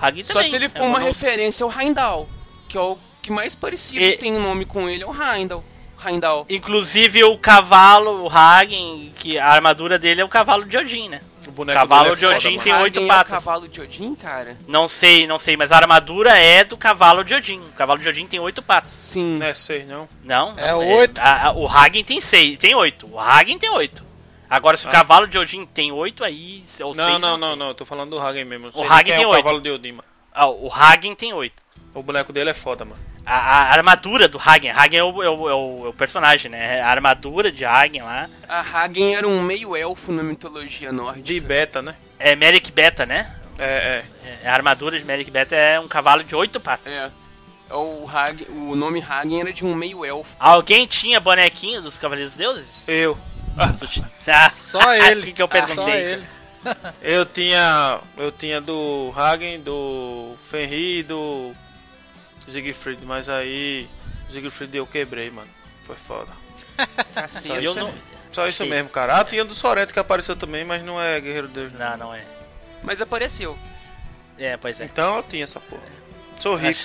Hagen 0.00 0.24
Só 0.24 0.34
também. 0.34 0.50
se 0.50 0.56
ele 0.56 0.68
for 0.68 0.82
É, 0.82 0.86
uma 0.86 0.98
não- 1.00 1.06
referência 1.06 1.64
ao 1.64 1.72
Heimdall. 1.72 2.28
Que 2.68 2.76
é 2.76 2.80
o 2.80 2.98
que 3.22 3.30
mais 3.32 3.54
parecido 3.54 4.04
E- 4.04 4.16
tem 4.16 4.36
o 4.36 4.40
nome 4.40 4.64
com 4.64 4.88
ele, 4.88 5.02
é 5.02 5.06
o 5.06 5.12
Heimdall. 5.12 5.64
Heimdall. 6.06 6.46
Inclusive 6.48 7.24
o 7.24 7.36
cavalo, 7.38 8.24
o 8.24 8.28
Hagen, 8.28 9.12
que 9.18 9.38
a 9.38 9.46
armadura 9.48 9.98
dele 9.98 10.20
é 10.20 10.24
o 10.24 10.28
cavalo 10.28 10.64
de 10.64 10.76
Odin, 10.76 11.08
né? 11.08 11.20
O 11.46 11.50
boneco 11.52 11.78
cavalo 11.78 12.04
dele 12.04 12.16
de 12.16 12.24
é 12.24 12.28
foda, 12.28 12.36
Odin 12.38 12.50
mano. 12.56 12.62
tem 12.64 12.74
oito 12.74 13.00
é 13.00 13.02
o 13.02 13.06
patas. 13.08 13.32
cavalo 13.32 13.68
de 13.68 13.80
Odin, 13.80 14.14
cara? 14.16 14.56
Não 14.66 14.88
sei, 14.88 15.26
não 15.26 15.38
sei, 15.38 15.56
mas 15.56 15.70
a 15.70 15.76
armadura 15.76 16.36
é 16.36 16.64
do 16.64 16.76
cavalo 16.76 17.22
de 17.24 17.34
Odin. 17.34 17.60
O 17.60 17.72
cavalo 17.72 18.00
de 18.00 18.08
Odin 18.08 18.26
tem 18.26 18.40
oito 18.40 18.62
patas. 18.62 18.92
Sim. 18.92 19.36
Não 19.38 19.46
é 19.46 19.54
seis, 19.54 19.86
não. 19.88 20.08
Não? 20.24 20.54
É 20.56 20.72
não, 20.72 20.78
oito. 20.98 21.18
a- 21.20 21.52
o 21.54 21.66
Hagen 21.68 22.02
tem 22.04 22.20
seis, 22.20 22.58
tem 22.58 22.74
oito. 22.74 23.06
O 23.12 23.18
Hagen 23.20 23.58
tem 23.58 23.70
oito. 23.70 24.04
Agora, 24.50 24.76
se 24.76 24.86
o 24.86 24.88
Ah. 24.88 24.92
cavalo 24.92 25.26
de 25.26 25.38
Odin 25.38 25.66
tem 25.66 25.90
oito, 25.92 26.22
aí. 26.24 26.64
é 26.78 26.84
o 26.84 26.88
Não, 26.94 26.94
seis, 26.94 27.18
não, 27.20 27.30
sei. 27.38 27.40
não, 27.48 27.56
não. 27.56 27.68
Eu 27.68 27.74
tô 27.74 27.84
falando 27.84 28.10
do 28.10 28.18
Hagen 28.18 28.44
mesmo. 28.44 28.70
Sei 28.72 28.84
Hagen 28.84 29.04
quem 29.04 29.14
tem 29.14 29.24
é 29.24 29.26
o 29.26 29.30
oito. 29.30 29.42
cavalo 29.44 29.60
de 29.60 29.70
Odin, 29.70 29.92
mano. 29.92 30.04
Ah, 30.32 30.48
o 30.48 30.70
Hagen 30.72 31.14
tem 31.14 31.32
oito. 31.32 31.62
O 31.94 32.02
boneco 32.02 32.32
dele 32.32 32.50
é 32.50 32.54
foda, 32.54 32.84
mano. 32.84 33.00
A, 33.26 33.34
a 33.34 33.72
armadura 33.72 34.28
do 34.28 34.38
Hagen. 34.38 34.70
Hagen 34.70 35.00
é 35.00 35.02
o, 35.02 35.22
é 35.22 35.28
o- 35.28 35.48
é 35.50 35.54
o- 35.54 35.86
é 35.86 35.88
o 35.88 35.92
personagem, 35.92 36.48
né? 36.50 36.80
A 36.80 36.88
armadura 36.88 37.50
de 37.50 37.64
Hagen 37.64 38.02
lá. 38.02 38.28
A 38.48 38.60
Hagen 38.60 39.16
era 39.16 39.26
um 39.26 39.42
meio 39.42 39.74
elfo 39.76 40.12
na 40.12 40.22
mitologia 40.22 40.92
nórdica. 40.92 41.26
De 41.26 41.40
beta, 41.40 41.82
né? 41.82 41.96
É 42.18 42.36
Merrick 42.36 42.70
Beta, 42.70 43.04
né? 43.04 43.34
É, 43.58 43.64
é. 43.64 44.04
É, 44.44 44.48
a 44.48 44.54
armadura 44.54 44.96
de 44.98 45.04
Merrick 45.04 45.30
Beta 45.30 45.56
é 45.56 45.80
um 45.80 45.88
cavalo 45.88 46.22
de 46.22 46.36
oito 46.36 46.60
patas. 46.60 46.92
É. 46.92 47.10
O, 47.74 48.08
Hagen, 48.08 48.46
o 48.48 48.76
nome 48.76 49.02
Hagen 49.02 49.40
era 49.40 49.52
de 49.52 49.64
um 49.64 49.74
meio 49.74 50.04
elfo. 50.04 50.36
Alguém 50.38 50.86
tinha 50.86 51.18
bonequinho 51.18 51.82
dos 51.82 51.98
Cavaleiros 51.98 52.34
Deuses? 52.34 52.84
Eu. 52.86 53.18
Ti- 53.88 54.04
Ah, 54.28 54.50
Só 54.50 54.94
ele. 54.94 55.22
que 55.26 55.32
que 55.32 55.42
eu 55.42 55.48
perguntei, 55.48 55.74
Só 55.76 55.84
cara? 55.84 55.98
ele. 56.00 56.26
Eu 57.02 57.24
tinha. 57.26 57.98
Eu 58.16 58.30
tinha 58.32 58.60
do 58.60 59.12
Hagen, 59.16 59.60
do 59.60 60.34
Fenrir 60.42 60.98
e 60.98 61.02
do 61.04 61.54
Siegfried, 62.48 63.04
mas 63.04 63.28
aí. 63.28 63.88
Siegfried 64.30 64.76
eu 64.76 64.86
quebrei, 64.86 65.30
mano. 65.30 65.48
Foi 65.84 65.96
foda. 65.96 66.32
Cacete. 67.14 67.64
Eu 67.64 67.74
não... 67.74 67.92
Só 68.32 68.46
isso 68.46 68.66
mesmo, 68.66 68.90
cara. 68.90 69.20
Ah, 69.20 69.24
tinha 69.24 69.44
do 69.44 69.54
Sorento 69.54 69.94
que 69.94 69.98
apareceu 69.98 70.36
também, 70.36 70.64
mas 70.64 70.84
não 70.84 71.00
é 71.00 71.18
Guerreiro 71.20 71.48
Deus, 71.48 71.72
não. 71.72 71.78
Não, 71.78 71.96
não 71.96 72.14
é. 72.14 72.22
Mas 72.82 73.00
apareceu. 73.00 73.56
É, 74.38 74.56
pois 74.56 74.80
é. 74.80 74.84
Então 74.84 75.16
eu 75.16 75.22
tinha 75.22 75.44
essa 75.44 75.58
porra. 75.58 75.82
Sou 76.38 76.54
rico. 76.54 76.78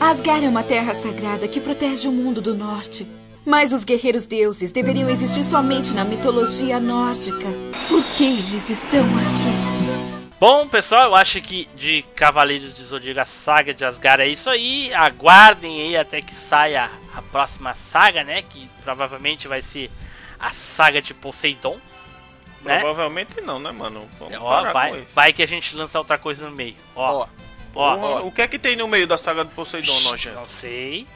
Asgard 0.00 0.46
é 0.46 0.48
uma 0.48 0.62
terra 0.62 0.94
sagrada 0.94 1.46
que 1.46 1.60
protege 1.60 2.08
o 2.08 2.12
mundo 2.12 2.40
do 2.40 2.54
norte. 2.54 3.06
Mas 3.44 3.72
os 3.72 3.84
guerreiros 3.84 4.26
deuses 4.26 4.72
deveriam 4.72 5.10
existir 5.10 5.44
somente 5.44 5.92
na 5.92 6.04
mitologia 6.04 6.80
nórdica. 6.80 7.48
Por 7.88 8.02
que 8.16 8.24
eles 8.24 8.70
estão 8.70 9.04
aqui? 9.18 9.73
Bom, 10.40 10.68
pessoal, 10.68 11.04
eu 11.04 11.14
acho 11.14 11.40
que 11.40 11.66
de 11.74 12.02
Cavaleiros 12.14 12.74
de 12.74 12.82
Zodíaco, 12.82 13.20
a 13.20 13.24
saga 13.24 13.72
de 13.72 13.84
Asgard 13.84 14.22
é 14.22 14.26
isso 14.26 14.50
aí. 14.50 14.92
Aguardem 14.92 15.80
aí 15.80 15.96
até 15.96 16.20
que 16.20 16.34
saia 16.34 16.90
a 17.14 17.22
próxima 17.22 17.74
saga, 17.74 18.22
né? 18.24 18.42
Que 18.42 18.68
provavelmente 18.82 19.48
vai 19.48 19.62
ser 19.62 19.90
a 20.38 20.50
saga 20.50 21.00
de 21.00 21.14
Poseidon. 21.14 21.78
Né? 22.62 22.80
Provavelmente 22.80 23.40
não, 23.40 23.58
né, 23.58 23.70
mano? 23.70 24.08
Vamos 24.18 24.38
Ó, 24.40 24.48
parar 24.48 24.66
com 24.68 24.72
vai, 24.72 24.90
isso. 24.98 25.06
vai 25.14 25.32
que 25.32 25.42
a 25.42 25.46
gente 25.48 25.76
lança 25.76 25.98
outra 25.98 26.18
coisa 26.18 26.48
no 26.48 26.54
meio. 26.54 26.76
Ó, 26.96 27.22
ó, 27.22 27.26
Porra, 27.72 28.22
O 28.22 28.32
que 28.32 28.42
é 28.42 28.48
que 28.48 28.58
tem 28.58 28.76
no 28.76 28.88
meio 28.88 29.06
da 29.06 29.16
saga 29.18 29.44
do 29.44 29.50
Poseidon, 29.50 29.98
nojento? 30.00 30.34
não 30.36 30.46
sei. 30.46 31.06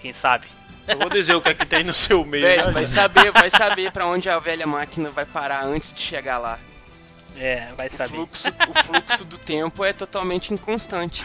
Quem 0.00 0.12
sabe? 0.12 0.46
Eu 0.88 0.98
vou 0.98 1.08
dizer 1.10 1.34
o 1.34 1.40
que 1.40 1.50
é 1.50 1.54
que 1.54 1.66
tem 1.66 1.84
no 1.84 1.94
seu 1.94 2.24
meio. 2.26 2.44
Velho, 2.44 2.66
né, 2.66 2.72
vai 2.72 2.84
gente? 2.84 2.94
saber, 2.94 3.30
vai 3.32 3.50
saber 3.50 3.92
pra 3.92 4.06
onde 4.06 4.28
a 4.28 4.38
velha 4.38 4.66
máquina 4.66 5.10
vai 5.10 5.24
parar 5.24 5.64
antes 5.64 5.92
de 5.92 6.00
chegar 6.00 6.38
lá. 6.38 6.58
É, 7.36 7.68
vai 7.76 7.88
O 7.88 7.96
saber. 7.96 8.14
fluxo, 8.14 8.48
o 8.48 8.82
fluxo 8.84 9.24
do 9.24 9.38
tempo 9.38 9.84
é 9.84 9.92
totalmente 9.92 10.52
inconstante. 10.52 11.24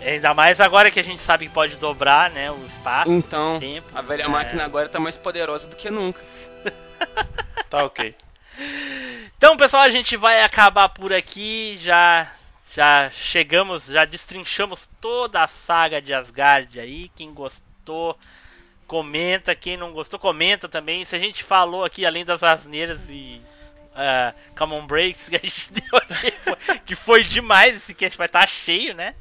Ainda 0.00 0.34
mais 0.34 0.60
agora 0.60 0.90
que 0.90 1.00
a 1.00 1.04
gente 1.04 1.20
sabe 1.20 1.46
que 1.48 1.52
pode 1.54 1.76
dobrar, 1.76 2.30
né? 2.30 2.50
O 2.50 2.64
espaço, 2.66 3.10
Então, 3.10 3.56
o 3.56 3.60
tempo. 3.60 3.86
a 3.94 4.02
velha 4.02 4.24
É. 4.24 4.28
máquina 4.28 4.64
agora 4.64 4.88
tá 4.88 5.00
mais 5.00 5.16
poderosa 5.16 5.68
do 5.68 5.76
que 5.76 5.90
nunca. 5.90 6.20
Tá 7.68 7.84
ok. 7.84 8.14
Então, 9.36 9.56
pessoal, 9.56 9.82
a 9.82 9.90
gente 9.90 10.16
vai 10.16 10.42
acabar 10.42 10.88
por 10.88 11.12
aqui. 11.12 11.76
Já 11.80 12.30
já 12.72 13.08
chegamos, 13.10 13.86
já 13.86 14.04
destrinchamos 14.04 14.88
toda 15.00 15.42
a 15.42 15.48
saga 15.48 16.00
de 16.00 16.12
Asgard 16.14 16.78
aí. 16.78 17.10
Quem 17.16 17.32
gostou, 17.34 18.16
comenta. 18.86 19.54
Quem 19.54 19.76
não 19.76 19.92
gostou, 19.92 20.18
comenta 20.18 20.68
também. 20.68 21.04
Se 21.04 21.16
a 21.16 21.18
gente 21.18 21.42
falou 21.42 21.84
aqui, 21.84 22.06
além 22.06 22.24
das 22.24 22.42
asneiras 22.42 23.00
e 23.10 23.40
uh, 23.96 24.34
Common 24.56 24.86
Breaks 24.86 25.28
que 25.30 25.36
a 25.36 25.40
gente 25.40 25.72
deu 25.72 25.98
aqui, 25.98 26.30
foi- 26.32 26.78
que 26.80 26.94
foi 26.94 27.22
demais. 27.22 27.76
Esse 27.76 27.94
cast 27.94 28.16
vai 28.16 28.26
estar 28.26 28.46
cheio, 28.46 28.94
né? 28.94 29.14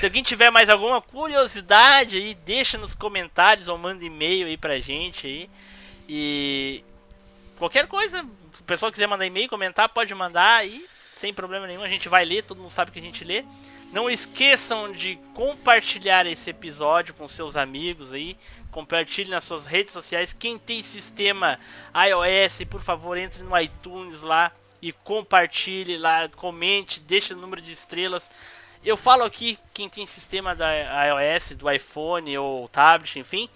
Se 0.00 0.04
alguém 0.06 0.22
tiver 0.22 0.50
mais 0.50 0.68
alguma 0.68 1.00
curiosidade 1.00 2.16
aí, 2.16 2.34
deixa 2.34 2.76
nos 2.76 2.94
comentários 2.94 3.68
ou 3.68 3.78
manda 3.78 4.04
e-mail 4.04 4.46
aí 4.46 4.56
pra 4.56 4.80
gente 4.80 5.26
aí. 5.26 5.50
E 6.08 6.82
qualquer 7.56 7.86
coisa, 7.86 8.18
se 8.52 8.60
o 8.60 8.64
pessoal 8.64 8.90
quiser 8.90 9.06
mandar 9.06 9.26
e-mail, 9.26 9.48
comentar, 9.48 9.88
pode 9.88 10.12
mandar 10.14 10.56
aí, 10.56 10.84
sem 11.12 11.32
problema 11.32 11.66
nenhum, 11.66 11.82
a 11.82 11.88
gente 11.88 12.08
vai 12.08 12.24
ler, 12.24 12.42
todo 12.42 12.58
mundo 12.58 12.70
sabe 12.70 12.90
que 12.90 12.98
a 12.98 13.02
gente 13.02 13.24
lê. 13.24 13.44
Não 13.92 14.10
esqueçam 14.10 14.90
de 14.90 15.16
compartilhar 15.34 16.26
esse 16.26 16.50
episódio 16.50 17.14
com 17.14 17.28
seus 17.28 17.56
amigos 17.56 18.12
aí, 18.12 18.36
compartilhe 18.76 19.30
nas 19.30 19.44
suas 19.44 19.64
redes 19.64 19.94
sociais. 19.94 20.36
Quem 20.38 20.58
tem 20.58 20.82
sistema 20.82 21.58
iOS, 21.94 22.68
por 22.68 22.82
favor, 22.82 23.16
entre 23.16 23.42
no 23.42 23.58
iTunes 23.58 24.20
lá 24.20 24.52
e 24.82 24.92
compartilhe 24.92 25.96
lá, 25.96 26.28
comente, 26.28 27.00
deixe 27.00 27.32
o 27.32 27.38
número 27.38 27.62
de 27.62 27.72
estrelas. 27.72 28.30
Eu 28.84 28.98
falo 28.98 29.24
aqui 29.24 29.58
quem 29.72 29.88
tem 29.88 30.06
sistema 30.06 30.54
da 30.54 30.68
iOS, 31.06 31.52
do 31.52 31.70
iPhone 31.70 32.36
ou 32.36 32.68
tablet, 32.68 33.18
enfim, 33.18 33.48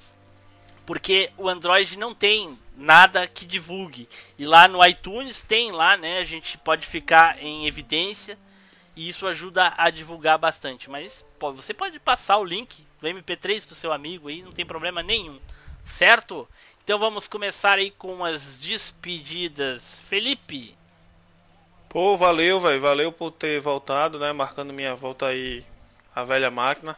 porque 0.87 1.31
o 1.37 1.51
Android 1.51 1.99
não 1.99 2.15
tem 2.15 2.59
nada 2.75 3.29
que 3.29 3.45
divulgue. 3.45 4.09
E 4.39 4.47
lá 4.47 4.67
no 4.69 4.83
iTunes 4.83 5.43
tem 5.43 5.71
lá, 5.71 5.99
né? 5.99 6.17
A 6.17 6.25
gente 6.25 6.57
pode 6.57 6.87
ficar 6.87 7.39
em 7.43 7.67
evidência 7.67 8.39
e 8.97 9.07
isso 9.07 9.27
ajuda 9.27 9.75
a 9.77 9.91
divulgar 9.91 10.39
bastante. 10.39 10.89
Mas 10.89 11.23
pô, 11.39 11.53
você 11.53 11.75
pode 11.75 12.01
passar 12.01 12.39
o 12.39 12.45
link 12.45 12.89
do 13.01 13.09
MP3 13.09 13.67
pro 13.67 13.75
seu 13.75 13.93
amigo 13.93 14.29
aí, 14.29 14.43
não 14.43 14.53
tem 14.53 14.67
problema 14.67 15.03
nenhum, 15.03 15.41
certo? 15.85 16.49
Então 16.85 16.99
vamos 16.99 17.29
começar 17.29 17.79
aí 17.79 17.91
com 17.91 18.25
as 18.25 18.59
despedidas. 18.59 20.01
Felipe, 20.01 20.77
Pô, 21.91 22.17
valeu, 22.17 22.61
velho. 22.61 22.81
Valeu 22.81 23.11
por 23.11 23.33
ter 23.33 23.61
voltado, 23.61 24.17
né? 24.17 24.33
Marcando 24.33 24.73
minha 24.73 24.95
volta 24.95 25.27
aí 25.27 25.65
à 26.15 26.23
velha 26.23 26.49
máquina. 26.49 26.97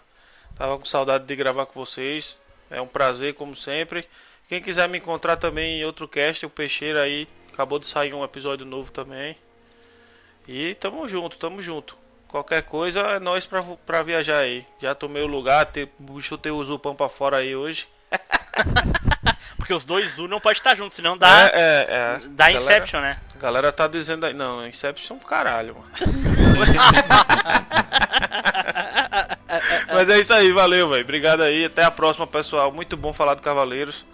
Tava 0.54 0.78
com 0.78 0.84
saudade 0.84 1.24
de 1.24 1.34
gravar 1.34 1.64
com 1.64 1.80
vocês. 1.82 2.36
É 2.70 2.78
um 2.78 2.86
prazer, 2.86 3.32
como 3.32 3.56
sempre. 3.56 4.06
Quem 4.50 4.60
quiser 4.60 4.86
me 4.90 4.98
encontrar 4.98 5.36
também 5.38 5.80
em 5.80 5.84
outro 5.86 6.06
cast, 6.06 6.44
o 6.44 6.50
Peixeira 6.50 7.04
aí. 7.04 7.26
Acabou 7.50 7.78
de 7.78 7.86
sair 7.86 8.12
um 8.12 8.22
episódio 8.22 8.66
novo 8.66 8.92
também. 8.92 9.34
E 10.46 10.74
tamo 10.74 11.08
junto, 11.08 11.38
tamo 11.38 11.62
junto. 11.62 11.96
Qualquer 12.32 12.62
coisa 12.62 13.00
é 13.00 13.20
nós 13.20 13.44
pra, 13.46 13.62
pra 13.62 14.02
viajar 14.02 14.38
aí. 14.38 14.66
Já 14.80 14.94
tomei 14.94 15.22
o 15.22 15.26
lugar, 15.26 15.66
te, 15.66 15.86
chutei 16.20 16.50
o 16.50 16.64
Zupão 16.64 16.96
pra 16.96 17.06
fora 17.10 17.36
aí 17.36 17.54
hoje. 17.54 17.86
porque 19.58 19.74
os 19.74 19.84
dois 19.84 20.18
U 20.18 20.26
não 20.26 20.40
pode 20.40 20.58
estar 20.58 20.74
juntos, 20.74 20.96
senão 20.96 21.18
dá, 21.18 21.48
É, 21.48 21.50
é, 21.52 21.86
é. 21.90 22.18
dá 22.28 22.46
Galera- 22.50 22.62
Inception, 22.62 23.00
né? 23.02 23.18
A 23.34 23.38
galera 23.38 23.70
tá 23.70 23.86
dizendo 23.86 24.24
aí. 24.24 24.32
Não, 24.32 24.66
Inception 24.66 25.18
é 25.18 25.24
caralho, 25.28 25.76
mano. 25.76 25.90
Mas 29.92 30.08
é 30.08 30.18
isso 30.18 30.32
aí, 30.32 30.50
valeu, 30.52 30.88
velho. 30.88 31.02
Obrigado 31.04 31.42
aí. 31.42 31.66
Até 31.66 31.84
a 31.84 31.90
próxima, 31.90 32.26
pessoal. 32.26 32.72
Muito 32.72 32.96
bom 32.96 33.12
falar 33.12 33.34
do 33.34 33.42
Cavaleiros. 33.42 34.06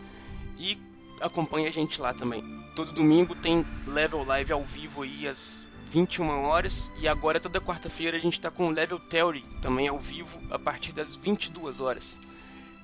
e 0.59 0.79
acompanha 1.21 1.69
a 1.69 1.73
gente 1.73 2.01
lá 2.01 2.15
também. 2.15 2.43
Todo 2.77 2.93
domingo 2.93 3.35
tem 3.35 3.67
Level 3.87 4.25
Live 4.25 4.53
ao 4.53 4.63
vivo 4.63 5.03
aí 5.03 5.27
às 5.27 5.67
21 5.87 6.45
horas 6.45 6.93
e 6.99 7.09
agora 7.09 7.41
toda 7.41 7.61
quarta-feira 7.61 8.17
a 8.17 8.21
gente 8.21 8.41
tá 8.41 8.51
com 8.51 8.71
Level 8.71 9.01
Theory 9.01 9.45
também 9.61 9.89
ao 9.89 9.99
vivo 9.99 10.39
a 10.51 10.59
partir 10.59 10.93
das 10.93 11.17
22 11.17 11.81
horas. 11.81 12.21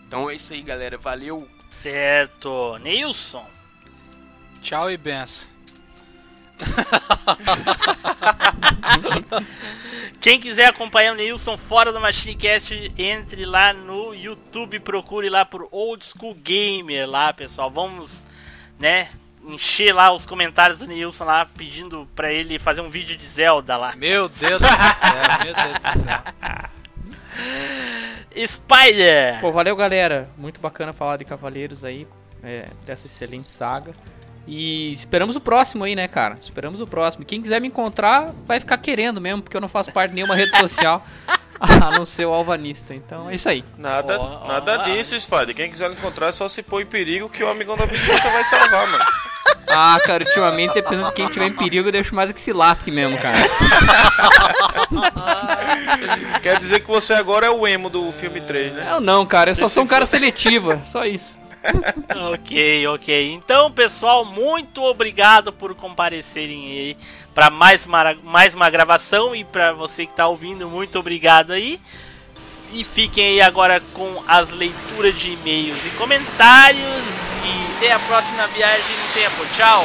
Então 0.07 0.31
é 0.31 0.35
isso 0.35 0.53
aí, 0.53 0.62
galera. 0.62 0.99
Valeu. 0.99 1.49
certo. 1.83 2.78
Nilson, 2.78 3.45
Tchau 4.66 4.91
e 4.91 4.97
benção. 4.97 5.47
Quem 10.20 10.41
quiser 10.41 10.66
acompanhar 10.66 11.12
o 11.12 11.16
Nilson 11.16 11.57
fora 11.57 11.93
do 11.93 12.01
MachineCast, 12.01 12.93
entre 12.99 13.45
lá 13.45 13.73
no 13.73 14.12
YouTube, 14.12 14.81
procure 14.81 15.28
lá 15.28 15.45
por 15.45 15.69
Old 15.70 16.05
School 16.05 16.35
Gamer 16.35 17.09
lá, 17.09 17.33
pessoal. 17.33 17.70
Vamos, 17.70 18.27
né, 18.77 19.09
encher 19.45 19.95
lá 19.95 20.12
os 20.12 20.27
comentários 20.27 20.81
do 20.81 20.87
Nilson 20.89 21.24
lá, 21.24 21.47
pedindo 21.47 22.09
pra 22.16 22.33
ele 22.33 22.59
fazer 22.59 22.81
um 22.81 22.91
vídeo 22.91 23.16
de 23.16 23.24
Zelda 23.24 23.77
lá. 23.77 23.95
Meu 23.95 24.28
Deus 24.28 24.61
do 24.61 24.66
céu, 24.66 25.45
meu 25.45 25.55
Deus 25.55 25.78
do 25.78 25.93
céu. 26.03 26.20
Spider! 28.47 29.41
Pô, 29.41 29.53
valeu 29.53 29.75
galera. 29.77 30.29
Muito 30.37 30.61
bacana 30.61 30.93
falar 30.93 31.17
de 31.17 31.25
Cavaleiros 31.25 31.85
aí, 31.85 32.07
é, 32.43 32.67
dessa 32.85 33.07
excelente 33.07 33.51
saga. 33.51 33.93
E 34.47 34.93
esperamos 34.93 35.35
o 35.35 35.41
próximo 35.41 35.83
aí, 35.83 35.97
né, 35.97 36.07
cara? 36.07 36.39
Esperamos 36.41 36.81
o 36.81 36.87
próximo. 36.87 37.25
Quem 37.25 37.43
quiser 37.43 37.61
me 37.61 37.67
encontrar, 37.67 38.33
vai 38.47 38.61
ficar 38.61 38.79
querendo 38.79 39.21
mesmo, 39.21 39.43
porque 39.43 39.57
eu 39.57 39.61
não 39.61 39.69
faço 39.69 39.93
parte 39.93 40.11
de 40.11 40.17
nenhuma 40.17 40.37
rede 40.37 40.57
social, 40.57 41.05
a 41.59 41.91
não 41.91 42.05
ser 42.05 42.27
o 42.27 42.33
Alvanista. 42.33 42.95
Então 42.95 43.29
é 43.29 43.35
isso 43.35 43.49
aí. 43.49 43.65
Nada, 43.77 44.21
ó, 44.21 44.47
nada 44.47 44.81
ó. 44.81 44.83
disso, 44.85 45.19
Spade. 45.19 45.53
Quem 45.53 45.71
quiser 45.71 45.91
encontrar 45.91 46.29
é 46.29 46.33
só 46.33 46.49
se 46.49 46.63
pôr 46.63 46.81
em 46.81 46.87
perigo 46.87 47.29
que 47.29 47.43
o 47.43 47.49
amigão 47.49 47.77
da 47.77 47.87
vingança 47.87 48.31
vai 48.31 48.45
salvar, 48.45 48.87
mano. 48.87 49.05
Ah, 49.69 49.99
cara, 50.05 50.25
ultimamente, 50.25 50.75
dependendo 50.75 51.09
de 51.09 51.15
quem 51.15 51.29
tiver 51.29 51.47
em 51.47 51.53
perigo, 51.53 51.89
eu 51.89 51.93
deixo 51.93 52.15
mais 52.15 52.31
que 52.31 52.41
se 52.41 52.53
lasque 52.53 52.91
mesmo, 52.91 53.19
cara. 53.19 53.37
Quer 56.43 56.59
dizer 56.61 56.81
que 56.81 56.87
você 56.89 57.13
agora 57.15 57.47
é 57.47 57.51
o 57.51 57.67
emo 57.67 57.89
do 57.91 58.11
filme 58.13 58.41
3, 58.41 58.73
né? 58.73 58.87
Eu 58.91 59.01
não, 59.01 59.27
cara, 59.27 59.51
eu 59.51 59.55
só 59.55 59.65
Esse 59.67 59.75
sou 59.75 59.85
um 59.85 59.87
cara 59.87 60.07
foi- 60.07 60.19
seletivo, 60.19 60.73
é 60.73 60.81
só 60.87 61.05
isso. 61.05 61.39
ok, 62.33 62.87
ok. 62.89 63.33
Então, 63.33 63.73
pessoal, 63.73 64.25
muito 64.25 64.83
obrigado 64.85 65.53
por 65.53 65.75
comparecerem 65.75 66.65
aí 66.71 66.97
para 67.35 67.51
mais 67.51 67.85
uma, 67.85 68.15
mais 68.23 68.55
uma 68.55 68.71
gravação 68.71 69.35
e 69.35 69.45
para 69.45 69.73
você 69.73 70.07
que 70.07 70.15
tá 70.15 70.29
ouvindo, 70.29 70.69
muito 70.69 70.99
obrigado 70.99 71.53
aí. 71.53 71.81
E 72.69 72.83
fiquem 72.85 73.25
aí 73.27 73.41
agora 73.41 73.81
com 73.81 74.23
as 74.27 74.51
leituras 74.51 75.15
de 75.15 75.31
e-mails 75.33 75.85
e 75.85 75.91
comentários 75.91 77.05
e 77.45 77.73
até 77.77 77.93
a 77.93 77.99
próxima 78.01 78.47
viagem 78.49 78.97
no 78.97 79.09
tempo. 79.09 79.47
Tchau. 79.47 79.85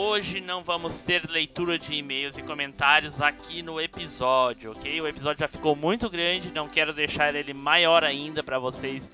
hoje 0.21 0.39
não 0.39 0.63
vamos 0.63 1.01
ter 1.01 1.27
leitura 1.27 1.79
de 1.79 1.95
e-mails 1.95 2.37
e 2.37 2.43
comentários 2.43 3.19
aqui 3.19 3.63
no 3.63 3.81
episódio, 3.81 4.71
ok? 4.71 5.01
O 5.01 5.07
episódio 5.07 5.39
já 5.39 5.47
ficou 5.47 5.75
muito 5.75 6.07
grande, 6.11 6.53
não 6.53 6.69
quero 6.69 6.93
deixar 6.93 7.33
ele 7.33 7.55
maior 7.55 8.03
ainda 8.03 8.43
para 8.43 8.59
vocês 8.59 9.11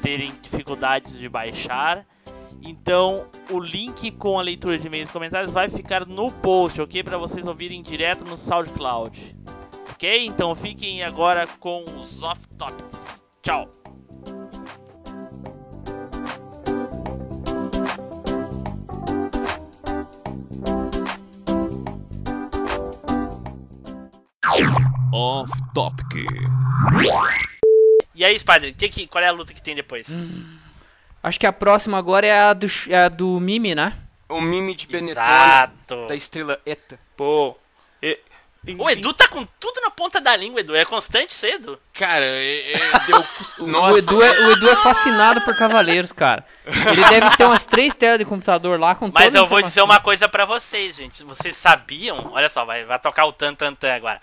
terem 0.00 0.32
dificuldades 0.40 1.18
de 1.18 1.28
baixar. 1.28 2.06
Então, 2.62 3.26
o 3.50 3.58
link 3.58 4.12
com 4.12 4.38
a 4.38 4.42
leitura 4.42 4.78
de 4.78 4.86
e-mails 4.86 5.08
e 5.08 5.12
comentários 5.12 5.52
vai 5.52 5.68
ficar 5.68 6.06
no 6.06 6.30
post, 6.30 6.80
ok? 6.80 7.02
Para 7.02 7.18
vocês 7.18 7.48
ouvirem 7.48 7.82
direto 7.82 8.24
no 8.24 8.38
SoundCloud. 8.38 9.34
Ok? 9.90 10.24
Então 10.24 10.54
fiquem 10.54 11.02
agora 11.02 11.48
com 11.58 11.82
os 11.98 12.22
off-topics. 12.22 13.24
Tchau! 13.42 13.83
Off 25.14 25.52
Topic. 25.72 26.26
E 28.12 28.24
aí, 28.24 28.36
Spider, 28.36 28.74
que 28.74 28.88
que, 28.88 29.06
qual 29.06 29.22
é 29.22 29.28
a 29.28 29.32
luta 29.32 29.54
que 29.54 29.62
tem 29.62 29.76
depois? 29.76 30.08
Acho 31.22 31.38
que 31.38 31.46
a 31.46 31.52
próxima 31.52 31.96
agora 31.96 32.26
é 32.26 32.36
a 32.36 32.52
do, 32.52 32.66
é 32.88 32.96
a 32.96 33.08
do 33.08 33.38
Mimi, 33.38 33.76
né? 33.76 33.96
O 34.28 34.40
Mimi 34.40 34.74
de 34.74 34.88
Benetton 34.88 35.20
Exato. 35.20 36.06
da 36.08 36.16
estrela 36.16 36.58
Eta. 36.66 36.98
Pô, 37.16 37.56
O 38.76 38.90
Edu 38.90 39.14
tá 39.14 39.28
com 39.28 39.46
tudo 39.60 39.80
na 39.82 39.90
ponta 39.90 40.20
da 40.20 40.34
língua, 40.34 40.58
Edu. 40.58 40.74
É 40.74 40.84
constante 40.84 41.30
isso, 41.30 41.46
Edu? 41.46 41.78
Cara, 41.92 42.24
é, 42.24 42.72
é, 42.72 42.78
deu. 43.06 43.18
o, 43.66 43.96
Edu 43.96 44.20
é, 44.20 44.40
o 44.46 44.50
Edu 44.50 44.68
é 44.68 44.76
fascinado 44.76 45.40
por 45.42 45.56
cavaleiros, 45.56 46.10
cara. 46.10 46.44
Ele 46.66 47.08
deve 47.08 47.36
ter 47.36 47.44
umas 47.44 47.64
três 47.64 47.94
telas 47.94 48.18
de 48.18 48.24
computador 48.24 48.80
lá 48.80 48.96
com 48.96 49.12
Mas 49.14 49.32
eu 49.32 49.46
vou 49.46 49.62
dizer 49.62 49.82
uma 49.82 50.00
coisa 50.00 50.28
pra 50.28 50.44
vocês, 50.44 50.96
gente. 50.96 51.22
Vocês 51.22 51.56
sabiam? 51.56 52.32
Olha 52.32 52.48
só, 52.48 52.64
vai, 52.64 52.84
vai 52.84 52.98
tocar 52.98 53.26
o 53.26 53.32
tan 53.32 53.54
tan 53.54 53.76
tan 53.76 53.94
agora. 53.94 54.20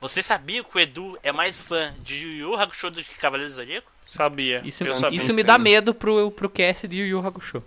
Vocês 0.00 0.24
sabiam 0.26 0.64
que 0.64 0.76
o 0.76 0.80
Edu 0.80 1.18
é 1.22 1.32
mais 1.32 1.60
fã 1.60 1.94
de 2.00 2.20
Yu 2.20 2.50
Yu 2.50 2.54
Hakusho 2.54 2.90
do 2.90 3.02
que 3.02 3.14
Cavaleiros 3.14 3.54
do 3.54 3.56
Zodíaco? 3.56 3.90
Sabia. 4.06 4.62
Isso, 4.64 4.84
eu 4.84 4.94
sabia. 4.94 5.18
isso 5.18 5.32
me 5.32 5.42
dá 5.42 5.58
medo 5.58 5.94
pro, 5.94 6.30
pro 6.30 6.48
cast 6.48 6.86
de 6.86 6.96
Yu 6.96 7.06
Yu 7.06 7.26
Hakusho. 7.26 7.62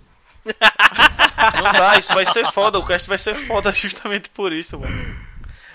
Não 0.45 1.73
dá, 1.73 1.97
isso 1.97 2.13
vai 2.13 2.25
ser 2.25 2.51
foda. 2.51 2.79
O 2.79 2.85
cast 2.85 3.07
vai 3.07 3.17
ser 3.17 3.35
foda 3.35 3.73
justamente 3.73 4.29
por 4.29 4.53
isso, 4.53 4.79
mano. 4.79 5.29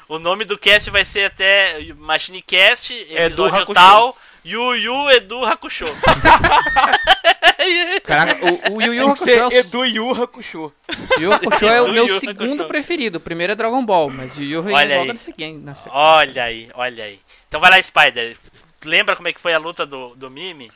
O 0.08 0.18
nome 0.18 0.44
do 0.44 0.58
cast 0.58 0.90
vai 0.90 1.04
ser 1.04 1.26
até 1.26 1.92
Machine 1.94 2.42
Cast, 2.42 2.92
episódio 2.92 3.62
Hakusho. 3.62 3.74
tal, 3.74 4.16
Yu 4.44 4.74
Yu 4.76 5.10
Edu 5.10 5.44
Hakusho. 5.44 5.86
Caraca, 8.04 8.40
o, 8.70 8.74
o 8.76 8.82
Yu 8.82 8.94
Yu 8.94 8.96
Tem 8.96 8.98
que 8.98 9.02
Hakusho 9.02 9.24
ser 9.24 9.38
é 9.38 9.46
o, 9.46 9.52
Edu 9.52 9.84
Yu 9.84 10.10
Hakusho. 10.22 10.72
Yu 11.20 11.32
Hakusho 11.32 11.66
é 11.66 11.82
o 11.82 11.92
meu 11.92 12.06
Yu 12.06 12.20
segundo 12.20 12.54
Hakusho. 12.54 12.68
preferido. 12.68 13.18
O 13.18 13.20
primeiro 13.20 13.52
é 13.52 13.56
Dragon 13.56 13.84
Ball, 13.84 14.10
mas 14.10 14.36
Yu 14.36 14.44
Yu 14.44 14.62
vem 14.62 14.74
Olha 14.76 15.00
aí. 15.00 15.06
na 15.08 15.16
sequência. 15.16 15.90
Olha 15.92 16.44
aí, 16.44 16.68
olha 16.74 17.04
aí. 17.04 17.18
Então 17.48 17.60
vai 17.60 17.70
lá, 17.70 17.82
Spider. 17.82 18.36
Lembra 18.84 19.16
como 19.16 19.28
é 19.28 19.32
que 19.32 19.40
foi 19.40 19.54
a 19.54 19.58
luta 19.58 19.86
do, 19.86 20.14
do 20.14 20.30
Mimi? 20.30 20.70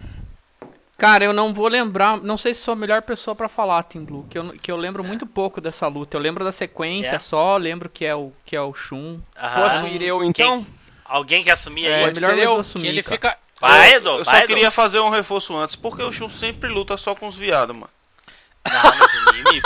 Cara, 0.97 1.25
eu 1.25 1.33
não 1.33 1.55
vou 1.55 1.69
lembrar, 1.69 2.17
não 2.21 2.37
sei 2.37 2.53
se 2.53 2.61
sou 2.63 2.73
a 2.73 2.77
melhor 2.77 3.03
pessoa 3.03 3.33
pra 3.37 3.49
falar, 3.49 3.85
Team 3.85 4.05
Blue, 4.05 4.27
que 4.29 4.37
eu, 4.37 4.49
que 4.61 4.73
eu 4.73 4.77
lembro 4.77 5.05
muito 5.05 5.27
pouco 5.27 5.61
dessa 5.61 5.87
luta. 5.87 6.17
Eu 6.17 6.21
lembro 6.21 6.45
da 6.45 6.51
sequência 6.51 7.15
É? 7.17 7.19
só, 7.21 7.57
lembro 7.57 7.89
que 7.89 8.05
é 8.05 8.17
o 8.17 8.33
que 8.45 8.57
é 8.57 8.61
o 8.61 8.75
Shun. 8.75 9.21
Aham. 9.37 9.63
Posso 9.63 9.87
ir 9.87 10.03
eu 10.03 10.25
então? 10.25 10.65
Quem- 10.65 10.67
Alguém 11.05 11.45
quer 11.45 11.53
assumir 11.53 11.87
É, 11.87 12.05
aí? 12.05 12.13
melhor 12.13 12.31
o 12.31 12.33
Edu 12.35 12.43
eu, 12.43 12.61
assumir, 12.61 12.83
Que 12.83 12.89
ele 12.89 13.03
cara. 13.03 13.15
fica. 13.17 13.37
Vai, 13.61 13.95
eu, 13.95 13.97
Edu, 13.97 14.11
eu 14.19 14.25
só 14.25 14.37
Edu. 14.37 14.47
queria 14.47 14.71
fazer 14.71 15.01
um 15.01 15.11
reforço 15.11 15.57
antes, 15.57 15.77
porque 15.77 16.03
o 16.03 16.13
Shun 16.13 16.31
sempre 16.31 16.69
luta 16.69 16.97
só 16.97 17.15
com 17.15 17.27
os 17.27 17.37
viados, 17.37 17.75
mano. 17.75 17.91
Não, 18.67 18.83
mas 18.99 19.15
o 19.15 19.33
Mimi... 19.33 19.63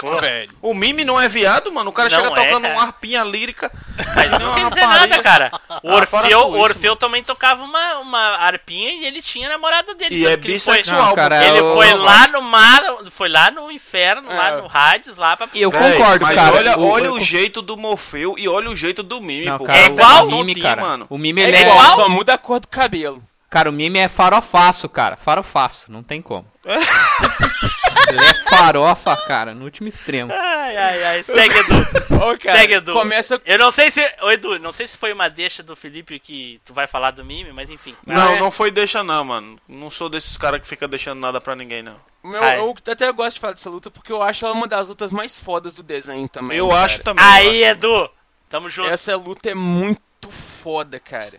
Pô, 0.00 0.16
velho. 0.16 0.50
O 0.60 0.74
Mimi 0.74 1.04
não 1.04 1.20
é 1.20 1.28
viado, 1.28 1.70
mano. 1.70 1.90
O 1.90 1.92
cara 1.92 2.08
Não 2.10 2.16
chega 2.18 2.32
é, 2.32 2.44
tocando 2.44 2.62
cara. 2.62 2.74
uma 2.74 2.82
harpinha 2.82 3.22
lírica. 3.22 3.70
Mas 4.16 4.32
não 4.32 4.52
quer 4.52 4.68
dizer 4.68 4.84
nada, 4.88 5.22
cara. 5.22 5.52
O 5.54 5.56
Ah, 5.74 5.80
para 5.80 5.94
Orfeu, 5.94 6.40
com 6.40 6.50
o 6.50 6.54
isso, 6.56 6.58
Orfeu 6.64 6.96
também 6.96 7.22
tocava 7.22 7.62
uma, 7.62 7.98
uma 8.00 8.18
arpinha 8.38 8.90
e 8.94 9.06
ele 9.06 9.22
tinha 9.22 9.46
a 9.46 9.50
namorada 9.50 9.94
dele. 9.94 10.16
E 10.16 10.24
tanto 10.24 10.32
é 10.32 10.42
foi- 10.42 10.52
bissexual, 10.54 11.06
Não, 11.06 11.14
cara, 11.14 11.44
Ele 11.46 11.60
eu- 11.60 11.72
foi 11.74 11.94
lá 11.94 12.26
no 12.26 12.42
mar, 12.42 12.82
foi 13.12 13.28
lá 13.28 13.52
no 13.52 13.70
inferno, 13.70 14.28
lá 14.28 14.48
É. 14.48 14.56
no 14.60 14.68
Hades, 14.74 15.16
lá 15.16 15.36
pra 15.36 15.48
Eu 15.54 15.70
concordo, 15.70 16.24
mas 16.24 16.34
cara. 16.34 16.56
olha, 16.56 16.78
O- 16.80 16.90
olha 16.90 17.12
o- 17.12 17.18
o, 17.18 17.20
jeito 17.20 17.62
do 17.62 17.76
Morfeu 17.76 18.34
e 18.36 18.48
olha 18.48 18.70
o 18.70 18.74
jeito 18.76 19.04
do 19.04 19.20
Mimi, 19.20 19.44
Não, 19.44 19.58
pô. 19.58 19.66
cara, 19.66 19.78
É 19.78 19.82
o- 19.84 19.86
igual? 19.86 20.26
o 20.26 20.44
Mimi, 20.44 20.60
cara. 20.60 20.80
mano. 20.82 21.06
O 21.08 21.16
Mimi 21.16 21.42
É 21.42 21.50
é, 21.50 21.60
igual? 21.62 21.94
Só 21.94 22.08
muda 22.08 22.34
a 22.34 22.38
cor 22.38 22.58
do 22.58 22.66
cabelo. 22.66 23.22
Cara, 23.52 23.68
o 23.68 23.72
Mimi 23.72 23.98
é 23.98 24.08
farofaço, 24.08 24.88
cara. 24.88 25.14
Farofaço, 25.14 25.92
não 25.92 26.02
tem 26.02 26.22
como. 26.22 26.50
ele 26.64 28.24
é 28.24 28.48
farofa, 28.48 29.14
cara, 29.26 29.54
no 29.54 29.66
último 29.66 29.88
extremo. 29.88 30.32
Ai, 30.32 30.74
ai, 30.74 31.04
ai. 31.04 31.22
Segue, 31.28 31.58
Edu. 31.58 31.74
Ô, 32.16 32.38
cara, 32.38 32.58
Segue, 32.58 32.74
Edu. 32.76 32.94
começa 32.94 33.38
Eu 33.44 33.58
não 33.58 33.70
sei 33.70 33.90
se. 33.90 34.00
Ô, 34.22 34.30
Edu, 34.30 34.58
não 34.58 34.72
sei 34.72 34.86
se 34.86 34.96
foi 34.96 35.12
uma 35.12 35.28
deixa 35.28 35.62
do 35.62 35.76
Felipe 35.76 36.18
que 36.18 36.62
tu 36.64 36.72
vai 36.72 36.86
falar 36.86 37.10
do 37.10 37.22
Mimi, 37.22 37.52
mas 37.52 37.68
enfim. 37.68 37.94
Não, 38.06 38.36
é. 38.36 38.40
não 38.40 38.50
foi 38.50 38.70
deixa 38.70 39.04
não, 39.04 39.22
mano. 39.22 39.60
Não 39.68 39.90
sou 39.90 40.08
desses 40.08 40.34
caras 40.38 40.62
que 40.62 40.66
fica 40.66 40.88
deixando 40.88 41.20
nada 41.20 41.38
pra 41.38 41.54
ninguém, 41.54 41.82
não. 41.82 41.96
Meu, 42.24 42.42
Ai. 42.42 42.58
eu 42.58 42.74
até 42.90 43.12
gosto 43.12 43.34
de 43.34 43.40
falar 43.40 43.52
dessa 43.52 43.68
luta 43.68 43.90
porque 43.90 44.12
eu 44.12 44.22
acho 44.22 44.46
ela 44.46 44.54
uma 44.54 44.66
das 44.66 44.88
lutas 44.88 45.12
mais 45.12 45.38
fodas 45.38 45.74
do 45.74 45.82
desenho 45.82 46.26
também. 46.26 46.56
Eu 46.56 46.70
cara. 46.70 46.84
acho 46.84 47.02
também. 47.02 47.22
Aí, 47.22 47.64
Edu. 47.64 48.10
Tamo 48.48 48.70
junto. 48.70 48.88
Essa 48.88 49.14
luta 49.14 49.50
é 49.50 49.54
muito 49.54 50.30
foda, 50.30 50.98
cara. 50.98 51.38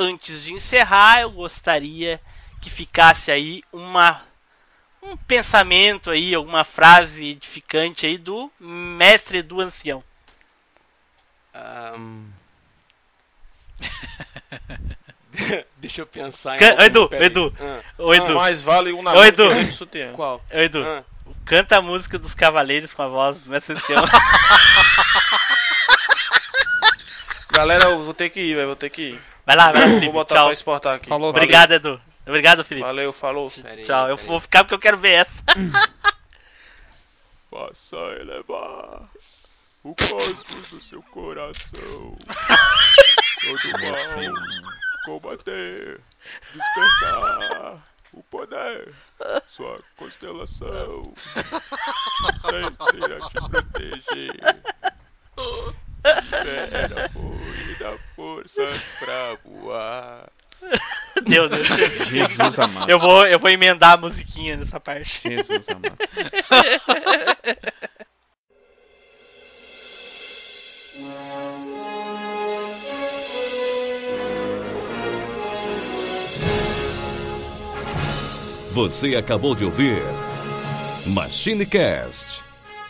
Antes 0.00 0.44
de 0.44 0.52
encerrar, 0.54 1.22
eu 1.22 1.30
gostaria 1.32 2.20
que 2.62 2.70
ficasse 2.70 3.32
aí 3.32 3.62
uma 3.72 4.22
um 5.02 5.16
pensamento 5.16 6.10
aí, 6.10 6.34
alguma 6.34 6.62
frase 6.64 7.30
edificante 7.30 8.06
aí 8.06 8.16
do 8.18 8.50
mestre 8.60 9.42
do 9.42 9.60
ancião. 9.60 10.02
Ahn. 11.54 12.26
Deixa 15.78 16.00
eu 16.02 16.06
pensar 16.06 16.56
em 16.56 16.58
Can- 16.58 16.70
algum, 16.70 16.82
Edu. 16.84 17.08
Edu. 17.12 17.54
Ah, 17.60 17.80
Ô, 17.98 18.12
Edu. 18.14 18.34
Mais 18.34 18.60
vale 18.62 18.92
um 18.92 19.02
na 19.02 19.12
Ô, 19.14 19.24
Edu. 19.24 19.48
que. 19.90 20.12
Qual? 20.14 20.44
Ô, 20.52 20.58
Edu. 20.58 20.84
Ah. 20.84 21.04
Canta 21.44 21.76
a 21.78 21.82
música 21.82 22.18
dos 22.18 22.34
Cavaleiros 22.34 22.92
com 22.94 23.02
a 23.02 23.08
voz 23.08 23.38
do 23.38 23.50
mestre 23.50 23.74
ancião. 23.76 24.04
Galera, 27.50 27.84
eu 27.84 28.02
vou 28.02 28.14
ter 28.14 28.30
que 28.30 28.40
ir, 28.40 28.54
velho. 28.54 28.66
Vou 28.68 28.76
ter 28.76 28.90
que 28.90 29.02
ir. 29.02 29.20
Vai 29.48 29.56
lá, 29.56 29.72
vai 29.72 29.80
lá, 29.80 29.88
Felipe. 29.96 30.04
Vou 30.04 30.12
botar 30.12 30.34
Tchau. 30.34 30.44
pra 30.44 30.52
exportar 30.52 30.96
aqui. 30.96 31.08
Falou, 31.08 31.30
Obrigado, 31.30 31.72
Edu. 31.72 31.98
Obrigado, 32.26 32.62
Felipe. 32.62 32.86
Valeu, 32.86 33.14
falou. 33.14 33.50
Peraí, 33.50 33.82
Tchau. 33.82 34.06
Eu 34.06 34.18
vou 34.18 34.38
ficar 34.40 34.62
porque 34.62 34.74
eu 34.74 34.78
quero 34.78 34.98
ver 34.98 35.26
essa. 35.26 35.42
Faça 37.50 37.96
elevar 38.20 39.08
o 39.82 39.94
cosmos 39.94 40.68
do 40.68 40.82
seu 40.82 41.02
coração. 41.04 42.18
Todo 43.40 43.70
mal, 43.80 44.34
combater, 45.06 45.98
despertar 46.52 47.82
o 48.12 48.22
poder, 48.24 48.92
sua 49.46 49.80
constelação, 49.96 51.14
sempre 52.50 53.14
a 53.14 53.20
te 53.28 53.34
proteger. 53.48 54.40
Libera 56.04 57.04
a 57.04 57.08
fúria 57.10 57.72
e 57.72 57.74
dá 57.78 57.98
forças 58.14 58.94
pra 58.98 59.36
voar. 59.44 60.28
Deus, 61.24 61.50
Deus. 61.50 61.66
Jesus 62.08 62.58
amado. 62.58 62.90
Eu 62.90 62.98
vou, 62.98 63.26
eu 63.26 63.38
vou 63.38 63.50
emendar 63.50 63.92
a 63.92 63.96
musiquinha 63.96 64.56
nessa 64.56 64.80
parte. 64.80 65.20
Jesus 65.28 65.66
amado. 65.68 65.96
Você 78.70 79.16
acabou 79.16 79.56
de 79.56 79.64
ouvir 79.64 80.00
MachineCast. 81.06 82.47